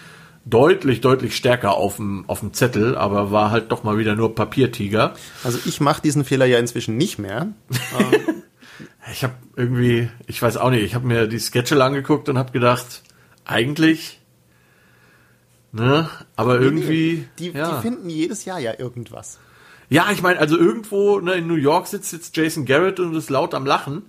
deutlich, 0.45 1.01
deutlich 1.01 1.35
stärker 1.35 1.75
auf 1.75 1.97
dem, 1.97 2.25
auf 2.29 2.39
dem 2.39 2.53
Zettel, 2.53 2.97
aber 2.97 3.33
war 3.33 3.51
halt 3.51 3.73
doch 3.73 3.83
mal 3.83 3.99
wieder 3.99 4.15
nur 4.15 4.33
Papiertiger. 4.37 5.15
Also 5.43 5.59
ich 5.65 5.81
mache 5.81 6.01
diesen 6.03 6.25
Fehler 6.25 6.47
ja 6.47 6.59
inzwischen 6.59 6.97
nicht 6.97 7.19
mehr. 7.19 7.49
Ich 9.13 9.25
habe 9.25 9.35
irgendwie, 9.57 10.09
ich 10.29 10.41
weiß 10.41 10.57
auch 10.59 10.71
nicht, 10.71 10.85
ich 10.85 10.95
habe 10.95 11.05
mir 11.05 11.27
die 11.27 11.41
Schedule 11.41 11.83
angeguckt 11.83 12.29
und 12.29 12.39
habe 12.39 12.53
gedacht, 12.53 13.03
eigentlich, 13.45 14.21
ne, 15.73 16.09
aber 16.37 16.61
irgendwie, 16.61 17.27
Die, 17.39 17.51
ja. 17.51 17.75
die 17.75 17.83
finden 17.83 18.09
jedes 18.09 18.45
Jahr 18.45 18.61
ja 18.61 18.79
irgendwas. 18.79 19.41
Ja, 19.89 20.11
ich 20.13 20.23
meine, 20.23 20.39
also 20.39 20.57
irgendwo 20.57 21.19
ne, 21.19 21.33
in 21.35 21.49
New 21.49 21.57
York 21.57 21.89
sitzt 21.89 22.13
jetzt 22.13 22.37
Jason 22.37 22.67
Garrett 22.67 23.01
und 23.01 23.15
ist 23.17 23.31
laut 23.31 23.55
am 23.55 23.67
Lachen. 23.67 24.03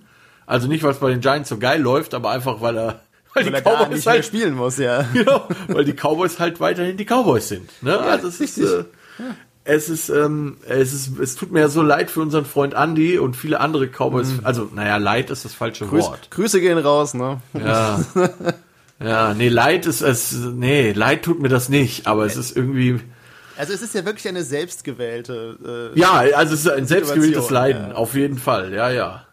Also 0.52 0.68
nicht, 0.68 0.82
weil 0.82 0.90
es 0.92 0.98
bei 0.98 1.10
den 1.10 1.20
Giants 1.20 1.48
so 1.48 1.58
geil 1.58 1.80
läuft, 1.80 2.14
aber 2.14 2.30
einfach, 2.30 2.60
weil 2.60 2.76
er, 2.76 3.00
weil, 3.34 3.50
Weil 3.52 3.62
die 3.62 3.68
Cowboys 3.70 3.88
nicht 3.96 4.06
halt, 4.06 4.24
spielen 4.24 4.54
muss, 4.54 4.76
ja. 4.78 5.02
genau, 5.12 5.48
weil 5.68 5.84
die 5.84 5.94
Cowboys 5.94 6.38
halt 6.38 6.60
weiterhin 6.60 6.96
die 6.96 7.06
Cowboys 7.06 7.48
sind. 7.48 7.70
Ne? 7.82 7.98
also 7.98 8.28
es 8.28 8.34
ist, 8.40 8.58
richtig. 8.58 8.64
äh, 8.70 8.84
es 9.64 9.88
ist, 9.88 10.08
ähm, 10.10 10.58
es 10.68 10.92
ist, 10.92 11.18
es 11.18 11.36
tut 11.36 11.52
mir 11.52 11.60
ja 11.60 11.68
so 11.68 11.80
leid 11.82 12.10
für 12.10 12.20
unseren 12.20 12.44
Freund 12.44 12.74
Andy 12.74 13.18
und 13.18 13.34
viele 13.36 13.60
andere 13.60 13.86
Cowboys. 13.88 14.28
Also, 14.42 14.68
naja, 14.74 14.96
leid 14.98 15.30
ist 15.30 15.44
das 15.44 15.54
falsche 15.54 15.84
Mhm. 15.86 15.90
Grüß, 15.90 16.04
Wort. 16.04 16.30
Grüße 16.30 16.60
gehen 16.60 16.78
raus, 16.78 17.14
ne? 17.14 17.40
Ja. 17.54 18.00
Ja, 19.04 19.34
nee, 19.34 19.48
leid 19.48 19.86
ist 19.86 20.00
es, 20.00 20.32
nee, 20.32 20.92
leid 20.92 21.24
tut 21.24 21.40
mir 21.40 21.48
das 21.48 21.68
nicht, 21.68 22.06
aber 22.06 22.24
es 22.24 22.36
ist 22.36 22.56
irgendwie, 22.56 23.00
Also 23.56 23.72
es 23.72 23.82
ist 23.82 23.94
ja 23.94 24.04
wirklich 24.04 24.28
eine 24.28 24.44
selbstgewählte. 24.44 25.90
Äh, 25.96 25.98
Ja, 25.98 26.22
also 26.36 26.54
es 26.54 26.60
ist 26.60 26.68
ein 26.70 26.86
selbstgewähltes 26.86 27.50
Leiden, 27.50 27.88
ja. 27.90 27.94
auf 27.96 28.14
jeden 28.14 28.38
Fall, 28.38 28.72
ja, 28.72 28.90
ja, 28.90 29.26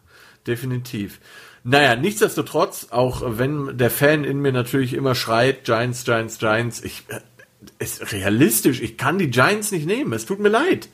definitiv. 0.46 1.20
Naja, 1.62 1.94
nichtsdestotrotz, 1.94 2.88
auch 2.90 3.22
wenn 3.24 3.76
der 3.76 3.90
Fan 3.90 4.24
in 4.24 4.40
mir 4.40 4.52
natürlich 4.52 4.94
immer 4.94 5.14
schreit, 5.14 5.64
Giants, 5.64 6.04
Giants, 6.04 6.38
Giants, 6.38 6.82
ich, 6.82 7.04
äh, 7.08 7.20
ist 7.78 8.12
realistisch, 8.12 8.80
ich 8.80 8.96
kann 8.96 9.18
die 9.18 9.30
Giants 9.30 9.70
nicht 9.70 9.86
nehmen, 9.86 10.12
es 10.12 10.24
tut 10.24 10.40
mir 10.40 10.48
leid. 10.48 10.88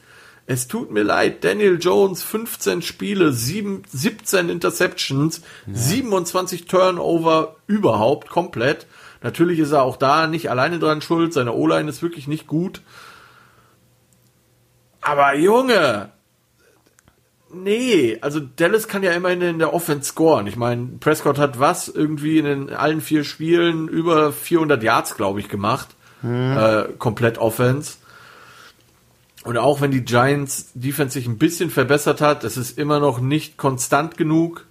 Es 0.48 0.68
tut 0.68 0.92
mir 0.92 1.02
leid, 1.02 1.42
Daniel 1.42 1.78
Jones, 1.80 2.22
15 2.22 2.80
Spiele, 2.80 3.32
7, 3.32 3.82
17 3.88 4.48
Interceptions, 4.48 5.42
27 5.66 6.66
Turnover 6.66 7.56
überhaupt, 7.66 8.28
komplett. 8.28 8.86
Natürlich 9.22 9.58
ist 9.58 9.72
er 9.72 9.82
auch 9.82 9.96
da 9.96 10.28
nicht 10.28 10.48
alleine 10.48 10.78
dran 10.78 11.02
schuld, 11.02 11.32
seine 11.32 11.52
O-Line 11.52 11.90
ist 11.90 12.00
wirklich 12.00 12.28
nicht 12.28 12.46
gut. 12.46 12.80
Aber 15.00 15.34
Junge, 15.34 16.12
nee, 17.52 18.18
also 18.20 18.40
Dallas 18.40 18.88
kann 18.88 19.02
ja 19.02 19.12
immerhin 19.12 19.40
in 19.42 19.58
der 19.58 19.74
Offense 19.74 20.10
scoren. 20.10 20.46
Ich 20.46 20.56
meine, 20.56 20.86
Prescott 21.00 21.38
hat 21.38 21.58
was 21.58 21.88
irgendwie 21.88 22.38
in 22.38 22.44
den 22.44 22.70
allen 22.70 23.00
vier 23.00 23.24
Spielen 23.24 23.88
über 23.88 24.32
400 24.32 24.82
Yards, 24.82 25.16
glaube 25.16 25.40
ich, 25.40 25.48
gemacht. 25.48 25.88
Äh, 26.22 26.92
komplett 26.98 27.38
Offense. 27.38 27.98
Und 29.44 29.58
auch 29.58 29.80
wenn 29.80 29.92
die 29.92 30.04
Giants 30.04 30.72
Defense 30.74 31.12
sich 31.12 31.28
ein 31.28 31.38
bisschen 31.38 31.70
verbessert 31.70 32.20
hat, 32.20 32.42
es 32.42 32.56
ist 32.56 32.78
immer 32.78 32.98
noch 32.98 33.20
nicht 33.20 33.56
konstant 33.56 34.16
genug. 34.16 34.66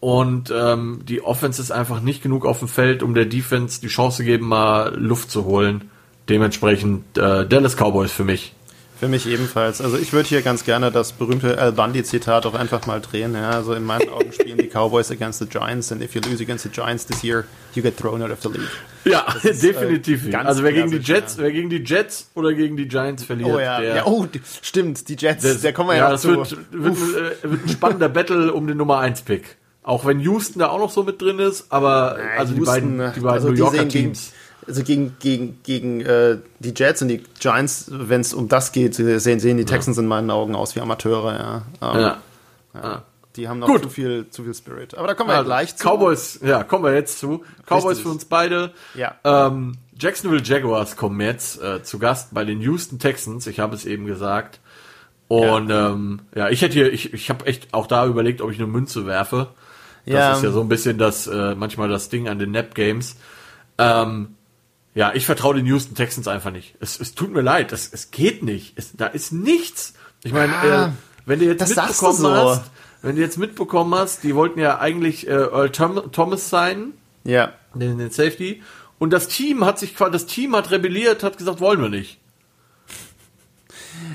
Und 0.00 0.52
ähm, 0.54 1.00
die 1.04 1.22
Offense 1.22 1.60
ist 1.60 1.70
einfach 1.70 2.00
nicht 2.00 2.22
genug 2.22 2.46
auf 2.46 2.60
dem 2.60 2.68
Feld, 2.68 3.02
um 3.02 3.14
der 3.14 3.26
Defense 3.26 3.80
die 3.80 3.88
Chance 3.88 4.18
zu 4.18 4.24
geben, 4.24 4.48
mal 4.48 4.94
Luft 4.96 5.30
zu 5.30 5.44
holen. 5.44 5.90
Dementsprechend 6.28 7.18
äh, 7.18 7.46
Dallas 7.46 7.76
Cowboys 7.76 8.12
für 8.12 8.24
mich. 8.24 8.54
Für 8.98 9.08
mich 9.08 9.26
ebenfalls. 9.26 9.80
Also 9.80 9.98
ich 9.98 10.12
würde 10.12 10.28
hier 10.28 10.42
ganz 10.42 10.64
gerne 10.64 10.92
das 10.92 11.12
berühmte 11.12 11.58
Al 11.58 11.72
Bundy-Zitat 11.72 12.46
auch 12.46 12.54
einfach 12.54 12.86
mal 12.86 13.00
drehen. 13.00 13.34
Ja, 13.34 13.50
also 13.50 13.74
in 13.74 13.84
meinen 13.84 14.08
Augen 14.08 14.32
spielen 14.32 14.56
die 14.56 14.68
Cowboys 14.68 15.10
against 15.10 15.40
the 15.40 15.46
Giants 15.46 15.90
and 15.90 16.00
if 16.00 16.14
you 16.14 16.20
lose 16.20 16.40
against 16.40 16.62
the 16.62 16.70
Giants 16.70 17.04
this 17.04 17.22
year, 17.24 17.44
you 17.74 17.82
get 17.82 17.96
thrown 17.96 18.22
out 18.22 18.30
of 18.30 18.40
the 18.42 18.50
league. 18.50 18.68
Ja, 19.04 19.26
ist, 19.42 19.62
definitiv. 19.62 20.28
äh, 20.28 20.36
also 20.36 20.62
wer 20.62 20.72
gegen 20.72 20.90
die 20.90 20.98
Jets, 20.98 21.36
wer 21.38 21.50
gegen 21.50 21.70
die 21.70 21.82
Jets 21.84 22.30
oder 22.34 22.54
gegen 22.54 22.76
die 22.76 22.86
Giants 22.86 23.24
verliert, 23.24 23.50
Oh 23.50 23.58
ja, 23.58 23.80
der, 23.80 23.96
ja 23.96 24.06
oh, 24.06 24.26
die, 24.26 24.40
stimmt, 24.62 25.08
die 25.08 25.16
Jets, 25.16 25.42
der, 25.42 25.54
der 25.56 25.72
kommen 25.72 25.90
wir 25.90 25.96
ja, 25.96 26.04
noch 26.04 26.10
das 26.12 26.22
zu. 26.22 26.28
wird, 26.28 26.56
wird, 26.70 26.96
äh, 27.44 27.50
wird 27.50 27.64
ein 27.64 27.68
spannender 27.68 28.08
Battle 28.08 28.52
um 28.52 28.66
den 28.66 28.76
Nummer 28.76 29.00
1 29.00 29.22
Pick. 29.22 29.56
Auch 29.82 30.06
wenn 30.06 30.20
Houston 30.20 30.60
da 30.60 30.68
auch 30.68 30.78
noch 30.78 30.90
so 30.90 31.02
mit 31.02 31.20
drin 31.20 31.40
ist, 31.40 31.66
aber 31.70 32.16
also 32.38 32.54
die 32.54 32.60
Houston, 32.60 32.96
beiden, 32.96 33.12
die 33.14 33.20
beiden 33.20 33.28
also 33.28 33.48
New 33.50 33.54
Yorker 33.54 33.86
Teams. 33.88 34.32
Also 34.66 34.82
gegen, 34.82 35.16
gegen, 35.18 35.58
gegen 35.62 36.00
äh, 36.00 36.38
die 36.58 36.72
Jets 36.74 37.02
und 37.02 37.08
die 37.08 37.22
Giants, 37.40 37.86
wenn 37.90 38.20
es 38.22 38.32
um 38.32 38.48
das 38.48 38.72
geht, 38.72 38.94
sehen, 38.94 39.40
sehen 39.40 39.56
die 39.58 39.64
Texans 39.64 39.98
in 39.98 40.06
meinen 40.06 40.30
Augen 40.30 40.54
aus 40.54 40.74
wie 40.76 40.80
Amateure. 40.80 41.64
Ja. 41.80 41.94
Ähm, 41.94 42.00
Ja. 42.82 43.02
Die 43.36 43.48
haben 43.48 43.58
noch 43.58 43.66
Gut. 43.66 43.82
zu 43.82 43.88
viel, 43.88 44.26
zu 44.30 44.44
viel 44.44 44.54
Spirit. 44.54 44.94
Aber 44.96 45.08
da 45.08 45.14
kommen 45.14 45.28
wir 45.30 45.34
Also, 45.34 45.46
gleich 45.46 45.74
zu. 45.76 45.84
Cowboys, 45.88 46.38
ja, 46.44 46.62
kommen 46.62 46.84
wir 46.84 46.94
jetzt 46.94 47.18
zu. 47.18 47.42
Cowboys 47.66 47.84
Richtig. 47.86 48.02
für 48.04 48.08
uns 48.10 48.24
beide. 48.26 48.72
Ja. 48.94 49.16
Ähm, 49.24 49.76
Jacksonville 49.98 50.42
Jaguars 50.42 50.94
kommen 50.96 51.20
jetzt 51.20 51.60
äh, 51.60 51.82
zu 51.82 51.98
Gast 51.98 52.32
bei 52.32 52.44
den 52.44 52.60
Houston 52.60 53.00
Texans. 53.00 53.46
Ich 53.48 53.58
habe 53.58 53.74
es 53.74 53.86
eben 53.86 54.06
gesagt. 54.06 54.60
Und 55.26 55.68
ja, 55.70 55.90
ähm, 55.90 56.20
ja 56.34 56.48
ich 56.48 56.62
hätte 56.62 56.74
hier, 56.74 56.92
ich, 56.92 57.12
ich 57.12 57.28
habe 57.28 57.46
echt 57.46 57.74
auch 57.74 57.88
da 57.88 58.06
überlegt, 58.06 58.40
ob 58.40 58.52
ich 58.52 58.58
eine 58.58 58.68
Münze 58.68 59.04
werfe. 59.04 59.48
Das 60.06 60.14
Ja. 60.14 60.32
ist 60.34 60.42
ja 60.44 60.52
so 60.52 60.60
ein 60.60 60.68
bisschen 60.68 60.96
das, 60.98 61.26
äh, 61.26 61.56
manchmal 61.56 61.88
das 61.88 62.08
Ding 62.10 62.28
an 62.28 62.38
den 62.38 62.52
Nap 62.52 62.74
Games. 62.76 63.16
Ähm, 63.78 64.36
ja, 64.94 65.12
ich 65.14 65.26
vertraue 65.26 65.54
den 65.56 65.66
Houston 65.66 65.94
Texans 65.94 66.28
einfach 66.28 66.50
nicht. 66.52 66.74
Es, 66.80 67.00
es 67.00 67.14
tut 67.14 67.32
mir 67.32 67.40
leid, 67.42 67.72
es, 67.72 67.88
es 67.92 68.10
geht 68.10 68.42
nicht. 68.42 68.72
Es, 68.78 68.92
da 68.96 69.06
ist 69.06 69.32
nichts. 69.32 69.94
Ich 70.22 70.32
meine, 70.32 70.54
Ah, 70.54 70.86
äh, 70.86 70.90
wenn 71.26 71.38
du 71.40 71.46
jetzt 71.46 71.68
mitbekommen 71.68 72.16
du 72.16 72.22
so. 72.22 72.30
hast, 72.34 72.62
wenn 73.02 73.16
du 73.16 73.22
jetzt 73.22 73.36
mitbekommen 73.38 73.94
hast, 73.94 74.22
die 74.22 74.34
wollten 74.34 74.60
ja 74.60 74.78
eigentlich 74.78 75.26
äh, 75.26 75.32
Earl 75.32 75.70
Tom 75.70 76.12
Thomas 76.12 76.48
sein, 76.48 76.92
Ja. 77.24 77.52
den, 77.74 77.98
den 77.98 78.10
Safety, 78.10 78.62
und 78.98 79.10
das 79.12 79.28
Team 79.28 79.64
hat 79.64 79.78
sich 79.78 79.96
quasi, 79.96 80.12
das 80.12 80.26
Team 80.26 80.54
hat 80.56 80.70
rebelliert, 80.70 81.22
hat 81.24 81.36
gesagt, 81.36 81.60
wollen 81.60 81.82
wir 81.82 81.88
nicht. 81.88 82.18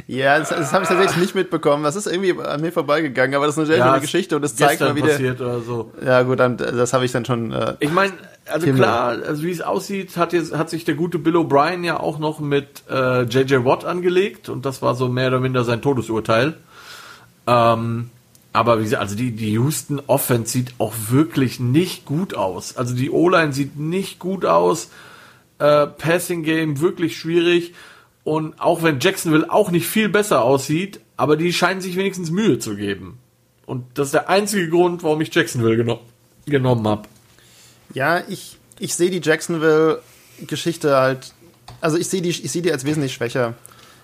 Ja, 0.07 0.39
das, 0.39 0.49
das 0.49 0.73
habe 0.73 0.83
ich 0.83 0.89
tatsächlich 0.89 1.17
nicht 1.21 1.35
mitbekommen. 1.35 1.83
Das 1.83 1.95
ist 1.95 2.07
irgendwie 2.07 2.39
an 2.41 2.61
mir 2.61 2.71
vorbeigegangen, 2.71 3.35
aber 3.35 3.45
das 3.45 3.55
ist 3.55 3.59
eine 3.59 3.67
sehr 3.67 3.77
Ja, 3.77 3.85
schöne 3.85 3.95
es 3.97 4.01
Geschichte 4.01 4.35
und 4.35 4.43
es 4.43 4.55
zeigt 4.55 4.81
mal 4.81 4.95
wieder. 4.95 5.07
passiert 5.07 5.39
oder 5.41 5.59
so. 5.61 5.91
Ja, 6.03 6.23
gut, 6.23 6.39
dann, 6.39 6.57
das 6.57 6.93
habe 6.93 7.05
ich 7.05 7.11
dann 7.11 7.25
schon. 7.25 7.51
Äh, 7.51 7.75
Ich 7.79 7.91
meine, 7.91 8.13
also 8.45 8.65
Himmel. 8.65 8.81
klar, 8.81 9.07
also 9.27 9.43
wie 9.43 9.51
es 9.51 9.61
aussieht, 9.61 10.17
hat 10.17 10.33
jetzt 10.33 10.57
hat 10.57 10.69
sich 10.69 10.83
der 10.85 10.95
gute 10.95 11.19
Bill 11.19 11.35
O'Brien 11.35 11.83
ja 11.83 11.99
auch 11.99 12.17
noch 12.19 12.39
mit 12.39 12.83
äh, 12.89 13.21
JJ 13.23 13.63
Watt 13.65 13.85
angelegt 13.85 14.49
und 14.49 14.65
das 14.65 14.81
war 14.81 14.95
so 14.95 15.07
mehr 15.09 15.27
oder 15.27 15.39
minder 15.39 15.63
sein 15.63 15.81
Todesurteil. 15.81 16.55
Ähm, 17.47 18.09
aber 18.51 18.79
wie 18.79 18.83
gesagt, 18.83 19.01
also 19.01 19.15
die, 19.15 19.31
die 19.31 19.51
Houston 19.53 20.01
Offense 20.07 20.51
sieht 20.51 20.73
auch 20.79 20.93
wirklich 21.09 21.59
nicht 21.59 22.05
gut 22.05 22.33
aus. 22.33 22.77
Also 22.77 22.95
die 22.95 23.11
O-Line 23.11 23.53
sieht 23.53 23.77
nicht 23.77 24.17
gut 24.19 24.45
aus. 24.45 24.89
Äh, 25.59 25.87
Passing 25.87 26.43
Game 26.43 26.79
wirklich 26.81 27.17
schwierig. 27.17 27.73
Und 28.29 28.61
auch 28.61 28.83
wenn 28.83 28.99
Jacksonville 28.99 29.51
auch 29.51 29.71
nicht 29.71 29.87
viel 29.87 30.07
besser 30.07 30.43
aussieht, 30.43 30.99
aber 31.17 31.35
die 31.35 31.51
scheinen 31.51 31.81
sich 31.81 31.95
wenigstens 31.95 32.29
Mühe 32.29 32.59
zu 32.59 32.75
geben. 32.75 33.17
Und 33.65 33.85
das 33.95 34.09
ist 34.09 34.13
der 34.13 34.29
einzige 34.29 34.69
Grund, 34.69 35.01
warum 35.01 35.19
ich 35.21 35.33
Jacksonville 35.33 35.75
geno 35.75 35.99
genommen 36.45 36.87
habe. 36.87 37.09
Ja, 37.91 38.21
ich, 38.29 38.59
ich 38.77 38.93
sehe 38.93 39.09
die 39.09 39.19
Jacksonville-Geschichte 39.19 40.95
halt. 40.95 41.33
Also 41.81 41.97
ich 41.97 42.07
sehe 42.07 42.21
die, 42.21 42.29
ich 42.29 42.51
sehe 42.51 42.61
die 42.61 42.71
als 42.71 42.85
wesentlich 42.85 43.13
schwächer. 43.13 43.55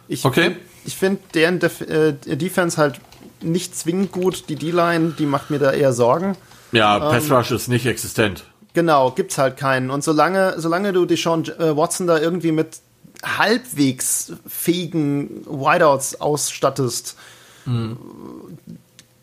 Ich, 0.07 0.25
Okay. 0.25 0.55
Ich 0.85 0.95
finde 0.95 1.21
deren 1.35 1.59
Def 1.59 1.81
äh, 1.81 2.13
Defense 2.13 2.77
halt 2.77 2.99
nicht 3.43 3.77
zwingend 3.77 4.11
gut. 4.11 4.49
Die 4.49 4.55
D-Line, 4.55 5.13
die 5.19 5.27
macht 5.27 5.51
mir 5.51 5.59
da 5.59 5.71
eher 5.71 5.93
Sorgen. 5.93 6.35
Ja, 6.71 6.97
Pass 6.97 7.29
Rush 7.29 7.51
ist 7.51 7.67
nicht 7.67 7.85
existent. 7.85 8.43
Genau, 8.73 9.11
gibt's 9.11 9.37
halt 9.37 9.55
keinen. 9.55 9.91
Und 9.91 10.03
solange, 10.03 10.55
solange 10.57 10.93
du 10.93 11.05
Deshaun 11.05 11.45
äh, 11.45 11.77
Watson 11.77 12.07
da 12.07 12.17
irgendwie 12.17 12.51
mit 12.51 12.79
halbwegs 13.25 14.33
fähigen 14.47 15.45
Wideouts 15.45 16.21
ausstattest, 16.21 17.17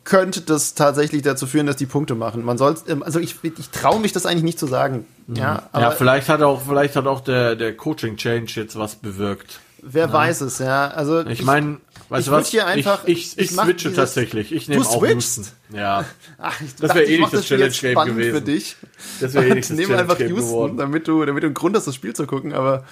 könnte 0.04 0.40
das 0.40 0.74
tatsächlich 0.74 1.22
dazu 1.22 1.46
führen, 1.46 1.66
dass 1.66 1.76
die 1.76 1.86
Punkte 1.86 2.14
machen. 2.14 2.44
Man 2.44 2.58
soll, 2.58 2.74
ähm, 2.88 3.02
also 3.02 3.20
ich, 3.20 3.36
ich 3.44 3.70
traue 3.70 4.00
mich 4.00 4.12
das 4.12 4.26
eigentlich 4.26 4.42
nicht 4.42 4.58
zu 4.58 4.66
sagen. 4.66 5.06
Ja, 5.28 5.68
aber 5.72 5.82
ja, 5.82 5.90
vielleicht 5.92 6.28
hat 6.28 6.42
auch, 6.42 6.62
vielleicht 6.66 6.96
hat 6.96 7.06
auch 7.06 7.20
der, 7.20 7.54
der 7.54 7.76
Coaching 7.76 8.16
Change 8.16 8.52
jetzt 8.56 8.78
was 8.78 8.96
bewirkt. 8.96 9.60
Wer 9.82 10.12
weiß 10.12 10.40
es, 10.42 10.58
ja. 10.58 10.88
Also 10.88 11.26
Ich 11.26 11.42
meine, 11.42 11.78
weißt 12.08 12.20
ich 12.20 12.26
du 12.26 12.32
was? 12.32 12.48
hier 12.48 12.66
einfach- 12.66 13.04
ich, 13.06 13.18
ich, 13.18 13.38
ich, 13.38 13.50
ich 13.50 13.50
switche 13.50 13.88
dieses- 13.88 13.96
tatsächlich. 13.96 14.52
Ich 14.52 14.68
nehme 14.68 14.82
auch 14.86 14.98
switchst? 14.98 15.38
Houston. 15.38 15.46
Ja. 15.76 16.04
Ach, 16.38 16.58
Das 16.60 16.74
dachte, 16.76 16.94
wär 17.00 17.08
eh 17.08 17.14
ich 17.14 17.20
nicht 17.20 17.32
das 17.32 17.44
Challenge-Game 17.46 17.92
spannend 17.92 18.16
gewesen. 18.16 18.34
für 18.36 18.40
dich. 18.42 18.76
Das 19.20 19.34
wäre 19.34 19.46
eh 19.48 19.54
nicht 19.54 19.70
das 19.70 19.76
Nimm 19.76 19.90
einfach 19.92 20.16
Challenge-Game 20.16 20.36
Houston, 20.36 20.50
geworden. 20.52 20.76
damit 20.76 21.08
du, 21.08 21.24
damit 21.24 21.42
du 21.42 21.46
einen 21.48 21.54
Grund 21.54 21.76
hast, 21.76 21.86
das 21.86 21.94
Spiel 21.94 22.14
zu 22.14 22.26
gucken, 22.26 22.52
aber 22.52 22.84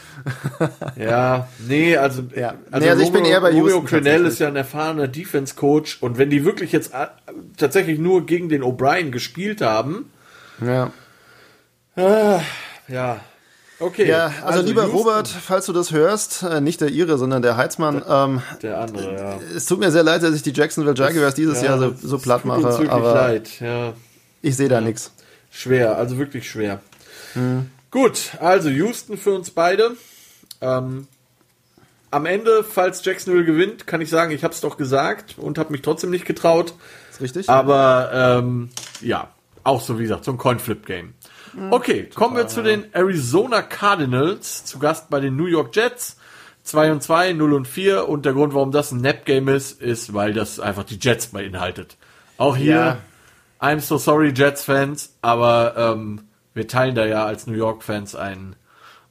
Ja, 0.97 1.49
nee, 1.67 1.97
also, 1.97 2.23
Ja. 2.35 2.55
also, 2.71 2.85
Nee, 2.85 2.91
also 2.91 3.03
ich 3.03 3.13
bin 3.13 3.25
eher 3.25 3.41
bei 3.41 3.51
Romeo 3.53 3.81
tatsächlich. 3.81 4.27
ist 4.29 4.39
ja 4.41 4.49
ein 4.49 4.57
erfahrener 4.57 5.09
Defense-Coach 5.09 5.99
und 6.01 6.19
wenn 6.19 6.31
die 6.31 6.45
wirklich 6.45 6.73
jetzt 6.73 6.93
äh, 6.95 7.07
tatsächlich 7.57 7.99
nur 7.99 8.27
gegen 8.27 8.49
den 8.49 8.63
O'Brien 8.63 9.11
gespielt 9.11 9.61
haben, 9.61 10.11
ja. 10.65 10.91
ja, 12.89 13.21
okay. 13.81 14.09
Ja, 14.09 14.33
also, 14.45 14.63
lieber 14.63 14.83
Houston, 14.83 14.99
Robert, 14.99 15.29
falls 15.29 15.67
du 15.67 15.73
das 15.73 15.91
hörst, 15.91 16.43
äh, 16.43 16.61
nicht 16.61 16.81
der 16.81 16.89
Ihre, 16.89 17.19
sondern 17.19 17.43
der 17.43 17.57
Heizmann, 17.57 18.03
ähm, 18.09 18.43
Der 18.63 18.81
andere, 18.81 19.15
ja. 19.15 19.39
es 19.57 19.67
tut 19.67 19.81
mir 19.81 19.91
sehr 19.91 20.03
leid, 20.03 20.23
dass 20.23 20.35
ich 20.35 20.43
die 20.43 20.53
Jacksonville 20.53 20.95
Jaguars 20.97 21.35
dieses 21.35 21.63
ja, 21.63 21.71
Jahr 21.71 21.79
so, 21.79 21.95
so 22.01 22.17
es 22.17 22.23
platt 22.23 22.43
tut 22.43 22.53
uns 22.53 22.63
mache, 22.63 22.73
wirklich 22.73 22.91
aber 22.91 23.15
leid, 23.15 23.61
ja. 23.61 23.93
ich 24.43 24.57
sehe 24.57 24.69
da 24.69 24.81
nichts. 24.81 25.13
Schwer, 25.51 25.97
also 25.97 26.19
wirklich 26.19 26.49
schwer. 26.49 26.81
Hm. 27.35 27.71
Gut, 27.91 28.33
also 28.39 28.69
Houston 28.69 29.17
für 29.17 29.33
uns 29.33 29.51
beide. 29.51 29.97
Ähm, 30.61 31.09
am 32.11 32.27
Ende, 32.27 32.65
falls 32.65 33.05
Jacksonville 33.05 33.45
gewinnt, 33.45 33.87
kann 33.87 34.01
ich 34.01 34.11
sagen, 34.11 34.33
ich 34.33 34.45
habe 34.45 34.55
es 34.55 34.61
doch 34.61 34.77
gesagt 34.77 35.37
und 35.39 35.59
habe 35.59 35.73
mich 35.73 35.83
trotzdem 35.83 36.11
nicht 36.11 36.25
getraut. 36.25 36.75
Ist 37.11 37.21
richtig? 37.21 37.49
Aber 37.49 38.11
ähm, 38.13 38.71
ja, 39.01 39.29
auch 39.65 39.81
so 39.81 39.99
wie 39.99 40.03
gesagt, 40.03 40.25
so 40.25 40.33
ein 40.33 40.39
Coin-Flip-Game. 40.39 41.15
Okay, 41.71 42.09
kommen 42.15 42.37
wir 42.37 42.47
zu 42.49 42.63
den 42.63 42.93
Arizona 42.95 43.63
Cardinals, 43.63 44.65
zu 44.65 44.79
Gast 44.79 45.11
bei 45.11 45.21
den 45.21 45.37
New 45.37 45.47
York 45.47 45.75
Jets. 45.75 46.17
2 46.63 46.93
und 46.93 47.03
2, 47.03 47.33
0 47.33 47.53
und 47.55 47.67
4 47.67 48.09
und 48.09 48.27
der 48.27 48.33
Grund, 48.33 48.55
warum 48.55 48.71
das 48.71 48.93
ein 48.93 49.01
Nap-Game 49.01 49.49
ist, 49.49 49.81
ist, 49.81 50.13
weil 50.15 50.33
das 50.33 50.61
einfach 50.61 50.85
die 50.85 50.99
Jets 51.01 51.29
beinhaltet. 51.29 51.97
Auch 52.37 52.57
hier, 52.57 52.75
Ja. 52.75 52.99
I'm 53.61 53.81
so 53.81 53.99
sorry, 53.99 54.33
Jets-Fans, 54.35 55.17
aber 55.21 55.75
ähm, 55.77 56.23
wir 56.55 56.69
teilen 56.69 56.95
da 56.95 57.05
ja 57.07 57.25
als 57.27 57.47
New 57.47 57.55
York-Fans 57.55 58.15
ein, 58.15 58.57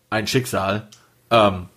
ein 0.09 0.25
Schicksal. 0.25 0.87
Ähm, 1.29 1.67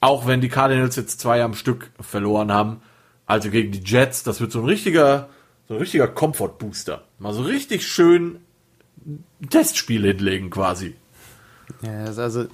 auch 0.00 0.26
wenn 0.26 0.40
die 0.40 0.48
Cardinals 0.48 0.96
jetzt 0.96 1.20
zwei 1.20 1.42
am 1.42 1.54
Stück 1.54 1.90
verloren 2.00 2.52
haben, 2.52 2.82
also 3.26 3.50
gegen 3.50 3.72
die 3.72 3.82
Jets, 3.84 4.22
das 4.22 4.40
wird 4.40 4.52
so 4.52 4.60
ein 4.60 4.64
richtiger, 4.64 5.28
so 5.68 5.74
ein 5.74 5.80
richtiger 5.80 6.08
Comfort-Booster. 6.08 7.02
Mal 7.18 7.32
so 7.32 7.42
richtig 7.42 7.86
schön 7.86 8.40
Testspiel 9.50 10.02
hinlegen 10.04 10.50
quasi. 10.50 10.94
Ja, 11.82 12.04
also, 12.04 12.46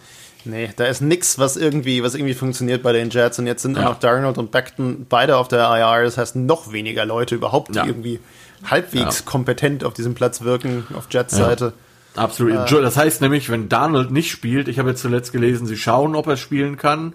nee, 0.44 0.70
da 0.76 0.84
ist 0.86 1.00
nix, 1.00 1.38
was 1.38 1.56
irgendwie, 1.56 2.02
was 2.02 2.14
irgendwie 2.14 2.34
funktioniert 2.34 2.82
bei 2.82 2.92
den 2.92 3.10
Jets. 3.10 3.38
Und 3.38 3.46
jetzt 3.46 3.62
sind 3.62 3.76
Ja. 3.76 3.84
auch 3.84 3.90
noch 3.90 3.98
Darnold 4.00 4.38
und 4.38 4.50
Beckton 4.50 5.06
beide 5.08 5.36
auf 5.36 5.48
der 5.48 5.60
IR. 5.60 6.04
Das 6.04 6.18
heißt, 6.18 6.36
noch 6.36 6.72
weniger 6.72 7.04
Leute 7.04 7.34
überhaupt, 7.34 7.70
die 7.74 7.78
Ja. 7.78 7.86
irgendwie 7.86 8.20
halbwegs 8.64 9.20
Ja. 9.20 9.24
kompetent 9.24 9.84
auf 9.84 9.94
diesem 9.94 10.14
Platz 10.14 10.42
wirken, 10.42 10.86
auf 10.96 11.08
Jets 11.10 11.36
Seite. 11.36 11.72
Absolut. 12.14 12.68
Jo- 12.70 12.80
Das 12.82 12.96
heißt 12.96 13.20
nämlich, 13.22 13.48
wenn 13.50 13.68
Donald 13.68 14.10
nicht 14.10 14.30
spielt, 14.30 14.68
ich 14.68 14.78
habe 14.78 14.90
jetzt 14.90 15.00
zuletzt 15.00 15.32
gelesen, 15.32 15.66
sie 15.66 15.76
schauen, 15.78 16.14
ob 16.14 16.26
er 16.26 16.36
spielen 16.36 16.76
kann. 16.76 17.14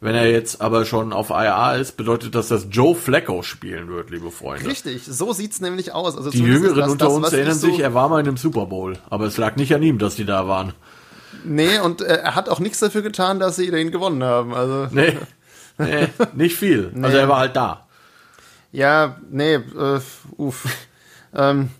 Wenn 0.00 0.14
er 0.14 0.30
jetzt 0.30 0.60
aber 0.60 0.84
schon 0.84 1.12
auf 1.14 1.30
IA 1.30 1.74
ist, 1.76 1.96
bedeutet 1.96 2.34
das, 2.34 2.48
dass 2.48 2.66
Joe 2.70 2.94
Flacco 2.94 3.42
spielen 3.42 3.88
wird, 3.88 4.10
liebe 4.10 4.30
Freunde. 4.30 4.66
Richtig, 4.68 5.02
so 5.04 5.32
sieht's 5.32 5.60
nämlich 5.60 5.92
aus. 5.92 6.16
Also 6.16 6.30
Die 6.30 6.40
Jüngeren 6.40 6.76
das- 6.76 6.90
unter 6.90 7.06
das, 7.06 7.14
uns 7.14 7.32
erinnern 7.32 7.54
so- 7.54 7.66
sich, 7.68 7.80
er 7.80 7.94
war 7.94 8.08
mal 8.10 8.20
in 8.20 8.28
einem 8.28 8.36
Super 8.36 8.66
Bowl. 8.66 8.98
Aber 9.08 9.24
es 9.24 9.36
lag 9.38 9.56
nicht 9.56 9.74
an 9.74 9.82
ihm, 9.82 9.98
dass 9.98 10.14
die 10.16 10.26
da 10.26 10.46
waren. 10.46 10.74
Nee, 11.44 11.78
und 11.78 12.02
äh, 12.02 12.16
er 12.18 12.34
hat 12.34 12.48
auch 12.48 12.60
nichts 12.60 12.80
dafür 12.80 13.02
getan, 13.02 13.40
dass 13.40 13.56
sie 13.56 13.70
den 13.70 13.90
gewonnen 13.90 14.22
haben. 14.22 14.52
Also, 14.54 14.88
Nee, 14.90 15.16
nee 15.78 16.08
nicht 16.34 16.56
viel. 16.56 16.92
Also 17.02 17.16
er 17.16 17.28
war 17.28 17.38
halt 17.38 17.56
da. 17.56 17.86
ja, 18.72 19.16
nee, 19.30 19.54
äh, 19.54 20.00
uff. 20.36 20.64
ähm, 21.34 21.70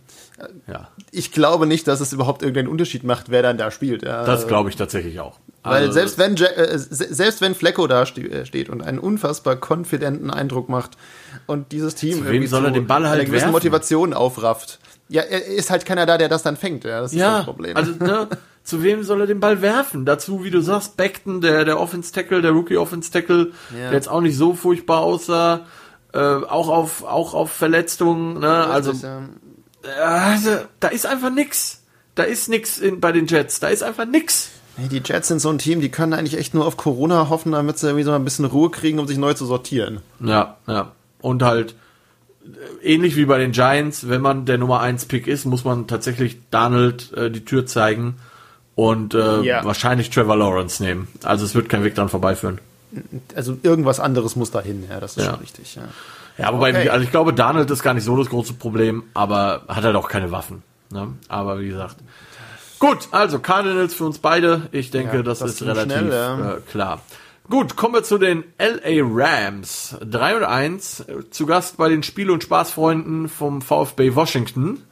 Ja, 0.66 0.88
ich 1.16 1.32
glaube 1.32 1.66
nicht, 1.66 1.86
dass 1.88 2.00
es 2.00 2.12
überhaupt 2.12 2.42
irgendeinen 2.42 2.68
Unterschied 2.68 3.04
macht, 3.04 3.30
wer 3.30 3.42
dann 3.42 3.58
da 3.58 3.70
spielt. 3.70 4.02
Ja. 4.02 4.24
das 4.24 4.46
glaube 4.48 4.68
ich 4.70 4.76
tatsächlich 4.76 5.20
auch. 5.20 5.38
Weil 5.62 5.82
Also, 5.82 5.92
selbst 5.92 6.18
wenn 6.18 6.36
Ja- 6.36 6.46
äh, 6.48 6.78
se- 6.78 7.12
selbst 7.12 7.40
wenn 7.40 7.54
Flecko 7.54 7.86
da 7.86 8.06
ste 8.06 8.20
äh, 8.22 8.46
steht 8.46 8.68
und 8.68 8.82
einen 8.82 8.98
unfassbar 8.98 9.56
konfidenten 9.56 10.30
Eindruck 10.30 10.68
macht 10.68 10.92
und 11.46 11.72
dieses 11.72 11.94
Team 11.96 12.18
wem 12.18 12.26
irgendwie 12.26 12.46
soll 12.46 12.64
er 12.64 12.68
zu 12.68 12.74
den 12.74 12.86
Ball 12.86 13.04
halt 13.08 13.14
einer 13.14 13.24
gewissen 13.24 13.42
werfen? 13.46 13.52
Motivation 13.52 14.12
aufrafft. 14.14 14.78
Ja, 15.08 15.22
er 15.22 15.44
ist 15.46 15.70
halt 15.70 15.84
keiner 15.86 16.04
da, 16.06 16.18
der 16.18 16.28
das 16.28 16.42
dann 16.42 16.56
fängt. 16.56 16.84
Ja, 16.84 17.00
das 17.00 17.12
ist 17.12 17.18
Ja, 17.18 17.36
das 17.38 17.44
Problem. 17.46 17.76
also 17.76 17.92
ne, 17.92 18.28
zu 18.64 18.82
wem 18.82 19.02
soll 19.04 19.20
er 19.22 19.26
den 19.26 19.40
Ball 19.40 19.62
werfen? 19.62 20.04
Dazu, 20.04 20.42
wie 20.44 20.50
du 20.50 20.60
sagst, 20.60 20.96
Beckton, 20.96 21.40
der 21.40 21.64
der 21.64 21.78
Offense 21.80 22.12
Tackle, 22.12 22.42
der 22.42 22.50
Rookie 22.52 22.76
Offense 22.76 23.10
Tackle, 23.10 23.52
Ja. 23.72 23.84
der 23.90 23.92
jetzt 23.92 24.08
auch 24.08 24.20
nicht 24.20 24.36
so 24.36 24.54
furchtbar 24.54 25.00
aussah, 25.00 25.66
äh, 26.12 26.18
auch 26.18 26.68
auf 26.68 27.04
auch 27.04 27.34
auf 27.34 27.50
Verletzungen, 27.52 28.40
ne? 28.40 28.48
Also 28.66 28.90
Richtig, 28.90 29.08
ja. 29.08 29.22
Also, 30.02 30.50
da 30.80 30.88
ist 30.88 31.06
einfach 31.06 31.30
nix. 31.30 31.82
Da 32.14 32.22
ist 32.22 32.48
nix 32.48 32.78
in, 32.78 33.00
bei 33.00 33.12
den 33.12 33.26
Jets. 33.26 33.60
Da 33.60 33.68
ist 33.68 33.82
einfach 33.82 34.06
nix. 34.06 34.50
Nee, 34.78 34.88
die 34.88 35.02
Jets 35.04 35.28
sind 35.28 35.40
so 35.40 35.48
ein 35.50 35.58
Team, 35.58 35.80
die 35.80 35.90
können 35.90 36.12
eigentlich 36.12 36.38
echt 36.38 36.52
nur 36.54 36.66
auf 36.66 36.76
Corona 36.76 37.28
hoffen, 37.30 37.52
damit 37.52 37.78
sie 37.78 37.86
irgendwie 37.86 38.04
so 38.04 38.12
ein 38.12 38.24
bisschen 38.24 38.44
Ruhe 38.44 38.70
kriegen, 38.70 38.98
um 38.98 39.06
sich 39.06 39.16
neu 39.18 39.32
zu 39.34 39.46
sortieren. 39.46 40.00
Ja, 40.20 40.56
ja. 40.66 40.92
Und 41.22 41.42
halt 41.42 41.74
äh, 42.82 42.86
ähnlich 42.94 43.16
wie 43.16 43.24
bei 43.24 43.38
den 43.38 43.52
Giants, 43.52 44.08
wenn 44.08 44.20
man 44.20 44.44
der 44.44 44.58
Nummer 44.58 44.80
1 44.80 45.06
Pick 45.06 45.26
ist, 45.26 45.46
muss 45.46 45.64
man 45.64 45.86
tatsächlich 45.86 46.38
Donald 46.50 47.12
äh, 47.14 47.30
die 47.30 47.44
Tür 47.44 47.64
zeigen 47.66 48.16
und 48.74 49.14
äh, 49.14 49.40
Ja. 49.42 49.64
wahrscheinlich 49.64 50.10
Trevor 50.10 50.36
Lawrence 50.36 50.82
nehmen. 50.82 51.08
Also 51.24 51.44
es 51.46 51.54
wird 51.54 51.68
kein 51.70 51.82
Weg 51.84 51.94
dran 51.94 52.10
vorbeiführen. 52.10 52.58
Also 53.34 53.56
irgendwas 53.62 53.98
anderes 53.98 54.36
muss 54.36 54.50
dahin, 54.50 54.84
ja, 54.90 55.00
das 55.00 55.16
ist 55.16 55.24
Ja. 55.24 55.30
schon 55.32 55.40
richtig. 55.40 55.74
Ja. 55.76 55.82
Ja, 56.38 56.52
wobei, 56.52 56.70
Okay. 56.70 56.88
also 56.90 57.04
ich 57.04 57.10
glaube, 57.10 57.32
Donald 57.32 57.70
ist 57.70 57.82
gar 57.82 57.94
nicht 57.94 58.04
so 58.04 58.16
das 58.16 58.28
große 58.28 58.54
Problem, 58.54 59.04
aber 59.14 59.62
hat 59.68 59.84
halt 59.84 59.96
auch 59.96 60.08
keine 60.08 60.30
Waffen. 60.30 60.62
Ne? 60.90 61.14
Aber 61.28 61.60
wie 61.60 61.68
gesagt. 61.68 61.96
Gut, 62.78 63.08
also 63.10 63.38
Cardinals 63.38 63.94
für 63.94 64.04
uns 64.04 64.18
beide. 64.18 64.68
Ich 64.72 64.90
denke, 64.90 65.16
Ja, 65.16 65.22
das, 65.22 65.38
das 65.38 65.52
ist 65.52 65.62
relativ 65.62 65.92
schnell, 65.96 66.10
ja. 66.12 66.52
äh, 66.56 66.60
klar. 66.70 67.00
Gut, 67.48 67.76
kommen 67.76 67.94
wir 67.94 68.02
zu 68.02 68.18
den 68.18 68.44
LA 68.58 69.02
Rams. 69.02 69.96
3 70.04 70.36
und 70.36 70.44
1, 70.44 71.00
äh, 71.00 71.30
zu 71.30 71.46
Gast 71.46 71.76
bei 71.78 71.88
den 71.88 72.02
Spiel- 72.02 72.30
und 72.30 72.42
Spaßfreunden 72.42 73.28
vom 73.28 73.62
VfB 73.62 74.14
Washington. 74.14 74.82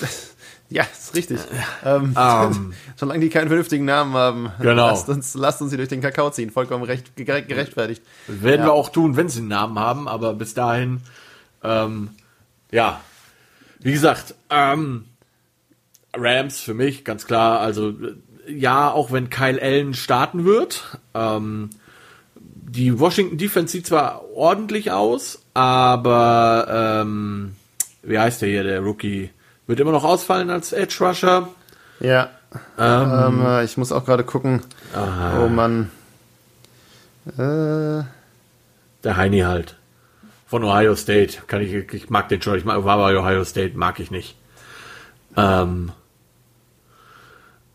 Ja, 0.72 0.84
ist 0.84 1.14
richtig. 1.14 1.38
Ähm, 1.84 2.14
Ähm. 2.18 2.72
solange 2.96 3.20
die 3.20 3.28
keinen 3.28 3.48
vernünftigen 3.48 3.84
Namen 3.84 4.14
haben, 4.14 4.50
Genau. 4.60 4.86
lasst, 4.88 5.08
uns, 5.08 5.34
lasst 5.34 5.60
uns 5.60 5.70
sie 5.70 5.76
durch 5.76 5.88
den 5.90 6.00
Kakao 6.00 6.30
ziehen. 6.30 6.50
Vollkommen 6.50 6.84
recht, 6.84 7.12
gere- 7.16 7.42
gerechtfertigt. 7.42 8.02
Werden 8.26 8.60
Ja. 8.62 8.66
wir 8.68 8.72
auch 8.72 8.88
tun, 8.88 9.16
wenn 9.16 9.28
sie 9.28 9.40
einen 9.40 9.48
Namen 9.48 9.78
haben, 9.78 10.08
aber 10.08 10.34
bis 10.34 10.54
dahin, 10.54 11.00
ähm, 11.62 12.10
ja, 12.70 13.00
wie 13.80 13.92
gesagt, 13.92 14.34
ähm, 14.50 15.04
Rams 16.14 16.60
für 16.60 16.74
mich, 16.74 17.04
ganz 17.04 17.26
klar, 17.26 17.60
also 17.60 17.90
äh, 17.90 18.14
ja, 18.52 18.90
auch 18.90 19.12
wenn 19.12 19.28
Kyle 19.30 19.60
Allen 19.60 19.94
starten 19.94 20.44
wird, 20.44 20.98
ähm, 21.14 21.70
die 22.36 22.98
Washington 22.98 23.36
Defense 23.36 23.72
sieht 23.72 23.86
zwar 23.86 24.24
ordentlich 24.34 24.90
aus, 24.90 25.40
aber 25.54 27.02
ähm, 27.02 27.54
wie 28.02 28.18
heißt 28.18 28.40
der 28.42 28.48
hier, 28.48 28.62
der 28.64 28.80
Rookie? 28.80 29.30
Wird 29.72 29.80
immer 29.80 29.92
noch 29.92 30.04
ausfallen 30.04 30.50
als 30.50 30.74
Edge 30.74 30.96
Rusher. 31.00 31.48
Ja. 31.98 32.28
Ähm, 32.78 33.42
ähm, 33.42 33.64
ich 33.64 33.78
muss 33.78 33.90
auch 33.90 34.04
gerade 34.04 34.22
gucken. 34.22 34.60
Aha. 34.94 35.42
Oh 35.42 35.48
Mann. 35.48 35.90
Äh. 37.38 38.04
Der 39.02 39.16
Heini 39.16 39.38
halt. 39.38 39.78
Von 40.46 40.62
Ohio 40.62 40.94
State. 40.94 41.38
Kann 41.46 41.62
ich, 41.62 41.72
ich 41.72 42.10
mag 42.10 42.28
den 42.28 42.42
schon. 42.42 42.58
Ich 42.58 42.66
mag, 42.66 42.84
war 42.84 42.98
bei 42.98 43.18
Ohio 43.18 43.44
State, 43.46 43.74
mag 43.78 43.98
ich 43.98 44.10
nicht. 44.10 44.36
Ähm, 45.38 45.92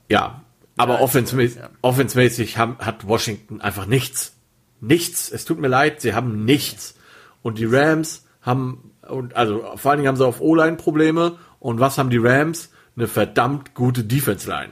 ja, 0.08 0.42
aber 0.78 0.98
ja, 0.98 1.00
offensmäßig, 1.00 1.58
ja. 1.58 1.70
offensmäßig 1.82 2.60
haben, 2.60 2.78
hat 2.78 3.08
Washington 3.08 3.60
einfach 3.60 3.88
nichts. 3.88 4.36
Nichts. 4.82 5.32
Es 5.32 5.46
tut 5.46 5.58
mir 5.58 5.68
leid, 5.68 6.02
sie 6.02 6.14
haben 6.14 6.46
nichts. 6.46 6.94
Und 7.42 7.58
die 7.58 7.66
Rams 7.66 8.28
haben, 8.44 8.92
und 9.02 9.36
also 9.36 9.66
vor 9.78 9.90
allen 9.90 9.98
Dingen 9.98 10.10
haben 10.10 10.18
sie 10.18 10.28
auf 10.28 10.42
O-Line 10.42 10.78
Probleme. 10.78 11.40
Und 11.60 11.80
was 11.80 11.98
haben 11.98 12.10
die 12.10 12.18
Rams? 12.18 12.70
Eine 12.96 13.08
verdammt 13.08 13.76
gute 13.76 14.04
Defense 14.04 14.50
Line. 14.50 14.72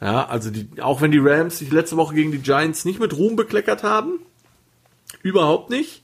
Ja, 0.00 0.26
also 0.26 0.50
die, 0.50 0.68
auch 0.80 1.00
wenn 1.00 1.12
die 1.12 1.20
Rams 1.20 1.58
sich 1.58 1.70
letzte 1.70 1.96
Woche 1.96 2.14
gegen 2.14 2.32
die 2.32 2.38
Giants 2.38 2.84
nicht 2.84 2.98
mit 2.98 3.16
Ruhm 3.16 3.36
bekleckert 3.36 3.82
haben, 3.82 4.18
überhaupt 5.22 5.70
nicht. 5.70 6.02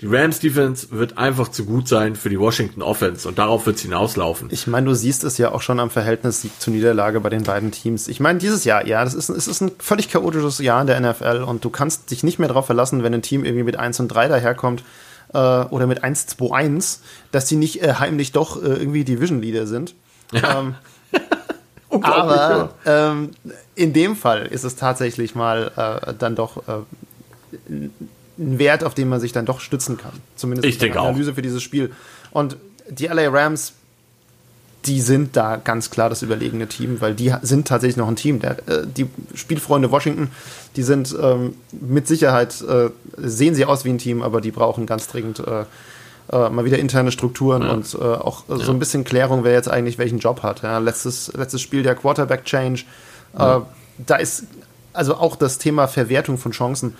Die 0.00 0.06
Rams 0.06 0.40
Defense 0.40 0.88
wird 0.92 1.18
einfach 1.18 1.48
zu 1.48 1.66
gut 1.66 1.86
sein 1.86 2.16
für 2.16 2.30
die 2.30 2.40
Washington 2.40 2.80
Offense 2.80 3.28
und 3.28 3.38
darauf 3.38 3.66
wird 3.66 3.76
es 3.76 3.82
hinauslaufen. 3.82 4.48
Ich 4.50 4.66
meine, 4.66 4.86
du 4.86 4.94
siehst 4.94 5.24
es 5.24 5.36
ja 5.36 5.52
auch 5.52 5.60
schon 5.60 5.78
am 5.78 5.90
Verhältnis 5.90 6.40
Sieg 6.40 6.58
zur 6.58 6.72
Niederlage 6.72 7.20
bei 7.20 7.28
den 7.28 7.42
beiden 7.42 7.70
Teams. 7.70 8.08
Ich 8.08 8.18
meine, 8.18 8.38
dieses 8.38 8.64
Jahr, 8.64 8.86
ja, 8.86 9.04
das 9.04 9.12
ist, 9.12 9.28
es 9.28 9.46
ist 9.46 9.60
ein 9.60 9.72
völlig 9.78 10.10
chaotisches 10.10 10.58
Jahr 10.58 10.80
in 10.80 10.86
der 10.86 11.00
NFL 11.00 11.44
und 11.46 11.64
du 11.66 11.68
kannst 11.68 12.10
dich 12.10 12.22
nicht 12.22 12.38
mehr 12.38 12.48
darauf 12.48 12.64
verlassen, 12.64 13.02
wenn 13.02 13.12
ein 13.12 13.20
Team 13.20 13.44
irgendwie 13.44 13.64
mit 13.64 13.76
1 13.76 14.00
und 14.00 14.08
3 14.08 14.28
daherkommt 14.28 14.84
äh, 15.32 15.38
oder 15.38 15.86
mit 15.86 16.04
1, 16.04 16.26
2, 16.26 16.54
1, 16.54 17.02
dass 17.32 17.46
die 17.46 17.56
nicht 17.56 17.82
äh, 17.82 17.94
heimlich 17.94 18.32
doch 18.32 18.62
äh, 18.62 18.66
irgendwie 18.66 19.04
Division 19.04 19.40
Leader 19.40 19.66
sind. 19.66 19.94
Ja. 20.32 20.60
Ähm, 20.60 20.74
aber 22.02 22.74
ähm, 22.86 23.30
in 23.74 23.92
dem 23.92 24.14
Fall 24.16 24.46
ist 24.46 24.64
es 24.64 24.76
tatsächlich 24.76 25.34
mal 25.34 25.72
äh, 25.76 26.14
dann 26.18 26.36
doch 26.36 26.68
äh, 26.68 26.82
ein 27.68 28.58
Wert, 28.58 28.84
auf 28.84 28.94
den 28.94 29.08
man 29.08 29.20
sich 29.20 29.32
dann 29.32 29.44
doch 29.44 29.60
stützen 29.60 29.98
kann. 29.98 30.12
Zumindest 30.36 30.66
ich 30.66 30.78
denke 30.78 31.00
Analyse 31.00 31.32
auch. 31.32 31.34
für 31.34 31.42
dieses 31.42 31.62
Spiel. 31.62 31.92
Und 32.30 32.56
die 32.88 33.06
LA 33.06 33.28
Rams, 33.28 33.74
die 34.86 35.00
sind 35.00 35.36
da 35.36 35.56
ganz 35.56 35.90
klar 35.90 36.08
das 36.08 36.22
überlegene 36.22 36.66
Team, 36.66 37.00
weil 37.00 37.14
die 37.14 37.34
sind 37.42 37.68
tatsächlich 37.68 37.96
noch 37.96 38.08
ein 38.08 38.16
Team. 38.16 38.40
Der, 38.40 38.58
äh, 38.68 38.86
die 38.86 39.08
Spielfreunde 39.34 39.90
Washington, 39.90 40.30
die 40.76 40.82
sind 40.82 41.14
ähm, 41.20 41.54
mit 41.72 42.06
Sicherheit, 42.06 42.62
äh, 42.62 42.90
sehen 43.16 43.54
sie 43.54 43.64
aus 43.64 43.84
wie 43.84 43.90
ein 43.90 43.98
Team, 43.98 44.22
aber 44.22 44.40
die 44.40 44.50
brauchen 44.50 44.86
ganz 44.86 45.06
dringend 45.06 45.40
äh, 45.40 45.64
äh, 46.32 46.48
mal 46.48 46.64
wieder 46.64 46.78
interne 46.78 47.12
Strukturen 47.12 47.62
ja. 47.62 47.72
und 47.72 47.94
äh, 47.94 47.98
auch 47.98 48.48
äh, 48.48 48.56
so 48.56 48.72
ein 48.72 48.78
bisschen 48.78 49.04
Klärung, 49.04 49.44
wer 49.44 49.52
jetzt 49.52 49.68
eigentlich 49.68 49.98
welchen 49.98 50.18
Job 50.18 50.42
hat. 50.42 50.62
Ja, 50.62 50.78
letztes, 50.78 51.32
letztes 51.34 51.60
Spiel 51.60 51.82
der 51.82 51.94
Quarterback-Change. 51.94 52.84
Ja. 53.38 53.66
Da 54.06 54.16
ist 54.16 54.44
also 54.92 55.16
auch 55.16 55.36
das 55.36 55.58
Thema 55.58 55.86
Verwertung 55.88 56.38
von 56.38 56.52
Chancen 56.52 56.96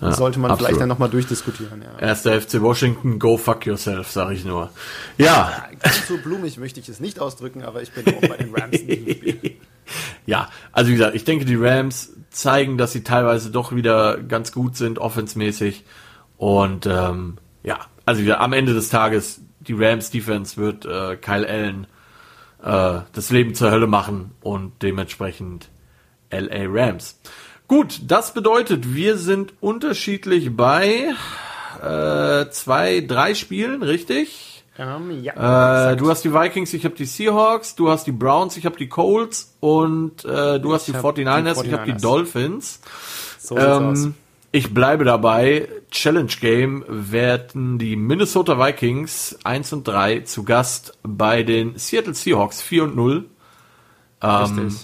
ja, 0.00 0.12
sollte 0.12 0.38
man 0.38 0.50
absolut. 0.50 0.68
vielleicht 0.68 0.80
dann 0.80 0.88
nochmal 0.88 1.10
durchdiskutieren. 1.10 1.82
Ja. 1.82 1.98
Erster 1.98 2.40
FC 2.40 2.60
Washington, 2.60 3.18
go 3.18 3.36
fuck 3.36 3.66
yourself, 3.66 4.10
sage 4.10 4.34
ich 4.34 4.44
nur. 4.44 4.70
Ja. 5.18 5.64
Ganz 5.80 6.08
so 6.08 6.16
blumig 6.18 6.58
möchte 6.58 6.80
ich 6.80 6.88
es 6.88 7.00
nicht 7.00 7.20
ausdrücken, 7.20 7.62
aber 7.62 7.82
ich 7.82 7.92
bin 7.92 8.06
auch 8.14 8.20
bei 8.20 8.36
den 8.36 8.54
Rams 8.54 8.78
Ja, 10.26 10.48
also 10.72 10.90
wie 10.90 10.94
gesagt, 10.94 11.16
ich 11.16 11.24
denke, 11.24 11.44
die 11.44 11.56
Rams 11.56 12.12
zeigen, 12.30 12.78
dass 12.78 12.92
sie 12.92 13.02
teilweise 13.02 13.50
doch 13.50 13.74
wieder 13.74 14.18
ganz 14.18 14.52
gut 14.52 14.76
sind, 14.76 14.98
offensmäßig. 14.98 15.84
Und 16.36 16.86
ähm, 16.86 17.38
ja, 17.62 17.78
also 18.06 18.22
wieder 18.22 18.40
am 18.40 18.52
Ende 18.52 18.74
des 18.74 18.88
Tages, 18.88 19.40
die 19.60 19.74
Rams 19.74 20.10
Defense 20.10 20.56
wird 20.56 20.86
äh, 20.86 21.16
Kyle 21.16 21.46
Allen 21.48 21.86
äh, 22.62 23.02
das 23.12 23.30
Leben 23.30 23.54
zur 23.54 23.70
Hölle 23.70 23.86
machen 23.86 24.32
und 24.40 24.82
dementsprechend 24.82 25.68
LA 26.30 26.66
Rams. 26.68 27.20
Gut, 27.70 28.00
das 28.04 28.34
bedeutet, 28.34 28.96
wir 28.96 29.16
sind 29.16 29.54
unterschiedlich 29.60 30.56
bei 30.56 31.14
äh, 31.80 32.50
zwei, 32.50 33.00
drei 33.00 33.34
Spielen, 33.36 33.84
richtig? 33.84 34.64
Um, 34.76 35.12
ähm, 35.12 35.22
ja. 35.22 35.92
Äh, 35.92 35.96
du 35.96 36.10
hast 36.10 36.24
die 36.24 36.34
Vikings, 36.34 36.74
ich 36.74 36.84
habe 36.84 36.96
die 36.96 37.04
Seahawks, 37.04 37.76
du 37.76 37.88
hast 37.88 38.08
die 38.08 38.12
Browns, 38.12 38.56
ich 38.56 38.66
habe 38.66 38.76
die 38.76 38.88
Colts 38.88 39.54
und 39.60 40.24
äh, 40.24 40.58
du 40.58 40.70
ich 40.70 40.74
hast 40.74 40.88
die 40.88 40.94
49ers, 40.94 41.14
die 41.14 41.22
49ers, 41.22 41.64
ich 41.64 41.72
habe 41.72 41.92
die 41.92 41.96
Dolphins. 41.96 42.80
So 43.38 43.56
ähm, 43.56 44.16
ich 44.50 44.74
bleibe 44.74 45.04
dabei. 45.04 45.68
Challenge 45.92 46.32
Game 46.40 46.84
werden 46.88 47.78
die 47.78 47.94
Minnesota 47.94 48.58
Vikings 48.58 49.38
1 49.44 49.72
und 49.74 49.86
3 49.86 50.22
zu 50.22 50.42
Gast 50.42 50.98
bei 51.04 51.44
den 51.44 51.78
Seattle 51.78 52.14
Seahawks 52.14 52.62
4 52.62 52.82
und 52.82 52.96
0. 52.96 53.26
Ähm, 54.22 54.76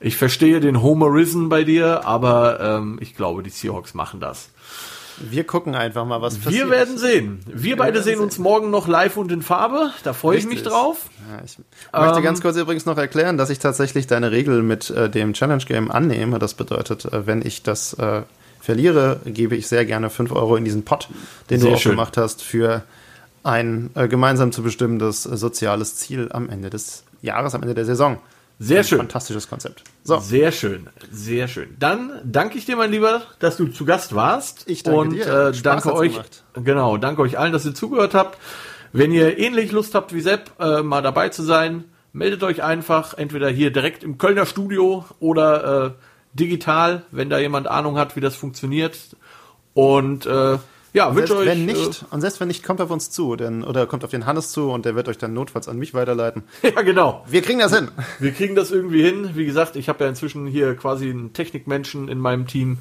ich 0.00 0.16
verstehe 0.16 0.60
den 0.60 0.82
Homerism 0.82 1.48
bei 1.48 1.64
dir, 1.64 2.04
aber 2.06 2.60
ähm, 2.60 2.98
ich 3.00 3.16
glaube, 3.16 3.42
die 3.42 3.50
Seahawks 3.50 3.94
machen 3.94 4.20
das. 4.20 4.48
Wir 5.18 5.44
gucken 5.44 5.74
einfach 5.74 6.04
mal, 6.04 6.20
was 6.22 6.38
passiert. 6.38 6.64
Wir 6.64 6.70
werden 6.70 6.98
sehen. 6.98 7.40
Wir, 7.46 7.62
Wir 7.62 7.76
beide 7.76 8.02
sehen 8.02 8.18
uns 8.18 8.38
morgen 8.38 8.70
noch 8.70 8.88
live 8.88 9.16
und 9.16 9.30
in 9.30 9.42
Farbe. 9.42 9.90
Da 10.02 10.12
freue 10.12 10.38
ich 10.38 10.46
mich 10.46 10.62
drauf. 10.62 11.08
Ja, 11.30 11.44
ich 11.44 11.58
möchte 11.92 12.18
ähm, 12.18 12.24
ganz 12.24 12.40
kurz 12.40 12.56
übrigens 12.56 12.84
noch 12.84 12.98
erklären, 12.98 13.38
dass 13.38 13.50
ich 13.50 13.60
tatsächlich 13.60 14.08
deine 14.08 14.32
Regel 14.32 14.62
mit 14.62 14.90
äh, 14.90 15.08
dem 15.08 15.32
Challenge 15.32 15.64
Game 15.64 15.90
annehme. 15.90 16.38
Das 16.40 16.54
bedeutet, 16.54 17.04
äh, 17.04 17.26
wenn 17.26 17.42
ich 17.46 17.62
das 17.62 17.94
äh, 17.94 18.22
verliere, 18.60 19.20
gebe 19.24 19.54
ich 19.54 19.68
sehr 19.68 19.84
gerne 19.84 20.10
5 20.10 20.32
Euro 20.32 20.56
in 20.56 20.64
diesen 20.64 20.84
Pot, 20.84 21.08
den 21.48 21.60
sehr 21.60 21.70
du 21.70 21.76
auch 21.76 21.80
schön. 21.80 21.92
gemacht 21.92 22.16
hast, 22.16 22.42
für 22.42 22.82
ein 23.44 23.90
äh, 23.94 24.08
gemeinsam 24.08 24.50
zu 24.52 24.62
bestimmendes 24.62 25.26
äh, 25.26 25.36
soziales 25.36 25.96
Ziel 25.96 26.28
am 26.32 26.48
Ende 26.48 26.70
des 26.70 27.04
Jahres, 27.22 27.54
am 27.54 27.62
Ende 27.62 27.74
der 27.74 27.84
Saison. 27.84 28.18
Sehr 28.64 28.78
ein 28.78 28.84
schön. 28.84 28.98
Fantastisches 28.98 29.48
Konzept. 29.48 29.84
So. 30.04 30.18
Sehr 30.20 30.52
schön, 30.52 30.88
sehr 31.10 31.48
schön. 31.48 31.76
Dann 31.78 32.20
danke 32.24 32.56
ich 32.56 32.64
dir, 32.64 32.76
mein 32.76 32.90
Lieber, 32.90 33.22
dass 33.38 33.56
du 33.56 33.66
zu 33.66 33.84
Gast 33.84 34.14
warst. 34.14 34.64
Ich 34.68 34.82
danke 34.82 35.00
und, 35.00 35.10
dir. 35.12 35.48
Und 35.48 35.56
äh, 35.56 35.62
danke 35.62 35.94
euch. 35.94 36.12
Gemacht. 36.12 36.44
Genau, 36.54 36.96
danke 36.96 37.22
euch 37.22 37.38
allen, 37.38 37.52
dass 37.52 37.66
ihr 37.66 37.74
zugehört 37.74 38.14
habt. 38.14 38.38
Wenn 38.92 39.12
ihr 39.12 39.38
ähnlich 39.38 39.72
Lust 39.72 39.94
habt 39.94 40.14
wie 40.14 40.20
Sepp, 40.20 40.52
äh, 40.58 40.82
mal 40.82 41.02
dabei 41.02 41.28
zu 41.28 41.42
sein, 41.42 41.84
meldet 42.12 42.42
euch 42.42 42.62
einfach 42.62 43.14
entweder 43.14 43.50
hier 43.50 43.70
direkt 43.70 44.02
im 44.02 44.18
Kölner 44.18 44.46
Studio 44.46 45.04
oder 45.20 45.86
äh, 45.86 45.90
digital, 46.32 47.02
wenn 47.10 47.28
da 47.28 47.38
jemand 47.38 47.66
Ahnung 47.66 47.98
hat, 47.98 48.16
wie 48.16 48.20
das 48.20 48.36
funktioniert. 48.36 48.96
Und 49.74 50.26
äh, 50.26 50.58
ja, 50.94 51.14
wünsche 51.14 51.36
euch. 51.36 51.46
Wenn 51.46 51.66
nicht, 51.66 52.02
äh, 52.02 52.14
und 52.14 52.20
selbst 52.20 52.40
wenn 52.40 52.48
nicht, 52.48 52.64
kommt 52.64 52.80
auf 52.80 52.90
uns 52.90 53.10
zu, 53.10 53.36
denn, 53.36 53.64
oder 53.64 53.86
kommt 53.86 54.04
auf 54.04 54.10
den 54.10 54.24
Hannes 54.24 54.52
zu 54.52 54.70
und 54.70 54.86
der 54.86 54.94
wird 54.94 55.08
euch 55.08 55.18
dann 55.18 55.34
notfalls 55.34 55.68
an 55.68 55.76
mich 55.76 55.92
weiterleiten. 55.92 56.44
ja, 56.62 56.80
genau. 56.82 57.24
Wir 57.28 57.42
kriegen 57.42 57.58
das 57.58 57.74
hin. 57.74 57.90
Wir 58.20 58.32
kriegen 58.32 58.54
das 58.54 58.70
irgendwie 58.70 59.02
hin. 59.02 59.30
Wie 59.34 59.44
gesagt, 59.44 59.76
ich 59.76 59.88
habe 59.88 60.04
ja 60.04 60.08
inzwischen 60.08 60.46
hier 60.46 60.74
quasi 60.76 61.10
einen 61.10 61.32
Technikmenschen 61.32 62.08
in 62.08 62.18
meinem 62.18 62.46
Team. 62.46 62.78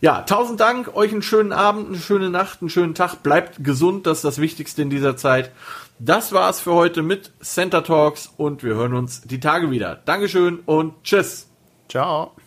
Ja, 0.00 0.22
tausend 0.22 0.60
Dank, 0.60 0.94
euch 0.94 1.10
einen 1.10 1.22
schönen 1.22 1.52
Abend, 1.52 1.88
eine 1.88 1.98
schöne 1.98 2.30
Nacht, 2.30 2.60
einen 2.60 2.70
schönen 2.70 2.94
Tag. 2.94 3.24
Bleibt 3.24 3.64
gesund, 3.64 4.06
das 4.06 4.18
ist 4.18 4.24
das 4.24 4.38
Wichtigste 4.38 4.80
in 4.80 4.90
dieser 4.90 5.16
Zeit. 5.16 5.50
Das 5.98 6.32
war's 6.32 6.60
für 6.60 6.74
heute 6.74 7.02
mit 7.02 7.32
Center 7.42 7.82
Talks 7.82 8.32
und 8.36 8.62
wir 8.62 8.76
hören 8.76 8.94
uns 8.94 9.22
die 9.22 9.40
Tage 9.40 9.72
wieder. 9.72 10.00
Dankeschön 10.04 10.60
und 10.64 10.94
tschüss. 11.02 11.48
Ciao. 11.88 12.37